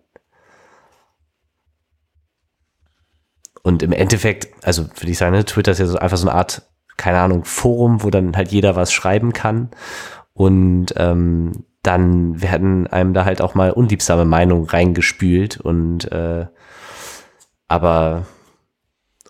Und 3.63 3.83
im 3.83 3.91
Endeffekt, 3.91 4.47
also 4.65 4.83
würde 4.83 5.11
ich 5.11 5.17
sagen, 5.17 5.35
ne, 5.35 5.43
Twitter 5.43 5.73
ist 5.73 5.79
ja 5.79 5.87
so 5.87 5.97
einfach 5.97 6.17
so 6.17 6.27
eine 6.27 6.37
Art, 6.37 6.61
keine 6.95 7.19
Ahnung, 7.19 7.43
Forum, 7.43 8.01
wo 8.01 8.09
dann 8.09 8.35
halt 8.37 8.49
jeder 8.51 8.75
was 8.75 8.93
schreiben 8.93 9.33
kann. 9.33 9.69
Und 10.33 10.93
ähm, 10.95 11.65
dann 11.83 12.41
werden 12.41 12.87
einem 12.87 13.13
da 13.13 13.25
halt 13.25 13.41
auch 13.41 13.55
mal 13.55 13.71
unliebsame 13.71 14.25
Meinungen 14.25 14.65
reingespült 14.65 15.59
und 15.59 16.11
äh, 16.11 16.47
aber 17.67 18.25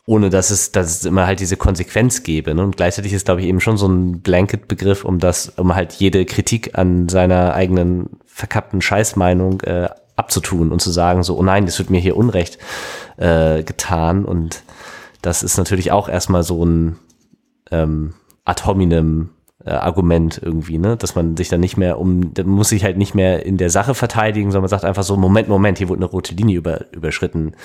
ohne 0.07 0.29
dass 0.29 0.51
es, 0.51 0.71
dass 0.71 0.99
es 0.99 1.05
immer 1.05 1.27
halt 1.27 1.41
diese 1.41 1.57
Konsequenz 1.57 2.23
gäbe. 2.23 2.55
Ne? 2.55 2.63
Und 2.63 2.77
gleichzeitig 2.77 3.11
ist, 3.11 3.25
glaube 3.25 3.41
ich, 3.41 3.47
eben 3.47 3.59
schon 3.59 3.75
so 3.75 3.87
ein 3.87 4.21
Blanket-Begriff, 4.21 5.03
um 5.03 5.19
das, 5.19 5.49
um 5.57 5.75
halt 5.75 5.93
jede 5.93 6.25
Kritik 6.25 6.77
an 6.79 7.09
seiner 7.09 7.53
eigenen 7.53 8.09
verkappten 8.25 8.81
Scheißmeinung 8.81 9.61
äh, 9.61 9.89
abzutun 10.15 10.71
und 10.71 10.81
zu 10.81 10.91
sagen, 10.91 11.23
so, 11.23 11.37
oh 11.37 11.43
nein, 11.43 11.65
das 11.65 11.77
wird 11.77 11.89
mir 11.89 11.99
hier 11.99 12.15
Unrecht 12.15 12.57
äh, 13.17 13.63
getan. 13.63 14.23
Und 14.23 14.63
das 15.21 15.43
ist 15.43 15.57
natürlich 15.57 15.91
auch 15.91 16.07
erstmal 16.07 16.43
so 16.43 16.65
ein 16.65 16.97
ähm, 17.69 18.13
ad 18.45 18.63
hominem 18.65 19.31
äh, 19.65 19.71
Argument 19.71 20.39
irgendwie, 20.41 20.77
ne? 20.77 20.95
Dass 20.95 21.15
man 21.15 21.35
sich 21.35 21.49
dann 21.49 21.59
nicht 21.59 21.75
mehr 21.75 21.99
um, 21.99 22.33
dann 22.33 22.47
muss 22.47 22.69
sich 22.69 22.85
halt 22.85 22.97
nicht 22.97 23.13
mehr 23.13 23.45
in 23.45 23.57
der 23.57 23.69
Sache 23.69 23.93
verteidigen, 23.93 24.51
sondern 24.51 24.63
man 24.63 24.69
sagt 24.69 24.85
einfach 24.85 25.03
so, 25.03 25.17
Moment, 25.17 25.49
Moment, 25.49 25.79
hier 25.79 25.89
wurde 25.89 25.99
eine 25.99 26.05
rote 26.05 26.33
Linie 26.33 26.59
über, 26.59 26.85
überschritten 26.93 27.55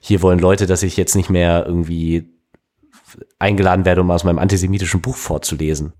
hier 0.00 0.22
wollen 0.22 0.38
Leute, 0.38 0.66
dass 0.66 0.82
ich 0.82 0.96
jetzt 0.96 1.14
nicht 1.14 1.30
mehr 1.30 1.64
irgendwie 1.66 2.28
eingeladen 3.38 3.84
werde, 3.84 4.00
um 4.00 4.10
aus 4.10 4.24
meinem 4.24 4.38
antisemitischen 4.38 5.00
Buch 5.00 5.16
vorzulesen. 5.16 5.92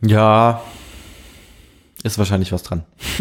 Ja, 0.00 0.62
ist 2.02 2.18
wahrscheinlich 2.18 2.50
was 2.50 2.64
dran. 2.64 2.84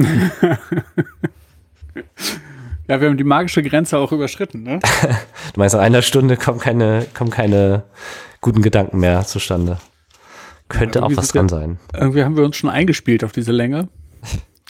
ja, 2.87 2.99
wir 2.99 3.09
haben 3.09 3.17
die 3.17 3.23
magische 3.23 3.61
Grenze 3.61 3.99
auch 3.99 4.11
überschritten, 4.11 4.63
ne? 4.63 4.79
du 5.53 5.59
meinst, 5.59 5.75
nach 5.75 5.81
einer 5.81 6.01
Stunde 6.01 6.37
kommen 6.37 6.59
keine, 6.59 7.05
kommen 7.13 7.29
keine 7.29 7.83
guten 8.39 8.63
Gedanken 8.63 8.99
mehr 8.99 9.25
zustande. 9.25 9.77
Könnte 10.69 10.99
ja, 10.99 11.05
auch 11.05 11.15
was 11.15 11.27
dran 11.27 11.49
sein. 11.49 11.77
Irgendwie 11.93 12.23
haben 12.23 12.37
wir 12.37 12.45
uns 12.45 12.57
schon 12.57 12.69
eingespielt 12.69 13.23
auf 13.23 13.33
diese 13.33 13.51
Länge. 13.51 13.89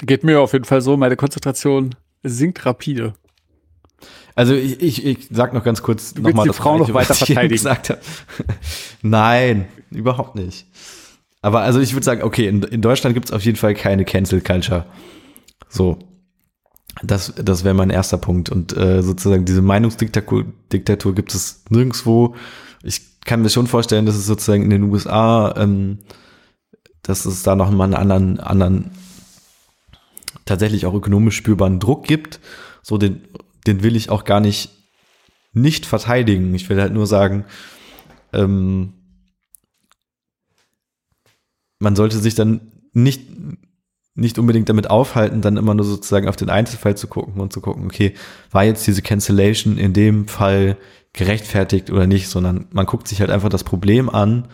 Geht 0.02 0.23
mir 0.23 0.41
auf 0.41 0.53
jeden 0.53 0.65
Fall 0.65 0.82
so, 0.82 0.98
meine 0.98 1.15
Konzentration 1.15 1.95
sinkt 2.23 2.65
rapide. 2.65 3.14
Also 4.36 4.53
ich, 4.53 4.82
ich, 4.82 5.06
ich 5.06 5.28
sag 5.30 5.53
noch 5.53 5.64
ganz 5.64 5.84
kurz 5.84 6.14
du 6.14 6.22
nochmal 6.22 6.48
die 6.48 6.53
Frau 6.53 6.78
noch 6.78 6.94
weiter 6.94 7.14
verteidigen. 7.14 7.53
Gesagt 7.53 7.90
habe. 7.90 7.99
Nein, 9.02 9.68
überhaupt 9.91 10.36
nicht. 10.36 10.65
Aber 11.41 11.61
also 11.61 11.80
ich 11.80 11.94
würde 11.94 12.06
sagen, 12.06 12.23
okay, 12.23 12.48
in, 12.48 12.64
in 12.64 12.82
Deutschland 12.82 13.14
gibt 13.14 13.28
es 13.28 13.32
auf 13.34 13.44
jeden 13.44 13.57
Fall 13.57 13.73
keine 13.73 14.06
Cancel 14.06 14.41
Culture. 14.41 14.86
So. 15.69 15.99
Das, 17.03 17.34
das 17.36 17.64
wäre 17.64 17.73
mein 17.73 17.90
erster 17.90 18.18
Punkt. 18.18 18.49
Und 18.49 18.76
äh, 18.76 19.02
sozusagen 19.02 19.45
diese 19.45 19.61
Meinungsdiktatur 19.61 20.45
Diktatur 20.72 21.15
gibt 21.15 21.34
es 21.34 21.64
nirgendwo. 21.69 22.36
ich 22.84 23.22
kann 23.22 23.41
mir 23.41 23.49
schon 23.49 23.68
vorstellen, 23.68 24.06
dass 24.06 24.15
es 24.15 24.26
sozusagen 24.26 24.64
in 24.64 24.69
den 24.69 24.84
USA, 24.84 25.53
ähm, 25.57 25.99
dass 27.02 27.26
es 27.26 27.44
da 27.44 27.56
noch 27.56 27.72
mal 27.72 27.86
einen 27.86 27.94
anderen, 27.94 28.40
anderen 28.40 28.91
tatsächlich 30.46 30.86
auch 30.86 30.94
ökonomisch 30.94 31.36
spürbaren 31.36 31.80
Druck 31.80 32.06
gibt. 32.06 32.40
So 32.82 32.98
den, 32.98 33.22
den 33.68 33.84
will 33.84 33.96
ich 33.96 34.10
auch 34.10 34.24
gar 34.24 34.40
nicht 34.40 34.70
nicht 35.54 35.86
verteidigen. 35.86 36.54
Ich 36.56 36.70
will 36.70 36.80
halt 36.80 36.94
nur 36.94 37.08
sagen, 37.08 37.46
ähm, 38.34 38.94
man 41.80 41.96
sollte 41.96 42.20
sich 42.20 42.36
dann 42.36 42.72
nicht, 42.94 43.24
nicht 44.16 44.40
unbedingt 44.40 44.70
damit 44.70 44.90
aufhalten, 44.90 45.42
dann 45.42 45.58
immer 45.58 45.74
nur 45.74 45.86
sozusagen 45.86 46.28
auf 46.28 46.36
den 46.36 46.50
Einzelfall 46.50 46.96
zu 46.96 47.08
gucken 47.08 47.42
und 47.42 47.52
zu 47.52 47.62
gucken, 47.62 47.86
okay, 47.86 48.14
war 48.52 48.64
jetzt 48.64 48.86
diese 48.88 49.02
Cancellation 49.02 49.78
in 49.78 49.94
dem 49.94 50.28
Fall 50.28 50.78
gerechtfertigt 51.14 51.90
oder 51.92 52.08
nicht, 52.08 52.30
sondern 52.30 52.68
man 52.72 52.86
guckt 52.86 53.08
sich 53.08 53.20
halt 53.20 53.32
einfach 53.32 53.50
das 53.50 53.64
Problem 53.64 54.10
an, 54.10 54.48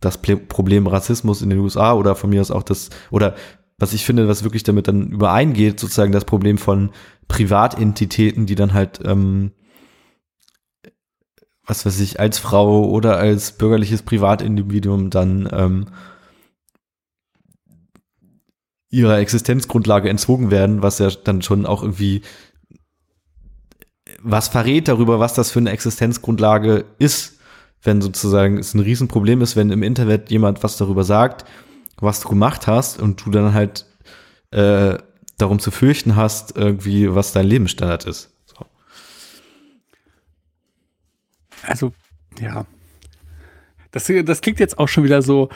das 0.00 0.18
Problem 0.18 0.86
Rassismus 0.86 1.42
in 1.42 1.50
den 1.50 1.58
USA 1.58 1.94
oder 1.94 2.14
von 2.14 2.30
mir 2.30 2.40
aus 2.40 2.50
auch 2.50 2.62
das, 2.62 2.90
oder 3.10 3.34
was 3.78 3.92
ich 3.92 4.04
finde, 4.04 4.28
was 4.28 4.42
wirklich 4.42 4.64
damit 4.64 4.88
dann 4.88 5.08
übereingeht, 5.10 5.78
sozusagen 5.78 6.12
das 6.12 6.24
Problem 6.24 6.58
von 6.58 6.90
Privatentitäten, 7.28 8.46
die 8.46 8.56
dann 8.56 8.74
halt, 8.74 9.00
ähm, 9.04 9.52
was 11.64 11.86
weiß 11.86 12.00
ich, 12.00 12.18
als 12.18 12.38
Frau 12.38 12.88
oder 12.88 13.18
als 13.18 13.52
bürgerliches 13.52 14.02
Privatindividuum 14.02 15.10
dann 15.10 15.48
ähm, 15.52 15.86
ihrer 18.90 19.18
Existenzgrundlage 19.18 20.08
entzogen 20.08 20.50
werden, 20.50 20.82
was 20.82 20.98
ja 20.98 21.10
dann 21.10 21.42
schon 21.42 21.66
auch 21.66 21.82
irgendwie 21.82 22.22
was 24.20 24.48
verrät 24.48 24.88
darüber, 24.88 25.20
was 25.20 25.34
das 25.34 25.52
für 25.52 25.60
eine 25.60 25.70
Existenzgrundlage 25.70 26.84
ist, 26.98 27.38
wenn 27.82 28.00
sozusagen 28.00 28.58
es 28.58 28.74
ein 28.74 28.80
Riesenproblem 28.80 29.42
ist, 29.42 29.54
wenn 29.54 29.70
im 29.70 29.84
Internet 29.84 30.30
jemand 30.30 30.64
was 30.64 30.76
darüber 30.76 31.04
sagt, 31.04 31.44
was 32.00 32.20
du 32.20 32.28
gemacht 32.28 32.66
hast 32.66 33.00
und 33.00 33.24
du 33.24 33.30
dann 33.30 33.54
halt 33.54 33.86
äh, 34.50 34.98
darum 35.36 35.58
zu 35.58 35.70
fürchten 35.70 36.16
hast, 36.16 36.56
irgendwie, 36.56 37.14
was 37.14 37.32
dein 37.32 37.46
Lebensstandard 37.46 38.06
ist. 38.06 38.30
So. 38.46 38.66
Also, 41.62 41.92
ja. 42.40 42.66
Das, 43.90 44.10
das 44.24 44.40
klingt 44.40 44.60
jetzt 44.60 44.78
auch 44.78 44.88
schon 44.88 45.04
wieder 45.04 45.22
so, 45.22 45.48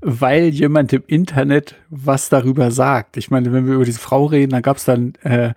weil 0.00 0.48
jemand 0.48 0.92
im 0.92 1.02
Internet 1.06 1.74
was 1.90 2.28
darüber 2.28 2.70
sagt. 2.70 3.16
Ich 3.16 3.30
meine, 3.30 3.52
wenn 3.52 3.66
wir 3.66 3.74
über 3.74 3.84
diese 3.84 4.00
Frau 4.00 4.26
reden, 4.26 4.52
dann 4.52 4.62
gab 4.62 4.78
es 4.78 4.84
dann 4.84 5.14
äh, 5.22 5.48
ein 5.48 5.54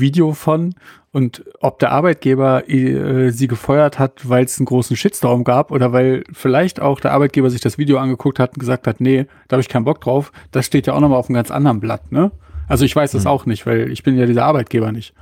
Video 0.00 0.32
von 0.32 0.74
und 1.12 1.44
ob 1.60 1.80
der 1.80 1.90
Arbeitgeber 1.90 2.68
äh, 2.68 3.30
sie 3.30 3.48
gefeuert 3.48 3.98
hat, 3.98 4.28
weil 4.28 4.44
es 4.44 4.58
einen 4.58 4.66
großen 4.66 4.96
Shitstorm 4.96 5.42
gab 5.42 5.72
oder 5.72 5.92
weil 5.92 6.22
vielleicht 6.32 6.80
auch 6.80 7.00
der 7.00 7.12
Arbeitgeber 7.12 7.50
sich 7.50 7.60
das 7.60 7.78
Video 7.78 7.98
angeguckt 7.98 8.38
hat 8.38 8.52
und 8.54 8.60
gesagt 8.60 8.86
hat, 8.86 9.00
nee, 9.00 9.26
da 9.48 9.54
habe 9.54 9.60
ich 9.60 9.68
keinen 9.68 9.84
Bock 9.84 10.00
drauf, 10.00 10.30
das 10.52 10.66
steht 10.66 10.86
ja 10.86 10.94
auch 10.94 11.00
nochmal 11.00 11.18
auf 11.18 11.28
einem 11.28 11.34
ganz 11.34 11.50
anderen 11.50 11.80
Blatt, 11.80 12.12
ne? 12.12 12.30
Also 12.68 12.84
ich 12.84 12.94
weiß 12.94 13.10
das 13.10 13.24
hm. 13.24 13.30
auch 13.30 13.46
nicht, 13.46 13.66
weil 13.66 13.90
ich 13.90 14.04
bin 14.04 14.16
ja 14.16 14.26
dieser 14.26 14.44
Arbeitgeber 14.44 14.92
nicht. 14.92 15.12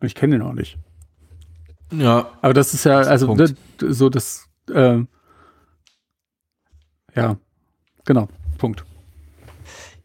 Und 0.00 0.06
ich 0.06 0.14
kenne 0.14 0.36
den 0.36 0.46
auch 0.46 0.52
nicht. 0.52 0.76
Ja. 1.90 2.28
Aber 2.42 2.52
das 2.52 2.74
ist 2.74 2.84
ja, 2.84 2.98
also 2.98 3.34
das 3.34 3.54
so 3.80 4.10
das, 4.10 4.46
äh, 4.70 4.98
ja, 7.16 7.36
Genau, 8.08 8.26
Punkt. 8.56 8.86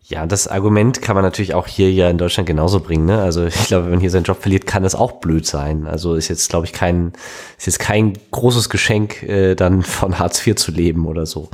Ja, 0.04 0.26
das 0.26 0.50
Argument 0.50 1.02
kann 1.02 1.16
man 1.16 1.24
natürlich 1.24 1.54
auch 1.54 1.68
hier 1.68 1.90
ja 1.90 2.10
in 2.10 2.18
Deutschland 2.18 2.48
genauso 2.48 2.82
bringen. 2.82 3.06
Ne? 3.06 3.22
Also 3.22 3.46
ich 3.46 3.68
glaube, 3.68 3.86
wenn 3.86 3.92
man 3.92 4.02
hier 4.02 4.10
seinen 4.10 4.26
Job 4.26 4.42
verliert, 4.42 4.68
kann 4.68 4.84
das 4.84 4.94
auch 4.94 5.22
blöd 5.22 5.46
sein. 5.46 5.88
Also 5.88 6.16
ist 6.16 6.28
jetzt, 6.28 6.50
glaube 6.50 6.66
ich, 6.66 6.74
kein 6.74 7.14
ist 7.58 7.66
jetzt 7.66 7.80
kein 7.80 8.18
großes 8.32 8.70
Geschenk, 8.70 9.24
äh, 9.24 9.56
dann 9.56 9.84
von 9.84 10.20
Hartz 10.20 10.46
IV 10.46 10.56
zu 10.56 10.74
leben 10.74 11.08
oder 11.08 11.26
so, 11.26 11.50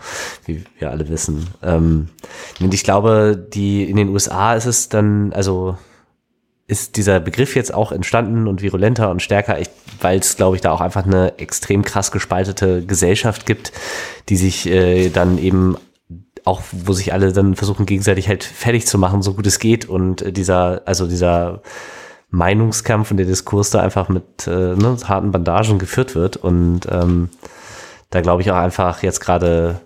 wie 0.47 0.63
wir 0.79 0.89
alle 0.89 1.07
wissen. 1.07 1.45
Ähm, 1.61 2.09
und 2.59 2.73
ich 2.73 2.83
glaube, 2.83 3.37
die 3.53 3.87
in 3.87 3.97
den 3.97 4.09
USA 4.09 4.55
ist 4.55 4.65
es 4.65 4.89
dann, 4.89 5.31
also 5.33 5.77
ist 6.65 6.97
dieser 6.97 7.19
Begriff 7.19 7.55
jetzt 7.55 7.71
auch 7.71 7.91
entstanden 7.91 8.47
und 8.47 8.63
virulenter 8.63 9.11
und 9.11 9.21
stärker, 9.21 9.59
weil 10.01 10.17
es, 10.17 10.35
glaube 10.35 10.55
ich, 10.55 10.63
da 10.63 10.71
auch 10.71 10.81
einfach 10.81 11.05
eine 11.05 11.37
extrem 11.37 11.83
krass 11.83 12.11
gespaltete 12.11 12.83
Gesellschaft 12.83 13.45
gibt, 13.45 13.71
die 14.29 14.35
sich 14.35 14.65
äh, 14.65 15.09
dann 15.09 15.37
eben 15.37 15.77
auch 16.45 16.61
wo 16.71 16.93
sich 16.93 17.13
alle 17.13 17.33
dann 17.33 17.55
versuchen 17.55 17.85
gegenseitig 17.85 18.27
halt 18.27 18.43
fertig 18.43 18.87
zu 18.87 18.97
machen, 18.97 19.21
so 19.21 19.33
gut 19.33 19.47
es 19.47 19.59
geht 19.59 19.87
und 19.87 20.21
äh, 20.21 20.31
dieser, 20.31 20.81
also 20.85 21.07
dieser 21.07 21.61
Meinungskampf 22.29 23.11
und 23.11 23.17
der 23.17 23.25
Diskurs 23.25 23.71
da 23.71 23.81
einfach 23.81 24.09
mit 24.09 24.47
äh, 24.47 24.75
ne, 24.75 24.97
harten 25.03 25.31
Bandagen 25.31 25.79
geführt 25.79 26.15
wird 26.15 26.37
und 26.37 26.81
ähm, 26.89 27.29
da 28.09 28.21
glaube 28.21 28.41
ich 28.41 28.51
auch 28.51 28.57
einfach 28.57 29.03
jetzt 29.03 29.19
gerade 29.19 29.81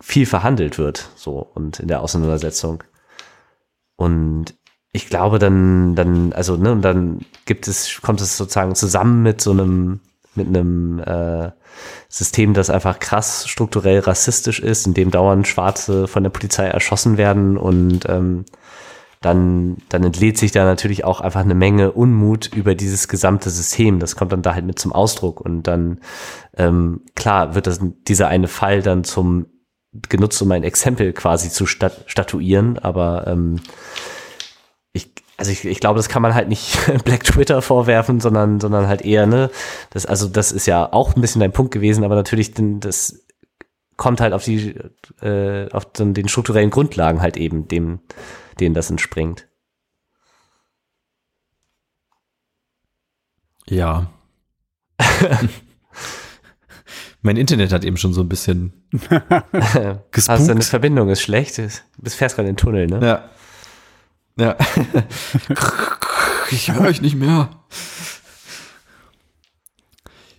viel 0.00 0.26
verhandelt 0.26 0.78
wird, 0.78 1.10
so 1.16 1.48
und 1.54 1.80
in 1.80 1.88
der 1.88 2.02
Auseinandersetzung. 2.02 2.84
Und 3.96 4.54
ich 4.92 5.08
glaube 5.08 5.38
dann, 5.38 5.94
dann, 5.94 6.32
also, 6.32 6.56
ne, 6.56 6.72
und 6.72 6.82
dann 6.82 7.20
gibt 7.44 7.68
es, 7.68 8.00
kommt 8.00 8.20
es 8.20 8.36
sozusagen 8.36 8.74
zusammen 8.74 9.22
mit 9.22 9.40
so 9.40 9.50
einem, 9.50 10.00
mit 10.38 10.48
einem 10.48 11.00
äh, 11.00 11.50
System, 12.08 12.54
das 12.54 12.70
einfach 12.70 12.98
krass 12.98 13.46
strukturell 13.46 13.98
rassistisch 14.00 14.60
ist, 14.60 14.86
in 14.86 14.94
dem 14.94 15.10
dauernd 15.10 15.46
Schwarze 15.46 16.08
von 16.08 16.22
der 16.22 16.30
Polizei 16.30 16.66
erschossen 16.66 17.18
werden 17.18 17.58
und 17.58 18.08
ähm, 18.08 18.46
dann, 19.20 19.78
dann 19.88 20.04
entlädt 20.04 20.38
sich 20.38 20.52
da 20.52 20.64
natürlich 20.64 21.04
auch 21.04 21.20
einfach 21.20 21.40
eine 21.40 21.54
Menge 21.54 21.92
Unmut 21.92 22.50
über 22.54 22.74
dieses 22.74 23.08
gesamte 23.08 23.50
System. 23.50 23.98
Das 23.98 24.14
kommt 24.14 24.32
dann 24.32 24.42
da 24.42 24.54
halt 24.54 24.64
mit 24.64 24.78
zum 24.78 24.92
Ausdruck. 24.92 25.40
Und 25.40 25.64
dann, 25.64 25.98
ähm, 26.56 27.00
klar, 27.16 27.54
wird 27.54 27.66
das, 27.66 27.80
dieser 28.06 28.28
eine 28.28 28.46
Fall 28.46 28.80
dann 28.80 29.02
zum 29.02 29.46
genutzt, 30.08 30.40
um 30.42 30.52
ein 30.52 30.64
Exempel 30.64 31.12
quasi 31.12 31.50
zu 31.50 31.66
stat 31.66 32.04
statuieren, 32.06 32.78
aber 32.78 33.26
ähm, 33.26 33.60
also 35.38 35.52
ich, 35.52 35.64
ich 35.64 35.80
glaube, 35.80 35.96
das 35.96 36.08
kann 36.08 36.20
man 36.20 36.34
halt 36.34 36.48
nicht 36.48 36.76
Black 37.04 37.24
Twitter 37.24 37.62
vorwerfen, 37.62 38.20
sondern, 38.20 38.60
sondern 38.60 38.88
halt 38.88 39.02
eher, 39.02 39.26
ne, 39.26 39.50
das, 39.90 40.04
also 40.04 40.28
das 40.28 40.52
ist 40.52 40.66
ja 40.66 40.92
auch 40.92 41.14
ein 41.14 41.20
bisschen 41.20 41.40
dein 41.40 41.52
Punkt 41.52 41.72
gewesen, 41.72 42.04
aber 42.04 42.16
natürlich, 42.16 42.52
das 42.54 43.24
kommt 43.96 44.20
halt 44.20 44.32
auf 44.32 44.44
die, 44.44 44.74
äh, 45.22 45.70
auf 45.70 45.92
den, 45.92 46.12
den 46.12 46.28
strukturellen 46.28 46.70
Grundlagen 46.70 47.22
halt 47.22 47.36
eben, 47.36 47.68
dem, 47.68 48.00
denen 48.58 48.74
das 48.74 48.90
entspringt. 48.90 49.46
Ja. 53.68 54.10
mein 57.22 57.36
Internet 57.36 57.72
hat 57.72 57.84
eben 57.84 57.96
schon 57.96 58.12
so 58.12 58.22
ein 58.22 58.28
bisschen 58.28 58.72
gespukt. 58.90 60.28
Hast 60.28 60.48
deine 60.48 60.62
Verbindung 60.62 61.10
ist 61.10 61.20
schlecht. 61.20 61.58
Du 61.58 62.10
fährst 62.10 62.34
gerade 62.34 62.48
in 62.48 62.54
den 62.54 62.60
Tunnel, 62.60 62.86
ne? 62.88 63.06
Ja. 63.06 63.30
Ja. 64.38 64.56
ich 66.50 66.72
höre 66.72 66.88
euch 66.88 67.00
nicht 67.00 67.16
mehr. 67.16 67.50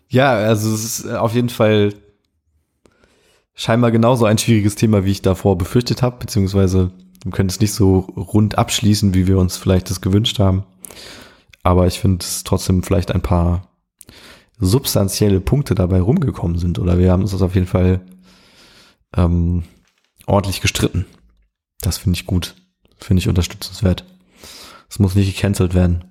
Ja, 0.08 0.34
also 0.34 0.74
es 0.74 0.84
ist 0.84 1.08
auf 1.08 1.34
jeden 1.34 1.50
Fall 1.50 1.94
scheinbar 3.54 3.92
genauso 3.92 4.26
ein 4.26 4.38
schwieriges 4.38 4.76
Thema, 4.76 5.06
wie 5.06 5.12
ich 5.12 5.22
davor 5.22 5.58
befürchtet 5.58 6.02
habe, 6.02 6.18
beziehungsweise 6.18 6.92
wir 7.24 7.32
können 7.32 7.50
es 7.50 7.60
nicht 7.60 7.74
so 7.74 8.00
rund 8.16 8.58
abschließen, 8.58 9.14
wie 9.14 9.28
wir 9.28 9.38
uns 9.38 9.58
vielleicht 9.58 9.90
das 9.90 10.02
gewünscht 10.02 10.40
haben. 10.40 10.64
Aber 11.62 11.86
ich 11.86 12.00
finde 12.00 12.24
es 12.24 12.44
trotzdem 12.46 12.82
vielleicht 12.84 13.12
ein 13.12 13.22
paar 13.22 13.70
substanzielle 14.60 15.42
Punkte 15.42 15.76
dabei 15.76 16.00
rumgekommen 16.00 16.58
sind. 16.58 16.80
Oder 16.80 16.98
wir 16.98 17.12
haben 17.12 17.22
uns 17.22 17.32
das 17.32 17.42
auf 17.42 17.56
jeden 17.56 17.68
Fall 17.68 18.02
ähm, 19.16 19.64
ordentlich 20.26 20.62
gestritten. 20.62 21.06
Das 21.82 21.98
finde 21.98 22.18
ich 22.18 22.26
gut. 22.26 22.56
Finde 23.00 23.22
ich 23.22 23.30
unterstützenswert. 23.30 24.06
Es 24.90 25.00
muss 25.00 25.16
nicht 25.16 25.36
gecancelt 25.36 25.74
werden. 25.74 26.06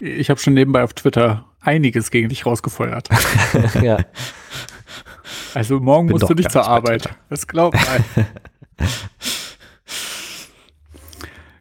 Ich 0.00 0.30
habe 0.30 0.40
schon 0.40 0.54
nebenbei 0.54 0.84
auf 0.84 0.92
Twitter 0.94 1.44
einiges 1.60 2.10
gegen 2.10 2.28
dich 2.28 2.46
rausgefeuert. 2.46 3.08
ja. 3.82 3.98
Also 5.54 5.80
morgen 5.80 6.08
Bin 6.08 6.14
musst 6.14 6.28
du 6.28 6.34
nicht 6.34 6.50
zur 6.50 6.66
Arbeit. 6.66 7.08
Das 7.30 7.46
glaubt 7.46 7.76
man. 7.76 8.26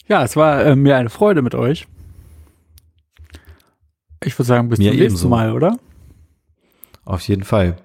ja, 0.07 0.23
es 0.23 0.35
war 0.35 0.63
äh, 0.63 0.75
mir 0.75 0.97
eine 0.97 1.09
Freude 1.09 1.41
mit 1.41 1.55
euch. 1.55 1.87
Ich 4.23 4.37
würde 4.37 4.47
sagen, 4.47 4.69
bis 4.69 4.79
mir 4.79 4.91
zum 4.91 4.99
nächsten 4.99 5.13
ebenso. 5.13 5.29
Mal, 5.29 5.51
oder? 5.53 5.77
Auf 7.05 7.21
jeden 7.27 7.43
Fall. 7.43 7.77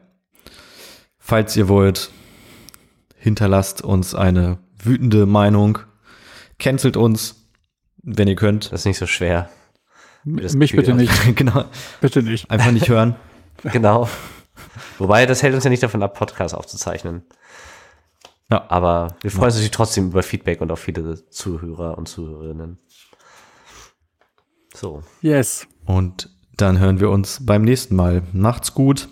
Falls 1.19 1.56
ihr 1.56 1.69
wollt, 1.69 2.10
hinterlasst 3.16 3.82
uns 3.82 4.14
eine 4.14 4.59
wütende 4.82 5.27
Meinung 5.27 5.78
Cancelt 6.62 6.97
uns, 6.97 7.48
wenn 8.02 8.28
ihr 8.28 8.36
könnt. 8.36 8.72
Das 8.72 8.82
ist 8.82 8.86
nicht 8.86 8.98
so 8.98 9.06
schwer. 9.06 9.51
Mich 10.24 10.76
bitte 10.76 10.94
nicht. 10.94 11.12
genau. 11.36 11.64
Bitte 12.01 12.22
nicht. 12.22 12.48
Einfach 12.51 12.70
nicht 12.70 12.89
hören. 12.89 13.16
genau. 13.64 14.09
Wobei, 14.98 15.26
das 15.26 15.43
hält 15.43 15.55
uns 15.55 15.64
ja 15.64 15.70
nicht 15.70 15.82
davon 15.82 16.05
ab, 16.05 16.16
Podcasts 16.16 16.55
aufzuzeichnen. 16.55 17.24
Ja. 18.48 18.64
Aber 18.68 19.16
wir 19.22 19.32
freuen 19.32 19.47
uns 19.47 19.55
natürlich 19.55 19.72
trotzdem 19.72 20.09
über 20.09 20.22
Feedback 20.22 20.60
und 20.60 20.70
auch 20.70 20.78
viele 20.78 21.28
Zuhörer 21.30 21.98
und 21.98 22.09
Zuhörerinnen. 22.09 22.78
So. 24.72 25.02
Yes. 25.20 25.66
Und 25.84 26.30
Dann 26.56 26.78
hören 26.78 27.01
wir 27.01 27.10
uns 27.10 27.44
beim 27.44 27.62
nächsten 27.62 27.97
Mal. 27.97 28.22
Macht's 28.32 28.72
gut. 28.72 29.09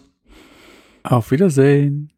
Auf 1.03 1.33
Wiedersehen. 1.33 2.13